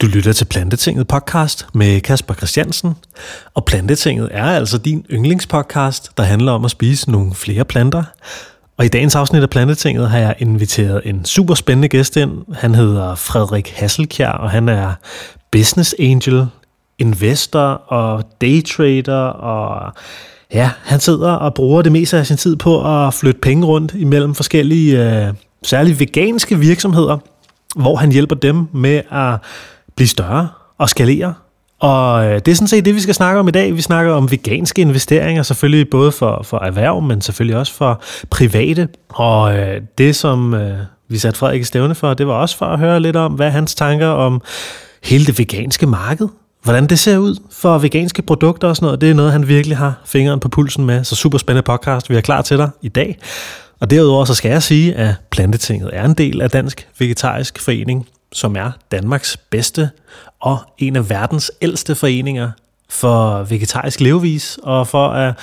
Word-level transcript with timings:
Du 0.00 0.06
lytter 0.06 0.32
til 0.32 0.44
Plantetinget 0.44 1.08
podcast 1.08 1.66
med 1.74 2.00
Kasper 2.00 2.34
Christiansen, 2.34 2.96
og 3.54 3.64
Plantetinget 3.64 4.28
er 4.32 4.44
altså 4.44 4.78
din 4.78 5.06
yndlingspodcast, 5.10 6.10
der 6.16 6.22
handler 6.22 6.52
om 6.52 6.64
at 6.64 6.70
spise 6.70 7.10
nogle 7.10 7.34
flere 7.34 7.64
planter. 7.64 8.02
Og 8.76 8.84
i 8.84 8.88
dagens 8.88 9.14
afsnit 9.14 9.42
af 9.42 9.50
Plantetinget 9.50 10.10
har 10.10 10.18
jeg 10.18 10.34
inviteret 10.38 11.00
en 11.04 11.24
super 11.24 11.54
spændende 11.54 11.88
gæst 11.88 12.16
ind. 12.16 12.54
Han 12.54 12.74
hedder 12.74 13.14
Frederik 13.14 13.72
Hasselkjær, 13.76 14.30
og 14.30 14.50
han 14.50 14.68
er 14.68 14.92
business 15.52 15.94
angel, 15.98 16.46
investor 16.98 17.82
og 17.86 18.24
daytrader, 18.40 19.26
og 19.28 19.92
ja, 20.54 20.70
han 20.84 21.00
sidder 21.00 21.32
og 21.32 21.54
bruger 21.54 21.82
det 21.82 21.92
meste 21.92 22.18
af 22.18 22.26
sin 22.26 22.36
tid 22.36 22.56
på 22.56 23.06
at 23.06 23.14
flytte 23.14 23.40
penge 23.40 23.66
rundt 23.66 23.94
imellem 23.94 24.34
forskellige, 24.34 25.26
øh, 25.26 25.34
særligt 25.62 26.00
veganske 26.00 26.58
virksomheder, 26.58 27.18
hvor 27.76 27.96
han 27.96 28.12
hjælper 28.12 28.36
dem 28.36 28.66
med 28.72 29.02
at 29.10 29.38
blive 29.96 30.08
større 30.08 30.48
og 30.78 30.88
skalere. 30.88 31.34
Og 31.80 32.26
øh, 32.26 32.34
det 32.34 32.48
er 32.48 32.54
sådan 32.54 32.68
set 32.68 32.84
det, 32.84 32.94
vi 32.94 33.00
skal 33.00 33.14
snakke 33.14 33.40
om 33.40 33.48
i 33.48 33.50
dag. 33.50 33.76
Vi 33.76 33.80
snakker 33.80 34.12
om 34.12 34.30
veganske 34.30 34.82
investeringer, 34.82 35.42
selvfølgelig 35.42 35.90
både 35.90 36.12
for, 36.12 36.42
for 36.44 36.58
erhverv, 36.58 37.02
men 37.02 37.20
selvfølgelig 37.20 37.56
også 37.56 37.72
for 37.72 38.02
private. 38.30 38.88
Og 39.08 39.56
øh, 39.58 39.80
det, 39.98 40.16
som 40.16 40.54
øh, 40.54 40.78
vi 41.08 41.18
satte 41.18 41.38
Frederik 41.38 41.60
i 41.60 41.64
stævne 41.64 41.94
for, 41.94 42.14
det 42.14 42.26
var 42.26 42.34
også 42.34 42.56
for 42.56 42.66
at 42.66 42.78
høre 42.78 43.00
lidt 43.00 43.16
om, 43.16 43.32
hvad 43.32 43.50
hans 43.50 43.74
tanker 43.74 44.06
om 44.06 44.42
hele 45.04 45.26
det 45.26 45.38
veganske 45.38 45.86
marked, 45.86 46.28
hvordan 46.62 46.86
det 46.86 46.98
ser 46.98 47.18
ud 47.18 47.36
for 47.52 47.78
veganske 47.78 48.22
produkter 48.22 48.68
og 48.68 48.76
sådan 48.76 48.86
noget. 48.86 49.00
Det 49.00 49.10
er 49.10 49.14
noget, 49.14 49.32
han 49.32 49.48
virkelig 49.48 49.76
har 49.76 50.00
fingeren 50.04 50.40
på 50.40 50.48
pulsen 50.48 50.84
med. 50.84 51.04
Så 51.04 51.16
super 51.16 51.38
spændende 51.38 51.66
podcast, 51.66 52.10
vi 52.10 52.16
er 52.16 52.20
klar 52.20 52.42
til 52.42 52.58
dig 52.58 52.70
i 52.82 52.88
dag. 52.88 53.18
Og 53.80 53.90
derudover 53.90 54.24
så 54.24 54.34
skal 54.34 54.50
jeg 54.50 54.62
sige, 54.62 54.94
at 54.94 55.14
Plantetinget 55.30 55.90
er 55.92 56.04
en 56.04 56.14
del 56.14 56.40
af 56.40 56.50
Dansk 56.50 56.88
Vegetarisk 56.98 57.60
Forening, 57.60 58.06
som 58.36 58.56
er 58.56 58.70
Danmarks 58.92 59.36
bedste 59.36 59.90
og 60.40 60.58
en 60.78 60.96
af 60.96 61.10
verdens 61.10 61.52
ældste 61.62 61.94
foreninger 61.94 62.50
for 62.90 63.42
vegetarisk 63.42 64.00
levevis 64.00 64.58
og 64.62 64.86
for 64.86 65.08
at 65.08 65.34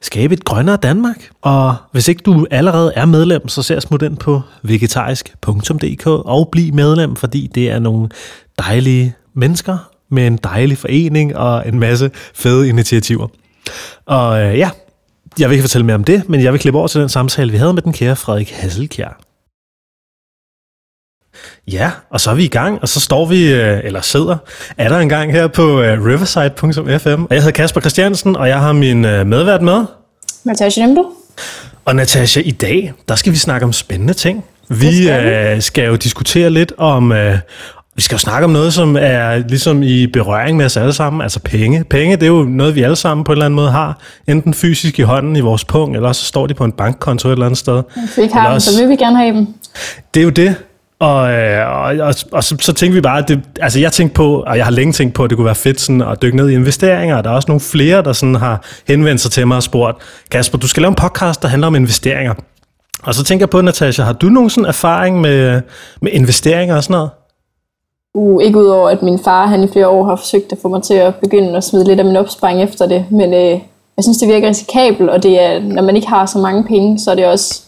skabe 0.00 0.34
et 0.34 0.44
grønnere 0.44 0.76
Danmark. 0.76 1.28
Og 1.42 1.76
hvis 1.92 2.08
ikke 2.08 2.22
du 2.22 2.46
allerede 2.50 2.92
er 2.96 3.06
medlem, 3.06 3.48
så 3.48 3.62
ser 3.62 3.80
smut 3.80 4.02
ind 4.02 4.16
på 4.16 4.42
vegetarisk.dk 4.62 6.06
og 6.06 6.48
bliv 6.52 6.74
medlem, 6.74 7.16
fordi 7.16 7.50
det 7.54 7.70
er 7.70 7.78
nogle 7.78 8.08
dejlige 8.58 9.14
mennesker 9.34 9.78
med 10.08 10.26
en 10.26 10.36
dejlig 10.36 10.78
forening 10.78 11.36
og 11.36 11.68
en 11.68 11.78
masse 11.78 12.10
fede 12.34 12.68
initiativer. 12.68 13.28
Og 14.06 14.42
øh, 14.42 14.58
ja, 14.58 14.70
jeg 15.38 15.48
vil 15.48 15.54
ikke 15.54 15.62
fortælle 15.62 15.86
mere 15.86 15.94
om 15.94 16.04
det, 16.04 16.28
men 16.28 16.42
jeg 16.42 16.52
vil 16.52 16.60
klippe 16.60 16.78
over 16.78 16.88
til 16.88 17.00
den 17.00 17.08
samtale, 17.08 17.52
vi 17.52 17.56
havde 17.56 17.72
med 17.72 17.82
den 17.82 17.92
kære 17.92 18.16
Frederik 18.16 18.50
Hasselkjær. 18.50 19.25
Ja, 21.72 21.90
og 22.10 22.20
så 22.20 22.30
er 22.30 22.34
vi 22.34 22.44
i 22.44 22.48
gang, 22.48 22.78
og 22.82 22.88
så 22.88 23.00
står 23.00 23.26
vi, 23.26 23.52
øh, 23.52 23.80
eller 23.84 24.00
sidder, 24.00 24.36
er 24.78 24.88
der 24.88 24.98
en 24.98 25.08
gang 25.08 25.32
her 25.32 25.46
på 25.46 25.80
øh, 25.82 26.04
riverside.fm. 26.04 27.22
Og 27.22 27.34
jeg 27.34 27.38
hedder 27.38 27.50
Kasper 27.50 27.80
Christiansen, 27.80 28.36
og 28.36 28.48
jeg 28.48 28.60
har 28.60 28.72
min 28.72 29.04
øh, 29.04 29.26
medvært 29.26 29.62
med. 29.62 29.84
Natasha 30.44 30.86
Nimbo. 30.86 31.04
Og 31.84 31.96
Natasha, 31.96 32.40
i 32.40 32.50
dag, 32.50 32.92
der 33.08 33.14
skal 33.14 33.32
vi 33.32 33.38
snakke 33.38 33.64
om 33.64 33.72
spændende 33.72 34.14
ting. 34.14 34.44
Vi 34.68 35.04
skal, 35.04 35.26
øh, 35.26 35.62
skal 35.62 35.86
jo 35.86 35.96
diskutere 35.96 36.50
lidt 36.50 36.72
om, 36.78 37.12
øh, 37.12 37.38
vi 37.96 38.02
skal 38.02 38.14
jo 38.14 38.18
snakke 38.18 38.44
om 38.44 38.50
noget, 38.50 38.74
som 38.74 38.96
er 39.00 39.36
ligesom 39.48 39.82
i 39.82 40.06
berøring 40.06 40.56
med 40.56 40.64
os 40.64 40.76
alle 40.76 40.92
sammen, 40.92 41.22
altså 41.22 41.40
penge. 41.40 41.84
Penge, 41.84 42.16
det 42.16 42.22
er 42.22 42.26
jo 42.26 42.42
noget, 42.42 42.74
vi 42.74 42.82
alle 42.82 42.96
sammen 42.96 43.24
på 43.24 43.32
en 43.32 43.36
eller 43.36 43.44
anden 43.44 43.56
måde 43.56 43.70
har, 43.70 43.98
enten 44.28 44.54
fysisk 44.54 44.98
i 44.98 45.02
hånden 45.02 45.36
i 45.36 45.40
vores 45.40 45.64
punkt, 45.64 45.96
eller 45.96 46.12
så 46.12 46.24
står 46.24 46.46
de 46.46 46.54
på 46.54 46.64
en 46.64 46.72
bankkonto 46.72 47.28
et 47.28 47.32
eller 47.32 47.46
andet 47.46 47.58
sted. 47.58 47.82
Hvis 47.96 48.16
vi 48.16 48.22
ikke 48.22 48.34
har 48.34 48.50
dem, 48.50 48.60
så 48.60 48.80
vil 48.80 48.88
vi 48.88 48.96
gerne 48.96 49.16
have 49.16 49.36
dem. 49.36 49.46
Det 50.14 50.20
er 50.20 50.24
jo 50.24 50.30
det. 50.30 50.54
Og, 51.00 51.32
øh, 51.32 51.68
og, 51.68 52.06
og, 52.06 52.14
og 52.32 52.44
så, 52.44 52.56
så 52.60 52.72
tænkte 52.72 52.94
vi 52.94 53.00
bare, 53.00 53.18
at 53.18 53.28
det, 53.28 53.40
altså 53.60 53.80
jeg 53.80 53.92
tænkte 53.92 54.14
på, 54.14 54.44
og 54.46 54.56
jeg 54.56 54.64
har 54.64 54.72
længe 54.72 54.92
tænkt 54.92 55.14
på, 55.14 55.24
at 55.24 55.30
det 55.30 55.36
kunne 55.36 55.44
være 55.44 55.54
fedt 55.54 55.80
sådan 55.80 56.02
at 56.02 56.22
dykke 56.22 56.36
ned 56.36 56.48
i 56.48 56.54
investeringer. 56.54 57.22
Der 57.22 57.30
er 57.30 57.34
også 57.34 57.48
nogle 57.48 57.60
flere, 57.60 58.02
der 58.02 58.12
sådan 58.12 58.34
har 58.34 58.64
henvendt 58.88 59.20
sig 59.20 59.30
til 59.30 59.46
mig 59.46 59.56
og 59.56 59.62
spurgt, 59.62 59.98
Kasper, 60.30 60.58
du 60.58 60.68
skal 60.68 60.80
lave 60.80 60.88
en 60.88 60.94
podcast, 60.94 61.42
der 61.42 61.48
handler 61.48 61.66
om 61.66 61.74
investeringer. 61.74 62.34
Og 63.02 63.14
så 63.14 63.24
tænker 63.24 63.42
jeg 63.42 63.50
på, 63.50 63.60
Natasha, 63.60 64.04
har 64.04 64.12
du 64.12 64.26
nogen 64.26 64.50
sådan 64.50 64.68
erfaring 64.68 65.20
med, 65.20 65.62
med 66.02 66.12
investeringer 66.12 66.76
og 66.76 66.82
sådan 66.82 66.94
noget? 66.94 67.10
Uh, 68.14 68.42
ikke 68.42 68.58
udover, 68.58 68.90
at 68.90 69.02
min 69.02 69.18
far 69.24 69.46
han 69.46 69.62
i 69.64 69.68
flere 69.72 69.88
år 69.88 70.04
har 70.04 70.16
forsøgt 70.16 70.52
at 70.52 70.58
få 70.62 70.68
mig 70.68 70.82
til 70.82 70.94
at 70.94 71.14
begynde 71.14 71.56
at 71.56 71.64
smide 71.64 71.84
lidt 71.84 71.98
af 71.98 72.04
min 72.04 72.16
opsparing 72.16 72.62
efter 72.62 72.86
det. 72.86 73.04
Men 73.10 73.34
øh, 73.34 73.60
jeg 73.96 74.02
synes, 74.02 74.18
det 74.18 74.28
virker 74.28 74.48
risikabelt, 74.48 75.10
og 75.10 75.22
det 75.22 75.40
er, 75.40 75.60
når 75.60 75.82
man 75.82 75.96
ikke 75.96 76.08
har 76.08 76.26
så 76.26 76.38
mange 76.38 76.64
penge, 76.64 76.98
så 76.98 77.10
er 77.10 77.14
det 77.14 77.26
også 77.26 77.62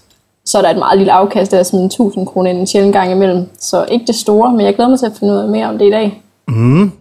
så 0.48 0.58
er 0.58 0.62
der 0.62 0.70
et 0.70 0.78
meget 0.78 0.98
lille 0.98 1.12
afkast 1.12 1.54
af 1.54 1.66
sådan 1.66 1.86
1000 1.86 2.26
kroner 2.26 2.50
en 2.50 2.66
sjældent 2.66 2.92
gang 2.92 3.12
imellem. 3.12 3.48
Så 3.60 3.86
ikke 3.90 4.06
det 4.06 4.14
store, 4.14 4.52
men 4.52 4.66
jeg 4.66 4.74
glæder 4.74 4.88
mig 4.88 4.98
til 4.98 5.06
at 5.06 5.12
finde 5.18 5.34
ud 5.34 5.38
af 5.38 5.48
mere 5.48 5.66
om 5.66 5.78
det 5.78 5.86
i 5.86 5.90
dag. 5.90 6.22
Mm. 6.48 6.92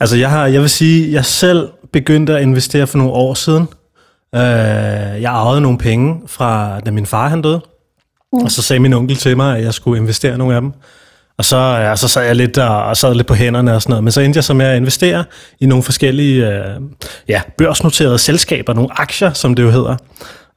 Altså 0.00 0.16
jeg 0.16 0.30
har, 0.30 0.46
jeg 0.46 0.60
vil 0.60 0.70
sige, 0.70 1.12
jeg 1.12 1.24
selv 1.24 1.68
begyndte 1.92 2.36
at 2.36 2.42
investere 2.42 2.86
for 2.86 2.98
nogle 2.98 3.12
år 3.12 3.34
siden. 3.34 3.62
Uh, 4.32 4.40
jeg 5.22 5.30
arvede 5.32 5.60
nogle 5.60 5.78
penge 5.78 6.20
fra, 6.26 6.80
da 6.80 6.90
min 6.90 7.06
far 7.06 7.28
han 7.28 7.42
døde. 7.42 7.60
Mm. 8.32 8.38
Og 8.38 8.50
så 8.50 8.62
sagde 8.62 8.80
min 8.80 8.92
onkel 8.92 9.16
til 9.16 9.36
mig, 9.36 9.56
at 9.56 9.64
jeg 9.64 9.74
skulle 9.74 10.00
investere 10.00 10.38
nogle 10.38 10.54
af 10.54 10.60
dem. 10.60 10.72
Og 11.38 11.44
så, 11.44 11.56
ja, 11.56 11.96
så 11.96 12.08
sad 12.08 12.22
jeg 12.22 12.36
lidt 12.36 12.58
og, 12.58 12.84
og 12.84 12.96
sad 12.96 13.14
lidt 13.14 13.26
på 13.26 13.34
hænderne 13.34 13.74
og 13.74 13.82
sådan 13.82 13.90
noget. 13.90 14.04
Men 14.04 14.12
så 14.12 14.20
endte 14.20 14.36
jeg 14.36 14.44
så 14.44 14.54
med 14.54 14.66
at 14.66 14.76
investere 14.76 15.24
i 15.60 15.66
nogle 15.66 15.82
forskellige 15.82 16.48
uh, 16.48 16.82
ja, 17.28 17.42
børsnoterede 17.58 18.18
selskaber, 18.18 18.74
nogle 18.74 18.90
aktier, 19.00 19.32
som 19.32 19.54
det 19.54 19.62
jo 19.62 19.70
hedder. 19.70 19.96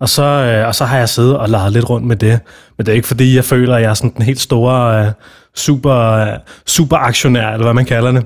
Og 0.01 0.09
så, 0.09 0.23
øh, 0.23 0.67
og 0.67 0.75
så 0.75 0.85
har 0.85 0.97
jeg 0.97 1.09
siddet 1.09 1.37
og 1.37 1.49
leget 1.49 1.73
lidt 1.73 1.89
rundt 1.89 2.07
med 2.07 2.15
det. 2.15 2.39
Men 2.77 2.85
det 2.85 2.91
er 2.91 2.95
ikke 2.95 3.07
fordi, 3.07 3.35
jeg 3.35 3.45
føler, 3.45 3.75
at 3.75 3.81
jeg 3.81 3.89
er 3.89 3.93
sådan 3.93 4.13
den 4.17 4.21
helt 4.21 4.39
store 4.39 5.05
øh, 5.05 5.11
super, 5.55 5.95
øh, 5.95 6.27
super 6.67 6.97
aktionær, 6.97 7.47
eller 7.47 7.63
hvad 7.63 7.73
man 7.73 7.85
kalder 7.85 8.11
det. 8.11 8.25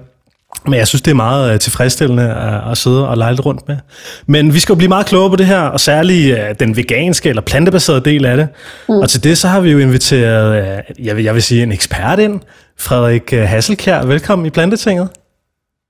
Men 0.66 0.74
jeg 0.74 0.88
synes, 0.88 1.02
det 1.02 1.12
er 1.12 1.16
meget 1.16 1.54
øh, 1.54 1.60
tilfredsstillende 1.60 2.34
at, 2.34 2.72
at 2.72 2.78
sidde 2.78 3.08
og 3.08 3.18
lege 3.18 3.32
lidt 3.32 3.46
rundt 3.46 3.68
med. 3.68 3.78
Men 4.26 4.54
vi 4.54 4.60
skal 4.60 4.74
jo 4.74 4.78
blive 4.78 4.90
meget 4.90 5.06
klogere 5.06 5.30
på 5.30 5.36
det 5.36 5.46
her, 5.46 5.62
og 5.62 5.80
særligt 5.80 6.38
øh, 6.38 6.56
den 6.60 6.76
veganske 6.76 7.30
eller 7.30 7.42
plantebaserede 7.42 8.02
del 8.02 8.26
af 8.26 8.38
det. 8.38 8.48
Mm. 8.90 8.96
Og 8.96 9.10
til 9.10 9.24
det 9.24 9.38
så 9.38 9.48
har 9.48 9.60
vi 9.60 9.72
jo 9.72 9.80
inviteret, 9.80 10.64
øh, 10.64 11.06
jeg, 11.06 11.16
vil, 11.16 11.24
jeg 11.24 11.34
vil 11.34 11.44
sige, 11.44 11.64
en 11.64 11.72
ekspert 11.72 12.20
ind. 12.20 12.42
Frederik 12.80 13.34
øh, 13.34 13.42
Hasselkjær, 13.42 14.06
velkommen 14.06 14.46
i 14.46 14.50
Plantetinget. 14.50 15.10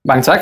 Mange 0.06 0.24
tak. 0.24 0.40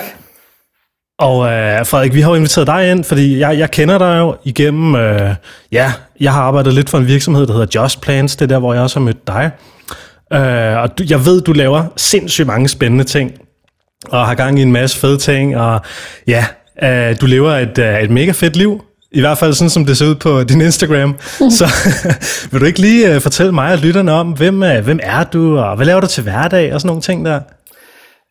Og 1.19 1.46
øh, 1.51 1.85
Frederik, 1.85 2.13
vi 2.13 2.22
har 2.22 2.29
jo 2.29 2.35
inviteret 2.35 2.68
dig 2.68 2.91
ind, 2.91 3.03
fordi 3.03 3.40
jeg, 3.40 3.59
jeg 3.59 3.72
kender 3.72 3.97
dig 3.97 4.18
jo 4.19 4.35
igennem, 4.44 4.96
øh, 4.96 5.35
ja, 5.72 5.91
jeg 6.19 6.34
har 6.34 6.41
arbejdet 6.41 6.74
lidt 6.74 6.90
for 6.90 6.97
en 6.97 7.07
virksomhed, 7.07 7.47
der 7.47 7.53
hedder 7.53 7.81
Just 7.81 8.01
Plans, 8.01 8.35
det 8.35 8.46
er 8.46 8.47
der, 8.47 8.59
hvor 8.59 8.74
jeg 8.74 8.84
også 8.84 9.00
har 9.00 9.06
mødt 9.06 9.28
dig. 9.28 9.52
Øh, 10.34 10.78
og 10.78 10.97
du, 10.97 11.03
jeg 11.09 11.25
ved, 11.25 11.41
du 11.41 11.53
laver 11.53 11.85
sindssygt 11.97 12.47
mange 12.47 12.68
spændende 12.68 13.03
ting, 13.03 13.31
og 14.07 14.28
har 14.28 14.35
gang 14.35 14.59
i 14.59 14.62
en 14.62 14.72
masse 14.72 15.00
fede 15.00 15.18
ting, 15.18 15.57
og 15.57 15.81
ja, 16.28 16.46
øh, 16.84 17.16
du 17.22 17.25
lever 17.25 17.52
et, 17.52 17.78
øh, 17.78 18.00
et 18.00 18.09
mega 18.09 18.31
fedt 18.31 18.56
liv, 18.56 18.84
i 19.12 19.19
hvert 19.19 19.38
fald 19.38 19.53
sådan, 19.53 19.69
som 19.69 19.85
det 19.85 19.97
ser 19.97 20.06
ud 20.06 20.16
på 20.16 20.44
din 20.44 20.62
Instagram. 20.62 21.16
Så 21.57 21.68
vil 22.52 22.62
du 22.62 22.66
ikke 22.66 22.79
lige 22.79 23.16
uh, 23.16 23.22
fortælle 23.22 23.52
mig 23.52 23.73
og 23.73 23.78
lytterne 23.79 24.12
om, 24.12 24.31
hvem, 24.31 24.62
uh, 24.62 24.78
hvem 24.78 25.00
er 25.03 25.23
du, 25.23 25.59
og 25.59 25.75
hvad 25.75 25.85
laver 25.85 26.02
du 26.02 26.07
til 26.07 26.23
hverdag, 26.23 26.73
og 26.73 26.81
sådan 26.81 26.88
nogle 26.88 27.02
ting 27.02 27.25
der? 27.25 27.40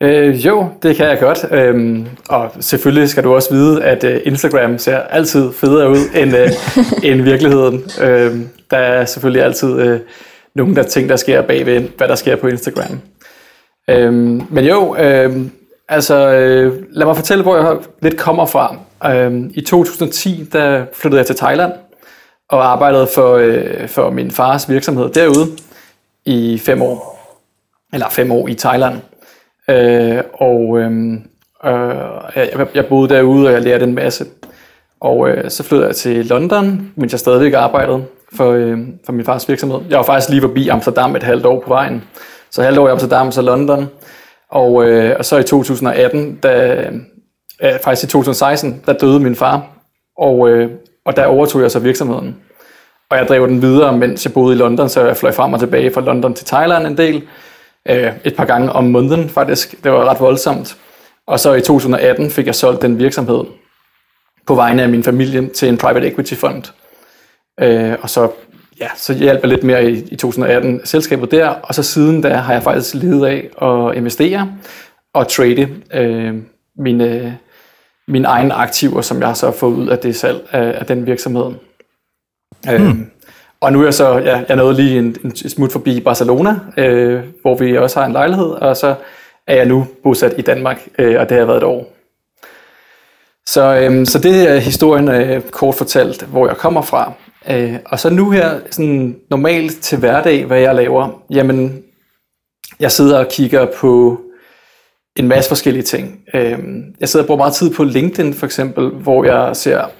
Øh, 0.03 0.47
jo, 0.47 0.69
det 0.83 0.97
kan 0.97 1.07
jeg 1.07 1.19
godt. 1.21 1.47
Øhm, 1.51 2.07
og 2.29 2.51
selvfølgelig 2.61 3.09
skal 3.09 3.25
du 3.25 3.35
også 3.35 3.55
vide, 3.55 3.85
at 3.85 4.05
øh, 4.05 4.21
Instagram 4.25 4.79
ser 4.79 4.99
altid 4.99 5.53
federe 5.53 5.91
ud 5.91 5.99
end, 6.15 6.37
øh, 6.37 6.49
end 7.11 7.23
virkeligheden. 7.23 7.85
Øhm, 8.01 8.49
der 8.71 8.77
er 8.77 9.05
selvfølgelig 9.05 9.43
altid 9.43 9.81
øh, 9.81 10.01
nogle 10.55 10.77
der 10.77 10.83
ting, 10.83 11.09
der 11.09 11.17
sker 11.17 11.43
bagved, 11.43 11.89
hvad 11.97 12.09
der 12.09 12.15
sker 12.15 12.37
på 12.37 12.47
Instagram. 12.47 13.01
Øhm, 13.91 14.43
men 14.51 14.65
jo, 14.65 14.97
øh, 14.97 15.37
altså 15.89 16.33
øh, 16.33 16.83
lad 16.91 17.07
mig 17.07 17.17
fortælle, 17.17 17.43
hvor 17.43 17.57
jeg 17.57 17.77
lidt 18.03 18.19
kommer 18.19 18.47
fra. 18.47 18.77
Øhm, 19.07 19.51
I 19.55 19.61
2010, 19.61 20.49
der 20.53 20.85
flyttede 20.95 21.19
jeg 21.19 21.27
til 21.27 21.37
Thailand 21.37 21.73
og 22.49 22.73
arbejdede 22.73 23.09
for, 23.15 23.37
øh, 23.37 23.89
for 23.89 24.11
min 24.11 24.31
fars 24.31 24.71
virksomhed 24.71 25.11
derude 25.11 25.47
i 26.25 26.59
fem 26.59 26.83
år. 26.83 27.19
Eller 27.93 28.09
fem 28.11 28.33
år 28.33 28.49
i 28.49 28.55
Thailand. 28.55 28.95
Øh, 29.71 30.23
og 30.35 30.79
øhm, 30.79 31.15
øh, 31.65 31.89
øh, 32.37 32.49
jeg, 32.53 32.67
jeg 32.75 32.87
boede 32.87 33.15
derude, 33.15 33.47
og 33.47 33.53
jeg 33.53 33.63
lærte 33.63 33.85
en 33.85 33.95
masse. 33.95 34.27
Og 35.01 35.29
øh, 35.29 35.51
så 35.51 35.63
flyttede 35.63 35.89
jeg 35.89 35.97
til 35.97 36.27
London, 36.27 36.93
mens 36.97 37.13
jeg 37.13 37.21
stadigvæk 37.21 37.53
arbejdede 37.53 38.05
for, 38.37 38.53
øh, 38.53 38.79
for 39.05 39.13
min 39.13 39.25
fars 39.25 39.49
virksomhed. 39.49 39.81
Jeg 39.91 39.99
var 39.99 40.05
faktisk 40.05 40.29
lige 40.29 40.41
forbi 40.41 40.69
Amsterdam 40.69 41.17
et 41.17 41.23
halvt 41.23 41.47
år 41.47 41.61
på 41.61 41.69
vejen. 41.69 42.05
Så 42.51 42.63
halvt 42.63 42.79
år 42.79 42.89
i 42.89 42.91
Amsterdam, 42.91 43.33
så 43.33 43.43
London. 43.43 43.89
Og, 44.51 44.89
øh, 44.89 45.17
og 45.19 45.25
så 45.25 45.39
i 45.39 45.43
2018, 45.43 46.37
da, 46.37 46.85
øh, 47.63 47.71
faktisk 47.85 48.09
i 48.09 48.11
2016, 48.11 48.83
der 48.87 48.93
døde 48.93 49.21
min 49.21 49.37
far. 49.37 49.67
Og, 50.19 50.49
øh, 50.49 50.71
og 51.05 51.17
der 51.17 51.27
overtog 51.27 51.63
jeg 51.63 51.71
så 51.71 51.79
virksomheden. 51.79 52.37
Og 53.11 53.19
jeg 53.19 53.29
drev 53.29 53.49
den 53.49 53.63
videre, 53.63 53.97
mens 53.97 54.25
jeg 54.25 54.33
boede 54.33 54.55
i 54.55 54.59
London, 54.59 54.89
så 54.89 55.07
jeg 55.07 55.17
fløj 55.17 55.33
frem 55.33 55.53
og 55.53 55.61
tilbage 55.61 55.93
fra 55.95 56.01
London 56.01 56.35
til 56.35 56.47
Thailand 56.47 56.87
en 56.87 56.97
del 56.97 57.23
øh, 57.89 58.13
et 58.25 58.37
par 58.37 58.45
gange 58.45 58.73
om 58.73 58.85
måneden 58.85 59.29
faktisk. 59.29 59.85
Det 59.85 59.93
var 59.93 60.11
ret 60.11 60.21
voldsomt. 60.21 60.77
Og 61.27 61.41
så 61.41 61.55
i 61.55 61.61
2018 61.61 62.31
fik 62.31 62.47
jeg 62.47 62.55
solgt 62.55 62.83
den 62.83 62.99
virksomhed 62.99 63.45
på 64.47 64.55
vegne 64.55 64.83
af 64.83 64.89
min 64.89 65.05
familie 65.05 65.49
til 65.49 65.69
en 65.69 65.79
private 65.79 66.09
equity 66.09 66.35
fund. 66.35 66.63
Øh, 67.61 67.97
og 68.01 68.11
så, 68.11 68.31
ja, 68.81 68.89
så 68.97 69.15
hjalp 69.15 69.41
jeg 69.41 69.49
lidt 69.49 69.65
mere 69.65 69.91
i, 69.91 70.05
i 70.11 70.17
2018 70.17 70.81
selskabet 70.87 71.31
der, 71.31 71.49
og 71.49 71.75
så 71.75 71.83
siden 71.83 72.23
da 72.23 72.35
har 72.35 72.53
jeg 72.53 72.63
faktisk 72.63 72.95
ledet 72.95 73.27
af 73.27 73.69
at 73.69 73.97
investere, 73.97 74.53
og 75.15 75.29
trade 75.29 75.69
øh, 75.95 76.35
mine, 76.79 77.05
øh, 77.05 77.33
mine 78.09 78.29
egne 78.29 78.55
aktiver, 78.55 79.01
som 79.01 79.19
jeg 79.19 79.27
har 79.27 79.35
så 79.35 79.51
fået 79.51 79.75
ud 79.75 79.89
af 79.89 79.99
det 79.99 80.17
salg 80.17 80.49
af, 80.51 80.79
af 80.81 80.87
den 80.87 81.07
virksomhed. 81.07 81.53
Øh, 82.71 82.81
hmm. 82.81 83.11
Og 83.63 83.73
nu 83.73 83.81
er 83.81 83.85
jeg 83.85 83.95
så, 83.95 84.19
ja, 84.19 84.43
jeg 84.49 84.57
nåede 84.57 84.75
lige 84.75 84.99
en, 84.99 85.17
en 85.25 85.37
smut 85.37 85.73
forbi 85.73 86.01
Barcelona, 86.01 86.61
øh, 86.77 87.23
hvor 87.43 87.57
vi 87.57 87.79
også 87.79 88.01
har 88.01 88.07
en 88.07 88.13
lejlighed, 88.13 88.47
og 88.47 88.77
så 88.77 88.95
er 89.47 89.57
jeg 89.57 89.67
nu 89.67 89.87
bosat 90.03 90.35
i 90.39 90.43
Danmark, 90.43 90.89
øh, 90.99 91.21
og 91.21 91.29
det 91.29 91.39
har 91.39 91.45
været 91.45 91.57
et 91.57 91.63
år. 91.63 91.93
Så, 93.47 93.77
øh, 93.77 94.07
så 94.07 94.19
det 94.19 94.51
er 94.51 94.59
historien 94.59 95.09
øh, 95.09 95.43
kort 95.51 95.75
fortalt, 95.75 96.23
hvor 96.23 96.47
jeg 96.47 96.57
kommer 96.57 96.83
fra. 96.83 97.13
Øh, 97.51 97.75
og 97.87 98.01
så 98.01 98.11
nu 98.11 98.31
her, 98.31 98.61
sådan 98.71 99.17
normalt 99.31 99.81
til 99.81 99.99
hverdag, 99.99 100.45
hvad 100.45 100.61
jeg 100.61 100.75
laver, 100.75 101.23
jamen, 101.31 101.83
jeg 102.81 102.93
sidder 102.93 103.19
og 103.19 103.29
kigger 103.29 103.67
på 103.77 104.21
en 105.17 105.29
masse 105.29 105.49
forskellige 105.49 105.83
ting. 105.83 106.21
Øh, 106.35 106.59
jeg 107.01 107.09
sidder 107.09 107.25
og 107.25 107.27
bruger 107.27 107.39
meget 107.39 107.55
tid 107.55 107.75
på 107.75 107.85
LinkedIn 107.85 108.35
for 108.35 108.47
eksempel, 108.47 108.89
hvor 108.89 109.25
jeg 109.25 109.57
ser, 109.57 109.91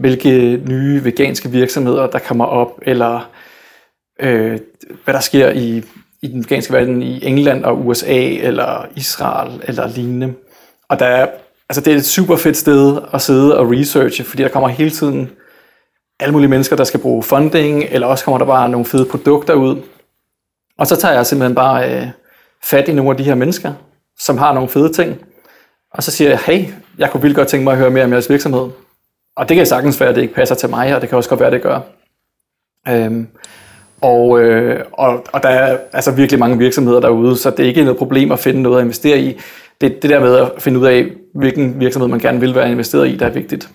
hvilke 0.00 0.56
nye 0.68 1.04
veganske 1.04 1.50
virksomheder, 1.50 2.06
der 2.06 2.18
kommer 2.18 2.44
op, 2.44 2.80
eller 2.82 3.30
øh, 4.20 4.58
hvad 5.04 5.14
der 5.14 5.20
sker 5.20 5.50
i, 5.50 5.82
i 6.22 6.26
den 6.26 6.44
veganske 6.44 6.72
verden 6.72 7.02
i 7.02 7.24
England 7.26 7.64
og 7.64 7.86
USA, 7.86 8.20
eller 8.20 8.86
Israel, 8.96 9.62
eller 9.64 9.88
lignende. 9.88 10.34
Og 10.88 10.98
der 10.98 11.06
er, 11.06 11.26
altså 11.68 11.80
det 11.80 11.92
er 11.92 11.96
et 11.96 12.04
super 12.04 12.36
fedt 12.36 12.56
sted 12.56 12.98
at 13.14 13.22
sidde 13.22 13.58
og 13.58 13.70
researche, 13.70 14.24
fordi 14.24 14.42
der 14.42 14.48
kommer 14.48 14.68
hele 14.68 14.90
tiden 14.90 15.30
alle 16.20 16.32
mulige 16.32 16.50
mennesker, 16.50 16.76
der 16.76 16.84
skal 16.84 17.00
bruge 17.00 17.22
funding, 17.22 17.84
eller 17.90 18.06
også 18.06 18.24
kommer 18.24 18.38
der 18.38 18.46
bare 18.46 18.68
nogle 18.68 18.86
fede 18.86 19.06
produkter 19.06 19.54
ud. 19.54 19.82
Og 20.78 20.86
så 20.86 20.96
tager 20.96 21.14
jeg 21.14 21.26
simpelthen 21.26 21.54
bare 21.54 21.94
øh, 21.94 22.06
fat 22.64 22.88
i 22.88 22.92
nogle 22.92 23.10
af 23.10 23.16
de 23.16 23.24
her 23.24 23.34
mennesker, 23.34 23.72
som 24.18 24.38
har 24.38 24.52
nogle 24.52 24.68
fede 24.68 24.92
ting. 24.92 25.18
Og 25.90 26.02
så 26.02 26.10
siger 26.10 26.30
jeg, 26.30 26.38
hey, 26.38 26.64
jeg 26.98 27.10
kunne 27.10 27.22
vildt 27.22 27.36
godt 27.36 27.48
tænke 27.48 27.64
mig 27.64 27.72
at 27.72 27.78
høre 27.78 27.90
mere 27.90 28.04
om 28.04 28.12
jeres 28.12 28.30
virksomhed. 28.30 28.70
Og 29.36 29.48
det 29.48 29.56
kan 29.56 29.66
sagtens 29.66 30.00
være, 30.00 30.08
at 30.08 30.14
det 30.14 30.22
ikke 30.22 30.34
passer 30.34 30.54
til 30.54 30.70
mig, 30.70 30.94
og 30.94 31.00
det 31.00 31.08
kan 31.08 31.18
også 31.18 31.28
godt 31.30 31.40
være, 31.40 31.46
at 31.46 31.52
det 31.52 31.62
gør. 31.62 31.80
Øhm, 32.88 33.28
og, 34.00 34.40
øh, 34.40 34.84
og, 34.92 35.24
og 35.32 35.42
der 35.42 35.48
er 35.48 35.78
altså 35.92 36.10
virkelig 36.10 36.40
mange 36.40 36.58
virksomheder 36.58 37.00
derude, 37.00 37.36
så 37.36 37.50
det 37.50 37.60
er 37.60 37.68
ikke 37.68 37.84
noget 37.84 37.98
problem 37.98 38.32
at 38.32 38.38
finde 38.38 38.62
noget 38.62 38.78
at 38.78 38.82
investere 38.82 39.20
i. 39.20 39.40
Det 39.80 40.02
det 40.02 40.10
der 40.10 40.20
med 40.20 40.36
at 40.36 40.52
finde 40.58 40.78
ud 40.78 40.86
af, 40.86 41.06
hvilken 41.34 41.80
virksomhed 41.80 42.08
man 42.08 42.20
gerne 42.20 42.40
vil 42.40 42.54
være 42.54 42.70
investeret 42.70 43.08
i, 43.08 43.16
der 43.16 43.26
er 43.26 43.30
vigtigt. 43.30 43.68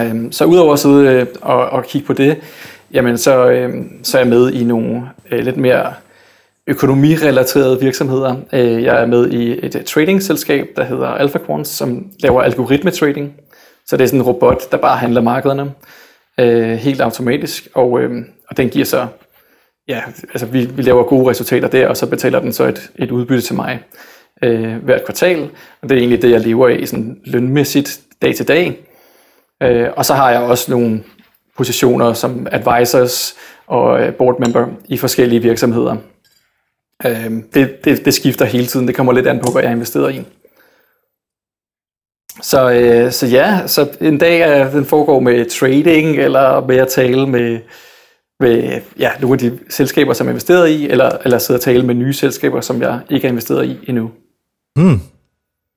Øhm, 0.00 0.32
så 0.32 0.44
udover 0.44 0.72
at 0.72 0.78
sidde 0.78 1.12
øh, 1.12 1.26
og, 1.42 1.70
og 1.70 1.84
kigge 1.84 2.06
på 2.06 2.12
det, 2.12 2.36
jamen 2.92 3.18
så, 3.18 3.50
øh, 3.50 3.74
så 4.02 4.18
er 4.18 4.22
jeg 4.22 4.28
med 4.28 4.52
i 4.52 4.64
nogle 4.64 5.02
øh, 5.30 5.44
lidt 5.44 5.56
mere 5.56 5.92
økonomirelaterede 6.66 7.80
virksomheder. 7.80 8.36
Øh, 8.52 8.82
jeg 8.82 9.02
er 9.02 9.06
med 9.06 9.30
i 9.30 9.66
et 9.66 9.84
trading-selskab, 9.86 10.68
der 10.76 10.84
hedder 10.84 11.06
AlphaQuant, 11.06 11.66
som 11.66 12.06
laver 12.20 12.42
algoritmetrading. 12.42 13.34
Så 13.86 13.96
det 13.96 14.04
er 14.04 14.08
sådan 14.08 14.20
en 14.20 14.26
robot, 14.26 14.72
der 14.72 14.76
bare 14.76 14.98
handler 14.98 15.20
markederne 15.20 15.72
øh, 16.40 16.72
helt 16.72 17.00
automatisk, 17.00 17.68
og, 17.74 18.00
øh, 18.00 18.24
og 18.48 18.56
den 18.56 18.68
giver 18.68 18.84
så, 18.84 19.06
ja, 19.88 20.02
altså 20.22 20.46
vi, 20.46 20.64
vi 20.64 20.82
laver 20.82 21.02
gode 21.02 21.30
resultater 21.30 21.68
der, 21.68 21.88
og 21.88 21.96
så 21.96 22.06
betaler 22.06 22.40
den 22.40 22.52
så 22.52 22.64
et, 22.64 22.90
et 22.96 23.10
udbytte 23.10 23.42
til 23.42 23.54
mig 23.54 23.80
øh, 24.42 24.84
hvert 24.84 25.04
kvartal, 25.04 25.50
og 25.82 25.88
det 25.88 25.92
er 25.92 25.98
egentlig 25.98 26.22
det, 26.22 26.30
jeg 26.30 26.40
lever 26.40 26.68
af 26.68 26.88
sådan 26.88 27.20
lønmæssigt 27.24 28.00
dag 28.22 28.34
til 28.34 28.48
dag. 28.48 28.76
Øh, 29.62 29.88
og 29.96 30.04
så 30.04 30.14
har 30.14 30.30
jeg 30.30 30.40
også 30.40 30.70
nogle 30.70 31.02
positioner 31.56 32.12
som 32.12 32.46
advisors 32.52 33.34
og 33.66 34.00
øh, 34.00 34.14
board 34.14 34.40
member 34.40 34.66
i 34.88 34.96
forskellige 34.96 35.42
virksomheder. 35.42 35.96
Øh, 37.06 37.30
det, 37.54 37.84
det, 37.84 38.04
det 38.04 38.14
skifter 38.14 38.44
hele 38.44 38.66
tiden, 38.66 38.86
det 38.86 38.96
kommer 38.96 39.12
lidt 39.12 39.26
an 39.26 39.40
på, 39.40 39.52
hvad 39.52 39.62
jeg 39.62 39.72
investerer 39.72 40.08
i. 40.08 40.22
Så, 42.42 42.70
øh, 42.70 43.12
så 43.12 43.26
ja, 43.26 43.66
så 43.66 43.88
en 44.00 44.18
dag 44.18 44.40
er, 44.40 44.70
den 44.70 44.84
foregår 44.84 45.20
med 45.20 45.50
trading, 45.50 46.16
eller 46.16 46.66
med 46.66 46.76
at 46.76 46.88
tale 46.88 47.26
med, 47.26 47.58
med 48.40 48.80
ja, 48.98 49.10
nogle 49.20 49.34
af 49.34 49.38
de 49.38 49.58
selskaber, 49.70 50.12
som 50.12 50.26
jeg 50.26 50.30
er 50.30 50.32
investeret 50.32 50.68
i, 50.68 50.88
eller, 50.88 51.10
eller 51.24 51.38
sidde 51.38 51.58
og 51.58 51.62
tale 51.62 51.82
med 51.82 51.94
nye 51.94 52.12
selskaber, 52.12 52.60
som 52.60 52.82
jeg 52.82 53.00
ikke 53.10 53.26
er 53.26 53.30
investeret 53.30 53.66
i 53.66 53.78
endnu. 53.88 54.10
Hmm. 54.76 55.00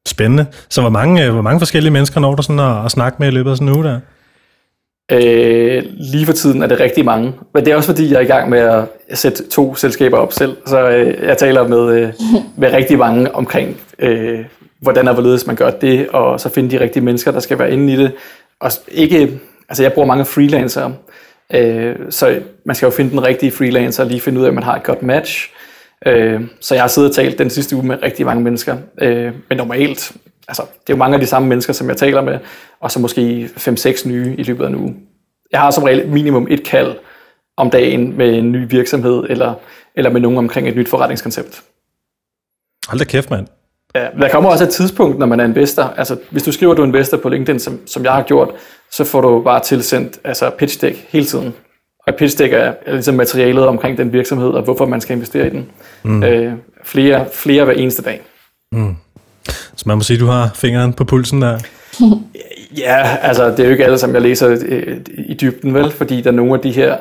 Spændende. 0.07 0.45
Så 0.69 0.81
hvor 0.81 0.89
mange, 0.89 1.25
øh, 1.25 1.33
hvor 1.33 1.41
mange 1.41 1.59
forskellige 1.59 1.91
mennesker 1.91 2.19
når 2.19 2.35
du 2.35 2.43
sådan 2.43 2.59
at, 2.59 2.85
at 2.85 2.91
snakke 2.91 3.15
med 3.19 3.27
i 3.27 3.31
løbet 3.31 3.51
af 3.51 3.57
sådan 3.57 3.67
en 3.67 3.75
uge 3.75 3.83
der? 3.83 3.99
Øh, 5.11 5.83
lige 5.97 6.25
for 6.25 6.33
tiden 6.33 6.63
er 6.63 6.67
det 6.67 6.79
rigtig 6.79 7.05
mange. 7.05 7.33
Men 7.53 7.65
det 7.65 7.71
er 7.71 7.75
også 7.75 7.89
fordi, 7.89 8.11
jeg 8.11 8.17
er 8.17 8.21
i 8.21 8.25
gang 8.25 8.49
med 8.49 8.59
at 8.59 9.17
sætte 9.17 9.49
to 9.49 9.75
selskaber 9.75 10.17
op 10.17 10.33
selv. 10.33 10.57
Så 10.65 10.89
øh, 10.89 11.27
jeg 11.27 11.37
taler 11.37 11.67
med, 11.67 12.01
øh, 12.01 12.13
med 12.57 12.73
rigtig 12.73 12.97
mange 12.97 13.35
omkring, 13.35 13.77
øh, 13.99 14.39
hvordan 14.81 15.07
og 15.07 15.13
hvorledes 15.13 15.47
man 15.47 15.55
gør 15.55 15.69
det, 15.69 16.09
og 16.09 16.39
så 16.39 16.49
finde 16.49 16.71
de 16.71 16.79
rigtige 16.79 17.03
mennesker, 17.03 17.31
der 17.31 17.39
skal 17.39 17.59
være 17.59 17.71
inde 17.71 17.93
i 17.93 17.95
det. 17.95 18.11
Og 18.59 18.71
ikke, 18.87 19.39
altså 19.69 19.83
jeg 19.83 19.93
bruger 19.93 20.07
mange 20.07 20.25
freelancere, 20.25 20.93
øh, 21.53 21.95
så 22.09 22.41
man 22.65 22.75
skal 22.75 22.85
jo 22.85 22.91
finde 22.91 23.11
den 23.11 23.23
rigtige 23.23 23.51
freelancer, 23.51 24.03
og 24.03 24.09
lige 24.09 24.21
finde 24.21 24.39
ud 24.39 24.45
af, 24.45 24.47
at 24.47 24.53
man 24.53 24.63
har 24.63 24.75
et 24.75 24.83
godt 24.83 25.03
match. 25.03 25.49
Øh, 26.05 26.41
så 26.59 26.75
jeg 26.75 26.83
har 26.83 26.87
siddet 26.87 27.09
og 27.09 27.15
talt 27.15 27.39
den 27.39 27.49
sidste 27.49 27.75
uge 27.75 27.85
med 27.85 28.03
rigtig 28.03 28.25
mange 28.25 28.43
mennesker. 28.43 28.77
Øh, 29.01 29.33
men 29.49 29.57
normalt, 29.57 30.11
altså 30.47 30.61
det 30.61 30.89
er 30.89 30.93
jo 30.93 30.97
mange 30.97 31.15
af 31.15 31.19
de 31.21 31.25
samme 31.25 31.47
mennesker, 31.47 31.73
som 31.73 31.89
jeg 31.89 31.97
taler 31.97 32.21
med, 32.21 32.39
og 32.79 32.91
så 32.91 32.99
måske 32.99 33.49
5-6 33.57 34.07
nye 34.07 34.35
i 34.37 34.43
løbet 34.43 34.63
af 34.63 34.67
en 34.67 34.75
uge. 34.75 34.95
Jeg 35.51 35.59
har 35.59 35.71
som 35.71 35.83
regel 35.83 36.07
minimum 36.07 36.47
et 36.49 36.63
kald 36.63 36.95
om 37.57 37.69
dagen 37.69 38.17
med 38.17 38.33
en 38.37 38.51
ny 38.51 38.69
virksomhed, 38.69 39.23
eller, 39.29 39.53
eller 39.95 40.09
med 40.09 40.21
nogen 40.21 40.37
omkring 40.37 40.69
et 40.69 40.75
nyt 40.75 40.89
forretningskoncept. 40.89 41.63
Hold 42.87 42.99
da 42.99 43.05
kæft, 43.05 43.29
mand. 43.29 43.47
Ja, 43.95 44.07
der 44.19 44.29
kommer 44.29 44.49
også 44.49 44.63
et 44.63 44.69
tidspunkt, 44.69 45.19
når 45.19 45.25
man 45.25 45.39
er 45.39 45.43
investor. 45.43 45.93
Altså, 45.97 46.17
hvis 46.31 46.43
du 46.43 46.51
skriver, 46.51 46.71
at 46.71 46.77
du 46.77 46.81
er 46.81 46.87
investor 46.87 47.17
på 47.17 47.29
LinkedIn, 47.29 47.59
som, 47.59 47.79
som 47.87 48.03
jeg 48.03 48.11
har 48.11 48.23
gjort, 48.23 48.49
så 48.91 49.03
får 49.03 49.21
du 49.21 49.41
bare 49.41 49.59
tilsendt 49.59 50.19
altså 50.23 50.49
pitch 50.49 50.81
deck 50.81 51.05
hele 51.09 51.25
tiden. 51.25 51.53
Og 52.07 52.15
pitch 52.15 52.37
deck 52.37 52.53
er, 52.53 52.73
er 52.85 52.91
ligesom 52.91 53.15
materialet 53.15 53.67
omkring 53.67 53.97
den 53.97 54.13
virksomhed, 54.13 54.49
og 54.49 54.63
hvorfor 54.63 54.85
man 54.85 55.01
skal 55.01 55.15
investere 55.15 55.47
i 55.47 55.49
den. 55.49 55.69
Mm. 56.03 56.23
Øh, 56.23 56.53
flere, 56.83 57.25
flere 57.33 57.65
hver 57.65 57.73
eneste 57.73 58.01
dag. 58.01 58.21
Mm. 58.71 58.95
Så 59.75 59.83
man 59.85 59.97
må 59.97 60.03
sige, 60.03 60.17
at 60.17 60.21
du 60.21 60.25
har 60.25 60.51
fingeren 60.55 60.93
på 60.93 61.03
pulsen 61.03 61.41
der. 61.41 61.59
ja, 62.85 63.17
altså 63.21 63.49
det 63.49 63.59
er 63.59 63.63
jo 63.63 63.71
ikke 63.71 63.85
alle, 63.85 63.97
som 63.97 64.13
jeg 64.13 64.21
læser 64.21 64.57
øh, 64.65 64.97
i 65.17 65.33
dybden, 65.33 65.73
vel? 65.73 65.91
Fordi 65.91 66.21
der 66.21 66.31
er 66.31 66.35
nogle 66.35 66.53
af 66.53 66.59
de 66.59 66.71
her 66.71 66.97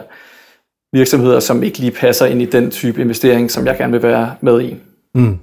virksomheder, 0.93 1.41
som 1.41 1.63
ikke 1.63 1.79
lige 1.79 1.91
passer 1.91 2.27
ind 2.27 2.43
i 2.43 2.45
den 2.45 2.71
type 2.71 3.01
investering, 3.01 3.51
som 3.51 3.67
jeg 3.67 3.77
gerne 3.77 3.93
vil 3.93 4.03
være 4.03 4.35
med 4.41 4.61
i. 4.61 4.77
Mm. 5.15 5.39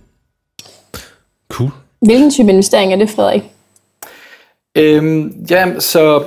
Hvilken 2.01 2.31
type 2.31 2.49
investering 2.49 2.93
er 2.93 2.97
det, 2.97 3.09
Frederik? 3.09 3.43
Øhm, 4.75 5.45
ja, 5.49 5.79
så 5.79 6.23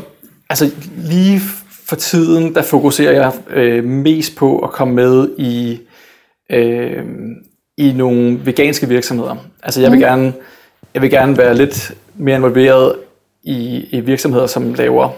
altså 0.50 0.70
lige 0.96 1.40
for 1.88 1.96
tiden, 1.96 2.54
der 2.54 2.62
fokuserer 2.62 3.12
jeg 3.12 3.32
øh, 3.50 3.84
mest 3.84 4.36
på 4.36 4.58
at 4.58 4.70
komme 4.70 4.94
med 4.94 5.28
i, 5.38 5.80
øh, 6.50 7.04
i 7.76 7.92
nogle 7.92 8.40
veganske 8.44 8.88
virksomheder. 8.88 9.36
Altså 9.62 9.80
jeg 9.80 9.90
vil, 9.90 9.98
mm. 9.98 10.04
gerne, 10.04 10.32
jeg 10.94 11.02
vil 11.02 11.10
gerne 11.10 11.38
være 11.38 11.54
lidt 11.54 11.92
mere 12.16 12.36
involveret 12.36 12.94
i, 13.42 13.86
i 13.90 14.00
virksomheder, 14.00 14.46
som 14.46 14.74
laver 14.74 15.10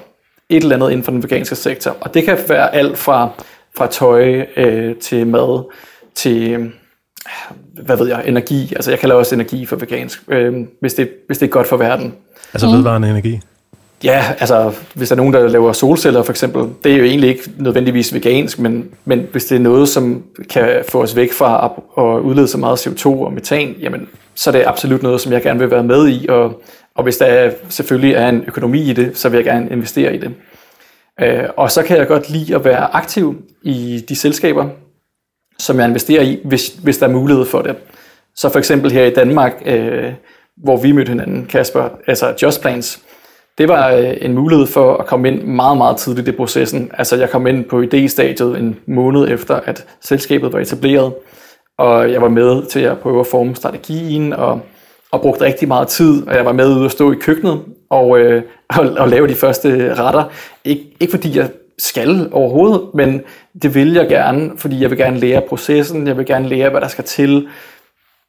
et 0.48 0.62
eller 0.62 0.76
andet 0.76 0.90
inden 0.90 1.04
for 1.04 1.12
den 1.12 1.22
veganske 1.22 1.54
sektor. 1.54 1.96
Og 2.00 2.14
det 2.14 2.24
kan 2.24 2.38
være 2.48 2.74
alt 2.74 2.98
fra, 2.98 3.28
fra 3.76 3.86
tøj 3.86 4.46
øh, 4.56 4.96
til 4.96 5.26
mad 5.26 5.72
til 6.14 6.72
hvad 7.82 7.96
ved 7.96 8.08
jeg, 8.08 8.22
energi. 8.26 8.72
Altså 8.76 8.90
jeg 8.90 8.98
kalder 8.98 9.16
også 9.16 9.34
energi 9.34 9.66
for 9.66 9.76
vegansk, 9.76 10.22
øh, 10.28 10.54
hvis, 10.80 10.94
det, 10.94 11.10
hvis 11.26 11.38
det 11.38 11.46
er 11.46 11.50
godt 11.50 11.66
for 11.66 11.76
verden. 11.76 12.14
Altså 12.52 12.66
mm. 12.66 12.72
vedvarende 12.72 13.10
energi? 13.10 13.40
Ja, 14.04 14.24
altså 14.38 14.72
hvis 14.94 15.08
der 15.08 15.14
er 15.14 15.16
nogen, 15.16 15.34
der 15.34 15.48
laver 15.48 15.72
solceller 15.72 16.22
for 16.22 16.32
eksempel, 16.32 16.68
det 16.84 16.92
er 16.92 16.96
jo 16.96 17.04
egentlig 17.04 17.30
ikke 17.30 17.50
nødvendigvis 17.58 18.14
vegansk, 18.14 18.58
men, 18.58 18.90
men 19.04 19.26
hvis 19.32 19.44
det 19.44 19.56
er 19.56 19.60
noget, 19.60 19.88
som 19.88 20.22
kan 20.50 20.84
få 20.88 21.02
os 21.02 21.16
væk 21.16 21.32
fra 21.32 21.64
at, 21.64 22.04
at 22.04 22.20
udlede 22.20 22.48
så 22.48 22.58
meget 22.58 22.86
CO2 22.86 23.06
og 23.06 23.32
metan, 23.32 23.74
jamen 23.80 24.08
så 24.34 24.50
er 24.50 24.52
det 24.52 24.64
absolut 24.66 25.02
noget, 25.02 25.20
som 25.20 25.32
jeg 25.32 25.42
gerne 25.42 25.58
vil 25.58 25.70
være 25.70 25.82
med 25.82 26.08
i, 26.08 26.26
og, 26.28 26.62
og 26.94 27.02
hvis 27.04 27.16
der 27.16 27.26
er, 27.26 27.50
selvfølgelig 27.68 28.14
er 28.14 28.28
en 28.28 28.44
økonomi 28.46 28.90
i 28.90 28.92
det, 28.92 29.18
så 29.18 29.28
vil 29.28 29.36
jeg 29.38 29.44
gerne 29.44 29.70
investere 29.70 30.14
i 30.14 30.18
det. 30.18 30.30
Øh, 31.20 31.44
og 31.56 31.70
så 31.70 31.82
kan 31.82 31.96
jeg 31.96 32.06
godt 32.06 32.30
lide 32.30 32.54
at 32.54 32.64
være 32.64 32.94
aktiv 32.94 33.42
i 33.62 34.04
de 34.08 34.16
selskaber, 34.16 34.68
som 35.60 35.78
jeg 35.78 35.86
investerer 35.88 36.22
i, 36.22 36.38
hvis, 36.44 36.68
hvis 36.68 36.98
der 36.98 37.06
er 37.06 37.10
mulighed 37.10 37.44
for 37.44 37.62
det. 37.62 37.76
Så 38.36 38.48
for 38.48 38.58
eksempel 38.58 38.90
her 38.92 39.04
i 39.04 39.10
Danmark, 39.10 39.52
øh, 39.66 40.12
hvor 40.56 40.76
vi 40.76 40.92
mødte 40.92 41.08
hinanden, 41.08 41.46
Kasper, 41.46 41.88
altså 42.06 42.34
Just 42.42 42.60
Plans, 42.62 43.00
det 43.58 43.68
var 43.68 43.92
øh, 43.92 44.16
en 44.20 44.34
mulighed 44.34 44.66
for 44.66 44.96
at 44.96 45.06
komme 45.06 45.28
ind 45.28 45.42
meget, 45.42 45.76
meget 45.78 45.96
tidligt 45.96 46.28
i 46.28 46.32
processen. 46.32 46.90
Altså 46.98 47.16
jeg 47.16 47.30
kom 47.30 47.46
ind 47.46 47.64
på 47.64 47.82
idéstadiet 47.82 48.58
en 48.58 48.76
måned 48.86 49.28
efter, 49.28 49.54
at 49.64 49.86
selskabet 50.00 50.52
var 50.52 50.58
etableret, 50.58 51.12
og 51.78 52.12
jeg 52.12 52.22
var 52.22 52.28
med 52.28 52.66
til 52.66 52.80
at 52.80 52.98
prøve 52.98 53.20
at 53.20 53.26
forme 53.26 53.54
strategien, 53.56 54.32
og, 54.32 54.60
og 55.12 55.20
brugte 55.20 55.44
rigtig 55.44 55.68
meget 55.68 55.88
tid, 55.88 56.26
og 56.28 56.34
jeg 56.36 56.44
var 56.44 56.52
med 56.52 56.76
ude 56.76 56.84
at 56.84 56.90
stå 56.92 57.12
i 57.12 57.16
køkkenet 57.20 57.60
og, 57.90 58.18
øh, 58.18 58.42
og, 58.78 58.86
og 58.98 59.08
lave 59.08 59.28
de 59.28 59.34
første 59.34 59.94
retter. 59.94 60.24
Ik- 60.68 60.96
ikke 61.00 61.10
fordi 61.10 61.38
jeg 61.38 61.48
skal 61.80 62.28
overhovedet, 62.32 62.82
men 62.94 63.22
det 63.62 63.74
vil 63.74 63.92
jeg 63.92 64.08
gerne, 64.08 64.50
fordi 64.56 64.82
jeg 64.82 64.90
vil 64.90 64.98
gerne 64.98 65.20
lære 65.20 65.42
processen, 65.48 66.06
jeg 66.06 66.16
vil 66.16 66.26
gerne 66.26 66.48
lære, 66.48 66.70
hvad 66.70 66.80
der 66.80 66.88
skal 66.88 67.04
til. 67.04 67.48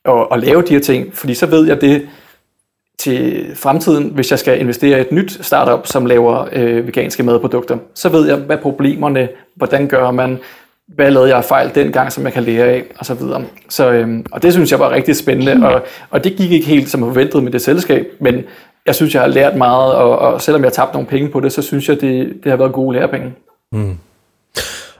at, 0.06 0.28
at 0.32 0.40
lave 0.40 0.62
de 0.62 0.74
her 0.74 0.80
ting, 0.80 1.16
fordi 1.16 1.34
så 1.34 1.46
ved 1.46 1.68
jeg 1.68 1.82
det 1.82 2.08
til 3.00 3.52
fremtiden, 3.56 4.10
hvis 4.10 4.32
jeg 4.32 4.40
skal 4.40 4.60
investere 4.60 4.98
i 4.98 5.02
et 5.02 5.12
nyt 5.12 5.46
startup, 5.46 5.88
som 5.88 6.06
laver 6.06 6.48
øh, 6.52 6.88
veganske 6.88 7.24
madprodukter, 7.24 7.78
så 7.96 8.10
ved 8.10 8.28
jeg, 8.28 8.38
hvad 8.38 8.58
problemerne, 8.58 9.30
hvordan 9.56 9.88
gør 9.88 10.12
man, 10.12 10.40
hvad 10.88 11.12
lavede 11.12 11.36
jeg 11.36 11.46
fejl 11.46 11.76
dengang, 11.76 12.12
som 12.12 12.24
jeg 12.24 12.34
kan 12.34 12.44
lære 12.44 12.66
af, 12.66 12.84
og 13.00 13.06
så 13.06 13.14
videre. 13.14 13.44
Så, 13.70 13.92
øhm, 13.92 14.26
og 14.32 14.44
det 14.44 14.54
synes 14.54 14.72
jeg 14.72 14.80
var 14.80 14.92
rigtig 14.92 15.16
spændende, 15.16 15.68
og, 15.68 15.82
og 16.10 16.24
det 16.24 16.36
gik 16.36 16.52
ikke 16.52 16.66
helt 16.66 16.90
som 16.90 17.00
forventet 17.00 17.44
med 17.44 17.52
det 17.52 17.62
selskab, 17.62 18.08
men 18.20 18.44
jeg 18.86 18.96
synes, 18.96 19.14
jeg 19.14 19.22
har 19.22 19.30
lært 19.30 19.56
meget, 19.56 19.94
og, 19.94 20.20
og 20.20 20.42
selvom 20.42 20.62
jeg 20.62 20.68
har 20.68 20.72
tabt 20.72 20.94
nogle 20.94 21.08
penge 21.08 21.30
på 21.30 21.40
det, 21.40 21.54
så 21.54 21.62
synes 21.62 21.90
jeg, 21.90 22.02
det, 22.02 22.34
det 22.44 22.50
har 22.50 22.58
været 22.58 22.74
gode 22.74 22.98
lærepenge. 22.98 23.34
Mm. 23.72 23.98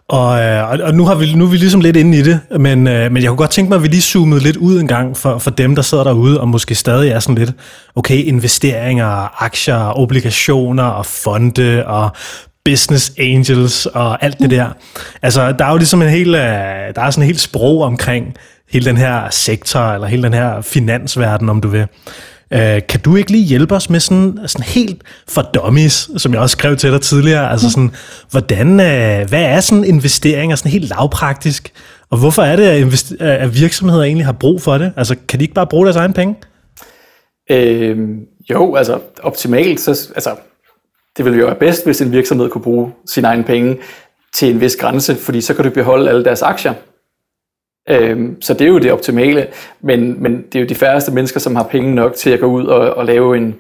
Og, 0.08 0.42
øh, 0.42 0.70
og 0.70 0.94
nu, 0.94 1.06
har 1.06 1.16
vi, 1.16 1.34
nu 1.34 1.46
er 1.46 1.50
vi 1.50 1.58
ligesom 1.58 1.82
lidt 1.82 1.96
inde 1.96 2.18
i 2.18 2.22
det, 2.22 2.40
men, 2.60 2.88
øh, 2.88 3.12
men 3.12 3.24
jeg 3.24 3.30
kunne 3.30 3.38
godt 3.38 3.50
tænke 3.50 3.70
mig, 3.70 3.76
at 3.76 3.84
vi 3.84 3.88
lige 3.88 4.02
zoomede 4.02 4.44
lidt 4.44 4.58
ud 4.58 4.80
en 4.80 4.88
gang 4.88 5.18
for, 5.18 5.38
for 5.38 5.52
dem, 5.52 5.76
der 5.76 5.82
sidder 5.82 6.04
derude 6.04 6.42
og 6.42 6.48
måske 6.48 6.76
stadig 6.76 7.12
er 7.12 7.20
sådan 7.20 7.36
lidt, 7.36 7.52
okay, 7.96 8.18
investeringer, 8.18 9.44
aktier, 9.44 10.00
obligationer 10.00 10.84
og 10.84 11.06
fonde 11.06 11.84
og 11.86 12.10
business 12.66 13.12
angels 13.18 13.86
og 13.86 14.24
alt 14.24 14.40
det 14.40 14.50
der. 14.50 14.70
Altså, 15.22 15.52
der 15.52 15.66
er 15.66 15.72
jo 15.72 15.78
ligesom 15.78 16.02
en 16.02 16.10
hel, 16.10 16.36
øh, 16.36 16.42
der 16.96 17.02
er 17.02 17.12
sådan 17.12 17.24
en 17.24 17.28
helt 17.28 17.40
sprog 17.40 17.82
omkring 17.82 18.36
hele 18.72 18.86
den 18.86 18.98
her 18.98 19.30
sektor, 19.30 19.80
eller 19.80 20.08
hele 20.08 20.24
den 20.24 20.34
her 20.34 20.62
finansverden, 20.62 21.50
om 21.50 21.62
du 21.62 21.68
vil. 21.68 21.88
Uh, 22.56 22.58
kan 22.90 23.00
du 23.06 23.16
ikke 23.16 23.32
lige 23.32 23.44
hjælpe 23.44 23.76
os 23.76 23.90
med 23.90 24.00
sådan, 24.00 24.40
sådan 24.46 24.66
helt 24.66 25.02
for 25.28 25.42
dummies, 25.42 26.10
som 26.18 26.34
jeg 26.34 26.42
også 26.42 26.54
skrev 26.54 26.76
til 26.76 26.92
dig 26.92 27.02
tidligere, 27.02 27.52
altså 27.52 27.72
sådan, 27.72 27.92
hvordan, 28.32 28.68
uh, 28.72 29.30
hvad 29.30 29.44
er 29.44 29.60
sådan 29.60 29.84
investeringer 29.84 30.56
sådan 30.56 30.72
helt 30.72 30.90
lavpraktisk, 30.90 31.72
og 32.10 32.18
hvorfor 32.18 32.42
er 32.42 32.56
det, 32.56 32.64
at, 32.64 32.82
invester- 32.82 33.26
at 33.26 33.60
virksomheder 33.60 34.04
egentlig 34.04 34.26
har 34.26 34.32
brug 34.32 34.62
for 34.62 34.78
det? 34.78 34.94
Altså, 34.98 35.16
kan 35.28 35.40
de 35.40 35.44
ikke 35.44 35.54
bare 35.54 35.68
bruge 35.68 35.86
deres 35.86 35.96
egen 35.96 36.14
penge? 36.14 36.36
Øh, 37.52 37.98
jo, 38.50 38.76
altså 38.76 39.00
optimalt, 39.24 39.80
så, 39.80 40.10
altså, 40.16 40.36
det 41.18 41.26
ville 41.26 41.40
jo 41.40 41.46
være 41.46 41.56
bedst, 41.56 41.86
hvis 41.86 42.02
en 42.02 42.12
virksomhed 42.12 42.50
kunne 42.50 42.64
bruge 42.64 42.92
sine 43.06 43.28
egne 43.28 43.44
penge 43.44 43.78
til 44.34 44.52
en 44.52 44.62
vis 44.62 44.76
grænse, 44.76 45.16
fordi 45.16 45.42
så 45.42 45.54
kan 45.54 45.66
du 45.66 45.70
beholde 45.70 46.10
alle 46.10 46.24
deres 46.24 46.42
aktier. 46.42 46.74
Øhm, 47.90 48.42
så 48.42 48.54
det 48.54 48.62
er 48.62 48.70
jo 48.70 48.80
det 48.80 48.92
optimale, 48.92 49.48
men, 49.82 50.24
men 50.24 50.46
det 50.54 50.56
er 50.56 50.60
jo 50.60 50.70
de 50.70 50.76
færreste 50.76 51.12
mennesker, 51.12 51.40
som 51.40 51.56
har 51.56 51.64
penge 51.64 51.96
nok 51.96 52.14
til 52.16 52.30
at 52.30 52.40
gå 52.40 52.46
ud 52.46 52.66
og, 52.66 52.80
og 52.94 53.06
lave 53.06 53.38
en, 53.38 53.56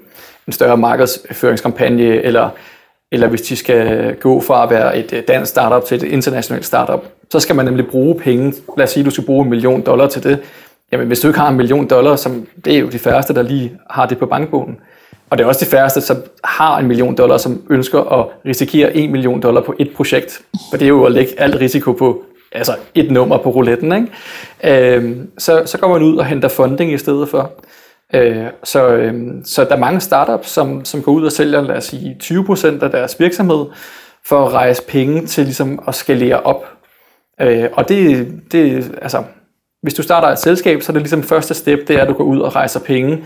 en 0.47 0.53
større 0.53 0.77
markedsføringskampagne, 0.77 2.03
eller, 2.03 2.49
eller 3.11 3.27
hvis 3.27 3.41
de 3.41 3.55
skal 3.55 4.15
gå 4.15 4.41
fra 4.41 4.63
at 4.63 4.69
være 4.69 4.97
et 4.97 5.23
dansk 5.27 5.51
startup 5.51 5.85
til 5.85 5.97
et 5.97 6.03
internationalt 6.03 6.65
startup, 6.65 7.05
så 7.31 7.39
skal 7.39 7.55
man 7.55 7.65
nemlig 7.65 7.87
bruge 7.87 8.19
penge. 8.19 8.53
Lad 8.77 8.83
os 8.83 8.89
sige, 8.89 9.01
at 9.01 9.05
du 9.05 9.11
skal 9.11 9.25
bruge 9.25 9.43
en 9.43 9.49
million 9.49 9.81
dollar 9.81 10.07
til 10.07 10.23
det. 10.23 10.39
Jamen, 10.91 11.07
hvis 11.07 11.19
du 11.19 11.27
ikke 11.27 11.39
har 11.39 11.49
en 11.49 11.57
million 11.57 11.87
dollar, 11.87 12.15
som 12.15 12.47
det 12.65 12.75
er 12.75 12.79
jo 12.79 12.89
de 12.89 12.99
færreste, 12.99 13.33
der 13.33 13.41
lige 13.41 13.77
har 13.89 14.05
det 14.05 14.17
på 14.17 14.25
bankbogen, 14.25 14.77
og 15.29 15.37
det 15.37 15.43
er 15.43 15.47
også 15.47 15.65
de 15.65 15.69
færreste, 15.69 16.01
som 16.01 16.17
har 16.43 16.77
en 16.77 16.87
million 16.87 17.15
dollar, 17.15 17.37
som 17.37 17.61
ønsker 17.69 17.99
at 17.99 18.25
risikere 18.45 18.95
en 18.95 19.11
million 19.11 19.41
dollar 19.41 19.61
på 19.61 19.73
et 19.79 19.91
projekt. 19.95 20.41
For 20.69 20.77
det 20.77 20.85
er 20.85 20.89
jo 20.89 21.03
at 21.03 21.11
lægge 21.11 21.33
alt 21.37 21.55
risiko 21.55 21.91
på 21.91 22.23
altså 22.51 22.75
et 22.96 23.12
nummer 23.12 23.38
på 23.38 23.50
rouletten. 23.50 23.93
Ikke? 23.93 24.98
Øh, 24.98 25.15
så, 25.38 25.63
så 25.65 25.77
går 25.77 25.88
man 25.88 26.03
ud 26.03 26.17
og 26.17 26.25
henter 26.25 26.50
funding 26.50 26.93
i 26.93 26.98
stedet 26.98 27.29
for. 27.29 27.51
Øh, 28.13 28.46
så, 28.63 28.88
øh, 28.88 29.13
så 29.43 29.63
der 29.63 29.75
er 29.75 29.79
mange 29.79 30.01
startups, 30.01 30.50
som, 30.50 30.86
som 30.86 31.03
går 31.03 31.12
ud 31.12 31.25
og 31.25 31.31
sælger, 31.31 31.62
lad 31.62 31.75
os 31.75 31.84
sige, 31.84 32.17
20% 32.24 32.84
af 32.84 32.89
deres 32.91 33.20
virksomhed, 33.20 33.65
for 34.25 34.46
at 34.46 34.53
rejse 34.53 34.84
penge 34.88 35.25
til 35.25 35.43
ligesom 35.43 35.84
at 35.88 35.96
skalere 35.96 36.39
op. 36.39 36.65
Øh, 37.41 37.70
og 37.74 37.89
det, 37.89 38.27
det, 38.51 38.91
altså, 39.01 39.24
hvis 39.81 39.93
du 39.93 40.03
starter 40.03 40.27
et 40.27 40.39
selskab, 40.39 40.81
så 40.81 40.91
er 40.91 40.93
det 40.93 41.01
ligesom 41.01 41.24
første 41.24 41.53
step, 41.53 41.88
det 41.88 41.96
er, 41.96 42.01
at 42.01 42.08
du 42.08 42.13
går 42.13 42.24
ud 42.24 42.39
og 42.39 42.55
rejser 42.55 42.79
penge, 42.79 43.24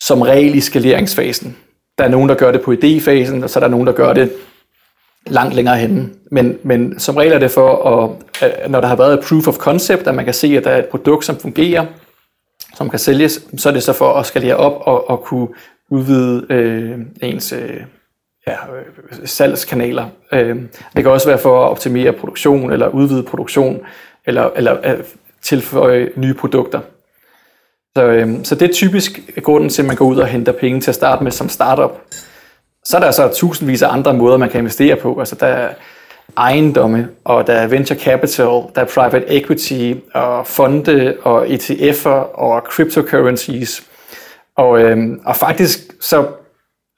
som 0.00 0.22
regel 0.22 0.54
i 0.54 0.60
skaleringsfasen. 0.60 1.56
Der 1.98 2.04
er 2.04 2.08
nogen, 2.08 2.28
der 2.28 2.34
gør 2.34 2.52
det 2.52 2.62
på 2.62 2.72
idéfasen, 2.72 3.42
og 3.42 3.50
så 3.50 3.58
er 3.58 3.60
der 3.60 3.68
nogen, 3.68 3.86
der 3.86 3.92
gør 3.92 4.12
det 4.12 4.32
langt 5.26 5.54
længere 5.54 5.76
henne. 5.76 6.08
Men, 6.30 6.58
men 6.62 6.98
som 6.98 7.16
regel 7.16 7.32
er 7.32 7.38
det 7.38 7.50
for, 7.50 7.86
at, 8.42 8.70
når 8.70 8.80
der 8.80 8.88
har 8.88 8.96
været 8.96 9.14
et 9.14 9.24
proof 9.28 9.48
of 9.48 9.56
concept, 9.56 10.06
at 10.06 10.14
man 10.14 10.24
kan 10.24 10.34
se, 10.34 10.56
at 10.56 10.64
der 10.64 10.70
er 10.70 10.78
et 10.78 10.86
produkt, 10.86 11.24
som 11.24 11.36
fungerer, 11.36 11.86
som 12.74 12.90
kan 12.90 12.98
sælges, 12.98 13.46
så 13.56 13.68
er 13.68 13.72
det 13.72 13.82
så 13.82 13.92
for 13.92 14.12
at 14.12 14.26
skalere 14.26 14.56
op 14.56 14.82
og, 14.86 15.10
og 15.10 15.22
kunne 15.22 15.48
udvide 15.90 16.46
øh, 16.50 16.98
ens 17.22 17.52
øh, 17.52 17.80
ja, 18.46 18.52
øh, 18.52 19.26
salgskanaler. 19.26 20.06
Øh, 20.32 20.56
det 20.96 21.02
kan 21.02 21.10
også 21.10 21.28
være 21.28 21.38
for 21.38 21.64
at 21.64 21.70
optimere 21.70 22.12
produktion, 22.12 22.72
eller 22.72 22.88
udvide 22.88 23.22
produktion, 23.22 23.80
eller, 24.26 24.50
eller 24.56 24.76
øh, 24.84 25.04
tilføje 25.42 26.10
nye 26.16 26.34
produkter. 26.34 26.80
Så, 27.96 28.02
øh, 28.02 28.44
så 28.44 28.54
det 28.54 28.70
er 28.70 28.72
typisk 28.72 29.20
grunden 29.42 29.70
til, 29.70 29.82
at 29.82 29.86
man 29.86 29.96
går 29.96 30.04
ud 30.04 30.16
og 30.16 30.26
henter 30.26 30.52
penge 30.52 30.80
til 30.80 30.90
at 30.90 30.94
starte 30.94 31.24
med 31.24 31.32
som 31.32 31.48
startup. 31.48 32.00
Så 32.84 32.96
er 32.96 33.00
der 33.00 33.10
så 33.10 33.28
tusindvis 33.34 33.82
af 33.82 33.92
andre 33.92 34.14
måder, 34.14 34.36
man 34.36 34.50
kan 34.50 34.60
investere 34.60 34.96
på. 34.96 35.18
Altså 35.18 35.34
der 35.34 35.46
er 35.46 35.74
ejendomme, 36.36 37.08
og 37.24 37.46
der 37.46 37.52
er 37.52 37.66
venture 37.66 37.98
capital, 37.98 38.46
der 38.46 38.80
er 38.80 38.84
private 38.84 39.24
equity, 39.28 39.92
og 40.14 40.46
fonde, 40.46 41.16
og 41.22 41.46
ETF'er, 41.46 42.38
og 42.38 42.60
cryptocurrencies. 42.60 43.82
Og, 44.56 44.80
øh, 44.82 44.98
og 45.24 45.36
faktisk 45.36 45.78
så, 46.00 46.26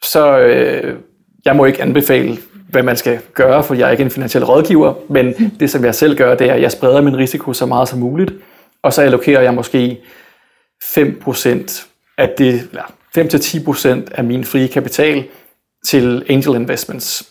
så 0.03 0.39
øh, 0.39 0.97
jeg 1.45 1.57
må 1.57 1.65
ikke 1.65 1.83
anbefale, 1.83 2.39
hvad 2.71 2.83
man 2.83 2.97
skal 2.97 3.19
gøre, 3.35 3.65
for 3.65 3.75
jeg 3.75 3.87
er 3.87 3.91
ikke 3.91 4.03
en 4.03 4.11
finansiel 4.11 4.45
rådgiver, 4.45 4.95
men 5.09 5.53
det 5.61 5.71
som 5.71 5.85
jeg 5.85 5.95
selv 5.95 6.17
gør, 6.17 6.35
det 6.35 6.49
er, 6.49 6.55
at 6.55 6.63
jeg 6.63 6.73
spreder 6.73 7.01
min 7.01 7.17
risiko 7.17 7.53
så 7.53 7.67
meget 7.67 7.89
som 7.89 7.99
muligt, 7.99 8.33
og 8.83 8.93
så 8.93 9.03
allokerer 9.03 9.43
jeg 9.43 9.55
måske 9.55 10.01
5% 10.85 11.87
af 12.19 12.35
det, 12.39 12.69
eller 12.71 12.83
5-10% 13.19 14.15
af 14.15 14.25
min 14.25 14.45
frie 14.45 14.69
kapital 14.69 15.25
til 15.85 16.25
angel 16.29 16.55
investments. 16.55 17.29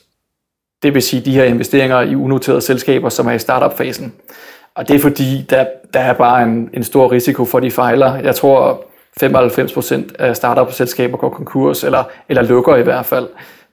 Det 0.83 0.93
vil 0.93 1.01
sige 1.01 1.25
de 1.25 1.31
her 1.31 1.43
investeringer 1.43 2.01
i 2.01 2.15
unoterede 2.15 2.61
selskaber, 2.61 3.09
som 3.09 3.27
er 3.27 3.31
i 3.31 3.39
startup-fasen. 3.39 4.13
Og 4.75 4.87
det 4.87 4.95
er 4.95 4.99
fordi, 4.99 5.45
der, 5.49 5.65
der 5.93 5.99
er 5.99 6.13
bare 6.13 6.43
en, 6.43 6.69
en 6.73 6.83
stor 6.83 7.11
risiko 7.11 7.45
for, 7.45 7.57
at 7.57 7.63
de 7.63 7.71
fejler. 7.71 8.15
Jeg 8.15 8.35
tror, 8.35 8.85
95% 9.23 10.15
af 10.19 10.35
startup-selskaber 10.35 11.17
går 11.17 11.29
konkurs, 11.29 11.83
eller, 11.83 12.03
eller 12.29 12.41
lukker 12.41 12.75
i 12.75 12.81
hvert 12.81 13.05
fald, 13.05 13.27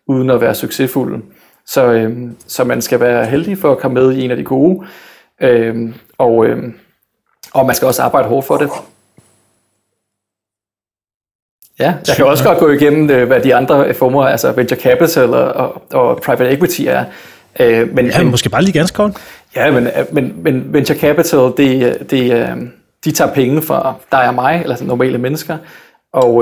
uden 0.07 0.31
at 0.31 0.41
være 0.41 0.55
succesfulde. 0.55 1.23
Så, 1.67 1.93
øhm, 1.93 2.37
så 2.47 2.65
man 2.65 2.83
skal 2.83 3.01
være 3.01 3.27
heldig 3.27 3.59
for 3.59 3.73
at 3.73 3.79
komme 3.79 3.95
med 3.95 4.13
i 4.13 4.25
en 4.25 4.31
af 4.31 4.37
de 4.37 4.45
gode, 4.45 4.87
øhm, 5.43 5.95
og, 6.19 6.47
øhm, 6.47 6.75
og 7.55 7.67
man 7.67 7.75
skal 7.75 7.87
også 7.87 8.03
arbejde 8.03 8.29
hårdt 8.29 8.47
for 8.47 8.57
det. 8.57 8.71
Ja, 11.81 11.95
jeg 12.07 12.17
kan 12.17 12.27
også 12.27 12.45
godt 12.45 12.59
gå 12.59 12.69
igennem, 12.69 13.11
øh, 13.11 13.27
hvad 13.27 13.41
de 13.41 13.55
andre 13.55 13.95
former, 13.95 14.23
altså 14.23 14.53
venture 14.53 14.81
capital 14.81 15.35
og, 15.35 15.53
og, 15.53 15.83
og 15.93 16.21
private 16.25 16.51
equity 16.51 16.83
er. 16.87 17.05
Øh, 17.61 17.95
men, 17.95 18.07
ja, 18.07 18.23
men, 18.23 18.31
måske 18.31 18.49
bare 18.49 18.63
lige 18.63 18.73
ganske 18.73 18.97
kort. 18.97 19.13
Ja, 19.57 19.71
men, 19.71 19.87
øh, 19.87 19.93
men, 20.13 20.35
men 20.43 20.73
venture 20.73 20.99
capital, 20.99 21.39
det, 21.57 21.97
det, 22.11 22.49
de 23.05 23.11
tager 23.11 23.35
penge 23.35 23.63
fra 23.63 23.95
dig 24.13 24.29
og 24.29 24.35
mig, 24.35 24.61
eller 24.63 24.77
normale 24.85 25.19
mennesker, 25.19 25.57
og, 26.13 26.35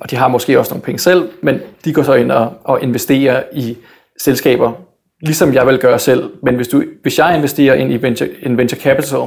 og 0.00 0.10
de 0.10 0.16
har 0.16 0.28
måske 0.28 0.58
også 0.58 0.70
nogle 0.70 0.82
penge 0.82 0.98
selv, 0.98 1.28
men 1.42 1.60
de 1.84 1.92
går 1.92 2.02
så 2.02 2.14
ind 2.14 2.32
og, 2.32 2.52
og 2.64 2.82
investerer 2.82 3.42
i 3.52 3.76
selskaber, 4.18 4.72
ligesom 5.20 5.54
jeg 5.54 5.66
vil 5.66 5.78
gøre 5.78 5.98
selv. 5.98 6.30
Men 6.42 6.54
hvis, 6.54 6.68
du, 6.68 6.82
hvis 7.02 7.18
jeg 7.18 7.36
investerer 7.36 7.74
ind 7.74 7.92
i 7.92 7.96
venture, 7.96 8.28
en 8.42 8.56
venture 8.56 8.80
capital, 8.80 9.20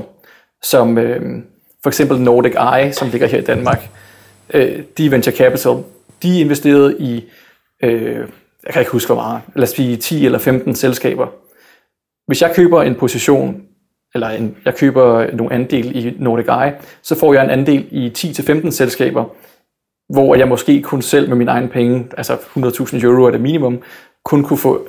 som 0.64 0.98
øh, 0.98 1.22
for 1.84 1.90
eksempel 1.90 2.20
Nordic 2.20 2.54
Eye, 2.54 2.94
som 2.94 3.10
ligger 3.10 3.28
her 3.28 3.38
i 3.38 3.44
Danmark, 3.44 3.90
øh, 4.54 4.84
de 4.98 5.12
venture 5.12 5.36
capital, 5.36 5.84
de 6.24 6.40
investerede 6.40 6.96
i, 7.00 7.24
øh, 7.84 8.28
jeg 8.66 8.74
kan 8.74 8.82
ikke 8.82 8.92
huske 8.92 9.14
hvor 9.14 9.24
meget, 9.24 9.42
lad 9.56 9.64
os 9.64 9.70
sige 9.70 9.98
10 9.98 10.26
eller 10.26 10.40
15 10.40 10.76
selskaber. 10.76 11.28
Hvis 12.28 12.42
jeg 12.42 12.52
køber 12.56 12.82
en 12.84 12.96
position, 12.96 13.62
eller 14.14 14.30
en, 14.30 14.58
jeg 14.66 14.76
køber 14.76 15.36
nogle 15.36 15.54
andel 15.54 15.96
i 15.96 16.16
Nordic 16.20 16.46
Eye, 16.46 16.74
så 17.02 17.16
får 17.16 17.34
jeg 17.34 17.44
en 17.44 17.50
andel 17.50 17.88
i 17.92 18.12
10-15 18.18 18.72
selskaber, 18.72 19.26
hvor 20.14 20.36
jeg 20.36 20.48
måske 20.48 20.82
kun 20.82 21.02
selv 21.02 21.30
med 21.30 21.38
mine 21.38 21.52
egne 21.52 21.68
penge, 21.68 22.08
altså 22.18 22.34
100.000 22.34 23.06
euro 23.06 23.24
er 23.24 23.32
det 23.32 23.42
minimum, 23.42 23.82
kun 24.26 24.44
kunne 24.44 24.58
få 24.58 24.88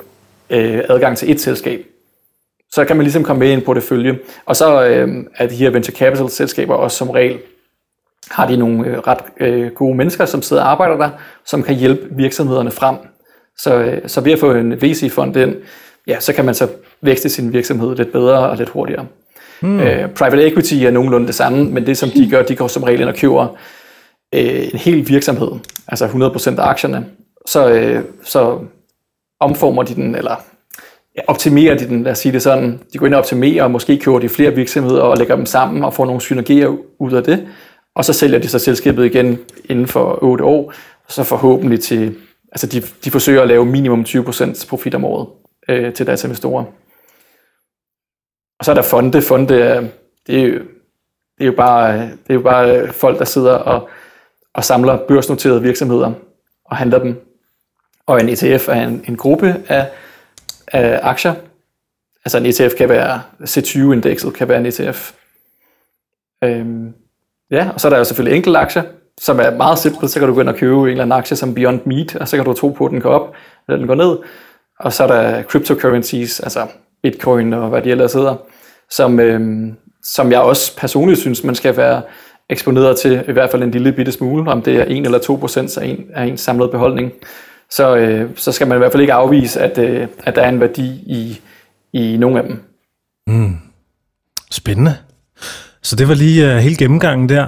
øh, 0.49 0.81
adgang 0.89 1.17
til 1.17 1.31
et 1.31 1.41
selskab. 1.41 1.85
Så 2.71 2.85
kan 2.85 2.95
man 2.95 3.03
ligesom 3.03 3.23
komme 3.23 3.39
med 3.39 3.49
i 3.49 3.53
en 3.53 3.61
portefølje. 3.61 4.19
Og 4.45 4.55
så 4.55 4.85
øh, 4.85 5.25
er 5.37 5.47
de 5.47 5.55
her 5.55 5.69
venture 5.69 5.95
capital 5.95 6.29
selskaber 6.29 6.75
også 6.75 6.97
som 6.97 7.09
regel 7.09 7.39
har 8.31 8.47
de 8.47 8.57
nogle 8.57 8.87
øh, 8.87 8.97
ret 8.97 9.17
øh, 9.39 9.71
gode 9.71 9.95
mennesker, 9.95 10.25
som 10.25 10.41
sidder 10.41 10.63
og 10.63 10.71
arbejder 10.71 10.97
der, 10.97 11.09
som 11.45 11.63
kan 11.63 11.75
hjælpe 11.75 12.07
virksomhederne 12.11 12.71
frem. 12.71 12.95
Så, 13.57 13.75
øh, 13.75 14.01
så 14.07 14.21
ved 14.21 14.31
at 14.31 14.39
få 14.39 14.51
en 14.53 14.73
VC-fond 14.81 15.35
ind, 15.35 15.55
ja, 16.07 16.19
så 16.19 16.33
kan 16.33 16.45
man 16.45 16.55
så 16.55 16.67
vækste 17.01 17.29
sin 17.29 17.53
virksomhed 17.53 17.95
lidt 17.95 18.11
bedre 18.11 18.49
og 18.49 18.57
lidt 18.57 18.69
hurtigere. 18.69 19.05
Hmm. 19.61 19.79
Øh, 19.79 20.09
private 20.09 20.47
equity 20.47 20.73
er 20.73 20.91
nogenlunde 20.91 21.27
det 21.27 21.35
samme, 21.35 21.63
men 21.63 21.85
det 21.85 21.97
som 21.97 22.09
de 22.09 22.29
gør, 22.29 22.43
de 22.43 22.55
går 22.55 22.67
som 22.67 22.83
regel 22.83 23.01
ind 23.01 23.09
og 23.09 23.15
køber 23.15 23.47
øh, 24.35 24.63
en 24.73 24.79
hel 24.79 25.07
virksomhed, 25.07 25.51
altså 25.87 26.05
100% 26.05 26.61
af 26.61 26.69
aktierne, 26.69 27.05
så, 27.45 27.69
øh, 27.69 28.03
så 28.23 28.59
omformer 29.39 29.83
de 29.83 29.95
den, 29.95 30.15
eller 30.15 30.35
optimerer 31.27 31.77
de 31.77 31.87
den, 31.87 32.03
lad 32.03 32.11
os 32.11 32.17
sige 32.17 32.31
det 32.31 32.41
sådan. 32.41 32.79
De 32.93 32.97
går 32.97 33.05
ind 33.05 33.13
og 33.13 33.19
optimerer, 33.19 33.63
og 33.63 33.71
måske 33.71 33.97
køber 33.97 34.19
de 34.19 34.29
flere 34.29 34.55
virksomheder 34.55 35.01
og 35.01 35.17
lægger 35.17 35.35
dem 35.35 35.45
sammen 35.45 35.83
og 35.83 35.93
får 35.93 36.05
nogle 36.05 36.21
synergier 36.21 36.77
ud 36.99 37.11
af 37.11 37.23
det. 37.23 37.47
Og 37.95 38.05
så 38.05 38.13
sælger 38.13 38.39
de 38.39 38.47
så 38.47 38.59
selskabet 38.59 39.05
igen 39.05 39.39
inden 39.65 39.87
for 39.87 40.23
8 40.23 40.43
år, 40.43 40.73
så 41.07 41.23
forhåbentlig 41.23 41.81
til, 41.81 42.15
altså 42.51 42.67
de, 42.67 42.81
de 42.81 43.11
forsøger 43.11 43.41
at 43.41 43.47
lave 43.47 43.65
minimum 43.65 44.01
20% 44.01 44.67
profit 44.69 44.95
om 44.95 45.05
året 45.05 45.27
øh, 45.69 45.93
til 45.93 46.05
deres 46.05 46.23
investorer. 46.23 46.65
Og 48.59 48.65
så 48.65 48.71
er 48.71 48.75
der 48.75 48.81
fonde. 48.81 49.21
Fonde 49.21 49.59
er, 49.59 49.81
det 50.27 50.39
er 50.39 50.43
jo, 50.43 50.59
det 51.37 51.41
er 51.41 51.45
jo 51.45 51.51
bare, 51.57 52.01
det 52.01 52.29
er 52.29 52.33
jo 52.33 52.41
bare 52.41 52.93
folk, 52.93 53.19
der 53.19 53.25
sidder 53.25 53.53
og, 53.53 53.89
og 54.53 54.63
samler 54.63 55.07
børsnoterede 55.07 55.61
virksomheder 55.61 56.11
og 56.65 56.77
handler 56.77 56.99
dem. 56.99 57.21
Og 58.05 58.19
en 58.19 58.29
ETF 58.29 58.67
er 58.67 58.87
en, 58.87 59.05
en 59.07 59.17
gruppe 59.17 59.63
af, 59.67 59.91
af 60.67 60.99
aktier. 61.03 61.33
Altså 62.25 62.37
en 62.37 62.45
ETF 62.45 62.75
kan 62.77 62.89
være, 62.89 63.21
C20-indekset 63.41 64.33
kan 64.33 64.47
være 64.47 64.59
en 64.59 64.65
ETF. 64.65 65.13
Øhm, 66.43 66.93
ja, 67.53 67.69
og 67.73 67.81
så 67.81 67.87
er 67.87 67.89
der 67.89 67.97
jo 67.97 68.03
selvfølgelig 68.03 68.37
enkelte 68.37 68.59
aktier, 68.59 68.83
som 69.21 69.39
er 69.39 69.55
meget 69.55 69.79
simpelt. 69.79 70.11
Så 70.11 70.19
kan 70.19 70.27
du 70.27 70.33
gå 70.33 70.41
ind 70.41 70.49
og 70.49 70.55
købe 70.55 70.81
en 70.81 70.87
eller 70.87 71.03
anden 71.03 71.17
aktie 71.17 71.37
som 71.37 71.55
Beyond 71.55 71.79
Meat, 71.85 72.15
og 72.15 72.27
så 72.27 72.35
kan 72.35 72.45
du 72.45 72.53
tro 72.53 72.69
på, 72.69 72.85
at 72.85 72.91
den 72.91 73.01
går 73.01 73.09
op, 73.09 73.33
eller 73.67 73.77
den 73.77 73.87
går 73.87 73.95
ned. 73.95 74.17
Og 74.79 74.93
så 74.93 75.03
er 75.03 75.07
der 75.07 75.43
cryptocurrencies, 75.43 76.39
altså 76.39 76.67
bitcoin 77.03 77.53
og 77.53 77.69
hvad 77.69 77.81
de 77.81 77.91
ellers 77.91 78.13
hedder, 78.13 78.35
som, 78.89 79.19
øh, 79.19 79.73
som 80.03 80.31
jeg 80.31 80.41
også 80.41 80.77
personligt 80.77 81.19
synes, 81.19 81.43
man 81.43 81.55
skal 81.55 81.77
være 81.77 82.01
eksponeret 82.49 82.97
til, 82.97 83.23
i 83.27 83.31
hvert 83.31 83.51
fald 83.51 83.63
en 83.63 83.71
lille 83.71 83.91
bitte 83.91 84.11
smule, 84.11 84.51
om 84.51 84.61
det 84.61 84.75
er 84.75 84.85
1 84.87 85.05
eller 85.05 85.19
2 85.19 85.35
procent 85.35 85.77
af, 85.77 85.85
en, 85.85 86.05
af 86.13 86.25
en 86.25 86.37
samlet 86.37 86.71
beholdning, 86.71 87.11
så, 87.69 87.95
øh, 87.95 88.29
så 88.35 88.51
skal 88.51 88.67
man 88.67 88.77
i 88.77 88.79
hvert 88.79 88.91
fald 88.91 89.01
ikke 89.01 89.13
afvise, 89.13 89.61
at, 89.61 89.77
øh, 89.77 90.07
at 90.23 90.35
der 90.35 90.41
er 90.41 90.49
en 90.49 90.59
værdi 90.59 90.87
i, 91.05 91.41
i 91.93 92.17
nogle 92.17 92.39
af 92.39 92.43
dem. 92.43 92.63
Mm. 93.27 93.55
Spændende. 94.51 94.97
Så 95.83 95.95
det 95.95 96.07
var 96.07 96.13
lige 96.13 96.45
uh, 96.45 96.57
hele 96.57 96.75
gennemgangen 96.75 97.29
der. 97.29 97.45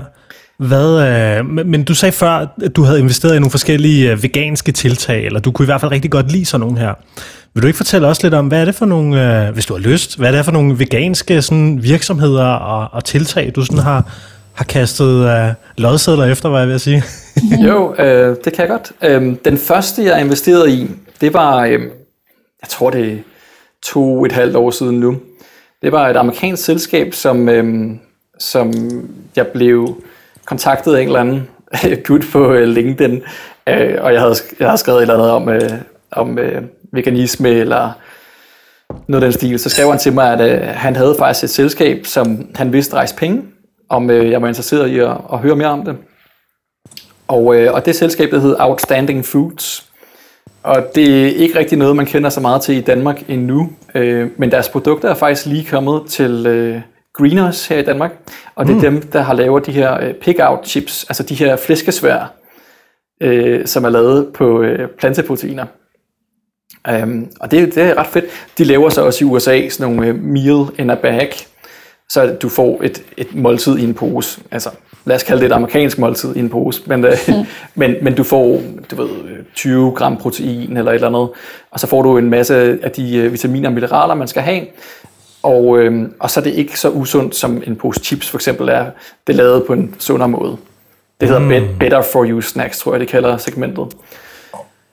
Hvad, 0.60 1.40
uh, 1.40 1.66
men 1.66 1.84
du 1.84 1.96
sagde 1.96 2.12
før, 2.12 2.48
at 2.64 2.76
du 2.76 2.84
havde 2.84 3.00
investeret 3.00 3.36
i 3.36 3.40
nogle 3.40 3.52
forskellige 3.52 4.14
uh, 4.14 4.24
veganske 4.24 4.72
tiltag, 4.72 5.26
eller 5.26 5.40
du 5.40 5.52
kunne 5.52 5.64
i 5.64 5.66
hvert 5.66 5.82
fald 5.82 5.92
rigtig 5.92 6.12
godt 6.12 6.32
lide 6.32 6.46
sådan 6.46 6.60
nogle 6.60 6.80
her. 6.80 6.94
Vil 7.54 7.62
du 7.62 7.68
ikke 7.68 7.78
fortælle 7.78 8.08
os 8.08 8.24
lidt 8.24 8.34
om, 8.34 8.48
hvad 8.48 8.62
er 8.62 8.66
det 8.66 8.76
for 8.76 8.86
nogle, 8.86 9.46
uh, 9.48 9.54
hvis 9.54 9.66
du 9.66 9.74
har 9.74 9.82
lyst, 9.82 10.18
hvad 10.18 10.28
er 10.28 10.36
det 10.36 10.46
for 10.46 10.52
nogle 10.52 10.80
veganske 10.80 11.42
sådan, 11.42 11.84
virksomheder 11.84 12.46
og, 12.46 12.88
og 12.92 13.04
tiltag, 13.04 13.52
du 13.56 13.66
sådan 13.66 13.84
har, 13.84 14.12
har 14.54 14.66
kastet 14.66 15.26
uh, 15.26 15.54
lodsedler 15.78 16.26
efter, 16.26 16.50
hvad 16.50 16.60
jeg 16.60 16.70
vil 16.70 16.80
sige? 16.80 17.04
jo, 17.68 17.96
øh, 17.96 18.36
det 18.46 18.54
kan 18.54 18.60
jeg 18.60 18.68
godt. 18.68 18.92
Øh, 19.04 19.36
den 19.46 19.58
første, 19.58 20.04
jeg 20.04 20.22
investerede 20.22 20.72
i, 20.72 20.92
det 21.22 21.34
var, 21.34 21.66
øh, 21.66 21.82
jeg 22.62 22.70
tror 22.70 22.90
det 22.90 23.12
er 23.12 23.18
to 23.84 24.26
et 24.26 24.32
halvt 24.32 24.56
år 24.56 24.72
siden 24.72 25.00
nu. 25.00 25.18
Det 25.82 25.92
var 25.92 26.10
et 26.10 26.18
amerikansk 26.18 26.64
selskab, 26.64 27.14
som, 27.14 27.50
øh, 27.50 27.96
som 28.40 28.74
jeg 29.36 29.48
blev 29.48 30.04
kontaktet 30.46 30.96
af 30.96 31.02
en 31.02 31.08
eller 31.08 31.20
anden 31.20 31.48
gut 32.08 32.26
på 32.32 32.54
øh, 32.54 32.68
LinkedIn, 32.68 33.22
øh, 33.70 33.98
og 34.02 34.14
jeg 34.14 34.22
havde, 34.22 34.36
jeg 34.60 34.68
havde 34.68 34.78
skrevet 34.78 34.98
et 34.98 35.02
eller 35.02 35.14
andet 35.14 35.32
om, 35.32 35.50
øh, 35.50 35.72
om 36.12 36.40
øh, 36.40 36.62
veganisme 36.92 37.50
eller 37.50 37.92
noget 39.08 39.24
af 39.24 39.32
den 39.32 39.40
stil. 39.40 39.60
Så 39.60 39.70
skrev 39.70 39.90
han 39.90 40.00
til 40.00 40.14
mig, 40.14 40.34
at 40.34 40.62
øh, 40.62 40.68
han 40.68 40.96
havde 40.96 41.16
faktisk 41.20 41.44
et 41.44 41.50
selskab, 41.50 42.06
som 42.06 42.50
han 42.56 42.74
vidste 42.74 42.96
rejse 42.96 43.16
penge, 43.16 43.44
om 43.90 44.10
øh, 44.10 44.32
jeg 44.32 44.42
var 44.42 44.48
interesseret 44.48 44.88
i 44.88 45.00
at, 45.00 45.18
at 45.34 45.40
høre 45.40 45.56
mere 45.56 45.68
om 45.68 45.86
det. 45.86 45.98
Og, 47.28 47.56
øh, 47.56 47.74
og 47.74 47.86
det 47.86 47.96
selskab, 47.96 48.32
der 48.32 48.40
hed 48.40 48.56
Outstanding 48.60 49.26
Foods. 49.26 49.90
Og 50.64 50.86
det 50.96 51.26
er 51.26 51.36
ikke 51.36 51.60
rigtig 51.60 51.78
noget, 51.78 51.96
man 51.96 52.06
kender 52.06 52.30
så 52.30 52.40
meget 52.40 52.62
til 52.62 52.76
i 52.76 52.82
Danmark 52.82 53.24
endnu. 53.28 53.70
Øh, 53.96 54.30
men 54.38 54.52
deres 54.52 54.70
produkter 54.70 55.10
er 55.10 55.16
faktisk 55.16 55.46
lige 55.46 55.66
kommet 55.66 56.02
til 56.08 56.46
øh, 56.48 56.82
Greeners 57.18 57.68
her 57.68 57.78
i 57.78 57.84
Danmark. 57.84 58.12
Og 58.56 58.66
det 58.66 58.72
er 58.72 58.76
mm. 58.76 58.82
dem, 58.82 59.02
der 59.02 59.22
har 59.22 59.34
lavet 59.34 59.66
de 59.66 59.72
her 59.72 60.04
øh, 60.04 60.14
pick-out 60.14 60.68
chips, 60.68 61.06
altså 61.10 61.24
de 61.24 61.36
her 61.36 61.56
flæskesvær, 61.56 62.34
øh, 63.22 63.68
som 63.68 63.84
er 63.84 63.90
lavet 63.90 64.34
på 64.34 64.62
øh, 64.62 64.90
planteproteiner. 64.90 65.66
Um, 67.04 67.28
og 67.40 67.52
det, 67.52 67.76
det 67.76 67.84
er 67.84 67.98
ret 67.98 68.08
fedt. 68.08 68.26
De 68.58 68.64
laver 68.64 68.90
så 68.90 69.06
også 69.06 69.26
i 69.26 69.28
USA 69.28 69.70
sådan 69.70 69.94
nogle 69.94 70.14
uh, 70.14 70.24
meal 70.24 70.66
in 70.80 70.90
a 70.90 70.96
bag, 70.96 71.34
så 72.10 72.38
du 72.42 72.50
får 72.50 72.82
et, 72.84 73.04
et 73.18 73.36
måltid 73.36 73.78
i 73.78 73.84
en 73.84 73.94
pose. 73.94 74.42
Altså, 74.52 74.70
lad 75.06 75.16
os 75.16 75.24
kalde 75.24 75.42
det 75.42 75.46
et 75.48 75.56
amerikansk 75.56 76.00
måltid 76.00 76.36
i 76.36 76.40
en 76.40 76.50
pose, 76.50 76.82
men, 76.86 77.06
øh, 77.06 77.14
mm. 77.28 77.34
men, 77.76 77.96
men 78.02 78.16
du 78.16 78.24
får 78.24 78.62
du 78.92 78.96
ved, 78.96 79.10
20 79.56 79.92
gram 79.92 80.18
protein 80.18 80.78
eller 80.78 80.92
et 80.92 80.96
eller 80.96 81.08
andet, 81.08 81.30
og 81.72 81.80
så 81.80 81.88
får 81.88 82.02
du 82.02 82.18
en 82.18 82.30
masse 82.30 82.56
af 82.84 82.92
de 82.92 83.18
øh, 83.18 83.32
vitaminer 83.32 83.70
og 83.70 83.74
mineraler, 83.74 84.16
man 84.16 84.28
skal 84.28 84.42
have, 84.42 84.66
og, 85.46 85.80
øh, 85.80 86.10
og 86.20 86.32
så 86.32 86.40
er 86.40 86.44
det 86.44 86.54
ikke 86.54 86.80
så 86.80 86.90
usundt, 86.90 87.36
som 87.36 87.64
en 87.68 87.76
pose 87.76 88.00
chips 88.04 88.30
for 88.30 88.38
eksempel 88.38 88.70
er. 88.70 88.86
Det 89.28 89.34
er 89.34 89.38
lavet 89.38 89.64
på 89.68 89.74
en 89.74 89.96
sundere 90.00 90.30
måde. 90.30 90.58
Det 91.22 91.28
hedder 91.30 91.60
mm. 91.60 91.78
Better 91.80 92.02
for 92.02 92.26
You 92.26 92.42
Snacks, 92.42 92.80
tror 92.80 92.94
jeg, 92.94 93.00
det 93.00 93.08
kalder 93.08 93.38
segmentet. 93.38 93.88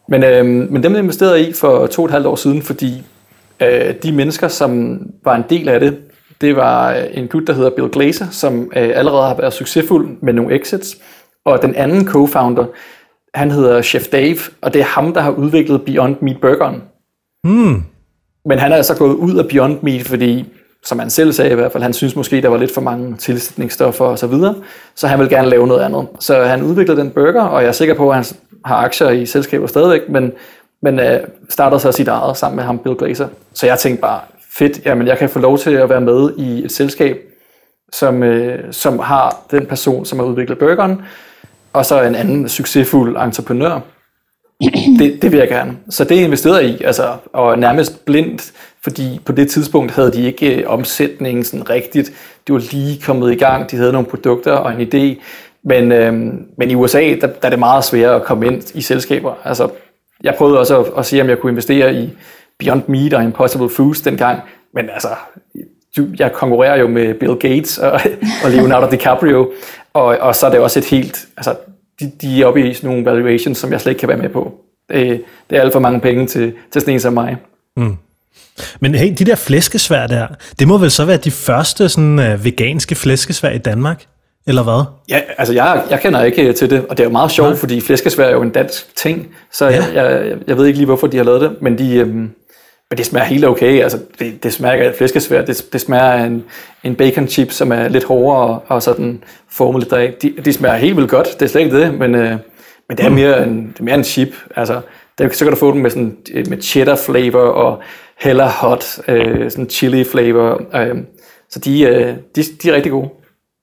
Men, 0.08 0.24
øh, 0.24 0.46
men 0.46 0.82
dem 0.82 0.96
investerede 0.96 1.38
jeg 1.38 1.48
i 1.48 1.52
for 1.52 1.86
to 1.86 2.02
og 2.02 2.06
et 2.06 2.12
halvt 2.12 2.26
år 2.26 2.36
siden, 2.36 2.62
fordi 2.62 3.02
øh, 3.62 3.94
de 4.02 4.12
mennesker, 4.12 4.48
som 4.48 5.00
var 5.24 5.36
en 5.36 5.44
del 5.50 5.68
af 5.68 5.80
det, 5.80 5.98
det 6.40 6.56
var 6.56 6.94
øh, 6.94 7.04
en 7.12 7.28
gut, 7.28 7.46
der 7.46 7.52
hedder 7.52 7.70
Bill 7.70 7.88
Glazer, 7.88 8.26
som 8.30 8.72
øh, 8.76 8.90
allerede 8.94 9.26
har 9.26 9.36
været 9.36 9.52
succesfuld 9.52 10.08
med 10.22 10.32
nogle 10.32 10.60
exits. 10.60 10.96
Og 11.44 11.62
den 11.62 11.74
anden 11.74 12.08
co-founder, 12.08 12.64
han 13.34 13.50
hedder 13.50 13.82
Chef 13.82 14.06
Dave, 14.06 14.38
og 14.62 14.74
det 14.74 14.80
er 14.80 14.84
ham, 14.84 15.14
der 15.14 15.20
har 15.20 15.30
udviklet 15.30 15.82
Beyond 15.82 16.16
Meat 16.20 16.40
Burgeren. 16.40 16.82
Mm. 17.44 17.82
Men 18.44 18.58
han 18.58 18.72
er 18.72 18.76
altså 18.76 18.96
gået 18.96 19.14
ud 19.14 19.38
af 19.38 19.48
Beyond 19.48 19.78
Meat, 19.82 20.06
fordi, 20.06 20.52
som 20.84 20.98
han 20.98 21.10
selv 21.10 21.32
sagde 21.32 21.50
i 21.50 21.54
hvert 21.54 21.72
fald, 21.72 21.82
han 21.82 21.92
synes 21.92 22.16
måske, 22.16 22.42
der 22.42 22.48
var 22.48 22.56
lidt 22.56 22.74
for 22.74 22.80
mange 22.80 23.16
tilsætningsstoffer 23.16 24.04
og 24.04 24.18
så 24.18 24.26
videre, 24.26 24.54
så 24.94 25.06
han 25.06 25.18
vil 25.18 25.28
gerne 25.28 25.48
lave 25.48 25.66
noget 25.66 25.82
andet. 25.82 26.06
Så 26.20 26.42
han 26.42 26.62
udviklede 26.62 27.00
den 27.00 27.10
burger, 27.10 27.42
og 27.42 27.62
jeg 27.62 27.68
er 27.68 27.72
sikker 27.72 27.94
på, 27.94 28.10
at 28.10 28.16
han 28.16 28.24
har 28.64 28.76
aktier 28.76 29.10
i 29.10 29.26
selskaber 29.26 29.66
stadigvæk, 29.66 30.08
men, 30.08 30.32
men 30.82 31.00
øh, 31.00 31.20
starter 31.50 31.78
så 31.78 31.92
sit 31.92 32.08
eget 32.08 32.36
sammen 32.36 32.56
med 32.56 32.64
ham, 32.64 32.78
Bill 32.78 32.96
Glazer. 32.96 33.28
Så 33.54 33.66
jeg 33.66 33.78
tænkte 33.78 34.00
bare, 34.00 34.20
fedt, 34.52 34.80
jamen 34.84 35.06
jeg 35.06 35.18
kan 35.18 35.28
få 35.28 35.38
lov 35.38 35.58
til 35.58 35.70
at 35.70 35.88
være 35.88 36.00
med 36.00 36.30
i 36.36 36.64
et 36.64 36.72
selskab, 36.72 37.18
som, 37.92 38.22
øh, 38.22 38.72
som 38.72 38.98
har 38.98 39.36
den 39.50 39.66
person, 39.66 40.04
som 40.04 40.18
har 40.18 40.26
udviklet 40.26 40.58
burgeren, 40.58 41.02
og 41.72 41.86
så 41.86 42.02
en 42.02 42.14
anden 42.14 42.48
succesfuld 42.48 43.16
entreprenør. 43.16 43.80
Det, 44.98 45.22
det 45.22 45.32
vil 45.32 45.38
jeg 45.38 45.48
gerne. 45.48 45.76
Så 45.90 46.04
det 46.04 46.14
investerede 46.14 46.62
jeg 46.62 46.70
i, 46.70 46.82
altså, 46.84 47.16
og 47.32 47.58
nærmest 47.58 48.04
blindt, 48.04 48.52
fordi 48.82 49.20
på 49.24 49.32
det 49.32 49.50
tidspunkt 49.50 49.92
havde 49.92 50.12
de 50.12 50.22
ikke 50.22 50.56
øh, 50.56 50.64
omsætningen 50.66 51.44
sådan 51.44 51.70
rigtigt. 51.70 52.12
De 52.46 52.52
var 52.52 52.62
lige 52.72 53.00
kommet 53.00 53.32
i 53.32 53.34
gang, 53.34 53.70
de 53.70 53.76
havde 53.76 53.92
nogle 53.92 54.08
produkter 54.08 54.52
og 54.52 54.80
en 54.80 54.88
idé, 54.88 55.22
men, 55.64 55.92
øh, 55.92 56.12
men 56.58 56.70
i 56.70 56.74
USA, 56.74 57.00
der, 57.00 57.26
der 57.26 57.32
er 57.42 57.50
det 57.50 57.58
meget 57.58 57.84
sværere 57.84 58.14
at 58.14 58.22
komme 58.22 58.46
ind 58.46 58.62
i 58.74 58.80
selskaber. 58.80 59.34
Altså, 59.44 59.68
jeg 60.22 60.34
prøvede 60.34 60.58
også 60.58 60.80
at, 60.80 60.86
at 60.98 61.06
se, 61.06 61.20
om 61.20 61.28
jeg 61.28 61.38
kunne 61.38 61.50
investere 61.50 61.94
i 61.94 62.10
Beyond 62.58 62.82
Meat 62.86 63.14
og 63.14 63.24
Impossible 63.24 63.68
Foods 63.70 64.00
dengang, 64.00 64.40
men 64.74 64.90
altså, 64.90 65.08
jeg 66.18 66.32
konkurrerer 66.32 66.78
jo 66.80 66.88
med 66.88 67.14
Bill 67.14 67.34
Gates 67.34 67.78
og, 67.78 67.92
og 68.44 68.50
Leonardo 68.50 68.90
DiCaprio, 68.90 69.52
og, 69.92 70.04
og 70.20 70.34
så 70.36 70.46
er 70.46 70.50
det 70.50 70.60
også 70.60 70.78
et 70.78 70.84
helt, 70.84 71.26
altså, 71.36 71.54
de, 72.02 72.12
de 72.20 72.42
er 72.42 72.46
oppe 72.46 72.70
i 72.70 72.74
sådan 72.74 72.90
nogle 72.90 73.04
valuations, 73.04 73.58
som 73.58 73.72
jeg 73.72 73.80
slet 73.80 73.90
ikke 73.90 74.00
kan 74.00 74.08
være 74.08 74.18
med 74.18 74.28
på. 74.28 74.54
Det, 74.88 75.22
det 75.50 75.58
er 75.58 75.62
alt 75.62 75.72
for 75.72 75.80
mange 75.80 76.00
penge 76.00 76.26
til, 76.26 76.52
til 76.72 76.80
sådan 76.80 76.94
en 76.94 77.00
som 77.00 77.12
mig. 77.12 77.36
Mm. 77.76 77.96
Men 78.80 78.94
hey, 78.94 79.14
de 79.18 79.24
der 79.24 79.34
flæskesvær 79.34 80.06
der, 80.06 80.26
det 80.58 80.68
må 80.68 80.78
vel 80.78 80.90
så 80.90 81.04
være 81.04 81.16
de 81.16 81.30
første 81.30 81.88
sådan, 81.88 82.18
uh, 82.18 82.44
veganske 82.44 82.94
flæskesvær 82.94 83.50
i 83.50 83.58
Danmark? 83.58 84.04
Eller 84.46 84.62
hvad? 84.62 84.84
Ja, 85.08 85.20
altså 85.38 85.54
jeg, 85.54 85.82
jeg 85.90 86.00
kender 86.00 86.22
ikke 86.22 86.52
til 86.52 86.70
det, 86.70 86.86
og 86.86 86.96
det 86.96 87.00
er 87.00 87.08
jo 87.08 87.12
meget 87.12 87.30
sjovt, 87.30 87.48
Nej. 87.48 87.58
fordi 87.58 87.80
flæskesvær 87.80 88.24
er 88.24 88.32
jo 88.32 88.42
en 88.42 88.50
dansk 88.50 88.96
ting, 88.96 89.28
så 89.52 89.68
ja. 89.68 89.84
jeg, 89.84 89.94
jeg, 89.94 90.36
jeg 90.46 90.56
ved 90.56 90.66
ikke 90.66 90.78
lige, 90.78 90.86
hvorfor 90.86 91.06
de 91.06 91.16
har 91.16 91.24
lavet 91.24 91.40
det, 91.40 91.56
men 91.60 91.78
de, 91.78 91.96
øhm, 91.96 92.30
men 92.92 92.98
det 92.98 93.06
smager 93.06 93.24
helt 93.24 93.44
okay. 93.44 93.82
Altså, 93.82 93.98
det, 94.18 94.42
det 94.42 94.52
smager 94.52 94.72
ikke 94.72 94.86
af 94.86 94.94
flæskesvær. 94.94 95.44
Det, 95.44 95.66
det 95.72 95.80
smager 95.80 96.12
af 96.12 96.26
en, 96.26 96.44
en 96.84 96.94
bacon 96.94 97.28
chip, 97.28 97.50
som 97.50 97.72
er 97.72 97.88
lidt 97.88 98.04
hårdere 98.04 98.38
og, 98.38 98.62
og 98.66 98.82
sådan 98.82 99.24
formet 99.50 99.82
lidt 99.82 99.92
af. 99.92 100.14
De, 100.22 100.34
de 100.44 100.52
smager 100.52 100.76
helt 100.76 100.96
vildt 100.96 101.10
godt. 101.10 101.28
Det 101.40 101.42
er 101.42 101.46
slet 101.46 101.60
ikke 101.60 101.80
det, 101.80 101.94
men, 101.94 102.14
øh, 102.14 102.30
men 102.88 102.96
det 102.98 103.04
er 103.04 103.08
mere 103.08 103.46
en, 103.46 103.68
det 103.72 103.80
er 103.80 103.84
mere 103.84 103.94
en 103.94 104.04
chip. 104.04 104.28
Altså, 104.56 104.80
det, 105.18 105.36
så 105.36 105.44
kan 105.44 105.52
du 105.52 105.58
få 105.58 105.72
den 105.72 105.82
med, 105.82 105.90
sådan, 105.90 106.16
med 106.48 106.62
cheddar 106.62 106.96
flavor 106.96 107.40
og 107.40 107.82
heller 108.20 108.48
hot, 108.48 108.84
øh, 109.08 109.50
sådan 109.50 109.70
chili 109.70 110.04
flavor. 110.04 110.62
Øh, 110.76 110.96
så 111.50 111.58
de, 111.58 111.80
øh, 111.82 112.14
de, 112.36 112.42
de 112.62 112.70
er 112.70 112.74
rigtig 112.74 112.92
gode. 112.92 113.08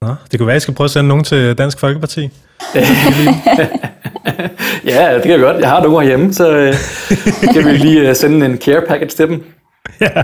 Nå, 0.02 0.16
det 0.32 0.40
kunne 0.40 0.48
være, 0.48 0.54
at 0.54 0.56
jeg 0.56 0.62
skal 0.62 0.74
prøve 0.74 0.86
at 0.86 0.92
sende 0.92 1.08
nogen 1.08 1.24
til 1.24 1.58
Dansk 1.58 1.80
Folkeparti. 1.80 2.30
ja, 4.86 5.14
det 5.14 5.22
kan 5.22 5.32
jeg 5.32 5.40
godt. 5.40 5.58
Jeg 5.60 5.70
har 5.70 5.84
nogen 5.84 6.08
hjemme, 6.08 6.34
så 6.34 6.52
øh, 6.52 6.74
kan 7.54 7.66
vi 7.66 7.72
lige 7.72 8.10
øh, 8.10 8.16
sende 8.16 8.46
en 8.46 8.58
care 8.58 8.82
package 8.88 9.10
til 9.10 9.28
dem. 9.28 9.44
Ja, 10.02 10.24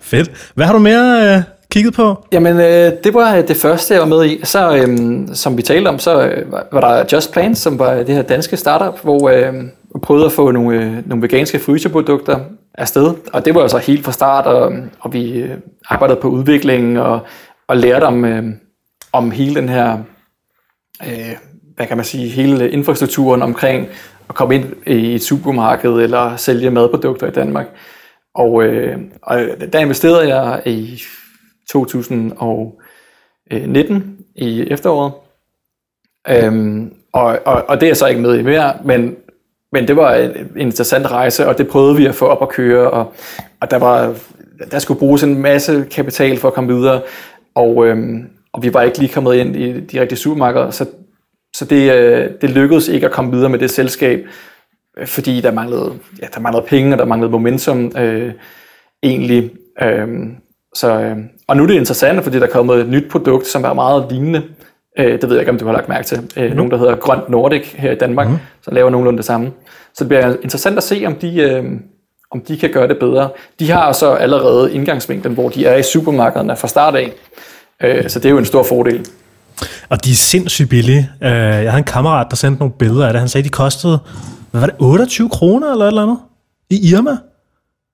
fedt. 0.00 0.52
Hvad 0.54 0.66
har 0.66 0.72
du 0.72 0.78
mere 0.78 1.36
øh, 1.36 1.42
kigget 1.70 1.94
på? 1.94 2.24
Jamen, 2.32 2.56
øh, 2.56 2.92
det 3.04 3.14
var 3.14 3.40
det 3.40 3.56
første, 3.56 3.94
jeg 3.94 4.00
var 4.00 4.08
med 4.08 4.24
i. 4.26 4.40
Så, 4.44 4.76
øh, 4.76 4.98
som 5.32 5.56
vi 5.56 5.62
talte 5.62 5.88
om, 5.88 5.98
så 5.98 6.22
øh, 6.22 6.52
var, 6.52 6.80
der 6.80 7.04
Just 7.12 7.32
Plants, 7.32 7.60
som 7.60 7.78
var 7.78 7.94
det 7.94 8.14
her 8.14 8.22
danske 8.22 8.56
startup, 8.56 9.00
hvor 9.02 9.28
øh, 9.28 9.54
vi 9.64 10.00
prøvede 10.02 10.26
at 10.26 10.32
få 10.32 10.50
nogle, 10.50 10.76
øh, 10.76 11.08
nogle 11.08 11.22
veganske 11.22 11.58
fryseprodukter 11.58 12.38
afsted. 12.74 13.14
Og 13.32 13.44
det 13.44 13.54
var 13.54 13.60
jo 13.60 13.68
så 13.68 13.78
helt 13.78 14.04
fra 14.04 14.12
start, 14.12 14.46
og, 14.46 14.72
og 15.00 15.12
vi 15.12 15.32
øh, 15.32 15.50
arbejdede 15.88 16.20
på 16.20 16.28
udviklingen 16.28 16.96
og, 16.96 17.20
og 17.68 17.76
lærte 17.76 18.04
om, 18.04 18.24
øh, 18.24 18.44
om 19.12 19.30
hele 19.30 19.54
den 19.54 19.68
her, 19.68 19.98
øh, 21.06 21.36
hvad 21.76 21.86
kan 21.86 21.96
man 21.96 22.06
sige, 22.06 22.28
hele 22.28 22.70
infrastrukturen 22.70 23.42
omkring 23.42 23.88
at 24.28 24.34
komme 24.34 24.54
ind 24.54 24.64
i 24.86 25.14
et 25.14 25.22
supermarked 25.22 25.90
eller 25.90 26.36
sælge 26.36 26.70
madprodukter 26.70 27.26
i 27.26 27.30
Danmark. 27.30 27.66
Og, 28.34 28.64
øh, 28.64 28.98
og 29.22 29.40
der 29.72 29.78
investerede 29.78 30.36
jeg 30.36 30.62
i 30.66 31.00
2019 31.70 34.18
i 34.36 34.66
efteråret. 34.70 35.12
Øhm, 36.28 36.94
og, 37.12 37.38
og, 37.46 37.64
og 37.68 37.80
det 37.80 37.90
er 37.90 37.94
så 37.94 38.06
ikke 38.06 38.20
med 38.20 38.38
i 38.38 38.42
mere, 38.42 38.74
men, 38.84 39.16
men 39.72 39.88
det 39.88 39.96
var 39.96 40.14
en 40.14 40.56
interessant 40.56 41.10
rejse, 41.10 41.48
og 41.48 41.58
det 41.58 41.68
prøvede 41.68 41.96
vi 41.96 42.06
at 42.06 42.14
få 42.14 42.26
op 42.26 42.42
at 42.42 42.48
køre, 42.48 42.90
og, 42.90 43.14
og 43.60 43.70
der, 43.70 43.78
var, 43.78 44.14
der 44.70 44.78
skulle 44.78 44.98
bruges 44.98 45.22
en 45.22 45.42
masse 45.42 45.86
kapital 45.90 46.38
for 46.38 46.48
at 46.48 46.54
komme 46.54 46.74
videre, 46.74 47.02
og, 47.54 47.86
øhm, 47.86 48.30
og 48.52 48.62
vi 48.62 48.74
var 48.74 48.82
ikke 48.82 48.98
lige 48.98 49.12
kommet 49.12 49.34
ind 49.34 49.56
i 49.56 49.80
de 49.80 50.00
rigtige 50.00 50.18
supermarkeder, 50.18 50.70
så, 50.70 50.86
så 51.56 51.64
det, 51.64 51.92
øh, 51.92 52.30
det 52.40 52.50
lykkedes 52.50 52.88
ikke 52.88 53.06
at 53.06 53.12
komme 53.12 53.32
videre 53.32 53.50
med 53.50 53.58
det 53.58 53.70
selskab, 53.70 54.26
fordi 55.04 55.40
der 55.40 55.50
manglede, 55.50 55.92
ja, 56.22 56.26
der 56.34 56.40
manglede 56.40 56.66
penge, 56.66 56.94
og 56.94 56.98
der 56.98 57.04
manglede 57.04 57.32
momentum 57.32 57.92
øh, 57.96 58.32
egentlig. 59.02 59.50
Øh, 59.82 60.08
så, 60.74 61.00
øh, 61.00 61.16
og 61.46 61.56
nu 61.56 61.62
er 61.62 61.66
det 61.66 61.74
interessant, 61.74 62.22
fordi 62.22 62.38
der 62.38 62.46
er 62.46 62.50
kommet 62.50 62.80
et 62.80 62.88
nyt 62.88 63.10
produkt, 63.10 63.46
som 63.46 63.64
er 63.64 63.72
meget 63.72 64.06
lignende. 64.10 64.42
Øh, 64.98 65.12
det 65.20 65.22
ved 65.22 65.30
jeg 65.30 65.40
ikke, 65.40 65.52
om 65.52 65.58
du 65.58 65.66
har 65.66 65.72
lagt 65.72 65.88
mærke 65.88 66.06
til. 66.06 66.32
Øh, 66.36 66.50
mm. 66.50 66.56
Nogen, 66.56 66.70
der 66.70 66.78
hedder 66.78 66.96
Grønt 66.96 67.28
Nordic 67.28 67.72
her 67.72 67.92
i 67.92 67.94
Danmark, 67.94 68.28
mm. 68.28 68.36
som 68.62 68.74
laver 68.74 68.90
nogenlunde 68.90 69.16
det 69.16 69.24
samme. 69.24 69.52
Så 69.94 70.04
det 70.04 70.08
bliver 70.08 70.36
interessant 70.42 70.76
at 70.76 70.82
se, 70.82 71.02
om 71.06 71.14
de, 71.14 71.40
øh, 71.40 71.64
om 72.30 72.40
de 72.40 72.58
kan 72.58 72.70
gøre 72.70 72.88
det 72.88 72.98
bedre. 72.98 73.30
De 73.58 73.70
har 73.70 73.92
så 73.92 74.10
allerede 74.10 74.74
indgangsvinklen, 74.74 75.34
hvor 75.34 75.48
de 75.48 75.66
er 75.66 75.76
i 75.76 75.82
supermarkederne 75.82 76.56
fra 76.56 76.68
start 76.68 76.94
af. 76.94 77.12
Øh, 77.82 78.10
så 78.10 78.18
det 78.18 78.26
er 78.26 78.30
jo 78.30 78.38
en 78.38 78.44
stor 78.44 78.62
fordel. 78.62 79.06
Og 79.88 80.04
de 80.04 80.10
er 80.10 80.14
sindssygt 80.14 80.68
billige. 80.70 81.10
Øh, 81.22 81.30
jeg 81.30 81.70
havde 81.72 81.78
en 81.78 81.84
kammerat, 81.84 82.26
der 82.30 82.36
sendte 82.36 82.58
nogle 82.58 82.74
billeder 82.78 83.06
af 83.06 83.12
det. 83.12 83.20
Han 83.20 83.28
sagde, 83.28 83.44
de 83.44 83.48
kostede 83.50 83.98
hvad 84.50 84.60
var 84.60 84.66
det, 84.66 84.76
28 84.78 85.28
kroner 85.28 85.72
eller 85.72 85.84
et 85.84 85.88
eller 85.88 86.02
andet? 86.02 86.18
I 86.70 86.92
Irma? 86.92 87.16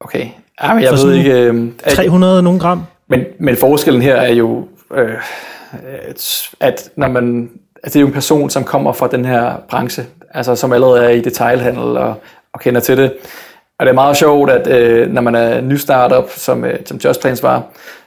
Okay. 0.01 0.29
Ja, 0.63 0.75
men 0.75 0.83
jeg 0.83 0.99
For 0.99 1.07
ved 1.07 1.15
ikke... 1.15 1.33
Øh, 1.33 1.69
at, 1.85 1.93
300 1.93 2.43
nogle 2.43 2.61
gram? 2.61 2.83
Men, 3.09 3.25
men 3.41 3.57
forskellen 3.57 4.03
her 4.03 4.17
er 4.17 4.33
jo, 4.33 4.69
øh, 4.95 5.15
at 6.61 6.91
når 6.97 7.09
man... 7.09 7.51
Altså 7.83 7.93
det 7.93 7.97
er 7.97 8.01
jo 8.01 8.07
en 8.07 8.13
person, 8.13 8.51
som 8.51 8.65
kommer 8.65 8.93
fra 8.93 9.09
den 9.09 9.25
her 9.25 9.57
branche, 9.71 10.05
altså 10.31 10.57
som 10.57 10.73
allerede 10.73 11.05
er 11.05 11.09
i 11.09 11.21
detailhandel 11.21 11.97
og, 11.97 12.23
og 12.53 12.61
kender 12.61 12.81
til 12.81 12.97
det. 12.97 13.13
Og 13.79 13.87
det 13.87 13.91
er 13.91 13.95
meget 13.95 14.17
sjovt, 14.17 14.51
at 14.51 14.67
øh, 14.67 15.13
når 15.13 15.23
man 15.23 15.35
er 15.35 15.61
ny 15.61 15.75
startup, 15.75 16.31
som, 16.31 16.65
øh, 16.65 16.79
som 16.87 16.97
Just 17.05 17.21
Plans 17.21 17.43
var, 17.43 17.63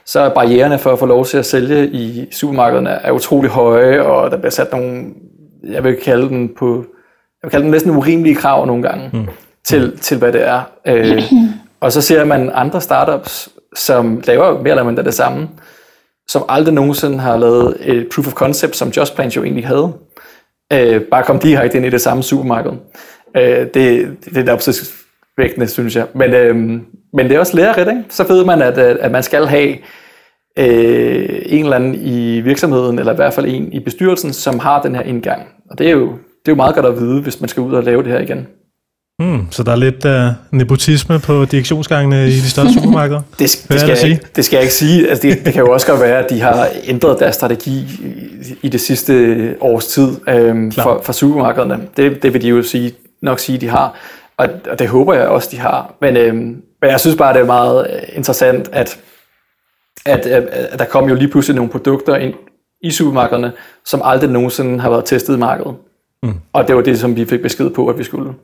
så 0.06 0.20
er 0.20 0.28
barriererne 0.28 0.78
for 0.78 0.92
at 0.92 0.98
få 0.98 1.06
lov 1.06 1.24
til 1.24 1.38
at 1.38 1.46
sælge 1.46 1.88
i 1.88 2.28
supermarkederne 2.32 2.90
er 2.90 3.10
utrolig 3.12 3.50
høje, 3.50 4.02
og 4.02 4.30
der 4.30 4.36
bliver 4.36 4.50
sat 4.50 4.72
nogle, 4.72 5.04
jeg 5.64 5.84
vil 5.84 5.96
kalde 5.96 6.28
den 6.28 6.50
på 6.58 6.84
jeg 7.42 7.46
vil 7.46 7.50
kalde 7.50 7.64
dem 7.64 7.70
næsten 7.70 7.90
urimelige 7.90 8.34
krav 8.34 8.66
nogle 8.66 8.82
gange 8.82 9.10
mm. 9.12 9.28
til, 9.64 9.98
til, 9.98 10.18
hvad 10.18 10.32
det 10.32 10.46
er. 10.46 10.62
Øh, 10.86 11.22
og 11.80 11.92
så 11.92 12.02
ser 12.02 12.24
man 12.24 12.50
andre 12.54 12.80
startups, 12.80 13.48
som 13.76 14.22
laver 14.24 14.62
mere 14.62 14.70
eller 14.70 14.82
mindre 14.82 15.02
det 15.02 15.14
samme, 15.14 15.48
som 16.28 16.44
aldrig 16.48 16.74
nogensinde 16.74 17.18
har 17.18 17.36
lavet 17.36 17.76
et 17.80 18.08
proof 18.14 18.26
of 18.26 18.32
concept, 18.32 18.76
som 18.76 18.88
Just 18.88 19.14
Plans 19.14 19.36
jo 19.36 19.44
egentlig 19.44 19.66
havde. 19.66 19.92
Øh, 20.72 21.00
bare 21.00 21.22
kom 21.22 21.38
direkte 21.38 21.76
ind 21.76 21.86
i 21.86 21.90
det 21.90 22.00
samme 22.00 22.22
supermarked. 22.22 22.72
Øh, 23.36 23.66
det, 23.74 24.16
det 24.24 24.36
er 24.36 24.42
opsigtsvægtende, 25.40 25.68
synes 25.68 25.96
jeg. 25.96 26.06
Men, 26.14 26.34
øh, 26.34 26.56
men 27.12 27.28
det 27.28 27.32
er 27.32 27.38
også 27.38 27.56
lærerigt, 27.56 27.88
ikke? 27.88 28.02
Så 28.08 28.24
ved 28.28 28.44
man, 28.44 28.62
at, 28.62 28.78
at 28.78 29.10
man 29.10 29.22
skal 29.22 29.46
have 29.46 29.76
øh, 30.58 31.42
en 31.46 31.64
eller 31.64 31.76
anden 31.76 31.94
i 31.94 32.40
virksomheden, 32.40 32.98
eller 32.98 33.12
i 33.12 33.16
hvert 33.16 33.34
fald 33.34 33.46
en 33.46 33.72
i 33.72 33.80
bestyrelsen, 33.80 34.32
som 34.32 34.58
har 34.58 34.82
den 34.82 34.94
her 34.94 35.02
indgang. 35.02 35.42
Og 35.70 35.78
det 35.78 35.86
er 35.86 35.90
jo 35.90 36.06
det 36.44 36.48
er 36.48 36.52
jo 36.52 36.56
meget 36.56 36.74
godt 36.74 36.86
at 36.86 37.00
vide, 37.00 37.22
hvis 37.22 37.40
man 37.40 37.48
skal 37.48 37.62
ud 37.62 37.72
og 37.72 37.84
lave 37.84 38.02
det 38.02 38.12
her 38.12 38.18
igen. 38.18 38.46
Mm, 39.20 39.46
så 39.50 39.62
der 39.62 39.72
er 39.72 39.76
lidt 39.76 40.04
uh, 40.04 40.58
nepotisme 40.58 41.18
på 41.18 41.44
direktionsgangene 41.44 42.28
i 42.28 42.30
de 42.30 42.50
større 42.50 42.72
supermarkeder? 42.72 43.20
det, 43.38 43.38
det, 43.38 43.80
skal 43.80 43.88
jeg, 43.88 44.04
ikke, 44.04 44.26
det 44.36 44.44
skal 44.44 44.56
jeg 44.56 44.62
ikke 44.62 44.74
sige. 44.74 45.08
Altså 45.08 45.28
det, 45.28 45.44
det 45.44 45.52
kan 45.52 45.62
jo 45.62 45.72
også 45.72 45.86
godt 45.86 46.00
være, 46.00 46.24
at 46.24 46.30
de 46.30 46.40
har 46.40 46.68
ændret 46.84 47.20
deres 47.20 47.34
strategi 47.34 47.70
i, 47.70 48.56
i 48.62 48.68
det 48.68 48.80
sidste 48.80 49.54
års 49.60 49.86
tid 49.86 50.08
øhm, 50.28 50.72
for, 50.72 51.00
for 51.04 51.12
supermarkederne. 51.12 51.80
Det, 51.96 52.22
det 52.22 52.34
vil 52.34 52.42
de 52.42 52.48
jo 52.48 52.62
sige, 52.62 52.92
nok 53.22 53.38
sige, 53.38 53.58
de 53.58 53.68
har. 53.68 53.96
Og, 54.40 54.48
og 54.70 54.78
det 54.78 54.88
håber 54.88 55.14
jeg 55.14 55.28
også, 55.28 55.48
de 55.52 55.58
har. 55.58 55.94
Men, 56.00 56.16
øhm, 56.16 56.62
men 56.80 56.90
jeg 56.90 57.00
synes 57.00 57.16
bare, 57.16 57.34
det 57.34 57.40
er 57.40 57.46
meget 57.46 57.86
øh, 57.90 58.16
interessant, 58.16 58.68
at, 58.72 59.00
at, 60.06 60.26
at, 60.26 60.44
at 60.44 60.78
der 60.78 60.84
kom 60.84 61.08
jo 61.08 61.14
lige 61.14 61.28
pludselig 61.28 61.56
nogle 61.56 61.70
produkter 61.70 62.16
ind 62.16 62.34
i 62.82 62.90
supermarkederne, 62.90 63.52
som 63.84 64.00
aldrig 64.04 64.30
nogensinde 64.30 64.80
har 64.80 64.90
været 64.90 65.04
testet 65.04 65.36
i 65.36 65.38
markedet. 65.38 65.74
Mm. 66.22 66.34
Og 66.52 66.68
det 66.68 66.76
var 66.76 66.82
det, 66.82 66.98
som 66.98 67.16
vi 67.16 67.24
fik 67.24 67.42
besked 67.42 67.70
på, 67.70 67.88
at 67.88 67.98
vi 67.98 68.04
skulle. 68.04 68.34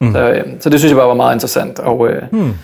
Mm. 0.00 0.12
Så, 0.12 0.30
øh, 0.30 0.44
så 0.60 0.70
det 0.70 0.80
synes 0.80 0.90
jeg 0.90 0.96
bare 0.96 1.08
var 1.08 1.14
meget 1.14 1.34
interessant. 1.34 1.78
Og, 1.78 2.08
øh, 2.08 2.22
mm. 2.32 2.54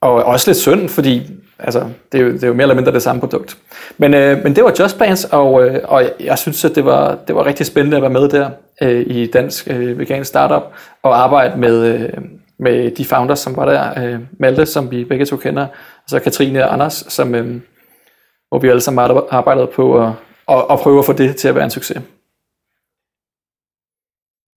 Og 0.00 0.24
også 0.24 0.50
lidt 0.50 0.58
synd, 0.58 0.88
fordi 0.88 1.30
altså, 1.58 1.88
det, 2.12 2.20
er 2.20 2.24
jo, 2.24 2.32
det 2.32 2.44
er 2.44 2.48
jo 2.48 2.54
mere 2.54 2.62
eller 2.62 2.74
mindre 2.74 2.92
det 2.92 3.02
samme 3.02 3.20
produkt. 3.20 3.58
Men, 3.98 4.14
øh, 4.14 4.42
men 4.42 4.56
det 4.56 4.64
var 4.64 4.74
Just 4.80 4.96
Plans, 4.96 5.24
og, 5.24 5.66
øh, 5.66 5.80
og 5.84 6.04
jeg 6.20 6.38
synes, 6.38 6.64
at 6.64 6.74
det 6.74 6.84
var, 6.84 7.18
det 7.28 7.34
var 7.34 7.46
rigtig 7.46 7.66
spændende 7.66 7.96
at 7.96 8.02
være 8.02 8.10
med 8.10 8.28
der 8.28 8.50
øh, 8.82 9.06
i 9.06 9.26
Dansk 9.26 9.68
øh, 9.70 9.98
Vegan 9.98 10.24
Startup 10.24 10.62
og 11.02 11.22
arbejde 11.22 11.58
med, 11.58 11.86
øh, 11.86 12.12
med 12.58 12.90
de 12.90 13.04
founders, 13.04 13.38
som 13.38 13.56
var 13.56 13.64
der. 13.64 14.04
Øh, 14.04 14.20
Malte, 14.38 14.66
som 14.66 14.90
vi 14.90 15.04
begge 15.04 15.26
to 15.26 15.36
kender, 15.36 15.62
og 16.04 16.08
så 16.08 16.18
Katrine 16.18 16.64
og 16.64 16.72
Anders, 16.72 17.04
som, 17.08 17.34
øh, 17.34 17.60
hvor 18.48 18.58
vi 18.58 18.68
alle 18.68 18.80
sammen 18.80 19.22
arbejdede 19.30 19.66
på 19.66 20.04
at, 20.04 20.12
at, 20.48 20.64
at 20.70 20.78
prøve 20.78 20.98
at 20.98 21.04
få 21.04 21.12
det 21.12 21.36
til 21.36 21.48
at 21.48 21.54
være 21.54 21.64
en 21.64 21.70
succes. 21.70 22.02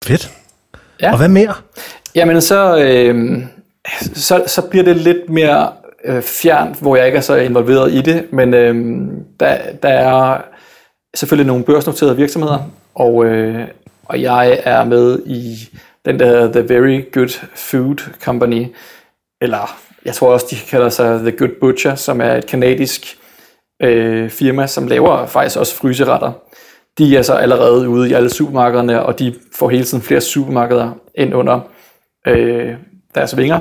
Fedt. 0.03 0.31
Ja. 1.01 1.11
Og 1.11 1.17
hvad 1.17 1.27
mere? 1.27 1.53
Jamen 2.15 2.41
så, 2.41 2.77
øh, 2.83 3.43
så, 4.13 4.43
så 4.47 4.69
bliver 4.69 4.83
det 4.83 4.95
lidt 4.95 5.29
mere 5.29 5.73
øh, 6.05 6.21
fjernt, 6.21 6.79
hvor 6.81 6.95
jeg 6.95 7.05
ikke 7.05 7.17
er 7.17 7.21
så 7.21 7.35
involveret 7.35 7.93
i 7.93 8.01
det, 8.01 8.33
men 8.33 8.53
øh, 8.53 8.75
der, 9.39 9.57
der 9.83 9.89
er 9.89 10.41
selvfølgelig 11.15 11.47
nogle 11.47 11.63
børsnoterede 11.63 12.15
virksomheder, 12.15 12.71
og, 12.95 13.25
øh, 13.25 13.67
og 14.05 14.21
jeg 14.21 14.61
er 14.63 14.85
med 14.85 15.19
i 15.25 15.55
den 16.05 16.19
der 16.19 16.51
The 16.51 16.69
Very 16.69 17.03
Good 17.13 17.47
Food 17.55 18.11
Company, 18.23 18.65
eller 19.41 19.79
jeg 20.05 20.13
tror 20.13 20.33
også, 20.33 20.47
de 20.49 20.55
kalder 20.69 20.89
sig 20.89 21.19
The 21.19 21.31
Good 21.31 21.59
Butcher, 21.59 21.95
som 21.95 22.21
er 22.21 22.33
et 22.33 22.47
kanadisk 22.47 23.17
øh, 23.81 24.29
firma, 24.29 24.67
som 24.67 24.87
laver 24.87 25.25
faktisk 25.25 25.57
også 25.57 25.75
fryseretter. 25.75 26.31
De 26.97 27.17
er 27.17 27.21
så 27.21 27.33
allerede 27.33 27.89
ude 27.89 28.09
i 28.09 28.13
alle 28.13 28.29
supermarkederne, 28.29 29.03
og 29.03 29.19
de 29.19 29.35
får 29.55 29.69
hele 29.69 29.83
tiden 29.83 30.03
flere 30.03 30.21
supermarkeder 30.21 30.91
ind 31.15 31.35
under 31.35 31.59
øh, 32.27 32.75
deres 33.15 33.37
vinger. 33.37 33.59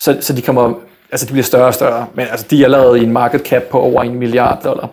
Så, 0.00 0.18
så 0.20 0.32
de 0.32 0.42
kommer, 0.42 0.74
altså 1.12 1.26
de 1.26 1.32
bliver 1.32 1.44
større 1.44 1.66
og 1.66 1.74
større, 1.74 2.06
men 2.14 2.26
altså 2.26 2.46
de 2.50 2.60
er 2.60 2.64
allerede 2.64 3.00
i 3.00 3.02
en 3.02 3.12
market 3.12 3.40
cap 3.40 3.62
på 3.62 3.80
over 3.80 4.02
en 4.02 4.14
milliard 4.14 4.62
dollar. 4.62 4.88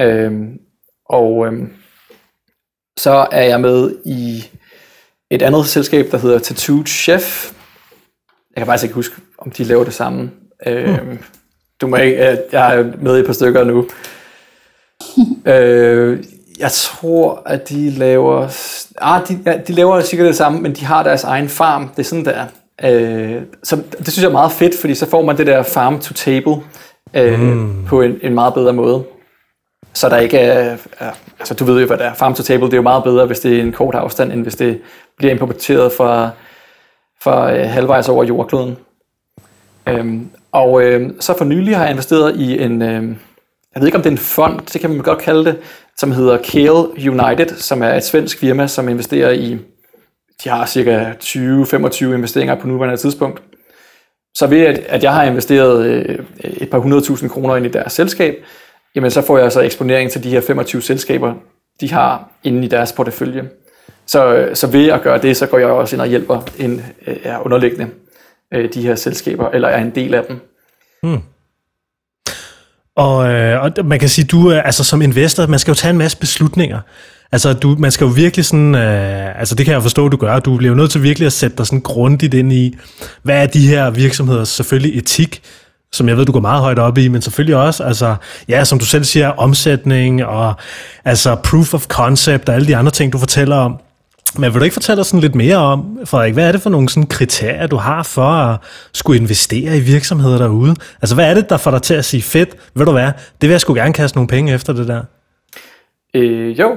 Øh, 0.00 0.32
og 1.08 1.46
øh, 1.46 1.68
så 2.98 3.26
er 3.32 3.42
jeg 3.42 3.60
med 3.60 3.94
i 4.04 4.44
et 5.30 5.42
andet 5.42 5.66
selskab, 5.66 6.06
der 6.10 6.18
hedder 6.18 6.38
Tattooed 6.38 6.86
Chef. 6.86 7.52
Jeg 8.56 8.60
kan 8.60 8.66
faktisk 8.66 8.84
ikke 8.84 8.94
huske, 8.94 9.16
om 9.38 9.50
de 9.50 9.64
laver 9.64 9.84
det 9.84 9.94
samme. 9.94 10.30
Øh, 10.66 11.06
mm. 11.06 11.18
Du 11.80 11.86
må 11.86 11.96
ikke, 11.96 12.38
jeg 12.52 12.78
er 12.78 12.92
med 13.00 13.16
i 13.16 13.20
et 13.20 13.26
par 13.26 13.32
stykker 13.32 13.64
nu. 13.64 13.86
øh, 15.52 16.24
jeg 16.58 16.72
tror, 16.72 17.42
at 17.46 17.68
de 17.68 17.90
laver... 17.90 18.48
Ah, 18.98 19.28
de, 19.28 19.38
ja, 19.46 19.56
de 19.56 19.72
laver 19.72 20.00
sikkert 20.00 20.26
det 20.26 20.36
samme, 20.36 20.60
men 20.60 20.74
de 20.74 20.84
har 20.84 21.02
deres 21.02 21.24
egen 21.24 21.48
farm. 21.48 21.88
Det 21.88 21.98
er 21.98 22.02
sådan, 22.02 22.24
der. 22.24 22.46
Øh, 22.82 23.42
så 23.62 23.76
det 23.76 24.12
synes 24.12 24.22
jeg 24.22 24.28
er 24.28 24.32
meget 24.32 24.52
fedt, 24.52 24.78
fordi 24.80 24.94
så 24.94 25.10
får 25.10 25.22
man 25.22 25.38
det 25.38 25.46
der 25.46 25.62
farm 25.62 26.00
to 26.00 26.14
table 26.14 26.56
øh, 27.14 27.40
mm. 27.40 27.84
på 27.86 28.02
en, 28.02 28.18
en 28.22 28.34
meget 28.34 28.54
bedre 28.54 28.72
måde. 28.72 29.04
Så 29.92 30.08
der 30.08 30.18
ikke 30.18 30.38
er... 30.38 30.76
Ja, 31.00 31.10
altså, 31.38 31.54
du 31.54 31.64
ved 31.64 31.80
jo, 31.80 31.86
hvad 31.86 31.98
det 31.98 32.06
er. 32.06 32.14
Farm 32.14 32.34
to 32.34 32.42
table, 32.42 32.66
det 32.66 32.72
er 32.72 32.76
jo 32.76 32.82
meget 32.82 33.04
bedre, 33.04 33.26
hvis 33.26 33.40
det 33.40 33.56
er 33.56 33.62
en 33.62 33.72
kort 33.72 33.94
afstand, 33.94 34.32
end 34.32 34.42
hvis 34.42 34.54
det 34.54 34.80
bliver 35.18 35.32
importeret 35.32 35.92
fra, 35.92 36.30
fra 37.22 37.56
øh, 37.56 37.68
halvvejs 37.68 38.08
over 38.08 38.24
jordkloden. 38.24 38.76
Øh, 39.88 40.14
og 40.52 40.82
øh, 40.82 41.10
så 41.20 41.38
for 41.38 41.44
nylig 41.44 41.76
har 41.76 41.82
jeg 41.82 41.90
investeret 41.90 42.36
i 42.36 42.62
en... 42.62 42.82
Øh, 42.82 43.16
jeg 43.74 43.80
ved 43.80 43.88
ikke, 43.88 43.96
om 43.96 44.02
det 44.02 44.10
er 44.10 44.14
en 44.14 44.18
fond, 44.18 44.60
det 44.72 44.80
kan 44.80 44.90
man 44.90 44.98
godt 44.98 45.18
kalde 45.18 45.44
det, 45.44 45.56
som 45.96 46.12
hedder 46.12 46.36
Kale 46.36 47.10
United, 47.10 47.56
som 47.56 47.82
er 47.82 47.94
et 47.94 48.04
svensk 48.04 48.38
firma, 48.38 48.66
som 48.66 48.88
investerer 48.88 49.30
i, 49.30 49.58
de 50.44 50.48
har 50.48 50.66
cirka 50.66 51.12
20-25 51.22 52.04
investeringer 52.04 52.54
på 52.54 52.66
nuværende 52.66 52.96
tidspunkt. 52.96 53.42
Så 54.34 54.46
ved 54.46 54.60
at, 54.60 54.78
at 54.78 55.02
jeg 55.02 55.14
har 55.14 55.24
investeret 55.24 55.86
øh, 55.86 56.18
et 56.44 56.70
par 56.70 56.78
hundrede 56.78 57.02
tusind 57.02 57.30
kroner 57.30 57.56
ind 57.56 57.66
i 57.66 57.68
deres 57.68 57.92
selskab, 57.92 58.36
jamen 58.94 59.10
så 59.10 59.22
får 59.22 59.38
jeg 59.38 59.52
så 59.52 59.60
eksponering 59.60 60.10
til 60.10 60.24
de 60.24 60.30
her 60.30 60.40
25 60.40 60.82
selskaber, 60.82 61.34
de 61.80 61.92
har 61.92 62.28
inde 62.44 62.64
i 62.64 62.68
deres 62.68 62.92
portefølje. 62.92 63.48
Så, 64.06 64.34
øh, 64.34 64.56
så 64.56 64.66
ved 64.66 64.88
at 64.88 65.02
gøre 65.02 65.18
det, 65.18 65.36
så 65.36 65.46
går 65.46 65.58
jeg 65.58 65.68
også 65.68 65.96
ind 65.96 66.00
og 66.00 66.08
hjælper 66.08 66.42
en, 66.58 66.82
øh, 67.06 67.16
er 67.22 67.38
underliggende 67.38 67.88
øh, 68.54 68.74
de 68.74 68.82
her 68.82 68.94
selskaber, 68.94 69.50
eller 69.50 69.68
er 69.68 69.82
en 69.82 69.90
del 69.90 70.14
af 70.14 70.24
dem. 70.24 70.40
Hmm. 71.02 71.22
Og, 72.96 73.16
og 73.60 73.72
man 73.84 73.98
kan 73.98 74.08
sige, 74.08 74.24
du 74.24 74.52
altså 74.52 74.84
som 74.84 75.02
investor, 75.02 75.46
man 75.46 75.58
skal 75.58 75.70
jo 75.70 75.74
tage 75.74 75.90
en 75.90 75.98
masse 75.98 76.18
beslutninger. 76.18 76.80
Altså, 77.34 77.52
du, 77.52 77.76
man 77.78 77.90
skal 77.90 78.04
jo 78.04 78.10
virkelig 78.10 78.44
sådan, 78.44 78.74
øh, 78.74 79.40
altså 79.40 79.54
det 79.54 79.66
kan 79.66 79.74
jeg 79.74 79.82
forstå, 79.82 80.08
du 80.08 80.16
gør, 80.16 80.38
du 80.38 80.56
bliver 80.56 80.70
jo 80.70 80.76
nødt 80.76 80.90
til 80.90 81.02
virkelig 81.02 81.26
at 81.26 81.32
sætte 81.32 81.56
dig 81.56 81.66
sådan 81.66 81.80
grundigt 81.80 82.34
ind 82.34 82.52
i, 82.52 82.76
hvad 83.22 83.42
er 83.42 83.46
de 83.46 83.66
her 83.66 83.90
virksomheder 83.90 84.44
selvfølgelig 84.44 84.98
etik, 84.98 85.42
som 85.92 86.08
jeg 86.08 86.16
ved, 86.16 86.26
du 86.26 86.32
går 86.32 86.40
meget 86.40 86.62
højt 86.62 86.78
op 86.78 86.98
i, 86.98 87.08
men 87.08 87.22
selvfølgelig 87.22 87.56
også, 87.56 87.84
altså, 87.84 88.14
ja, 88.48 88.64
som 88.64 88.78
du 88.78 88.84
selv 88.84 89.04
siger, 89.04 89.28
omsætning 89.28 90.24
og 90.24 90.54
altså 91.04 91.34
proof 91.34 91.74
of 91.74 91.86
concept 91.86 92.48
og 92.48 92.54
alle 92.54 92.66
de 92.66 92.76
andre 92.76 92.92
ting, 92.92 93.12
du 93.12 93.18
fortæller 93.18 93.56
om. 93.56 93.80
Men 94.38 94.52
vil 94.52 94.60
du 94.60 94.64
ikke 94.64 94.74
fortælle 94.74 95.00
os 95.00 95.06
sådan 95.06 95.20
lidt 95.20 95.34
mere 95.34 95.56
om, 95.56 95.98
Frederik, 96.04 96.34
hvad 96.34 96.48
er 96.48 96.52
det 96.52 96.62
for 96.62 96.70
nogle 96.70 96.88
sådan 96.88 97.06
kriterier, 97.06 97.66
du 97.66 97.76
har 97.76 98.02
for 98.02 98.28
at 98.28 98.58
skulle 98.92 99.20
investere 99.20 99.76
i 99.76 99.80
virksomheder 99.80 100.38
derude? 100.38 100.74
Altså, 101.02 101.14
hvad 101.14 101.30
er 101.30 101.34
det, 101.34 101.50
der 101.50 101.56
får 101.56 101.70
dig 101.70 101.82
til 101.82 101.94
at 101.94 102.04
sige, 102.04 102.22
fedt, 102.22 102.48
ved 102.74 102.86
du 102.86 102.92
hvad, 102.92 103.06
det 103.40 103.48
vil 103.48 103.50
jeg 103.50 103.60
sgu 103.60 103.74
gerne 103.74 103.92
kaste 103.92 104.16
nogle 104.16 104.28
penge 104.28 104.52
efter 104.52 104.72
det 104.72 104.88
der? 104.88 105.02
Øh, 106.14 106.58
jo, 106.58 106.76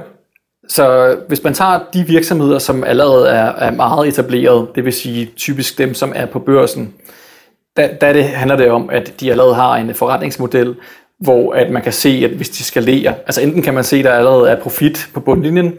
så 0.68 1.16
hvis 1.28 1.44
man 1.44 1.54
tager 1.54 1.80
de 1.92 2.04
virksomheder, 2.06 2.58
som 2.58 2.84
allerede 2.84 3.28
er, 3.28 3.52
er 3.52 3.70
meget 3.70 4.08
etableret, 4.08 4.68
det 4.74 4.84
vil 4.84 4.92
sige 4.92 5.26
typisk 5.36 5.78
dem, 5.78 5.94
som 5.94 6.12
er 6.16 6.26
på 6.26 6.38
børsen, 6.38 6.94
der, 7.76 7.94
der 7.94 8.12
det, 8.12 8.24
handler 8.24 8.56
det 8.56 8.70
om, 8.70 8.90
at 8.90 9.20
de 9.20 9.30
allerede 9.30 9.54
har 9.54 9.76
en 9.76 9.94
forretningsmodel, 9.94 10.76
hvor 11.18 11.52
at 11.52 11.70
man 11.70 11.82
kan 11.82 11.92
se, 11.92 12.22
at 12.24 12.30
hvis 12.30 12.48
de 12.48 12.64
skalerer, 12.64 13.14
altså 13.26 13.40
enten 13.42 13.62
kan 13.62 13.74
man 13.74 13.84
se, 13.84 13.96
at 13.96 14.04
der 14.04 14.12
allerede 14.12 14.50
er 14.50 14.60
profit 14.60 15.08
på 15.14 15.20
bundlinjen, 15.20 15.74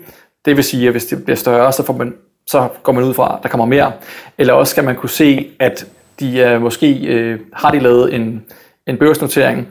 det 0.45 0.55
vil 0.55 0.63
sige, 0.63 0.85
at 0.85 0.93
hvis 0.93 1.05
det 1.05 1.23
bliver 1.23 1.37
større, 1.37 1.73
så, 1.73 1.83
får 1.83 1.93
man, 1.93 2.13
så 2.47 2.67
går 2.83 2.91
man 2.91 3.03
ud 3.03 3.13
fra, 3.13 3.35
at 3.37 3.43
der 3.43 3.49
kommer 3.49 3.65
mere. 3.65 3.91
Eller 4.37 4.53
også 4.53 4.71
skal 4.71 4.83
man 4.83 4.95
kunne 4.95 5.09
se, 5.09 5.47
at 5.59 5.87
de 6.19 6.41
er, 6.41 6.59
måske 6.59 7.05
øh, 7.05 7.39
har 7.53 7.71
de 7.71 7.79
lavet 7.79 8.13
en, 8.13 8.45
en 8.87 8.97
børsnotering. 8.97 9.67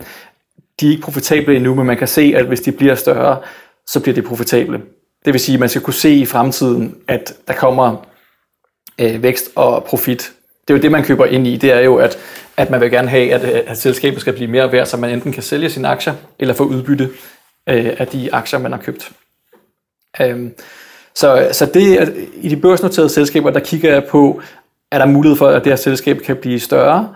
De 0.81 0.87
er 0.87 0.91
ikke 0.91 1.03
profitable 1.03 1.57
endnu, 1.57 1.75
men 1.75 1.87
man 1.87 1.97
kan 1.97 2.09
se, 2.09 2.33
at 2.37 2.45
hvis 2.45 2.61
de 2.61 2.73
bliver 2.73 2.95
større, 2.95 3.39
så 3.87 4.01
bliver 4.01 4.15
de 4.15 4.23
profitable. 4.23 4.81
Det 5.25 5.33
vil 5.33 5.41
sige, 5.41 5.55
at 5.55 5.61
man 5.61 5.69
skal 5.69 5.83
kunne 5.83 5.95
se 5.95 6.15
i 6.15 6.27
fremtiden, 6.27 6.97
at 7.09 7.35
der 7.49 7.55
kommer 7.55 8.07
øh, 8.99 9.23
vækst 9.23 9.51
og 9.55 9.85
profit. 9.85 10.33
Det 10.69 10.75
er 10.75 10.79
jo 10.79 10.83
det, 10.83 10.93
man 10.93 11.05
køber 11.05 11.27
ind 11.27 11.47
i. 11.47 11.57
Det 11.57 11.73
er 11.73 11.81
jo, 11.81 11.97
at, 11.97 12.19
at 12.57 12.71
man 12.71 12.81
vil 12.81 12.91
gerne 12.91 13.09
have, 13.09 13.33
at, 13.33 13.45
at 13.45 13.79
selskabet 13.79 14.21
skal 14.21 14.33
blive 14.33 14.51
mere 14.51 14.73
værd, 14.73 14.87
så 14.87 14.97
man 14.97 15.11
enten 15.11 15.33
kan 15.33 15.43
sælge 15.43 15.71
sine 15.71 15.89
aktier, 15.89 16.15
eller 16.39 16.55
få 16.55 16.65
udbytte 16.65 17.11
øh, 17.69 17.97
af 17.99 18.07
de 18.07 18.35
aktier, 18.35 18.59
man 18.59 18.73
har 18.73 18.79
købt. 18.79 19.13
Øhm, 20.21 20.55
så, 21.15 21.49
så 21.53 21.67
det, 21.67 22.15
i 22.35 22.49
de 22.49 22.57
børsnoterede 22.57 23.09
selskaber, 23.09 23.51
der 23.51 23.61
kigger 23.61 23.93
jeg 23.93 24.05
på, 24.05 24.43
er 24.93 24.99
der 24.99 25.07
mulighed 25.07 25.39
for, 25.39 25.49
at 25.49 25.65
det 25.65 25.73
her 25.73 25.77
selskab 25.77 26.19
kan 26.19 26.37
blive 26.37 26.61
større? 26.61 27.15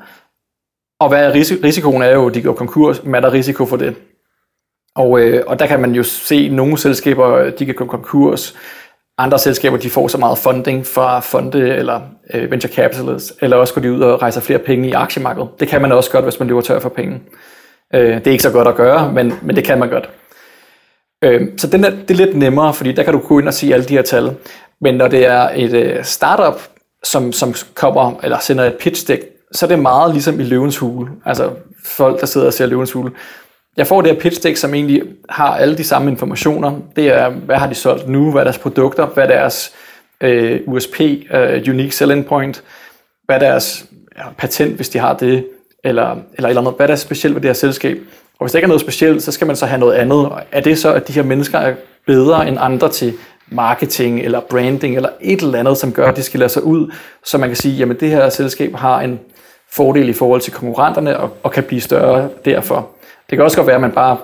Og 1.00 1.08
hvad 1.08 1.24
er 1.24 1.34
risikoen 1.64 2.02
er 2.02 2.10
jo, 2.10 2.28
at 2.28 2.34
de 2.34 2.42
går 2.42 2.52
konkurs, 2.52 3.02
men 3.04 3.14
er 3.14 3.20
der 3.20 3.32
risiko 3.32 3.66
for 3.66 3.76
det? 3.76 3.96
Og, 4.96 5.20
øh, 5.20 5.42
og 5.46 5.59
der 5.59 5.66
kan 5.66 5.81
man 5.81 5.94
jo 5.94 6.02
se, 6.02 6.35
at 6.35 6.52
nogle 6.52 6.78
selskaber 6.78 7.50
de 7.50 7.66
kan 7.66 7.74
gå 7.74 7.87
konkurs, 7.87 8.57
andre 9.18 9.38
selskaber 9.38 9.76
de 9.76 9.90
får 9.90 10.09
så 10.09 10.18
meget 10.18 10.38
funding 10.38 10.87
fra 10.87 11.20
fonde 11.20 11.76
eller 11.76 12.00
øh, 12.35 12.50
venture 12.50 12.72
capitalists, 12.72 13.33
eller 13.40 13.57
også 13.57 13.74
går 13.74 13.81
de 13.81 13.92
ud 13.92 14.00
og 14.00 14.22
rejser 14.22 14.40
flere 14.40 14.59
penge 14.59 14.88
i 14.88 14.92
aktiemarkedet. 14.92 15.48
Det 15.61 15.68
kan 15.68 15.83
man 15.83 15.92
også 15.92 16.11
godt, 16.11 16.24
hvis 16.24 16.38
man 16.38 16.48
løber 16.48 16.61
tør 16.61 16.81
for 16.81 16.88
penge. 16.88 17.20
Øh, 17.94 18.14
det 18.14 18.26
er 18.26 18.31
ikke 18.31 18.42
så 18.42 18.50
godt 18.50 18.68
at 18.68 18.74
gøre, 18.74 19.12
men, 19.12 19.35
men 19.42 19.57
det 19.57 19.64
kan 19.64 19.78
man 19.78 19.88
godt. 19.88 20.09
Øh, 21.24 21.48
så 21.59 21.66
den 21.66 21.85
er, 21.85 21.90
det 21.90 22.11
er 22.11 22.26
lidt 22.26 22.37
nemmere, 22.37 22.74
fordi 22.74 22.92
der 22.92 23.02
kan 23.02 23.12
du 23.12 23.18
gå 23.18 23.38
ind 23.38 23.48
og 23.48 23.55
se 23.55 23.74
alle 23.74 23.85
de 23.85 23.94
her 23.94 24.02
tal. 24.02 24.37
Men 24.81 24.94
når 24.94 25.09
det 25.09 25.26
er 25.26 25.50
et 25.55 25.72
øh, 25.72 26.05
startup, 26.05 26.61
som, 27.05 27.33
som 27.33 27.55
kommer 27.74 28.20
eller 28.22 28.38
sender 28.38 28.64
et 28.64 28.76
pitch 28.81 29.09
deck, 29.09 29.24
så 29.52 29.66
er 29.66 29.68
det 29.68 29.78
meget 29.78 30.12
ligesom 30.12 30.40
i 30.40 30.42
løvens 30.42 30.78
hule. 30.78 31.11
Altså 31.24 31.50
folk, 31.87 32.20
der 32.20 32.26
sidder 32.26 32.46
og 32.46 32.52
ser 32.52 32.66
løvens 32.66 32.92
hule. 32.92 33.11
Jeg 33.76 33.87
får 33.87 34.00
det 34.00 34.11
her 34.12 34.20
pitch 34.20 34.42
deck, 34.42 34.56
som 34.56 34.74
egentlig 34.74 35.02
har 35.28 35.56
alle 35.56 35.76
de 35.76 35.85
samme 35.85 36.11
informationer. 36.11 36.80
Det 36.96 37.08
er, 37.08 37.28
hvad 37.30 37.56
har 37.56 37.68
de 37.68 37.74
solgt 37.74 38.08
nu, 38.08 38.30
hvad 38.30 38.40
er 38.40 38.44
deres 38.44 38.58
produkter, 38.58 39.06
hvad 39.06 39.24
er 39.24 39.28
deres 39.28 39.72
øh, 40.20 40.61
USP, 40.66 41.00
øh, 41.00 41.64
Unique 41.68 41.92
Selling 41.92 42.26
Point, 42.26 42.62
hvad 43.24 43.37
er 43.37 43.40
deres 43.40 43.87
ja, 44.18 44.22
patent, 44.38 44.76
hvis 44.76 44.88
de 44.88 44.98
har 44.98 45.14
det, 45.14 45.46
eller, 45.85 46.16
eller, 46.35 46.48
eller 46.48 46.62
noget, 46.62 46.76
hvad 46.76 46.87
er 46.87 46.90
der 46.90 46.96
specielt 46.96 47.35
ved 47.35 47.42
det 47.42 47.48
her 47.48 47.54
selskab. 47.54 47.98
Og 48.38 48.44
hvis 48.44 48.52
der 48.52 48.58
ikke 48.58 48.64
er 48.64 48.68
noget 48.68 48.80
specielt, 48.80 49.22
så 49.22 49.32
skal 49.32 49.46
man 49.46 49.56
så 49.56 49.66
have 49.66 49.80
noget 49.80 49.94
andet. 49.94 50.32
Er 50.52 50.61
det 50.61 50.78
så, 50.78 50.92
at 50.92 51.08
de 51.08 51.12
her 51.12 51.22
mennesker 51.22 51.58
er 51.58 51.74
bedre 52.06 52.48
end 52.48 52.56
andre 52.61 52.88
til 52.88 53.14
marketing 53.48 54.20
eller 54.20 54.40
branding 54.40 54.96
eller 54.96 55.08
et 55.20 55.40
eller 55.40 55.58
andet, 55.58 55.78
som 55.78 55.92
gør, 55.92 56.08
at 56.08 56.16
de 56.16 56.22
skal 56.22 56.40
lade 56.40 56.50
sig 56.50 56.62
ud, 56.62 56.92
så 57.24 57.38
man 57.38 57.48
kan 57.48 57.56
sige, 57.56 57.76
jamen 57.76 57.96
det 58.00 58.11
her 58.11 58.28
selskab 58.28 58.74
har 58.74 59.00
en 59.00 59.20
fordel 59.72 60.08
i 60.08 60.12
forhold 60.12 60.40
til 60.40 60.52
konkurrenterne 60.52 61.20
og, 61.20 61.30
og 61.42 61.52
kan 61.52 61.62
blive 61.62 61.80
større 61.80 62.28
derfor. 62.44 62.88
Det 63.32 63.36
kan 63.36 63.44
også 63.44 63.56
godt 63.56 63.66
være, 63.66 63.74
at 63.74 63.80
man 63.80 63.92
bare 63.92 64.18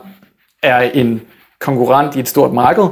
er 0.63 0.81
en 0.81 1.23
konkurrent 1.61 2.17
i 2.17 2.21
et 2.21 2.29
stort 2.29 2.53
marked, 2.53 2.85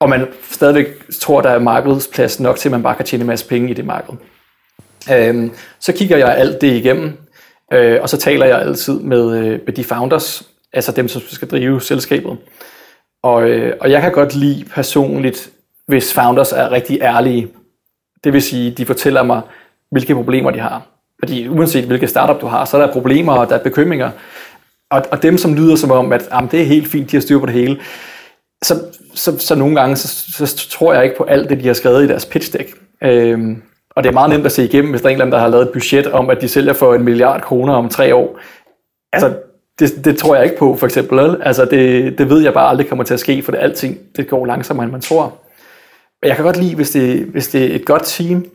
og 0.00 0.08
man 0.08 0.26
stadigvæk 0.50 0.86
tror, 1.20 1.40
der 1.40 1.50
er 1.50 1.58
markedsplads 1.58 2.40
nok 2.40 2.56
til, 2.56 2.68
at 2.68 2.70
man 2.70 2.82
bare 2.82 2.94
kan 2.94 3.04
tjene 3.04 3.22
en 3.22 3.26
masse 3.26 3.48
penge 3.48 3.70
i 3.70 3.74
det 3.74 3.84
marked. 3.84 4.14
Øhm, 5.12 5.52
så 5.80 5.92
kigger 5.92 6.16
jeg 6.16 6.36
alt 6.36 6.60
det 6.60 6.72
igennem, 6.72 7.12
øh, 7.72 7.98
og 8.02 8.08
så 8.08 8.16
taler 8.16 8.46
jeg 8.46 8.60
altid 8.60 9.00
med, 9.00 9.38
øh, 9.38 9.60
med 9.66 9.72
de 9.72 9.84
founders, 9.84 10.48
altså 10.72 10.92
dem, 10.92 11.08
som 11.08 11.22
skal 11.22 11.48
drive 11.48 11.80
selskabet. 11.80 12.36
Og, 13.22 13.48
øh, 13.48 13.76
og 13.80 13.90
jeg 13.90 14.00
kan 14.00 14.12
godt 14.12 14.34
lide 14.34 14.64
personligt, 14.64 15.50
hvis 15.86 16.14
founders 16.14 16.52
er 16.52 16.70
rigtig 16.70 16.98
ærlige. 17.00 17.48
Det 18.24 18.32
vil 18.32 18.42
sige, 18.42 18.70
de 18.70 18.86
fortæller 18.86 19.22
mig, 19.22 19.40
hvilke 19.90 20.14
problemer 20.14 20.50
de 20.50 20.60
har. 20.60 20.82
Fordi 21.18 21.48
uanset 21.48 21.84
hvilke 21.84 22.06
startup 22.06 22.40
du 22.40 22.46
har, 22.46 22.64
så 22.64 22.76
er 22.76 22.86
der 22.86 22.92
problemer 22.92 23.32
og 23.32 23.48
der 23.48 23.58
er 23.58 23.62
bekymringer 23.62 24.10
og, 24.90 25.02
og 25.10 25.22
dem, 25.22 25.38
som 25.38 25.54
lyder 25.54 25.76
som 25.76 25.90
om, 25.90 26.12
at 26.12 26.28
jamen, 26.32 26.50
det 26.50 26.60
er 26.60 26.64
helt 26.64 26.88
fint, 26.88 27.10
de 27.10 27.16
har 27.16 27.20
styr 27.20 27.38
på 27.38 27.46
det 27.46 27.54
hele, 27.54 27.78
så, 28.62 28.74
så, 29.14 29.38
så 29.38 29.54
nogle 29.54 29.80
gange, 29.80 29.96
så, 29.96 30.46
så 30.46 30.68
tror 30.70 30.94
jeg 30.94 31.04
ikke 31.04 31.16
på 31.16 31.24
alt 31.24 31.50
det, 31.50 31.60
de 31.60 31.66
har 31.66 31.74
skrevet 31.74 32.04
i 32.04 32.08
deres 32.08 32.26
pitch 32.26 32.52
deck. 32.52 32.74
Øhm, 33.02 33.62
og 33.90 34.04
det 34.04 34.08
er 34.08 34.14
meget 34.14 34.30
nemt 34.30 34.46
at 34.46 34.52
se 34.52 34.64
igennem, 34.64 34.90
hvis 34.90 35.00
der 35.00 35.08
er 35.08 35.10
en 35.10 35.14
eller 35.14 35.24
anden, 35.24 35.32
der 35.32 35.40
har 35.40 35.48
lavet 35.48 35.66
et 35.66 35.72
budget 35.72 36.06
om, 36.06 36.30
at 36.30 36.40
de 36.40 36.48
sælger 36.48 36.72
for 36.72 36.94
en 36.94 37.04
milliard 37.04 37.40
kroner 37.40 37.74
om 37.74 37.88
tre 37.88 38.14
år. 38.14 38.38
Altså, 39.12 39.34
det, 39.78 40.04
det 40.04 40.18
tror 40.18 40.34
jeg 40.34 40.44
ikke 40.44 40.56
på, 40.58 40.76
for 40.76 40.86
eksempel. 40.86 41.42
Altså, 41.42 41.64
det, 41.64 42.18
det 42.18 42.30
ved 42.30 42.42
jeg 42.42 42.52
bare 42.52 42.68
aldrig 42.68 42.88
kommer 42.88 43.04
til 43.04 43.14
at 43.14 43.20
ske, 43.20 43.42
for 43.42 43.52
det 43.52 43.58
alting 43.58 43.98
det 44.16 44.28
går 44.28 44.46
langsommere, 44.46 44.84
end 44.84 44.92
man 44.92 45.00
tror. 45.00 45.38
Men 46.22 46.28
jeg 46.28 46.36
kan 46.36 46.44
godt 46.44 46.56
lide, 46.56 46.74
hvis 46.74 46.90
det, 46.90 47.24
hvis 47.24 47.48
det 47.48 47.70
er 47.70 47.74
et 47.74 47.84
godt 47.84 48.02
team, 48.04 48.46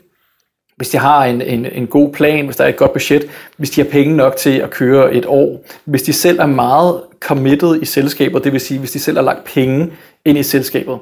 hvis 0.83 0.89
de 0.89 0.97
har 0.97 1.25
en, 1.25 1.41
en, 1.41 1.65
en 1.65 1.87
god 1.87 2.13
plan, 2.13 2.45
hvis 2.45 2.55
der 2.55 2.63
er 2.63 2.67
et 2.67 2.75
godt 2.75 2.93
budget, 2.93 3.25
hvis 3.57 3.69
de 3.69 3.81
har 3.81 3.89
penge 3.89 4.15
nok 4.15 4.35
til 4.35 4.59
at 4.59 4.69
køre 4.69 5.13
et 5.13 5.25
år, 5.25 5.65
hvis 5.85 6.03
de 6.03 6.13
selv 6.13 6.39
er 6.39 6.45
meget 6.45 7.01
committed 7.19 7.81
i 7.81 7.85
selskabet, 7.85 8.43
det 8.43 8.51
vil 8.51 8.61
sige, 8.61 8.79
hvis 8.79 8.91
de 8.91 8.99
selv 8.99 9.17
har 9.17 9.23
lagt 9.23 9.43
penge 9.43 9.91
ind 10.25 10.37
i 10.37 10.43
selskabet. 10.43 10.97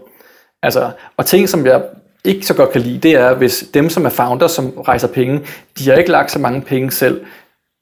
Altså, 0.63 0.89
og 1.17 1.26
ting, 1.26 1.50
som 1.50 1.65
jeg 1.65 1.82
ikke 2.26 2.46
så 2.46 2.54
godt 2.54 2.72
kan 2.72 2.82
lide, 2.82 2.98
det 2.98 3.12
er, 3.12 3.34
hvis 3.34 3.65
dem, 3.74 3.89
som 3.89 4.06
er 4.06 4.10
founder, 4.10 4.48
som 4.48 4.70
rejser 4.70 5.08
penge, 5.08 5.41
de 5.80 5.89
har 5.89 5.96
ikke 5.96 6.12
lagt 6.12 6.32
så 6.32 6.39
mange 6.39 6.62
penge 6.62 6.91
selv. 6.91 7.22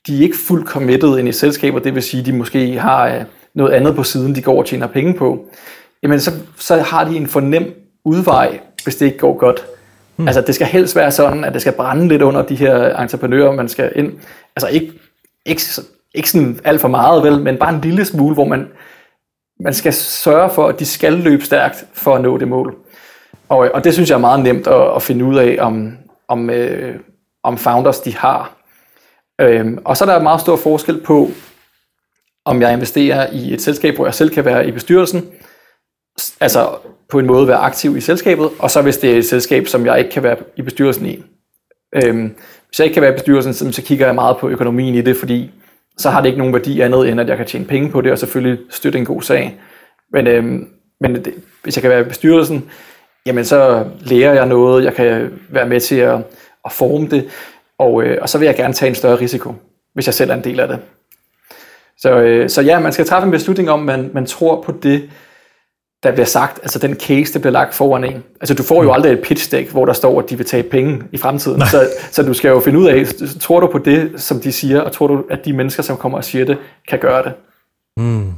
De 0.07 0.17
er 0.17 0.21
ikke 0.21 0.37
fuldt 0.47 0.67
committed 0.67 1.17
ind 1.17 1.27
i 1.27 1.31
selskabet, 1.31 1.83
det 1.83 1.95
vil 1.95 2.03
sige, 2.03 2.25
de 2.25 2.33
måske 2.33 2.79
har 2.79 3.07
øh, 3.07 3.21
noget 3.55 3.71
andet 3.71 3.95
på 3.95 4.03
siden, 4.03 4.35
de 4.35 4.41
går 4.41 4.57
og 4.57 4.65
tjener 4.65 4.87
penge 4.87 5.13
på. 5.13 5.45
Jamen, 6.03 6.19
så, 6.19 6.31
så 6.57 6.75
har 6.75 7.03
de 7.03 7.17
en 7.17 7.27
fornem 7.27 7.73
udvej, 8.05 8.59
hvis 8.83 8.95
det 8.95 9.05
ikke 9.05 9.17
går 9.17 9.37
godt. 9.37 9.65
Hmm. 10.19 10.27
Altså 10.27 10.41
det 10.41 10.55
skal 10.55 10.67
helst 10.67 10.95
være 10.95 11.11
sådan, 11.11 11.43
at 11.43 11.53
det 11.53 11.61
skal 11.61 11.73
brænde 11.73 12.07
lidt 12.07 12.21
under 12.21 12.41
de 12.41 12.55
her 12.55 12.97
entreprenører, 12.97 13.51
man 13.51 13.69
skal 13.69 13.91
ind. 13.95 14.13
Altså 14.55 14.67
ikke, 14.67 14.93
ikke, 15.45 15.61
ikke 16.15 16.29
sådan 16.29 16.59
alt 16.63 16.81
for 16.81 16.87
meget 16.87 17.23
vel, 17.23 17.41
men 17.41 17.57
bare 17.57 17.73
en 17.73 17.81
lille 17.81 18.05
smule, 18.05 18.33
hvor 18.33 18.45
man, 18.45 18.67
man 19.59 19.73
skal 19.73 19.93
sørge 19.93 20.49
for, 20.49 20.67
at 20.67 20.79
de 20.79 20.85
skal 20.85 21.13
løbe 21.13 21.45
stærkt 21.45 21.85
for 21.93 22.15
at 22.15 22.21
nå 22.21 22.37
det 22.37 22.47
mål. 22.47 22.75
Og, 23.49 23.69
og 23.73 23.83
det 23.83 23.93
synes 23.93 24.09
jeg 24.09 24.15
er 24.15 24.19
meget 24.19 24.43
nemt 24.43 24.67
at, 24.67 24.95
at 24.95 25.01
finde 25.01 25.25
ud 25.25 25.37
af, 25.37 25.57
om, 25.59 25.97
om, 26.27 26.49
øh, 26.49 26.99
om 27.43 27.57
founders 27.57 27.99
de 27.99 28.15
har. 28.15 28.55
Øhm, 29.41 29.77
og 29.85 29.97
så 29.97 30.05
er 30.05 30.09
der 30.09 30.21
meget 30.21 30.41
stor 30.41 30.55
forskel 30.55 31.01
på, 31.01 31.29
om 32.45 32.61
jeg 32.61 32.73
investerer 32.73 33.31
i 33.31 33.53
et 33.53 33.61
selskab, 33.61 33.95
hvor 33.95 34.05
jeg 34.05 34.13
selv 34.13 34.29
kan 34.29 34.45
være 34.45 34.67
i 34.67 34.71
bestyrelsen, 34.71 35.31
altså 36.39 36.69
på 37.09 37.19
en 37.19 37.25
måde 37.25 37.47
være 37.47 37.57
aktiv 37.57 37.97
i 37.97 38.01
selskabet, 38.01 38.49
og 38.59 38.71
så 38.71 38.81
hvis 38.81 38.97
det 38.97 39.13
er 39.13 39.17
et 39.17 39.25
selskab, 39.25 39.67
som 39.67 39.85
jeg 39.85 39.99
ikke 39.99 40.11
kan 40.11 40.23
være 40.23 40.37
i 40.55 40.61
bestyrelsen 40.61 41.05
i. 41.05 41.23
Øhm, 41.95 42.35
hvis 42.67 42.79
jeg 42.79 42.85
ikke 42.85 42.93
kan 42.93 43.01
være 43.01 43.11
i 43.11 43.15
bestyrelsen, 43.15 43.73
så 43.73 43.81
kigger 43.81 44.05
jeg 44.05 44.15
meget 44.15 44.37
på 44.37 44.49
økonomien 44.49 44.95
i 44.95 45.01
det, 45.01 45.17
fordi 45.17 45.51
så 45.97 46.09
har 46.09 46.21
det 46.21 46.27
ikke 46.27 46.39
nogen 46.39 46.53
værdi 46.53 46.81
andet, 46.81 47.09
end 47.09 47.21
at 47.21 47.29
jeg 47.29 47.37
kan 47.37 47.45
tjene 47.45 47.65
penge 47.65 47.89
på 47.89 48.01
det, 48.01 48.11
og 48.11 48.19
selvfølgelig 48.19 48.59
støtte 48.69 48.99
en 48.99 49.05
god 49.05 49.21
sag. 49.21 49.59
Men, 50.13 50.27
øhm, 50.27 50.67
men 51.01 51.15
det, 51.15 51.33
hvis 51.63 51.77
jeg 51.77 51.81
kan 51.81 51.91
være 51.91 52.01
i 52.01 52.03
bestyrelsen, 52.03 52.69
jamen 53.25 53.45
så 53.45 53.85
lærer 54.01 54.33
jeg 54.33 54.45
noget, 54.45 54.83
jeg 54.83 54.93
kan 54.93 55.31
være 55.49 55.67
med 55.67 55.79
til 55.79 55.95
at, 55.95 56.15
at 56.65 56.71
forme 56.71 57.07
det, 57.07 57.29
og, 57.77 58.03
øh, 58.03 58.17
og 58.21 58.29
så 58.29 58.37
vil 58.37 58.45
jeg 58.45 58.55
gerne 58.55 58.73
tage 58.73 58.89
en 58.89 58.95
større 58.95 59.19
risiko, 59.19 59.53
hvis 59.93 60.05
jeg 60.05 60.13
selv 60.13 60.29
er 60.29 60.35
en 60.35 60.43
del 60.43 60.59
af 60.59 60.67
det. 60.67 60.79
Så, 61.97 62.19
øh, 62.19 62.49
så 62.49 62.61
ja, 62.61 62.79
man 62.79 62.93
skal 62.93 63.05
træffe 63.05 63.25
en 63.25 63.31
beslutning 63.31 63.69
om, 63.69 63.79
man, 63.79 64.11
man 64.13 64.25
tror 64.25 64.61
på 64.61 64.71
det, 64.83 65.09
der 66.03 66.11
bliver 66.11 66.25
sagt, 66.25 66.59
altså 66.61 66.79
den 66.79 66.95
case, 66.95 67.33
der 67.33 67.39
bliver 67.39 67.51
lagt 67.51 67.75
foran 67.75 68.03
en. 68.03 68.23
Altså 68.41 68.53
du 68.53 68.63
får 68.63 68.83
jo 68.83 68.89
mm. 68.89 68.93
aldrig 68.93 69.11
et 69.11 69.19
pitch 69.23 69.51
deck, 69.51 69.71
hvor 69.71 69.85
der 69.85 69.93
står, 69.93 70.21
at 70.21 70.29
de 70.29 70.37
vil 70.37 70.45
tage 70.45 70.63
penge 70.63 71.01
i 71.11 71.17
fremtiden. 71.17 71.61
Så, 71.71 71.89
så 72.11 72.23
du 72.23 72.33
skal 72.33 72.49
jo 72.49 72.59
finde 72.59 72.79
ud 72.79 72.87
af, 72.87 73.05
tror 73.39 73.59
du 73.59 73.67
på 73.67 73.77
det, 73.77 74.11
som 74.17 74.39
de 74.39 74.51
siger, 74.51 74.81
og 74.81 74.91
tror 74.91 75.07
du, 75.07 75.23
at 75.29 75.45
de 75.45 75.53
mennesker, 75.53 75.83
som 75.83 75.97
kommer 75.97 76.17
og 76.17 76.23
siger 76.23 76.45
det, 76.45 76.57
kan 76.89 76.99
gøre 76.99 77.23
det. 77.23 77.33
Mm. 77.97 78.33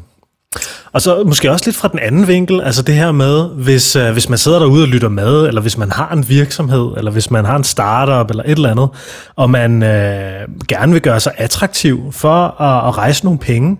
Og 0.93 1.01
så 1.01 1.23
måske 1.23 1.51
også 1.51 1.65
lidt 1.65 1.75
fra 1.75 1.87
den 1.87 1.99
anden 1.99 2.27
vinkel, 2.27 2.61
altså 2.61 2.81
det 2.81 2.95
her 2.95 3.11
med, 3.11 3.49
hvis, 3.49 3.95
øh, 3.95 4.11
hvis 4.11 4.29
man 4.29 4.37
sidder 4.37 4.59
derude 4.59 4.83
og 4.83 4.87
lytter 4.87 5.09
med, 5.09 5.47
eller 5.47 5.61
hvis 5.61 5.77
man 5.77 5.91
har 5.91 6.11
en 6.11 6.29
virksomhed, 6.29 6.97
eller 6.97 7.11
hvis 7.11 7.31
man 7.31 7.45
har 7.45 7.55
en 7.55 7.63
startup, 7.63 8.29
eller 8.29 8.43
et 8.43 8.51
eller 8.51 8.71
andet, 8.71 8.89
og 9.35 9.49
man 9.49 9.83
øh, 9.83 10.47
gerne 10.67 10.91
vil 10.91 11.01
gøre 11.01 11.19
sig 11.19 11.33
attraktiv 11.37 12.11
for 12.11 12.61
at, 12.61 12.87
at 12.87 12.97
rejse 12.97 13.23
nogle 13.25 13.39
penge, 13.39 13.77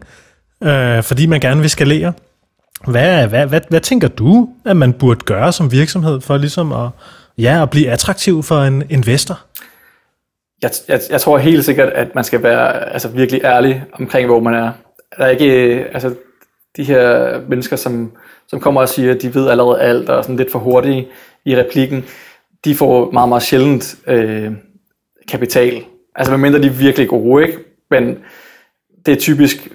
øh, 0.64 1.04
fordi 1.04 1.26
man 1.26 1.40
gerne 1.40 1.62
vil 1.62 1.70
skalere. 1.70 2.14
Hvad, 2.88 3.28
hvad, 3.28 3.48
hvad, 3.48 3.62
hvad 3.70 3.80
tænker 3.80 4.08
du, 4.08 4.50
at 4.66 4.78
man 4.78 4.94
burde 4.94 5.20
gøre 5.20 5.52
som 5.52 5.72
virksomhed 5.72 6.22
for 6.22 6.38
ligesom 6.38 6.72
at, 6.72 6.90
ja, 7.38 7.64
at 7.64 7.70
blive 7.70 7.90
attraktiv 7.90 8.44
for 8.44 8.56
en 8.56 8.84
investor? 8.90 9.40
Jeg, 10.62 10.72
jeg, 10.88 11.02
jeg 11.10 11.22
tror 11.22 11.38
helt 11.38 11.66
sikkert, 11.66 11.90
at 11.90 12.16
man 12.16 12.24
skal 12.24 12.44
være 12.44 12.94
altså, 12.94 13.08
virkelig 13.08 13.42
ærlig 13.44 13.84
omkring, 13.94 14.28
hvor 14.28 14.40
man 14.40 14.54
er. 14.54 14.72
Der 15.18 15.26
er 15.26 15.30
ikke, 15.30 15.52
altså, 15.94 16.14
de 16.78 16.84
her 16.84 17.40
mennesker, 17.50 17.76
som, 17.76 18.12
som 18.48 18.60
kommer 18.60 18.82
og 18.82 18.90
siger, 18.90 19.14
at 19.16 19.22
de 19.22 19.36
ved 19.36 19.50
allerede 19.50 19.82
alt, 19.82 20.10
og 20.10 20.18
er 20.18 20.22
sådan 20.22 20.36
lidt 20.36 20.52
for 20.52 20.60
hurtige 20.60 21.08
i 21.46 21.58
replikken, 21.58 22.06
de 22.66 22.76
får 22.76 23.12
meget, 23.12 23.30
meget 23.30 23.44
sjældent 23.44 23.96
øh, 24.08 24.52
kapital. 25.28 25.84
Altså 26.16 26.32
medmindre 26.32 26.62
de 26.62 26.68
er 26.68 26.72
virkelig 26.72 27.08
gode, 27.08 27.48
ikke? 27.48 27.58
Men 27.90 28.18
det 29.06 29.12
er 29.12 29.16
typisk, 29.16 29.68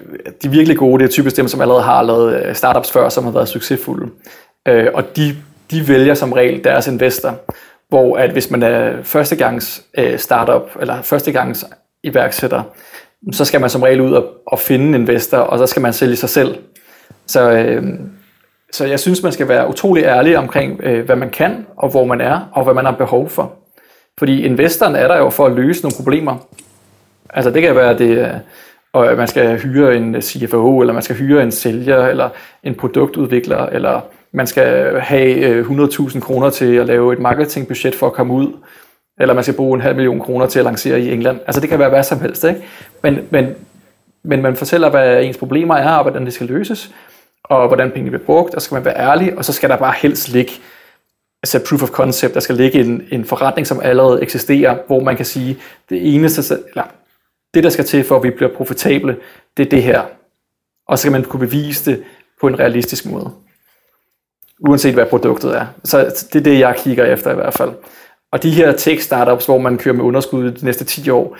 de 0.43 0.49
virkelig 0.49 0.77
gode, 0.77 0.99
det 0.99 1.07
er 1.09 1.11
typisk 1.11 1.37
dem, 1.37 1.47
som 1.47 1.61
allerede 1.61 1.83
har 1.83 2.03
lavet 2.03 2.45
øh, 2.45 2.55
startups 2.55 2.91
før, 2.91 3.09
som 3.09 3.23
har 3.23 3.31
været 3.31 3.47
succesfulde. 3.47 4.11
Øh, 4.67 4.87
og 4.93 5.15
de, 5.15 5.35
de 5.71 5.87
vælger 5.87 6.13
som 6.13 6.33
regel 6.33 6.63
deres 6.63 6.87
investor, 6.87 7.39
hvor 7.89 8.17
at 8.17 8.31
hvis 8.31 8.51
man 8.51 8.63
er 8.63 9.03
førstegangs 9.03 9.83
øh, 9.97 10.19
startup, 10.19 10.69
eller 10.81 11.01
førstegangs 11.01 11.65
iværksætter, 12.03 12.63
så 13.31 13.45
skal 13.45 13.61
man 13.61 13.69
som 13.69 13.81
regel 13.81 14.01
ud 14.01 14.11
og, 14.11 14.25
og 14.47 14.59
finde 14.59 14.85
en 14.85 14.93
investor, 14.93 15.37
og 15.37 15.57
så 15.57 15.65
skal 15.67 15.81
man 15.81 15.93
sælge 15.93 16.15
sig 16.15 16.29
selv. 16.29 16.55
Så, 17.25 17.51
øh, 17.51 17.83
så 18.71 18.85
jeg 18.85 18.99
synes, 18.99 19.23
man 19.23 19.31
skal 19.31 19.47
være 19.47 19.69
utrolig 19.69 20.03
ærlig 20.03 20.37
omkring, 20.37 20.79
øh, 20.83 21.05
hvad 21.05 21.15
man 21.15 21.29
kan, 21.29 21.65
og 21.77 21.89
hvor 21.89 22.05
man 22.05 22.21
er, 22.21 22.49
og 22.53 22.63
hvad 22.63 22.73
man 22.73 22.85
har 22.85 22.91
behov 22.91 23.29
for. 23.29 23.53
Fordi 24.19 24.41
investoren 24.41 24.95
er 24.95 25.07
der 25.07 25.17
jo 25.17 25.29
for 25.29 25.45
at 25.45 25.51
løse 25.51 25.83
nogle 25.83 25.95
problemer. 25.95 26.35
Altså 27.29 27.51
det 27.51 27.61
kan 27.61 27.75
være, 27.75 27.97
det, 27.97 28.17
øh, 28.17 28.33
og 28.93 29.17
man 29.17 29.27
skal 29.27 29.59
hyre 29.59 29.97
en 29.97 30.21
CFO, 30.21 30.81
eller 30.81 30.93
man 30.93 31.03
skal 31.03 31.15
hyre 31.15 31.43
en 31.43 31.51
sælger, 31.51 32.07
eller 32.07 32.29
en 32.63 32.75
produktudvikler, 32.75 33.65
eller 33.65 34.01
man 34.31 34.47
skal 34.47 34.99
have 34.99 35.35
øh, 35.35 35.65
100.000 35.65 36.19
kroner 36.19 36.49
til 36.49 36.75
at 36.75 36.85
lave 36.85 37.13
et 37.13 37.19
marketingbudget 37.19 37.95
for 37.95 38.07
at 38.07 38.13
komme 38.13 38.33
ud, 38.33 38.53
eller 39.19 39.33
man 39.33 39.43
skal 39.43 39.55
bruge 39.55 39.75
en 39.75 39.81
halv 39.81 39.95
million 39.95 40.19
kroner 40.19 40.47
til 40.47 40.59
at 40.59 40.65
lancere 40.65 41.01
i 41.01 41.11
England. 41.11 41.39
Altså 41.47 41.61
det 41.61 41.69
kan 41.69 41.79
være 41.79 41.89
hvad 41.89 42.03
som 42.03 42.21
helst, 42.21 42.43
ikke? 42.43 42.61
Men, 43.03 43.19
men, 43.29 43.55
men 44.23 44.41
man 44.41 44.55
fortæller, 44.55 44.89
hvad 44.89 45.23
ens 45.23 45.37
problemer 45.37 45.75
er, 45.75 45.91
og 45.91 46.03
hvordan 46.03 46.25
det 46.25 46.33
skal 46.33 46.47
løses, 46.47 46.91
og 47.43 47.67
hvordan 47.67 47.91
pengene 47.91 48.11
bliver 48.11 48.25
brugt, 48.25 48.55
og 48.55 48.61
så 48.61 48.65
skal 48.65 48.75
man 48.75 48.85
være 48.85 48.97
ærlig, 48.97 49.37
og 49.37 49.45
så 49.45 49.53
skal 49.53 49.69
der 49.69 49.77
bare 49.77 49.93
helst 49.97 50.29
ligge 50.29 50.51
altså 51.43 51.69
proof 51.69 51.83
of 51.83 51.89
concept, 51.89 52.33
der 52.33 52.39
skal 52.39 52.55
ligge 52.55 52.79
en, 52.79 53.01
en 53.11 53.25
forretning, 53.25 53.67
som 53.67 53.79
allerede 53.83 54.21
eksisterer, 54.21 54.77
hvor 54.87 54.99
man 54.99 55.15
kan 55.15 55.25
sige, 55.25 55.57
det 55.89 56.15
eneste, 56.15 56.57
eller 56.69 56.83
det 57.57 57.63
der 57.63 57.69
skal 57.69 57.85
til 57.85 58.03
for, 58.03 58.15
at 58.15 58.23
vi 58.23 58.29
bliver 58.29 58.53
profitable, 58.53 59.17
det 59.57 59.65
er 59.65 59.69
det 59.69 59.83
her. 59.83 60.01
Og 60.87 60.97
så 60.97 61.01
skal 61.01 61.11
man 61.11 61.23
kunne 61.23 61.39
bevise 61.39 61.91
det 61.91 62.03
på 62.41 62.47
en 62.47 62.59
realistisk 62.59 63.05
måde. 63.05 63.31
Uanset 64.59 64.93
hvad 64.93 65.05
produktet 65.05 65.57
er. 65.57 65.65
Så 65.83 66.25
det 66.33 66.39
er 66.39 66.43
det, 66.43 66.59
jeg 66.59 66.75
kigger 66.77 67.05
efter 67.05 67.31
i 67.31 67.35
hvert 67.35 67.53
fald. 67.53 67.71
Og 68.31 68.43
de 68.43 68.51
her 68.51 68.71
tech-startups, 68.71 69.45
hvor 69.45 69.57
man 69.57 69.77
kører 69.77 69.95
med 69.95 70.03
underskud 70.03 70.51
de 70.51 70.65
næste 70.65 70.85
10 70.85 71.09
år, 71.09 71.37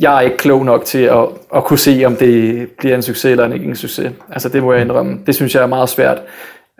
jeg 0.00 0.16
er 0.16 0.20
ikke 0.20 0.36
klog 0.36 0.64
nok 0.64 0.84
til 0.84 1.02
at, 1.02 1.28
at 1.54 1.64
kunne 1.64 1.78
se, 1.78 2.02
om 2.06 2.16
det 2.16 2.68
bliver 2.78 2.94
en 2.94 3.02
succes 3.02 3.30
eller 3.30 3.52
ikke 3.52 3.66
en 3.66 3.76
succes. 3.76 4.12
Altså 4.28 4.48
det 4.48 4.62
må 4.62 4.72
jeg 4.72 4.82
indrømme. 4.82 5.20
Det 5.26 5.34
synes 5.34 5.54
jeg 5.54 5.62
er 5.62 5.66
meget 5.66 5.88
svært. 5.88 6.22